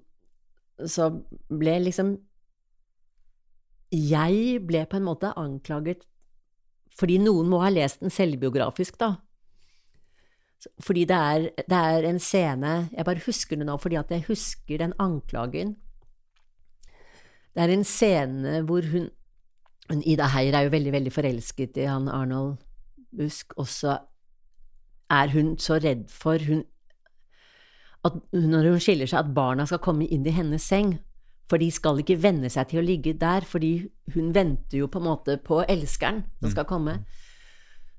som 0.90 1.22
ble 1.48 1.78
liksom 1.86 2.16
jeg 3.94 4.58
ble 4.66 4.82
på 4.90 4.98
en 4.98 5.06
måte 5.06 5.30
anklaget 5.38 6.02
fordi 6.98 7.18
noen 7.22 7.48
må 7.50 7.60
ha 7.62 7.70
lest 7.72 8.02
den 8.02 8.12
selvbiografisk, 8.12 8.98
da. 9.00 9.16
Fordi 10.82 11.04
det 11.10 11.16
er, 11.16 11.46
det 11.68 11.78
er 11.78 12.06
en 12.08 12.20
scene 12.22 12.74
Jeg 12.92 13.04
bare 13.04 13.20
husker 13.26 13.58
det 13.58 13.66
nå 13.68 13.74
fordi 13.76 13.98
at 14.00 14.12
jeg 14.14 14.24
husker 14.28 14.80
den 14.80 14.94
anklagen. 15.02 15.74
Det 17.54 17.62
er 17.62 17.72
en 17.74 17.84
scene 17.84 18.62
hvor 18.66 18.86
hun 18.92 19.10
Ida 19.92 20.30
Heier 20.32 20.56
er 20.56 20.66
jo 20.66 20.72
veldig, 20.72 20.92
veldig 20.94 21.12
forelsket 21.12 21.76
i 21.82 21.88
han 21.88 22.08
Arnold 22.08 22.56
Busk, 23.14 23.52
og 23.60 23.68
så 23.68 23.98
er 25.12 25.32
hun 25.34 25.54
så 25.60 25.76
redd 25.82 26.08
for 26.10 26.40
hun 26.48 26.64
at 28.04 28.16
når 28.36 28.68
hun 28.68 28.80
skiller 28.82 29.08
seg, 29.08 29.24
at 29.24 29.34
barna 29.36 29.64
skal 29.68 29.80
komme 29.84 30.06
inn 30.12 30.26
i 30.28 30.32
hennes 30.34 30.64
seng. 30.64 30.98
For 31.48 31.60
de 31.60 31.70
skal 31.72 32.00
ikke 32.00 32.18
venne 32.20 32.50
seg 32.52 32.68
til 32.70 32.80
å 32.80 32.84
ligge 32.84 33.14
der, 33.20 33.44
fordi 33.48 33.86
hun 34.14 34.32
venter 34.36 34.80
jo 34.80 34.88
på 34.92 35.00
en 35.00 35.06
måte 35.08 35.36
på 35.44 35.62
elskeren 35.68 36.22
som 36.40 36.52
skal 36.52 36.68
komme. 36.68 36.98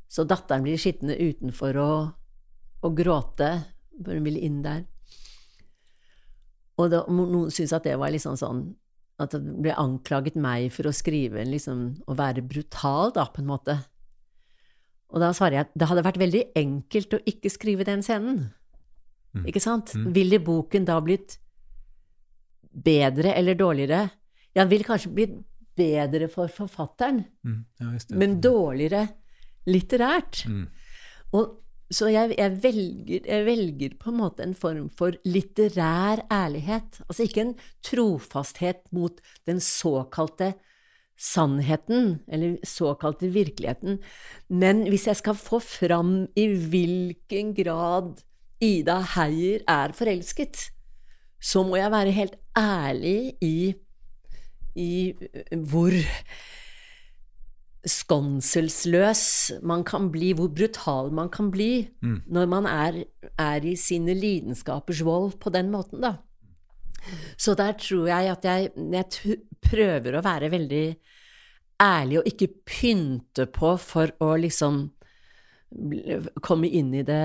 Så 0.10 0.26
datteren 0.30 0.66
blir 0.66 0.82
sittende 0.82 1.18
utenfor 1.18 1.78
og, 1.82 2.12
og 2.86 2.98
gråte, 2.98 3.50
for 3.98 4.18
hun 4.18 4.26
vil 4.26 4.38
inn 4.42 4.62
der. 4.66 4.84
Og 6.82 6.90
da, 6.92 7.04
noen 7.10 7.54
syntes 7.54 7.74
at 7.78 7.86
det 7.88 7.96
var 8.02 8.14
liksom 8.14 8.38
sånn 8.38 8.66
At 9.20 9.32
det 9.32 9.40
ble 9.64 9.72
anklaget 9.80 10.36
meg 10.36 10.72
for 10.76 10.90
å 10.90 10.94
skrive 10.94 11.40
en 11.40 11.52
liksom 11.54 11.84
Å 12.12 12.16
være 12.20 12.42
brutal, 12.44 13.14
da, 13.16 13.24
på 13.32 13.40
en 13.42 13.48
måte. 13.48 13.78
Og 15.14 15.22
da 15.24 15.30
svarer 15.32 15.56
jeg 15.60 15.66
at 15.70 15.74
det 15.80 15.88
hadde 15.88 16.04
vært 16.04 16.20
veldig 16.20 16.44
enkelt 16.60 17.14
å 17.16 17.22
ikke 17.30 17.52
skrive 17.54 17.86
den 17.88 18.02
scenen. 18.04 18.50
Ikke 19.48 19.62
sant? 19.64 19.92
Ville 20.16 20.40
boken 20.44 20.86
da 20.88 20.98
blitt 21.04 21.38
bedre 22.72 23.34
eller 23.36 23.56
dårligere? 23.60 24.10
Ja, 24.56 24.64
den 24.64 24.72
ville 24.72 24.88
kanskje 24.88 25.12
blitt 25.16 25.36
bedre 25.76 26.28
for 26.32 26.48
forfatteren, 26.48 27.26
Mm, 27.44 27.66
ja, 27.80 27.92
det. 27.92 28.16
men 28.18 28.40
dårligere 28.42 29.10
litterært. 29.68 30.46
Mm. 30.48 30.68
Og, 31.34 31.58
så 31.94 32.10
jeg, 32.10 32.34
jeg, 32.40 32.54
velger, 32.64 33.28
jeg 33.30 33.46
velger 33.46 33.98
på 34.02 34.10
en 34.10 34.18
måte 34.18 34.46
en 34.46 34.56
form 34.58 34.88
for 34.90 35.18
litterær 35.28 36.24
ærlighet. 36.34 37.02
Altså 37.06 37.28
ikke 37.28 37.44
en 37.44 37.54
trofasthet 37.86 38.82
mot 38.96 39.20
den 39.46 39.62
såkalte 39.62 40.56
sannheten, 41.16 42.20
eller 42.28 42.58
såkalte 42.68 43.30
virkeligheten, 43.32 44.02
men 44.52 44.84
hvis 44.90 45.08
jeg 45.08 45.16
skal 45.22 45.38
få 45.40 45.62
fram 45.64 46.26
i 46.36 46.48
hvilken 46.52 47.54
grad 47.56 48.20
Ida 48.60 48.98
Heier 49.16 49.64
er 49.68 49.94
forelsket, 49.96 50.70
så 51.40 51.64
må 51.64 51.78
jeg 51.80 51.94
være 51.94 52.16
helt 52.16 52.36
ærlig 52.58 53.36
i, 53.44 53.76
i 54.76 55.14
hvor 55.52 55.96
skånselsløs 57.86 59.24
man 59.66 59.84
kan 59.88 60.10
bli, 60.14 60.32
hvor 60.38 60.50
brutal 60.54 61.12
man 61.14 61.30
kan 61.34 61.52
bli 61.54 61.86
når 62.02 62.48
man 62.50 62.70
er, 62.70 63.04
er 63.38 63.66
i 63.66 63.76
sine 63.78 64.16
lidenskapers 64.18 65.04
vold 65.06 65.38
på 65.42 65.54
den 65.54 65.70
måten, 65.74 66.02
da. 66.02 66.16
Så 67.38 67.54
der 67.54 67.76
tror 67.78 68.08
jeg 68.10 68.32
at 68.32 68.46
jeg, 68.48 68.72
jeg 68.76 69.38
prøver 69.62 70.18
å 70.18 70.24
være 70.26 70.50
veldig 70.50 70.86
ærlig 71.84 72.20
og 72.22 72.30
ikke 72.30 72.50
pynte 72.66 73.46
på 73.52 73.76
for 73.82 74.14
å 74.24 74.36
liksom 74.40 74.86
komme 76.46 76.70
inn 76.72 76.94
i 76.96 77.04
det 77.06 77.24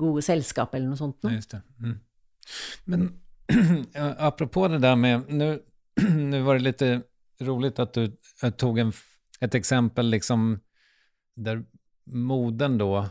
gode 0.00 0.22
selskapet 0.24 0.78
eller 0.78 0.92
noe 0.92 1.00
sånt. 1.00 1.20
Ja, 1.26 1.36
just 1.36 1.54
det. 1.54 1.60
Mm. 1.78 1.98
Men 2.90 3.06
apropos 4.30 4.70
det 4.72 4.80
der 4.82 4.96
med, 4.96 5.28
nu, 5.28 5.60
nu 6.32 6.40
var 6.46 6.58
det 6.58 6.66
litt 6.66 6.84
rolig 7.46 7.72
at 7.78 7.94
du 7.94 8.06
tok 8.40 8.56
tog 8.60 8.78
en, 8.80 8.92
ett 9.40 9.54
exempel 9.54 10.10
liksom 10.10 10.60
där 11.36 11.64
moden 12.04 12.78
då 12.78 13.08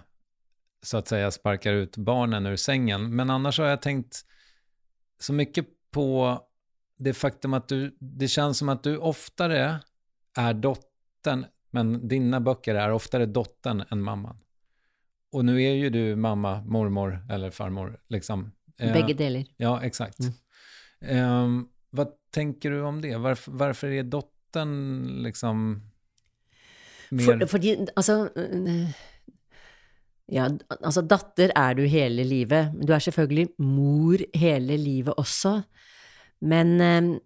så 0.81 0.97
att 0.97 1.07
säga 1.07 1.31
sparkar 1.31 1.73
ut 1.73 1.97
barnen 1.97 2.45
ur 2.45 2.55
sängen. 2.55 3.15
Men 3.15 3.29
annars 3.29 3.59
har 3.59 3.65
jag 3.65 3.81
tänkt 3.81 4.25
så 5.19 5.33
mycket 5.33 5.65
på 5.91 6.39
det 6.97 7.13
faktum 7.13 7.53
att 7.53 7.67
du, 7.67 7.97
det 7.99 8.27
känns 8.27 8.57
som 8.57 8.69
att 8.69 8.83
du 8.83 8.97
oftare 8.97 9.79
är 10.37 10.53
dottern, 10.53 11.45
men 11.69 12.07
dina 12.07 12.39
böcker 12.39 12.75
är 12.75 12.91
oftare 12.91 13.25
dottern 13.25 13.83
än 13.89 14.01
mamman. 14.01 14.39
Och 15.31 15.45
nu 15.45 15.63
är 15.63 15.73
ju 15.73 15.89
du 15.89 16.15
mamma, 16.15 16.61
mormor 16.61 17.25
eller 17.29 17.51
farmor, 17.51 17.99
liksom. 18.07 18.51
Bägge 18.77 18.93
Begge 18.93 19.13
deler. 19.13 19.45
Ja, 19.57 19.81
exakt. 19.83 20.19
Ehm, 21.01 21.67
vad 21.89 22.07
tänker 22.31 22.71
du 22.71 22.81
om 22.81 23.01
det? 23.01 23.17
Varför, 23.17 23.51
varför 23.51 23.87
är 23.87 24.03
dottern 24.03 25.05
liksom. 25.23 25.88
For, 27.25 27.45
fordi, 27.45 27.75
altså 27.97 28.29
øh, 28.35 28.93
Ja, 30.31 30.47
altså 30.83 31.01
datter 31.01 31.49
er 31.55 31.73
du 31.73 31.81
hele 31.81 32.23
livet. 32.23 32.73
men 32.73 32.87
Du 32.87 32.93
er 32.93 32.99
selvfølgelig 32.99 33.49
mor 33.57 34.17
hele 34.37 34.77
livet 34.77 35.13
også. 35.17 35.61
Men 36.41 36.81
øh, 36.81 37.19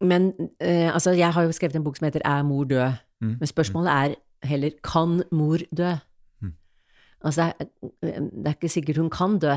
Men 0.00 0.32
øh, 0.40 0.94
altså, 0.94 1.10
jeg 1.10 1.32
har 1.32 1.42
jo 1.42 1.52
skrevet 1.52 1.76
en 1.76 1.84
bok 1.84 1.96
som 1.96 2.04
heter 2.04 2.20
Er 2.24 2.42
mor 2.42 2.64
død? 2.64 2.92
Mm, 3.20 3.36
Men 3.38 3.46
spørsmålet 3.46 3.90
er 3.90 4.14
heller 4.42 4.70
Kan 4.84 5.22
mor 5.32 5.58
dø? 5.76 5.94
Mm. 6.40 6.52
Altså, 7.24 7.52
det 8.02 8.14
er, 8.14 8.20
det 8.20 8.46
er 8.46 8.50
ikke 8.50 8.68
sikkert 8.68 8.96
hun 8.96 9.10
kan 9.10 9.38
dø. 9.38 9.56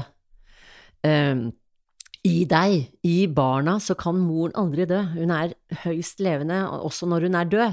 Um, 1.07 1.52
I 2.23 2.45
deg, 2.49 2.90
i 3.03 3.27
barna, 3.27 3.80
så 3.80 3.94
kan 3.94 4.15
moren 4.15 4.52
aldri 4.56 4.85
dø. 4.85 5.02
Hun 5.02 5.31
er 5.31 5.53
høyst 5.84 6.19
levende, 6.19 6.69
også 6.81 7.06
når 7.06 7.19
hun 7.19 7.35
er 7.35 7.44
død. 7.44 7.72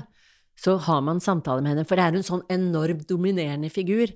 Så 0.60 0.76
har 0.84 1.00
man 1.04 1.22
samtale 1.24 1.64
med 1.64 1.74
henne, 1.74 1.86
for 1.88 1.96
det 1.96 2.04
er 2.04 2.18
en 2.18 2.26
sånn 2.26 2.44
enormt 2.52 3.06
dominerende 3.08 3.70
figur. 3.72 4.12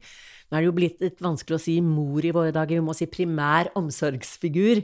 Nå 0.51 0.59
er 0.59 0.61
det 0.61 0.69
jo 0.69 0.77
blitt 0.77 1.01
litt 1.01 1.23
vanskelig 1.25 1.57
å 1.57 1.63
si 1.63 1.79
mor 1.81 2.25
i 2.25 2.33
våre 2.37 2.53
dager, 2.53 2.77
vi 2.77 2.85
må 2.85 2.95
si 2.97 3.09
primær 3.09 3.71
omsorgsfigur. 3.79 4.83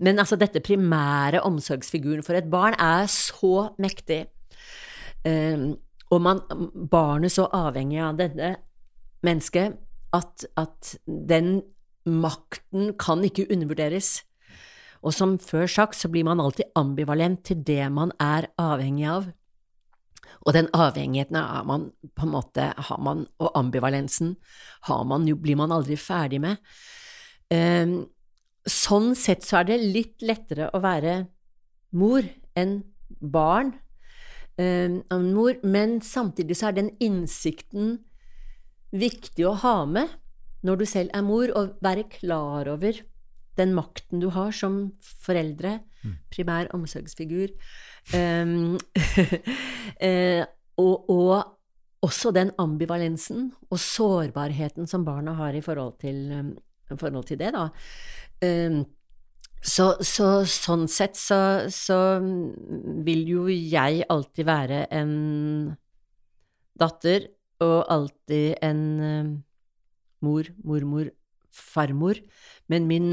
Men 0.00 0.22
altså, 0.22 0.38
dette 0.40 0.64
primære 0.64 1.44
omsorgsfiguren 1.44 2.24
for 2.24 2.38
et 2.38 2.48
barn 2.52 2.78
er 2.80 3.10
så 3.12 3.68
mektig. 3.82 4.24
Um, 5.22 5.74
og 6.12 6.24
man, 6.24 6.40
barnet 6.90 7.32
så 7.32 7.46
avhengig 7.54 8.00
av 8.04 8.18
dette 8.18 8.54
mennesket 9.24 9.76
at, 10.16 10.44
at 10.58 10.94
den 11.06 11.60
makten 12.08 12.92
kan 13.00 13.22
ikke 13.24 13.46
undervurderes. 13.52 14.22
Og 15.02 15.14
som 15.14 15.36
før 15.40 15.68
sagt, 15.70 15.98
så 15.98 16.10
blir 16.12 16.26
man 16.26 16.40
alltid 16.40 16.72
ambivalent 16.78 17.44
til 17.48 17.62
det 17.66 17.84
man 17.92 18.12
er 18.22 18.48
avhengig 18.60 19.08
av. 19.10 19.30
Og 20.42 20.56
den 20.56 20.68
avhengigheten 20.74 21.38
er 21.38 21.66
man 21.66 21.90
på 22.16 22.26
en 22.26 22.34
måte 22.34 22.72
har 22.76 23.02
man, 23.02 23.26
Og 23.38 23.52
ambivalensen 23.58 24.36
har 24.88 25.04
man 25.04 25.26
blir 25.42 25.56
man 25.56 25.72
aldri 25.72 25.96
ferdig 25.96 26.40
med. 26.42 26.58
Um, 27.52 28.08
sånn 28.66 29.14
sett 29.18 29.44
så 29.44 29.60
er 29.60 29.70
det 29.70 29.82
litt 29.82 30.22
lettere 30.22 30.70
å 30.72 30.80
være 30.82 31.26
mor 31.92 32.26
enn 32.56 32.82
barn. 33.20 33.74
Um, 34.58 35.02
mor, 35.32 35.56
men 35.62 36.00
samtidig 36.04 36.56
så 36.58 36.70
er 36.70 36.78
den 36.80 36.90
innsikten 37.00 38.00
viktig 38.92 39.46
å 39.48 39.56
ha 39.62 39.76
med 39.88 40.10
når 40.62 40.78
du 40.78 40.84
selv 40.86 41.10
er 41.16 41.24
mor, 41.26 41.50
og 41.58 41.78
være 41.82 42.06
klar 42.10 42.68
over 42.70 43.00
den 43.58 43.74
makten 43.76 44.22
du 44.22 44.28
har 44.32 44.52
som 44.56 44.92
foreldre, 45.02 45.78
mm. 46.02 46.14
primær 46.32 46.70
omsorgsfigur. 46.76 47.52
Um, 48.16 48.78
og, 50.82 51.10
og, 51.10 51.58
også 52.02 52.32
den 52.34 52.48
ambivalensen 52.58 53.52
og 53.70 53.78
sårbarheten 53.78 54.88
som 54.90 55.04
barna 55.06 55.36
har 55.38 55.54
i 55.54 55.60
forhold 55.62 56.00
til, 56.02 56.16
um, 56.34 56.96
forhold 56.98 57.28
til 57.28 57.38
det, 57.38 57.52
da. 57.54 57.68
Um, 58.42 58.82
så, 59.62 59.92
så, 60.02 60.42
sånn 60.50 60.88
sett 60.90 61.14
så, 61.14 61.68
så, 61.70 62.18
vil 63.06 63.22
jo 63.30 63.46
jeg 63.46 64.02
alltid 64.10 64.48
være 64.48 64.80
en 64.90 65.12
datter, 66.82 67.28
og 67.62 67.84
alltid 67.94 68.56
en 68.66 68.80
mor, 70.22 70.48
mormor, 70.66 71.12
farmor. 71.52 72.18
Men 72.70 72.86
min 72.86 73.08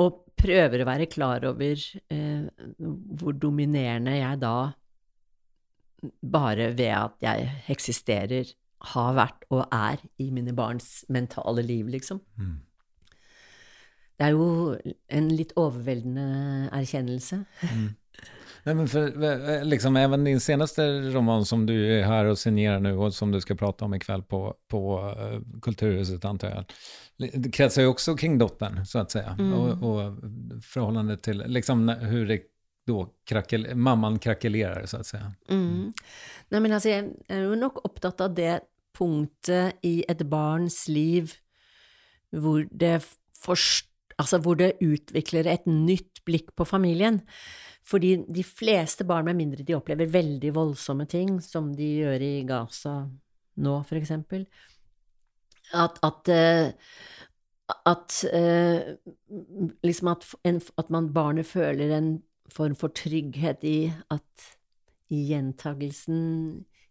Og 0.00 0.24
prøver 0.40 0.80
å 0.80 0.88
være 0.88 1.06
klar 1.12 1.44
over 1.44 1.76
eh, 2.08 2.44
hvor 3.20 3.34
dominerende 3.36 4.14
jeg 4.16 4.38
da, 4.40 4.72
bare 6.24 6.70
ved 6.72 6.94
at 6.96 7.18
jeg 7.20 7.50
eksisterer, 7.68 8.54
har 8.94 9.12
vært 9.12 9.44
og 9.52 9.66
er 9.76 10.00
i 10.16 10.30
mine 10.32 10.54
barns 10.56 11.04
mentale 11.12 11.60
liv, 11.60 11.90
liksom. 11.92 12.22
Mm. 12.40 12.54
Det 14.16 14.26
er 14.26 14.32
jo 14.32 14.76
en 15.12 15.28
litt 15.32 15.52
overveldende 15.56 16.70
erkjennelse. 16.76 17.42
Mm. 17.68 17.86
Nej, 18.64 18.74
men 18.74 18.88
för, 18.88 19.22
eh, 19.22 19.64
liksom, 19.64 19.96
även 19.96 20.24
din 20.24 20.40
senaste 20.40 21.00
roman 21.00 21.44
som 21.44 21.66
du 21.66 21.98
är 21.98 22.04
här 22.04 22.24
och 22.24 22.38
signerar 22.38 22.80
nu 22.80 22.96
och 22.96 23.14
som 23.14 23.32
du 23.32 23.40
ska 23.40 23.54
prata 23.54 23.84
om 23.84 23.94
ikväll 23.94 24.22
på, 24.22 24.54
på 24.68 25.00
uh, 25.00 25.60
Kulturhuset 25.62 26.24
antar 26.24 26.48
jag. 26.48 26.64
Det 27.42 27.50
kretsar 27.50 27.82
ju 27.82 27.88
också 27.88 28.16
kring 28.16 28.38
dottern 28.38 28.86
så 28.86 28.98
att 28.98 29.10
säga. 29.10 29.36
Mm. 29.38 29.52
Och, 29.52 29.70
och 29.70 30.16
förhållandet 30.62 31.22
till 31.22 31.44
liksom, 31.46 31.88
hur 31.88 32.26
det 32.26 32.40
då 32.86 33.08
krackel, 33.24 33.74
mamman 33.74 34.18
krackelerar 34.18 34.86
så 34.86 34.96
att 34.96 35.06
säga. 35.06 35.32
Mm. 35.48 35.68
Mm. 35.68 35.92
Nei, 36.50 36.60
men 36.60 36.72
altså, 36.72 36.90
jeg 36.90 37.10
er 37.30 37.44
jo 37.44 37.58
nok 37.58 37.84
opptatt 37.86 38.22
av 38.24 38.34
det 38.34 38.60
punktet 38.96 39.78
i 39.86 40.00
et 40.10 40.24
barns 40.26 40.82
liv 40.90 41.36
hvor 42.34 42.64
det, 42.70 43.00
forst, 43.38 43.90
altså 44.18 44.40
hvor 44.42 44.58
det 44.58 44.76
utvikler 44.82 45.48
et 45.50 45.66
nytt 45.66 46.22
blikk 46.26 46.54
på 46.58 46.66
familien. 46.66 47.20
Fordi 47.90 48.14
de 48.30 48.44
fleste 48.46 49.04
barn, 49.06 49.26
med 49.26 49.38
mindre 49.40 49.66
de 49.66 49.74
opplever 49.74 50.10
veldig 50.12 50.52
voldsomme 50.54 51.08
ting, 51.10 51.40
som 51.42 51.72
de 51.74 51.88
gjør 52.04 52.22
i 52.22 52.34
Gaza 52.46 52.94
nå, 53.60 53.74
for 53.88 53.98
eksempel, 53.98 54.46
at, 55.74 55.98
at, 56.06 56.30
uh, 56.30 56.70
at 57.90 58.16
uh, 58.30 58.94
liksom 59.86 60.10
at, 60.14 60.26
en, 60.46 60.60
at 60.78 60.90
man, 60.90 61.12
barnet 61.14 61.46
føler 61.46 61.92
en 61.96 62.14
form 62.50 62.74
for 62.78 62.94
trygghet 62.94 63.66
i 63.66 63.78
at 64.10 64.50
i 65.10 65.24
gjentagelsen, 65.32 66.20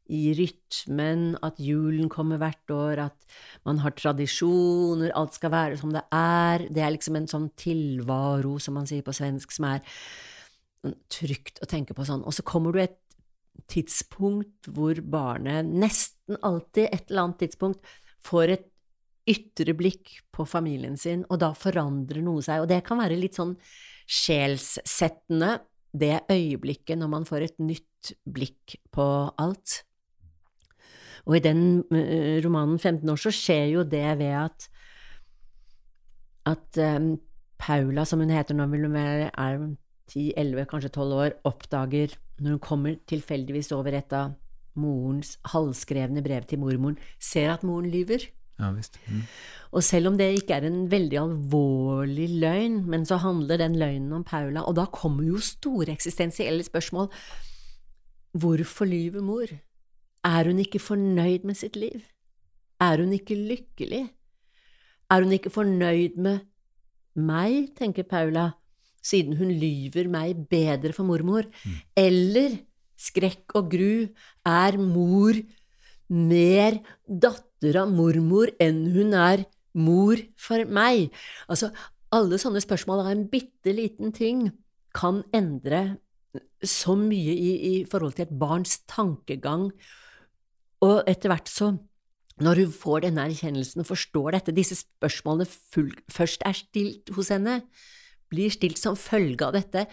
i 0.09 0.34
rytmen, 0.34 1.38
at 1.45 1.59
julen 1.61 2.09
kommer 2.11 2.39
hvert 2.41 2.73
år, 2.73 3.03
at 3.05 3.38
man 3.67 3.80
har 3.84 3.93
tradisjoner, 3.95 5.13
alt 5.15 5.38
skal 5.38 5.53
være 5.53 5.77
som 5.80 5.93
det 5.93 6.01
er. 6.15 6.65
Det 6.67 6.81
er 6.84 6.95
liksom 6.95 7.19
en 7.19 7.30
sånn 7.30 7.47
tilvaro, 7.59 8.57
som 8.59 8.80
man 8.80 8.89
sier 8.89 9.05
på 9.05 9.15
svensk, 9.15 9.53
som 9.53 9.69
er 9.69 9.85
trygt 11.11 11.61
å 11.64 11.69
tenke 11.69 11.95
på 11.95 12.06
sånn. 12.07 12.23
Og 12.27 12.35
så 12.35 12.45
kommer 12.47 12.76
du 12.76 12.81
et 12.84 12.97
tidspunkt 13.69 14.69
hvor 14.72 15.01
barnet, 15.03 15.68
nesten 15.68 16.39
alltid 16.45 16.88
et 16.89 17.10
eller 17.10 17.27
annet 17.27 17.41
tidspunkt, 17.43 17.95
får 18.26 18.56
et 18.56 18.68
ytre 19.30 19.76
blikk 19.77 20.15
på 20.34 20.45
familien 20.49 20.95
sin, 20.97 21.26
og 21.30 21.41
da 21.43 21.51
forandrer 21.57 22.23
noe 22.26 22.41
seg. 22.45 22.64
Og 22.64 22.72
det 22.72 22.81
kan 22.88 23.01
være 23.01 23.19
litt 23.19 23.38
sånn 23.38 23.56
sjelssettende, 24.10 25.60
det 25.89 26.19
øyeblikket 26.30 26.99
når 27.01 27.10
man 27.10 27.23
får 27.26 27.47
et 27.47 27.61
nytt 27.61 28.11
blikk 28.30 28.76
på 28.93 29.06
alt. 29.41 29.80
Og 31.26 31.38
i 31.38 31.43
den 31.43 31.81
eh, 31.93 32.38
romanen 32.45 32.77
15 32.77 33.10
år 33.10 33.22
så 33.22 33.34
skjer 33.34 33.65
jo 33.73 33.85
det 33.85 34.06
ved 34.22 34.35
at 34.38 34.69
at 36.49 36.80
um, 36.81 37.18
Paula, 37.60 38.06
som 38.07 38.22
hun 38.23 38.31
heter 38.31 38.56
nå, 38.57 38.65
vil 38.72 38.88
hun 38.88 38.95
være, 38.95 39.30
er 39.35 39.60
10-11, 40.10 40.65
kanskje 40.69 40.91
12 40.91 41.15
år, 41.23 41.38
oppdager, 41.48 42.15
når 42.40 42.56
hun 42.56 42.64
kommer 42.64 42.98
tilfeldigvis 43.10 43.72
over 43.76 43.95
et 43.99 44.14
av 44.15 44.36
morens 44.80 45.36
halvskrevne 45.52 46.23
brev 46.26 46.45
til 46.49 46.61
mormoren, 46.61 46.99
ser 47.19 47.53
at 47.53 47.65
moren 47.68 47.90
lyver. 47.91 48.27
Ja, 48.60 48.73
visst. 48.76 48.99
Mm. 49.07 49.23
Og 49.72 49.84
selv 49.88 50.10
om 50.10 50.18
det 50.19 50.27
ikke 50.36 50.57
er 50.57 50.68
en 50.68 50.81
veldig 50.91 51.19
alvorlig 51.22 52.27
løgn, 52.41 52.81
men 52.91 53.06
så 53.07 53.19
handler 53.23 53.61
den 53.61 53.77
løgnen 53.80 54.11
om 54.18 54.26
Paula, 54.27 54.65
og 54.68 54.76
da 54.76 54.86
kommer 54.91 55.23
jo 55.23 55.40
store 55.44 55.94
eksistensielle 55.95 56.64
spørsmål. 56.68 57.07
Hvorfor 58.36 58.86
lyver 58.86 59.23
mor? 59.23 59.48
Er 60.27 60.44
hun 60.44 60.60
ikke 60.60 60.81
fornøyd 60.84 61.48
med 61.48 61.56
sitt 61.56 61.80
liv? 61.80 62.03
Er 62.81 62.99
hun 62.99 63.14
ikke 63.15 63.36
lykkelig? 63.36 64.10
Er 65.10 65.23
hun 65.23 65.31
ikke 65.31 65.49
fornøyd 65.49 66.19
med 66.19 66.44
meg, 67.15 67.72
tenker 67.80 68.03
Paula, 68.03 68.52
siden 69.05 69.38
hun 69.39 69.51
lyver 69.51 70.09
meg 70.11 70.47
bedre 70.51 70.93
for 70.95 71.07
mormor. 71.07 71.47
Mm. 71.63 71.77
Eller 71.99 72.57
skrekk 72.99 73.55
og 73.55 73.71
gru, 73.71 74.09
er 74.47 74.80
mor 74.81 75.39
mer 76.09 76.80
datter 77.05 77.84
av 77.84 77.93
mormor 77.93 78.51
enn 78.61 78.84
hun 78.95 79.15
er 79.15 79.45
mor 79.77 80.19
for 80.39 80.65
meg? 80.65 81.09
Altså, 81.47 81.71
alle 82.15 82.39
sånne 82.41 82.61
spørsmål 82.63 83.03
av 83.03 83.11
en 83.13 83.27
bitte 83.31 83.73
liten 83.76 84.13
ting 84.15 84.49
kan 84.97 85.21
endre 85.35 85.99
så 86.65 86.95
mye 86.97 87.34
i, 87.34 87.51
i 87.71 87.76
forhold 87.89 88.17
til 88.17 88.27
et 88.27 88.39
barns 88.41 88.80
tankegang, 88.89 89.69
og 90.84 90.97
etter 91.09 91.31
hvert 91.31 91.51
så 91.51 91.73
når 92.39 92.61
hun 92.63 92.73
får 92.73 93.03
denne 93.03 93.26
erkjennelsen 93.27 93.84
og 93.84 93.89
forstår 93.89 94.38
dette, 94.38 94.55
disse 94.55 94.77
spørsmålene 94.80 95.47
full, 95.49 95.91
først 96.11 96.45
er 96.47 96.55
stilt 96.55 97.11
hos 97.15 97.31
henne, 97.34 97.59
blir 98.31 98.53
stilt 98.53 98.80
som 98.81 98.97
følge 98.99 99.45
av 99.47 99.56
dette, 99.57 99.85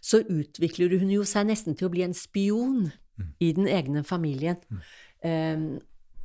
så 0.00 0.22
utvikler 0.22 0.98
hun 1.00 1.10
jo 1.12 1.26
seg 1.26 1.48
nesten 1.48 1.76
til 1.78 1.88
å 1.88 1.92
bli 1.92 2.04
en 2.06 2.16
spion 2.16 2.88
mm. 2.88 3.30
i 3.44 3.52
den 3.56 3.68
egne 3.70 4.04
familien. 4.06 4.60
Mm. 4.68 4.82
Um, 5.24 5.70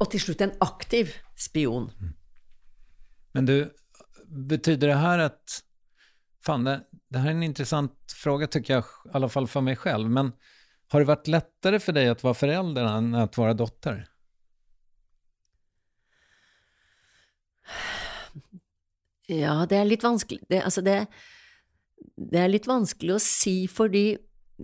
og 0.01 0.11
til 0.13 0.21
slutt 0.21 0.43
en 0.45 0.57
aktiv 0.63 1.15
spion. 1.39 1.89
Mm. 1.99 2.13
Men 3.33 3.49
du, 3.49 3.55
betyder 4.33 4.93
det 4.93 5.01
her 5.01 5.29
at 5.29 5.61
Fan, 6.43 6.65
det, 6.67 6.81
det 7.07 7.21
her 7.23 7.31
er 7.31 7.37
en 7.37 7.45
interessant 7.45 7.93
spørsmål, 8.11 8.49
syns 8.51 8.67
jeg, 8.67 8.83
i 8.83 9.11
alle 9.15 9.29
fall 9.31 9.45
for 9.47 9.63
meg 9.63 9.77
selv. 9.79 10.09
Men 10.11 10.33
har 10.91 10.99
det 10.99 11.07
vært 11.07 11.29
lettere 11.31 11.79
for 11.79 11.95
deg 11.95 12.09
å 12.11 12.17
være 12.19 12.35
forelder 12.35 12.89
enn 12.89 13.13
å 13.15 13.23
være 13.31 13.55
dotter? 13.61 14.01
Ja, 19.31 19.55
det 19.71 19.79
er 19.79 19.87
litt 19.87 20.03
vanskelig. 20.03 20.43
Det, 20.51 20.59
altså 20.67 20.83
det, 20.83 20.97
det 22.17 22.39
er 22.39 22.51
litt 22.51 22.67
vanskelig 22.69 23.15
å 23.15 23.21
si, 23.21 23.55
fordi 23.71 24.13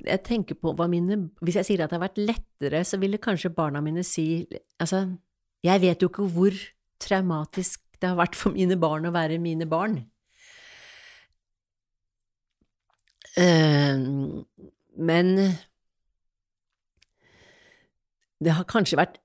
jeg 0.05 0.21
tenker 0.25 0.57
på 0.59 0.71
hva 0.77 0.85
mine 0.87 1.15
Hvis 1.41 1.57
jeg 1.59 1.65
sier 1.65 1.81
at 1.83 1.91
det 1.91 1.97
har 1.97 2.05
vært 2.05 2.21
lettere, 2.21 2.83
så 2.85 2.99
ville 3.01 3.21
kanskje 3.21 3.51
barna 3.53 3.81
mine 3.81 4.03
si 4.05 4.45
Altså, 4.79 5.07
jeg 5.65 5.81
vet 5.81 6.03
jo 6.03 6.11
ikke 6.11 6.27
hvor 6.29 6.55
traumatisk 7.01 7.81
det 7.99 8.07
har 8.07 8.19
vært 8.19 8.37
for 8.39 8.55
mine 8.55 8.77
barn 8.79 9.07
å 9.09 9.11
være 9.11 9.39
mine 9.43 9.65
barn. 9.67 9.97
Uh, 13.35 14.39
men 14.95 15.33
det 18.39 18.55
har 18.55 18.67
kanskje 18.71 18.99
vært 18.99 19.19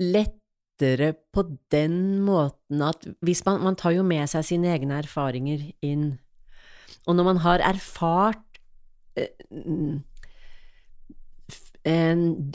lettere 0.00 1.12
på 1.32 1.44
den 1.72 2.22
måten 2.24 2.82
at 2.84 3.04
hvis 3.24 3.44
man, 3.46 3.60
man 3.64 3.76
tar 3.80 3.92
jo 3.96 4.04
med 4.06 4.28
seg 4.32 4.44
sine 4.48 4.72
egne 4.72 5.02
erfaringer 5.04 5.68
inn 5.84 6.14
og 7.04 7.16
når 7.16 7.26
man 7.28 7.40
har 7.44 7.64
erfart 7.64 8.60
eh, 9.18 9.28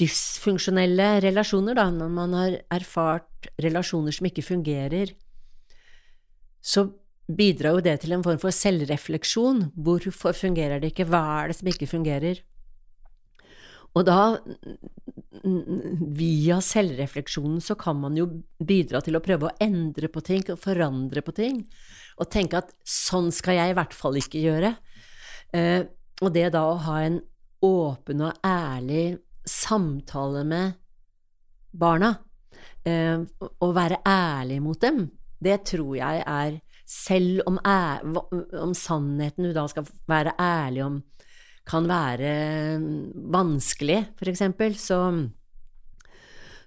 dysfunksjonelle 0.02 1.10
relasjoner, 1.26 1.78
da, 1.78 1.90
når 1.94 2.10
man 2.14 2.34
har 2.38 2.58
erfart 2.74 3.52
relasjoner 3.62 4.16
som 4.16 4.26
ikke 4.30 4.46
fungerer, 4.46 5.14
så 6.60 6.90
bidrar 7.30 7.78
jo 7.78 7.86
det 7.86 8.00
til 8.02 8.16
en 8.16 8.26
form 8.26 8.40
for 8.42 8.54
selvrefleksjon. 8.56 9.68
Hvorfor 9.78 10.34
fungerer 10.34 10.82
det 10.82 10.94
ikke? 10.94 11.06
Hva 11.10 11.22
er 11.44 11.52
det 11.52 11.60
som 11.60 11.70
ikke 11.70 11.90
fungerer? 11.90 12.42
Og 13.98 14.06
da, 14.06 14.38
via 16.20 16.60
selvrefleksjonen, 16.62 17.62
så 17.62 17.78
kan 17.80 17.98
man 18.02 18.18
jo 18.18 18.28
bidra 18.62 19.02
til 19.06 19.18
å 19.18 19.24
prøve 19.24 19.50
å 19.50 19.56
endre 19.64 20.10
på 20.12 20.22
ting, 20.26 20.44
og 20.54 20.62
forandre 20.62 21.24
på 21.26 21.34
ting, 21.38 21.64
og 22.20 22.30
tenke 22.32 22.60
at 22.60 22.72
sånn 22.88 23.32
skal 23.36 23.58
jeg 23.60 23.72
i 23.72 23.78
hvert 23.78 23.96
fall 23.96 24.20
ikke 24.20 24.42
gjøre. 24.44 24.74
Eh, 25.56 25.82
og 26.20 26.34
det 26.36 26.50
da 26.54 26.66
å 26.68 26.80
ha 26.86 27.00
en 27.06 27.20
åpen 27.66 28.24
og 28.28 28.42
ærlig 28.46 29.20
samtale 29.48 30.44
med 30.48 30.76
barna, 31.72 32.14
eh, 32.84 33.24
og 33.60 33.76
være 33.76 34.02
ærlig 34.08 34.60
mot 34.64 34.80
dem, 34.82 35.08
det 35.40 35.62
tror 35.72 35.96
jeg 36.00 36.26
er 36.26 36.60
Selv 36.90 37.44
om, 37.46 37.60
er, 37.62 38.02
om 38.58 38.72
sannheten 38.74 39.46
du 39.46 39.52
da 39.54 39.68
skal 39.70 39.86
være 40.10 40.32
ærlig 40.42 40.82
om, 40.82 40.96
kan 41.70 41.86
være 41.86 42.32
vanskelig, 43.30 44.00
for 44.18 44.32
eksempel, 44.32 44.74
så 44.74 44.98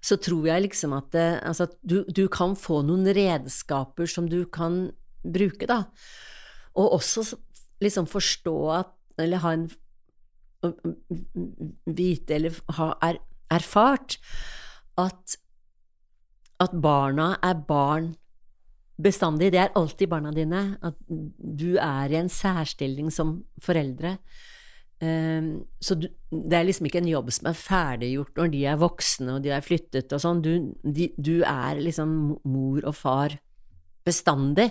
så 0.02 0.18
tror 0.18 0.48
jeg 0.48 0.64
liksom 0.64 0.94
at, 0.96 1.10
det, 1.14 1.26
altså 1.46 1.68
du, 1.82 2.02
du, 2.10 2.26
kan 2.32 2.56
få 2.58 2.80
noen 2.86 3.06
redskaper 3.06 4.10
som 4.10 4.26
du 4.30 4.42
kan 4.50 4.90
bruke, 5.22 5.68
da. 5.68 5.84
Og 6.78 6.98
også 6.98 7.36
liksom 7.82 8.06
forstå 8.06 8.56
at 8.78 8.98
Eller 9.20 9.42
ha 9.42 9.50
en 9.52 9.70
Vite 11.84 12.34
eller 12.34 12.54
ha 12.78 12.92
er, 13.02 13.16
erfart 13.50 14.14
at, 14.96 15.34
at 16.62 16.76
barna 16.82 17.32
er 17.42 17.58
barn 17.66 18.12
bestandig. 19.02 19.50
Det 19.52 19.58
er 19.58 19.74
alltid 19.74 20.08
barna 20.08 20.30
dine. 20.34 20.62
At 20.82 20.96
du 21.08 21.76
er 21.76 22.14
i 22.14 22.20
en 22.20 22.30
særstilling 22.30 23.10
som 23.12 23.40
foreldre. 23.62 24.16
Um, 25.02 25.64
så 25.82 25.96
du, 25.98 26.06
det 26.30 26.54
er 26.54 26.66
liksom 26.68 26.86
ikke 26.86 27.00
en 27.02 27.10
jobb 27.10 27.32
som 27.34 27.48
er 27.50 27.58
ferdiggjort 27.58 28.36
når 28.38 28.50
de 28.52 28.60
er 28.70 28.76
voksne 28.78 29.32
og 29.34 29.40
de 29.42 29.50
er 29.50 29.64
flyttet 29.66 30.14
og 30.14 30.22
sånn. 30.22 30.42
Du, 30.44 30.52
du, 31.18 31.40
er 31.42 31.80
liksom 31.82 32.12
mor 32.46 32.86
og 32.86 32.94
far 32.94 33.34
bestandig. 34.06 34.70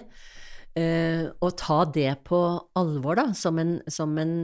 Uh, 0.71 1.27
og 1.43 1.57
ta 1.59 1.81
det 1.83 2.13
på 2.27 2.39
alvor, 2.79 3.19
da, 3.19 3.31
som 3.35 3.59
en, 3.59 3.79
som 3.91 4.13
en 4.21 4.35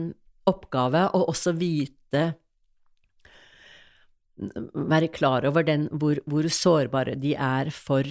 oppgave, 0.48 1.08
og 1.16 1.32
også 1.32 1.56
vite 1.58 2.30
Være 4.38 5.08
klar 5.10 5.42
over 5.48 5.64
den, 5.66 5.88
hvor, 5.98 6.20
hvor 6.30 6.46
sårbare 6.46 7.16
de 7.18 7.32
er 7.34 7.72
for 7.74 8.06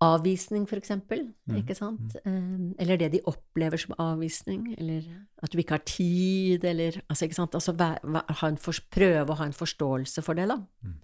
avvisning, 0.00 0.68
for 0.68 0.78
eksempel, 0.80 1.26
mm. 1.46 1.56
ikke 1.60 1.74
sant? 1.76 2.16
Mm. 2.24 2.74
Eller 2.78 2.96
det 2.96 3.10
de 3.12 3.20
opplever 3.28 3.76
som 3.76 3.94
avvisning, 3.98 4.70
eller 4.78 5.04
at 5.42 5.52
du 5.52 5.58
ikke 5.58 5.76
har 5.76 5.84
tid, 5.84 6.64
eller 6.64 7.00
Altså, 7.08 7.24
ikke 7.24 7.34
sant? 7.34 7.54
Altså 7.54 7.74
ha 7.74 8.48
en 8.48 8.56
for, 8.56 8.80
prøve 8.90 9.34
å 9.34 9.38
ha 9.40 9.48
en 9.50 9.56
forståelse 9.56 10.22
for 10.22 10.38
det, 10.38 10.48
da. 10.48 10.56
Mm. 10.86 10.96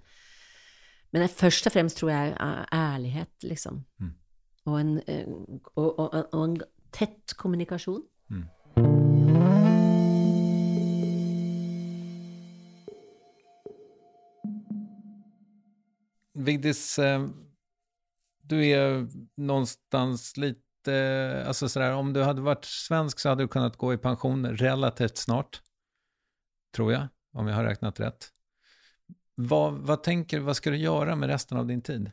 Men 1.17 1.23
jeg, 1.25 1.31
først 1.33 1.67
og 1.67 1.73
fremst 1.73 1.97
tror 1.97 2.11
jeg 2.11 2.33
er 2.45 2.65
ærlighet, 2.77 3.31
liksom. 3.43 3.79
Mm. 4.01 4.09
Og, 4.67 4.81
en, 4.81 4.91
eh, 5.09 5.29
og, 5.77 5.99
og, 5.99 6.15
og, 6.33 6.43
en, 6.45 6.57
tett 6.93 7.33
kommunikasjon. 7.41 8.03
Mm. 8.29 8.43
Vigdis, 16.35 16.99
eh, 16.99 17.29
du 18.43 18.67
är 18.67 19.09
någonstans 19.37 20.37
lite, 20.37 21.45
alltså 21.47 21.69
sådär, 21.69 21.93
om 21.93 22.13
du 22.13 22.23
hade 22.23 22.43
varit 22.43 22.65
svensk 22.65 23.19
så 23.19 23.29
hade 23.29 23.43
du 23.43 23.49
kunnat 23.49 23.77
gå 23.77 23.95
i 23.95 23.99
pension 23.99 24.47
relativt 24.47 25.17
snart, 25.17 25.63
tror 26.75 26.93
jag, 26.93 27.09
om 27.33 27.47
jag 27.47 27.55
har 27.55 27.65
räknat 27.65 28.01
rätt. 28.01 28.36
Vad, 29.37 29.73
vad 29.73 30.03
tänker 30.03 30.41
vad 30.41 30.57
ska 30.57 30.71
du 30.71 30.77
göra 30.77 31.17
med 31.17 31.29
resten 31.29 31.59
av 31.59 31.67
din 31.67 31.83
tid? 31.83 32.11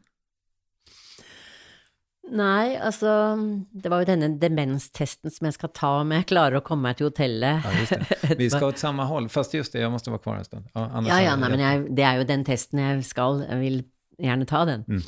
Nei, 2.34 2.78
altså 2.80 3.36
Det 3.72 3.90
var 3.92 4.02
jo 4.02 4.08
denne 4.08 4.30
demenstesten 4.40 5.32
som 5.32 5.48
jeg 5.48 5.56
skal 5.58 5.72
ta 5.76 5.92
om 6.02 6.14
jeg 6.16 6.28
klarer 6.32 6.60
å 6.60 6.64
komme 6.66 6.90
meg 6.90 7.00
til 7.00 7.10
hotellet. 7.10 7.64
Ja. 7.64 8.36
Vi 8.40 8.48
skal 8.50 8.72
åt 8.72 8.82
samme 8.82 9.06
hold, 9.08 9.32
fast 9.32 9.56
just 9.56 9.76
det, 9.76 9.84
jeg 9.84 9.92
måtte 9.92 10.12
være 10.12 10.24
kvar 10.24 10.40
en 10.40 10.48
stund. 10.48 10.70
Ja, 10.72 10.86
ja, 11.10 11.20
ja 11.28 11.34
nei, 11.40 11.50
men 11.52 11.64
jeg, 11.64 11.82
det 12.00 12.06
er 12.08 12.22
jo 12.22 12.30
den 12.30 12.46
testen 12.48 12.80
jeg 12.80 13.04
skal. 13.08 13.44
Jeg 13.44 13.60
vil 13.60 13.82
gjerne 14.24 14.48
ta 14.50 14.64
den. 14.70 14.86
Mm. 14.88 15.04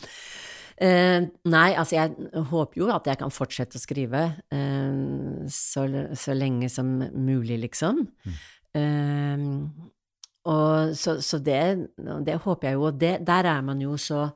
Uh, 0.76 1.28
nei, 1.48 1.70
altså 1.80 1.96
jeg 1.96 2.44
håper 2.52 2.82
jo 2.82 2.90
at 2.92 3.06
jeg 3.08 3.20
kan 3.22 3.32
fortsette 3.32 3.80
å 3.80 3.82
skrive 3.82 4.26
uh, 4.52 5.46
så, 5.48 5.86
så, 6.20 6.36
lenge 6.36 6.68
som 6.74 6.98
mulig, 7.16 7.62
liksom. 7.64 8.04
Mm. 8.28 8.40
Uh, 8.76 9.92
og 10.46 10.96
så, 10.98 11.18
så 11.26 11.40
det, 11.42 11.62
det, 12.26 12.36
håper 12.44 12.70
jeg 12.70 12.78
jo, 12.78 12.84
og 12.90 13.00
det, 13.02 13.16
der 13.26 13.50
er 13.50 13.64
man 13.66 13.82
jo 13.82 13.96
så 13.98 14.28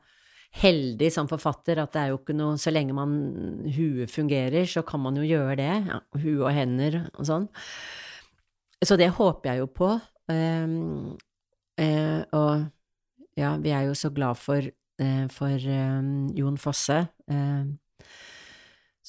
heldig 0.60 1.12
som 1.14 1.30
forfatter 1.30 1.78
at 1.78 1.94
det 1.94 2.02
er 2.02 2.10
jo 2.10 2.18
ikke 2.18 2.34
noe 2.34 2.56
Så 2.58 2.72
lenge 2.74 2.96
man 2.98 3.12
huet 3.76 4.10
fungerer, 4.10 4.66
så 4.66 4.82
kan 4.82 5.04
man 5.04 5.20
jo 5.20 5.28
gjøre 5.28 5.60
det. 5.60 5.70
Ja, 5.92 6.00
hue 6.24 6.42
og 6.42 6.56
hender 6.56 7.04
og 7.14 7.28
sånn. 7.30 7.46
Så 8.82 8.98
det 8.98 9.12
håper 9.14 9.52
jeg 9.52 9.62
jo 9.62 9.70
på. 9.70 9.92
og 12.40 12.52
ja, 13.38 13.54
vi 13.62 13.72
er 13.72 13.86
jo 13.88 13.94
så 13.96 14.10
glad 14.10 14.42
for 14.42 14.66
uh, 15.02 15.28
for 15.32 15.70
um, 15.70 16.30
Jon 16.36 16.58
Fosse, 16.58 17.08
eh, 17.32 17.66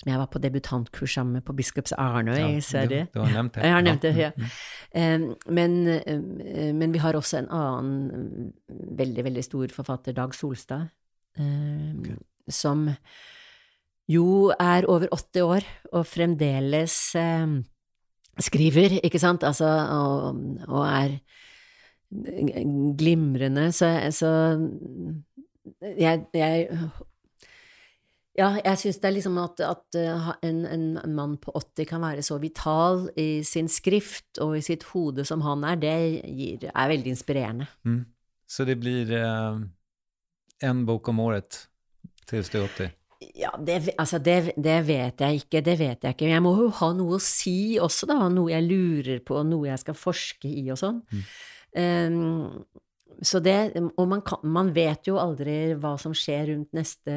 som 0.00 0.08
jeg 0.08 0.20
var 0.20 0.30
på 0.32 0.40
debutantkurs 0.40 1.14
sammen 1.18 1.38
med 1.38 1.44
på 1.44 1.54
Biskops 1.56 1.92
Arnøy 1.92 2.38
ja, 2.38 2.48
i 2.56 2.60
Sverige. 2.64 3.06
Du, 3.10 3.18
du 3.18 3.20
har 3.20 3.34
nevnt 3.34 3.56
det. 3.56 3.64
Jeg 3.66 3.74
har 3.74 3.84
nevnt 3.84 4.06
det, 4.06 4.12
ja. 4.16 4.30
Mm. 4.96 5.26
Men, 5.58 5.76
men, 6.78 6.94
vi 6.94 7.02
har 7.02 7.18
også 7.18 7.42
en 7.42 7.50
annen 7.52 8.52
veldig, 8.96 9.26
veldig 9.28 9.44
stor 9.44 9.74
forfatter, 9.76 10.16
Dag 10.16 10.32
Solstad, 10.34 10.88
okay. 11.36 12.16
som 12.48 12.88
jo 14.10 14.48
er 14.56 14.88
over 14.88 15.12
80 15.12 15.44
år 15.44 15.68
og 15.92 16.08
fremdeles 16.08 16.96
skriver, 18.40 18.96
ikke 19.04 19.20
sant, 19.20 19.44
altså, 19.44 19.68
og, 19.68 20.40
og 20.68 20.86
er 20.88 21.18
glimrende, 22.98 23.68
så, 23.72 23.92
så 24.10 24.30
jeg, 25.98 26.24
jeg 26.34 26.68
ja, 28.40 28.48
jeg 28.64 28.80
syns 28.80 29.00
det 29.00 29.08
er 29.10 29.14
liksom 29.18 29.36
at, 29.42 29.60
at 29.64 29.98
eh, 30.00 30.30
en, 30.48 30.62
en, 30.66 30.86
mann 31.14 31.36
på 31.42 31.52
80 31.56 31.88
kan 31.90 32.04
være 32.04 32.24
så 32.24 32.38
vital 32.40 33.04
i 33.20 33.42
sin 33.46 33.68
skrift 33.70 34.40
og 34.40 34.56
i 34.58 34.64
sitt 34.64 34.86
hode 34.94 35.26
som 35.28 35.44
han 35.44 35.66
er, 35.68 35.80
det 35.80 35.96
gir, 36.24 36.70
er 36.70 36.92
veldig 36.94 37.12
inspirerende. 37.12 37.68
Mm. 37.84 38.00
Så 38.50 38.66
det 38.66 38.78
blir 38.80 39.12
eh, 39.14 39.60
en 40.70 40.86
bok 40.88 41.12
om 41.12 41.22
året 41.26 41.66
til 42.30 42.46
du 42.46 42.58
er 42.62 42.66
80? 42.68 42.96
Ja, 43.36 43.50
det, 43.60 43.94
altså 44.00 44.18
det, 44.18 44.54
det, 44.56 44.78
vet 44.88 45.20
jeg 45.20 45.42
ikke, 45.42 45.60
det 45.64 45.76
vet 45.76 46.04
jeg 46.04 46.16
ikke. 46.16 46.28
Jeg 46.30 46.42
må 46.42 46.54
jo 46.56 46.68
ha 46.78 46.92
noe 46.96 47.18
å 47.18 47.22
si 47.22 47.76
også, 47.80 48.08
da, 48.08 48.30
noe 48.32 48.52
jeg 48.52 48.64
lurer 48.64 49.20
på, 49.24 49.42
noe 49.44 49.68
jeg 49.68 49.82
skal 49.82 49.98
forske 49.98 50.48
i 50.48 50.64
og 50.72 50.80
sånn. 50.80 51.02
Mm. 51.12 51.26
Um, 51.76 53.18
så 53.22 53.42
det, 53.44 53.58
og 53.76 54.06
man, 54.08 54.22
kan, 54.24 54.40
man, 54.48 54.70
vet 54.72 55.10
jo 55.10 55.18
aldri 55.20 55.74
hva 55.76 55.92
som 56.00 56.14
skjer 56.16 56.48
rundt 56.54 56.72
neste 56.76 57.16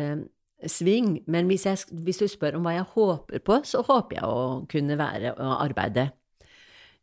sving, 0.71 1.17
men 1.27 1.49
hvis, 1.49 1.65
jeg, 1.67 1.99
hvis, 2.05 2.21
du 2.21 2.27
spør 2.31 2.57
om 2.57 2.67
hva 2.67 2.75
jeg 2.77 2.89
håper 2.93 3.43
på, 3.43 3.59
så 3.67 3.83
håper 3.85 4.19
jeg 4.19 4.27
å 4.27 4.43
kunne 4.71 4.97
være 4.99 5.35
og 5.35 5.53
arbeide 5.57 6.09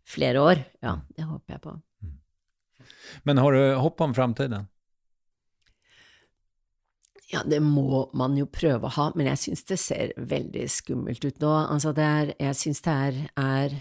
flere 0.06 0.42
år. 0.42 0.62
Ja, 0.82 0.98
det 1.16 1.28
håper 1.28 1.56
jeg 1.56 1.64
på. 1.64 1.76
Mm. 2.04 2.18
Men 3.28 3.42
har 3.42 3.56
du 3.56 3.62
håp 3.82 4.04
om 4.06 4.14
framtiden? 4.16 4.68
Ja, 7.30 7.44
det 7.46 7.60
må 7.62 8.08
man 8.18 8.34
jo 8.38 8.48
prøve 8.50 8.88
å 8.88 8.94
ha, 8.96 9.10
men 9.14 9.28
jeg 9.30 9.38
syns 9.38 9.62
det 9.68 9.78
ser 9.78 10.14
veldig 10.18 10.64
skummelt 10.72 11.22
ut 11.22 11.38
nå. 11.42 11.52
Altså, 11.70 11.92
det 11.94 12.06
er 12.06 12.32
Jeg 12.40 12.58
syns 12.58 12.82
det 12.82 12.94
er, 12.94 13.20
er 13.38 13.76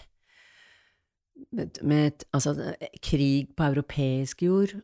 med, 1.52 1.80
med, 1.82 2.26
altså, 2.34 2.54
krig 3.02 3.56
på 3.58 3.72
europeisk 3.72 4.44
jord, 4.46 4.76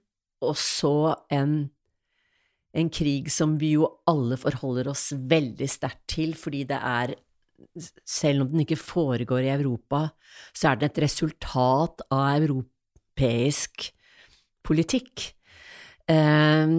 og 0.42 0.58
så 0.58 1.14
en, 1.30 1.70
en 2.76 2.90
krig 2.92 3.30
som 3.34 3.56
vi 3.60 3.76
jo 3.76 3.88
alle 4.10 4.38
forholder 4.40 4.90
oss 4.92 5.10
veldig 5.16 5.68
sterkt 5.72 6.04
til, 6.12 6.36
fordi 6.38 6.66
det 6.70 6.80
er 6.80 7.16
selv 8.08 8.44
om 8.44 8.52
den 8.52 8.66
ikke 8.66 8.80
foregår 8.80 9.46
i 9.46 9.54
Europa, 9.54 10.10
så 10.54 10.72
er 10.72 10.82
den 10.82 10.92
et 10.92 11.02
resultat 11.06 12.04
av 12.12 12.44
europeisk 12.44 13.90
politikk. 14.66 15.32
Eh, 16.12 16.76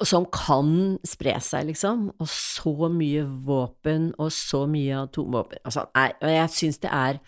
som 0.00 0.24
kan 0.32 0.98
spre 1.04 1.34
seg, 1.44 1.68
liksom. 1.70 2.08
Og 2.18 2.28
så 2.32 2.88
mye 2.92 3.24
våpen, 3.46 4.10
og 4.18 4.32
så 4.32 4.64
mye 4.70 5.02
atomvåpen. 5.04 5.60
Altså, 5.64 5.86
jeg, 5.94 6.14
jeg 6.22 6.52
syns 6.56 6.80
det 6.80 6.92
er, 6.96 7.20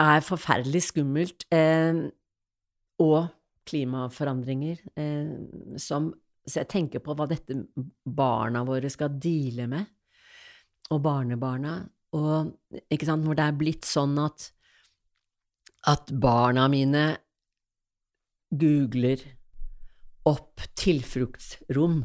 er 0.00 0.24
forferdelig 0.24 0.86
skummelt. 0.88 1.44
Eh, 1.52 2.06
og 3.04 3.26
klimaforandringer 3.68 4.80
eh, 5.00 5.78
som 5.80 6.12
Så 6.44 6.60
jeg 6.60 6.68
tenker 6.68 7.00
på 7.00 7.14
hva 7.16 7.26
dette 7.30 7.56
barna 8.04 8.64
våre 8.68 8.90
skal 8.92 9.14
deale 9.16 9.66
med, 9.70 9.86
og 10.92 11.00
barnebarna, 11.04 11.78
og 12.14 12.52
ikke 12.92 13.08
sant, 13.08 13.24
hvor 13.24 13.34
det 13.38 13.46
er 13.48 13.56
blitt 13.58 13.88
sånn 13.88 14.18
at 14.22 14.50
at 15.90 16.08
barna 16.16 16.64
mine 16.72 17.04
googler 18.54 19.20
opp 20.28 20.62
tilfluktsrom. 20.80 21.98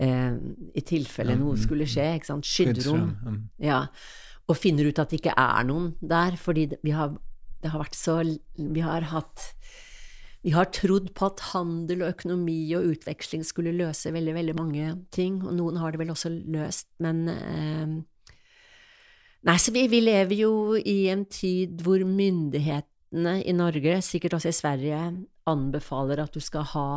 Eh, 0.00 0.36
I 0.78 0.82
tilfelle 0.86 1.34
Ja, 1.34 1.40
noe 1.40 1.56
mm, 1.56 1.62
skulle 1.64 1.88
skje. 1.90 2.06
ikke 2.18 2.30
sant? 2.30 2.46
Skydderom. 2.46 3.08
Mm. 3.26 3.40
Ja. 3.66 3.80
Og 4.46 4.58
finner 4.58 4.86
ut 4.86 5.00
at 5.02 5.10
det 5.10 5.20
ikke 5.20 5.34
er 5.34 5.66
noen 5.66 5.92
der, 5.98 6.38
fordi 6.38 6.68
det, 6.70 6.78
vi 6.86 6.94
har, 6.94 7.16
det 7.62 7.72
har 7.72 7.82
vært 7.82 7.98
så 7.98 8.20
Vi 8.56 8.84
har 8.86 9.08
hatt 9.10 9.50
Vi 10.40 10.54
har 10.54 10.70
trodd 10.72 11.10
på 11.16 11.28
at 11.28 11.42
handel 11.50 12.04
og 12.04 12.14
økonomi 12.14 12.62
og 12.78 12.94
utveksling 12.94 13.42
skulle 13.44 13.74
løse 13.76 14.12
veldig, 14.12 14.34
veldig 14.38 14.54
mange 14.56 14.94
ting, 15.12 15.42
og 15.44 15.52
noen 15.58 15.80
har 15.82 15.92
det 15.92 16.00
vel 16.00 16.12
også 16.14 16.32
løst, 16.32 16.88
men 17.04 17.26
eh, 17.34 17.98
Nei, 19.40 19.54
så 19.56 19.72
vi, 19.72 19.86
vi 19.88 20.02
lever 20.04 20.36
jo 20.36 20.76
i 20.76 21.08
en 21.08 21.22
tid 21.24 21.80
hvor 21.80 22.02
myndighetene 22.04 23.38
i 23.40 23.54
Norge, 23.56 23.94
sikkert 24.04 24.34
også 24.36 24.50
i 24.50 24.56
Sverige, 24.58 24.98
anbefaler 25.48 26.20
at 26.20 26.36
du 26.36 26.44
skal 26.44 26.66
ha 26.74 26.88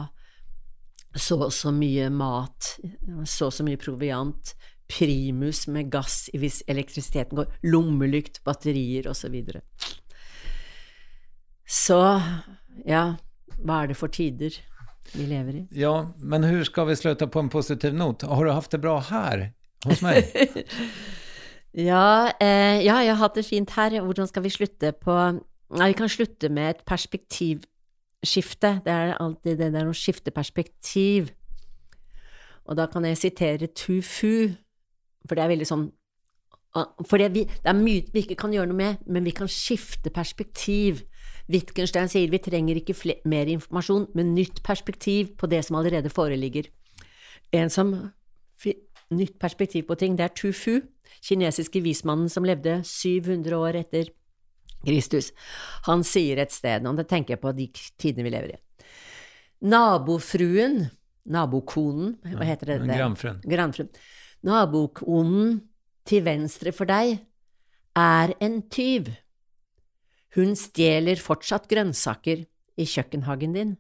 så 1.15 1.37
og 1.45 1.53
så 1.53 1.71
mye 1.71 2.09
mat, 2.11 2.73
så 3.29 3.47
og 3.47 3.55
så 3.55 3.63
mye 3.63 3.79
proviant, 3.79 4.53
primus 4.91 5.63
med 5.71 5.91
gass 5.93 6.27
hvis 6.35 6.61
elektrisiteten 6.69 7.39
går, 7.39 7.51
lommelykt, 7.63 8.41
batterier 8.43 9.07
osv. 9.07 9.23
Så, 9.23 9.31
videre. 9.31 9.61
så 11.63 12.01
ja, 12.85 13.05
hva 13.59 13.83
er 13.83 13.91
det 13.91 13.97
for 13.99 14.13
tider 14.13 14.55
vi 15.13 15.25
lever 15.27 15.59
i? 15.59 15.65
Ja, 15.77 15.95
men 16.19 16.45
hvordan 16.47 16.69
skal 16.69 16.87
vi 16.89 16.95
sluta 16.99 17.27
på 17.27 17.43
en 17.43 17.51
positiv 17.53 17.93
not? 17.97 18.23
Har 18.23 18.45
du 18.45 18.53
hatt 18.53 18.71
det 18.71 18.81
bra 18.83 18.99
her 19.11 19.49
hos 19.87 20.05
meg? 20.05 20.23
Ja, 21.73 22.29
eh, 22.37 22.83
ja, 22.85 22.99
jeg 23.01 23.15
har 23.15 23.17
hatt 23.17 23.33
det 23.33 23.47
fint 23.47 23.71
her. 23.73 23.95
Hvordan 24.05 24.27
skal 24.29 24.43
vi 24.45 24.51
slutte 24.53 24.91
på 24.93 25.13
Nei, 25.73 25.87
vi 25.89 25.97
kan 25.97 26.09
slutte 26.11 26.49
med 26.53 26.69
et 26.69 26.81
perspektivskifte. 26.85 28.69
Det 28.85 28.93
er 28.93 29.15
alltid 29.17 29.57
det 29.57 29.71
der 29.73 29.87
å 29.89 29.95
skifte 29.97 30.29
perspektiv. 30.29 31.31
Og 32.69 32.77
da 32.77 32.85
kan 32.85 33.05
jeg 33.07 33.17
sitere 33.17 33.71
Tu 33.73 34.01
Fu, 34.05 34.53
for 35.25 35.35
det 35.35 35.43
er 35.43 35.51
veldig 35.55 35.67
sånn 35.67 35.89
For 37.05 37.21
det, 37.21 37.31
vi, 37.33 37.43
det 37.45 37.69
er 37.69 37.77
mye 37.77 38.05
vi 38.13 38.23
ikke 38.23 38.37
kan 38.39 38.53
gjøre 38.53 38.69
noe 38.71 38.77
med, 38.77 39.01
men 39.05 39.25
vi 39.25 39.33
kan 39.35 39.49
skifte 39.49 40.09
perspektiv. 40.13 41.03
Wittgenstein 41.53 42.09
sier 42.09 42.31
vi 42.31 42.41
trenger 42.41 42.79
ikke 42.79 42.95
mer 43.29 43.49
informasjon, 43.51 44.09
men 44.17 44.33
nytt 44.33 44.63
perspektiv 44.65 45.35
på 45.37 45.49
det 45.51 45.61
som 45.67 45.77
allerede 45.79 46.09
foreligger. 46.13 46.69
En 47.53 47.69
som 47.69 47.93
Nytt 49.13 49.39
perspektiv 49.39 49.87
på 49.87 49.97
ting, 49.99 50.17
det 50.17 50.25
er 50.25 50.33
Tu 50.33 50.51
Fu, 50.55 50.81
kinesiske 51.21 51.81
vismannen 51.83 52.31
som 52.31 52.45
levde 52.47 52.79
700 52.87 53.57
år 53.57 53.79
etter 53.83 54.09
Kristus. 54.83 55.31
Han 55.87 56.03
sier 56.07 56.41
et 56.41 56.53
sted, 56.55 56.87
og 56.87 56.99
det 56.99 57.07
tenker 57.11 57.35
jeg 57.35 57.43
på 57.43 57.53
de 57.55 57.67
tidene 58.01 58.25
vi 58.27 58.33
lever 58.33 58.55
i. 58.55 58.59
Nabofruen, 59.69 60.81
nabokonen, 61.31 62.17
hva 62.33 62.47
heter 62.47 62.73
det? 62.73 62.79
det? 62.83 62.97
Granfruen. 62.97 63.43
Granfruen. 63.47 63.91
Nabokonen 64.43 65.61
til 66.07 66.25
venstre 66.25 66.73
for 66.75 66.89
deg 66.89 67.21
er 67.95 68.33
en 68.43 68.59
tyv. 68.73 69.13
Hun 70.33 70.55
stjeler 70.57 71.19
fortsatt 71.21 71.67
grønnsaker 71.69 72.45
i 72.77 72.85
kjøkkenhagen 72.89 73.53
din. 73.53 73.73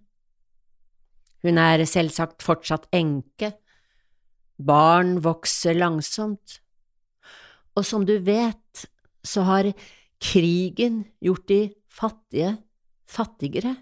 Hun 1.43 1.59
er 1.59 1.81
selvsagt 1.89 2.45
fortsatt 2.45 2.85
enke. 2.93 3.55
Barn 4.61 5.17
vokser 5.25 5.75
langsomt. 5.75 6.59
Og 7.73 7.85
som 7.87 8.05
du 8.05 8.15
vet, 8.21 8.85
så 9.25 9.43
har 9.49 9.71
krigen 10.23 11.03
gjort 11.23 11.47
de 11.49 11.61
fattige 11.89 12.53
fattigere. 13.09 13.75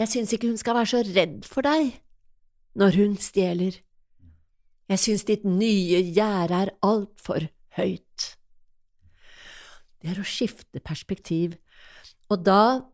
Jeg 0.00 0.08
syns 0.08 0.32
ikke 0.32 0.48
hun 0.48 0.60
skal 0.60 0.78
være 0.78 0.92
så 0.92 1.00
redd 1.04 1.40
for 1.48 1.66
deg 1.66 1.96
når 2.80 2.96
hun 3.00 3.16
stjeler. 3.20 3.74
Jeg 4.90 5.02
syns 5.02 5.26
ditt 5.28 5.44
nye 5.44 6.00
gjerde 6.14 6.62
er 6.64 6.72
altfor 6.86 7.48
høyt. 7.76 8.09
Det 10.00 10.12
er 10.12 10.20
å 10.20 10.26
skifte 10.26 10.80
perspektiv, 10.80 11.58
og 12.32 12.44
da 12.46 12.88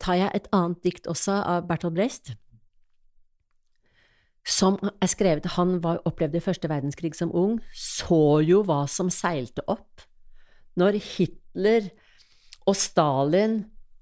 tar 0.00 0.18
jeg 0.18 0.32
et 0.36 0.48
annet 0.56 0.80
dikt 0.84 1.08
også 1.08 1.38
av 1.40 1.66
Bertolt 1.68 1.96
Breist, 1.96 2.34
som 4.44 4.78
er 4.80 5.10
skrevet 5.10 5.46
Han 5.56 5.78
var, 5.84 6.00
opplevde 6.08 6.40
første 6.40 6.68
verdenskrig 6.70 7.12
som 7.16 7.32
ung, 7.36 7.58
så 7.76 8.40
jo 8.44 8.62
hva 8.66 8.86
som 8.88 9.10
seilte 9.12 9.64
opp. 9.68 10.04
Når 10.80 10.96
Hitler 11.04 11.90
og 12.68 12.76
Stalin 12.78 13.60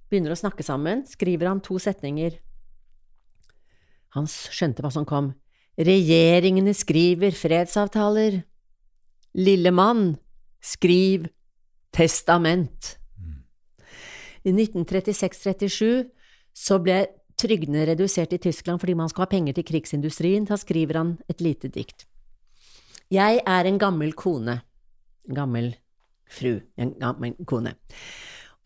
begynner 0.08 0.34
å 0.34 0.38
snakke 0.38 0.64
sammen, 0.64 1.04
skriver 1.08 1.50
han 1.50 1.62
to 1.64 1.78
setninger. 1.82 2.38
Han 4.16 4.28
skjønte 4.30 4.84
hva 4.84 4.92
som 4.94 5.06
kom. 5.08 5.32
Regjeringene 5.78 6.72
skriver 6.74 7.34
fredsavtaler. 7.36 8.40
Lille 9.38 9.72
mann, 9.74 10.16
skriv 10.64 11.28
testament. 11.98 12.94
I 14.46 14.54
1936–37 14.54 16.06
så 16.54 16.78
ble 16.82 17.00
trygdene 17.38 17.84
redusert 17.90 18.34
i 18.34 18.40
Tyskland 18.42 18.80
fordi 18.82 18.94
man 18.98 19.10
skulle 19.10 19.26
ha 19.26 19.34
penger 19.34 19.58
til 19.58 19.66
krigsindustrien. 19.66 20.46
Da 20.46 20.58
skriver 20.58 21.00
han 21.00 21.16
et 21.30 21.42
lite 21.44 21.70
dikt. 21.74 22.06
Jeg 23.10 23.42
er 23.46 23.68
en 23.68 23.78
gammel 23.80 24.14
kone. 24.14 24.60
En 25.28 25.36
gammel 25.36 25.72
fru. 26.28 26.58
En 26.76 26.94
gammel 27.00 27.34
kone. 27.48 27.74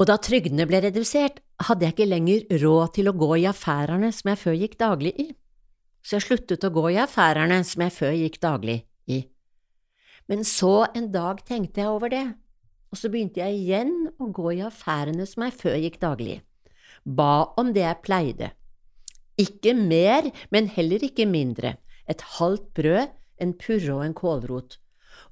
Og 0.01 0.09
da 0.09 0.17
trygdene 0.19 0.67
ble 0.67 0.81
redusert, 0.83 1.41
hadde 1.63 1.87
jeg 1.87 1.95
ikke 1.95 2.11
lenger 2.11 2.63
råd 2.63 2.95
til 2.97 3.11
å 3.11 3.17
gå 3.17 3.37
i 3.39 3.47
affærene 3.47 4.11
som 4.15 4.33
jeg 4.33 4.41
før 4.41 4.57
gikk 4.59 4.79
daglig 4.81 5.13
i. 5.21 5.29
Så 6.03 6.17
jeg 6.19 6.27
sluttet 6.27 6.65
å 6.67 6.73
gå 6.75 6.89
i 6.91 6.99
affærene 6.99 7.61
som 7.67 7.85
jeg 7.85 7.95
før 7.95 8.17
gikk 8.19 8.41
daglig 8.43 8.81
i. 9.07 9.21
Men 10.27 10.43
så 10.49 10.89
en 10.97 11.13
dag 11.15 11.45
tenkte 11.47 11.85
jeg 11.85 11.93
over 11.93 12.11
det, 12.11 12.25
og 12.93 13.01
så 13.01 13.09
begynte 13.09 13.41
jeg 13.41 13.57
igjen 13.57 13.93
å 14.21 14.29
gå 14.37 14.53
i 14.59 14.65
affærene 14.67 15.25
som 15.29 15.47
jeg 15.47 15.57
før 15.57 15.79
gikk 15.81 15.97
daglig. 16.03 16.43
Ba 17.05 17.55
om 17.59 17.73
det 17.73 17.87
jeg 17.87 18.03
pleide. 18.05 18.51
Ikke 19.41 19.73
mer, 19.75 20.29
men 20.53 20.69
heller 20.71 21.03
ikke 21.03 21.25
mindre. 21.27 21.79
Et 22.07 22.21
halvt 22.37 22.69
brød, 22.77 23.15
en 23.41 23.55
purre 23.57 23.95
og 23.97 24.05
en 24.05 24.15
kålrot. 24.15 24.77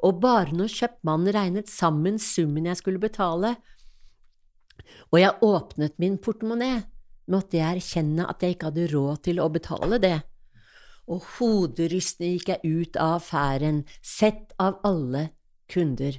Og 0.01 0.23
bare 0.23 0.57
når 0.57 0.73
kjøpmannen 0.73 1.35
regnet 1.37 1.69
sammen 1.69 2.17
summen 2.19 2.71
jeg 2.71 2.81
skulle 2.81 3.03
betale, 3.03 3.59
og 5.13 5.21
jeg 5.21 5.45
åpnet 5.45 6.01
min 6.01 6.17
portemonee, 6.23 6.81
måtte 7.31 7.61
jeg 7.61 7.77
erkjenne 7.77 8.25
at 8.27 8.43
jeg 8.43 8.57
ikke 8.57 8.71
hadde 8.71 8.89
råd 8.95 9.23
til 9.29 9.43
å 9.43 9.51
betale 9.53 10.01
det. 10.03 10.17
Og 11.11 11.27
hoderystende 11.37 12.33
gikk 12.33 12.51
jeg 12.55 12.73
ut 12.81 12.99
av 12.99 13.19
affæren, 13.19 13.85
sett 14.03 14.57
av 14.63 14.81
alle 14.87 15.29
kunder. 15.71 16.17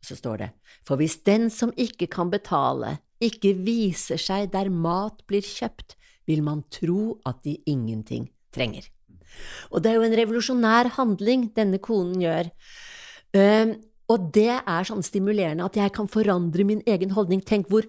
Så 0.00 0.16
står 0.16 0.36
det, 0.40 0.50
for 0.86 0.96
hvis 0.96 1.18
den 1.28 1.50
som 1.52 1.74
ikke 1.76 2.08
kan 2.10 2.30
betale, 2.32 2.98
ikke 3.20 3.52
viser 3.60 4.20
seg 4.20 4.48
der 4.54 4.70
mat 4.72 5.20
blir 5.28 5.44
kjøpt, 5.44 5.96
vil 6.28 6.42
man 6.46 6.62
tro 6.72 7.18
at 7.28 7.42
de 7.44 7.58
ingenting 7.68 8.30
trenger. 8.54 8.88
Og 9.70 9.82
det 9.82 9.92
er 9.92 9.98
jo 9.98 10.06
en 10.06 10.16
revolusjonær 10.16 10.94
handling 10.96 11.50
denne 11.56 11.80
konen 11.82 12.18
gjør. 12.22 12.50
Um, 13.36 13.76
og 14.10 14.30
det 14.34 14.56
er 14.58 14.88
sånn 14.88 15.04
stimulerende 15.06 15.66
at 15.68 15.76
jeg 15.78 15.92
kan 15.94 16.10
forandre 16.10 16.66
min 16.66 16.82
egen 16.88 17.12
holdning. 17.14 17.44
Tenk 17.46 17.68
hvor, 17.70 17.86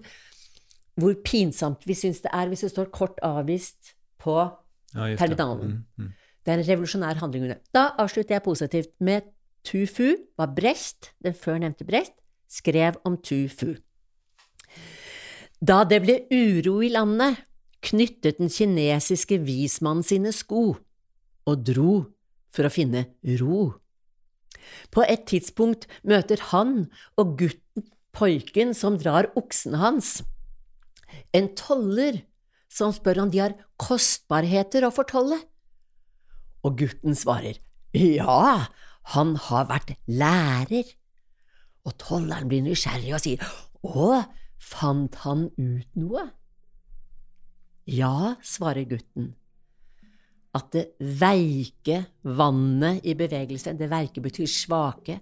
hvor 1.00 1.16
pinsomt 1.26 1.86
vi 1.88 1.96
syns 1.98 2.22
det 2.22 2.30
er 2.36 2.50
hvis 2.50 2.62
det 2.66 2.74
står 2.74 2.92
kort 2.94 3.18
avvist 3.26 3.96
på 4.22 4.36
Ja, 4.92 5.08
terminalen. 5.18 5.80
Mm, 5.96 6.04
mm. 6.04 6.12
Det 6.42 6.52
er 6.52 6.60
en 6.60 6.68
revolusjonær 6.68 7.20
handling. 7.22 7.54
Da 7.74 7.88
avslutter 8.02 8.36
jeg 8.36 8.44
positivt 8.44 8.92
med 9.00 9.26
Tu 9.62 9.86
var 10.36 10.50
Brest, 10.56 11.12
den 11.22 11.34
førnevnte 11.34 11.84
Brest, 11.86 12.14
skrev 12.50 12.98
om 13.04 13.16
Tufu. 13.16 13.76
Da 15.62 15.84
det 15.86 16.02
ble 16.02 16.16
uro 16.32 16.80
i 16.82 16.90
landet, 16.90 17.38
knyttet 17.82 18.38
den 18.38 18.50
kinesiske 18.50 19.38
vismannen 19.42 20.06
sine 20.06 20.32
sko 20.34 20.76
og 21.46 21.64
dro 21.66 21.94
for 22.54 22.66
å 22.66 22.72
finne 22.72 23.06
ro. 23.40 23.72
På 24.94 25.02
et 25.06 25.24
tidspunkt 25.30 25.88
møter 26.06 26.42
han 26.52 26.86
og 27.18 27.38
gutten 27.40 27.86
pojken 28.12 28.74
som 28.76 28.98
drar 29.00 29.30
oksen 29.38 29.78
hans, 29.80 30.20
en 31.32 31.48
toller 31.58 32.22
som 32.72 32.92
spør 32.94 33.24
om 33.24 33.32
de 33.32 33.40
har 33.42 33.56
kostbarheter 33.80 34.86
å 34.86 34.92
fortolle. 34.94 35.38
Og 36.62 36.78
gutten 36.78 37.16
svarer 37.18 37.58
ja, 37.92 38.68
han 39.14 39.34
har 39.48 39.68
vært 39.70 39.94
lærer. 40.06 40.86
Og 41.86 41.96
tolleren 41.98 42.50
blir 42.50 42.62
nysgjerrig 42.64 43.14
og 43.16 43.22
sier 43.24 43.42
å, 43.82 44.22
fant 44.62 45.18
han 45.24 45.48
ut 45.58 45.98
noe? 45.98 46.28
Ja, 47.90 48.36
svarer 48.46 48.86
gutten. 48.86 49.32
At 50.54 50.70
det 50.74 50.84
veike 51.00 52.04
vannet 52.22 53.02
i 53.08 53.16
bevegelse, 53.18 53.72
det 53.74 53.88
veike 53.90 54.22
betyr 54.22 54.50
svake, 54.50 55.18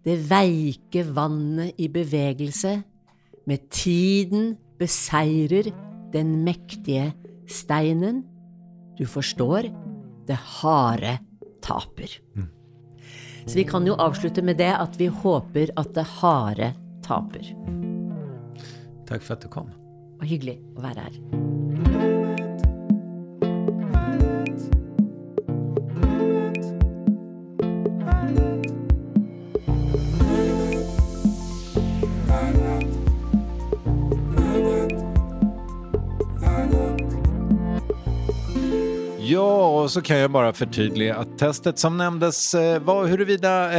det 0.00 0.16
veike 0.30 1.02
vannet 1.12 1.76
i 1.82 1.90
bevegelse 1.92 2.78
med 3.50 3.66
tiden 3.74 4.54
beseirer 4.80 5.68
den 6.14 6.38
mektige 6.46 7.10
steinen. 7.50 8.22
Du 8.96 9.04
forstår, 9.04 9.68
det 10.28 10.38
harde 10.62 11.18
taper. 11.60 12.16
Så 13.50 13.58
vi 13.58 13.64
kan 13.64 13.86
jo 13.86 13.96
avslutte 13.98 14.42
med 14.46 14.60
det 14.62 14.70
at 14.78 14.94
vi 15.00 15.08
håper 15.10 15.72
at 15.74 15.90
det 15.96 16.04
harde 16.20 16.70
taper. 17.02 17.50
Takk 19.10 19.26
for 19.26 19.34
at 19.34 19.42
du 19.42 19.50
kom. 19.50 19.74
Og 20.20 20.28
hyggelig 20.30 20.60
å 20.78 20.84
være 20.86 21.08
her. 21.08 21.49
Ja, 39.32 39.82
och 39.82 39.90
så 39.90 40.02
kan 40.02 40.18
jag 40.18 40.30
bara 40.30 40.52
förtydliga 40.52 41.16
att 41.16 41.38
testet 41.38 41.78
som 41.78 41.96
nämndes 41.96 42.54
eh, 42.54 42.82
var 42.82 43.06
huruvida 43.06 43.72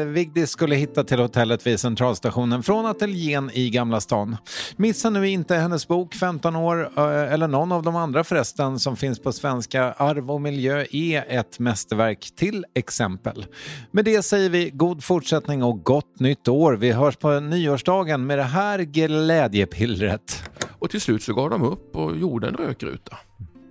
eh, 0.00 0.06
Vigdis 0.06 0.50
skulle 0.50 0.74
hitta 0.74 1.04
till 1.04 1.18
hotellet 1.18 1.66
vid 1.66 1.80
centralstationen 1.80 2.62
från 2.62 2.86
ateljén 2.86 3.50
i 3.54 3.70
Gamla 3.70 4.00
stan. 4.00 4.36
Missa 4.76 5.10
nu 5.10 5.28
inte 5.28 5.54
hennes 5.54 5.88
bok 5.88 6.14
15 6.14 6.56
år, 6.56 6.90
eh, 6.96 7.32
eller 7.32 7.48
någon 7.48 7.72
av 7.72 7.82
de 7.82 7.96
andra 7.96 8.24
förresten 8.24 8.78
som 8.78 8.96
finns 8.96 9.18
på 9.18 9.32
svenska. 9.32 9.92
Arv 9.92 10.30
och 10.30 10.40
miljö 10.40 10.84
är 10.90 11.24
ett 11.28 11.58
mästerverk 11.58 12.30
till 12.36 12.64
exempel. 12.74 13.46
Med 13.90 14.04
det 14.04 14.22
säger 14.22 14.50
vi 14.50 14.70
god 14.70 15.04
fortsättning 15.04 15.62
och 15.62 15.84
gott 15.84 16.20
nytt 16.20 16.48
år. 16.48 16.72
Vi 16.72 16.92
hörs 16.92 17.16
på 17.16 17.40
nyårsdagen 17.40 18.26
med 18.26 18.38
det 18.38 18.44
här 18.44 18.78
glädjepillret. 18.78 20.50
Och 20.78 20.90
till 20.90 21.00
slut 21.00 21.22
så 21.22 21.34
gav 21.34 21.50
de 21.50 21.62
upp 21.62 21.96
och 21.96 22.16
gjorde 22.16 22.48
en 22.48 22.54
rökruta. 22.54 23.16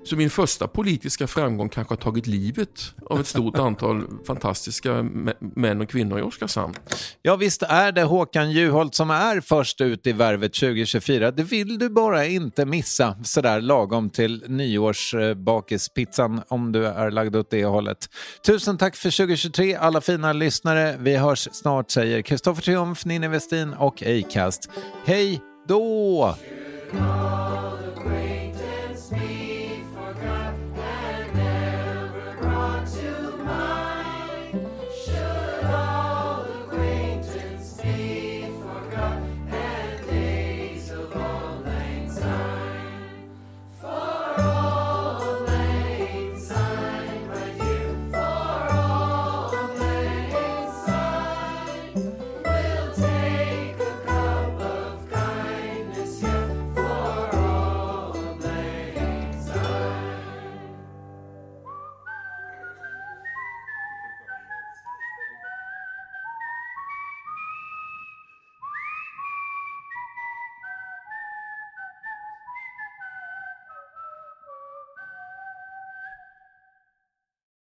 Så 0.07 0.15
min 0.15 0.29
första 0.29 0.67
politiska 0.67 1.27
framgång 1.27 1.69
kanske 1.69 1.91
har 1.91 1.97
tagit 1.97 2.27
livet 2.27 2.93
av 3.05 3.19
ett 3.19 3.27
stort 3.27 3.57
antal 3.57 4.03
fantastiska 4.27 4.89
mä- 4.91 5.34
män 5.39 5.81
och 5.81 5.89
kvinnor 5.89 6.19
i 6.19 6.21
Oskarshamn. 6.21 6.73
Ja, 7.21 7.35
visst 7.35 7.63
är 7.63 7.91
det 7.91 8.03
Håkan 8.03 8.51
Juholt 8.51 8.95
som 8.95 9.09
är 9.11 9.41
först 9.41 9.81
ut 9.81 10.07
i 10.07 10.11
Värvet 10.11 10.53
2024. 10.53 11.31
Det 11.31 11.43
vill 11.43 11.79
du 11.79 11.89
bara 11.89 12.25
inte 12.25 12.65
missa 12.65 13.15
sådär 13.23 13.61
lagom 13.61 14.09
till 14.09 14.43
nyårsbakispizzan 14.47 16.41
om 16.47 16.71
du 16.71 16.85
är 16.85 17.11
lagd 17.11 17.35
åt 17.35 17.49
det 17.49 17.65
hållet. 17.65 18.09
Tusen 18.45 18.77
tack 18.77 18.95
för 18.95 19.17
2023 19.17 19.75
alla 19.75 20.01
fina 20.01 20.34
lyssnare. 20.34 20.95
Vi 20.99 21.15
hörs 21.17 21.47
snart 21.51 21.91
säger 21.91 22.21
Kristoffer 22.21 22.61
Triumf, 22.61 23.05
Ninni 23.05 23.27
Westin 23.27 23.73
och 23.73 24.03
Acast. 24.03 24.69
Hej 25.05 25.41
då! 25.67 26.35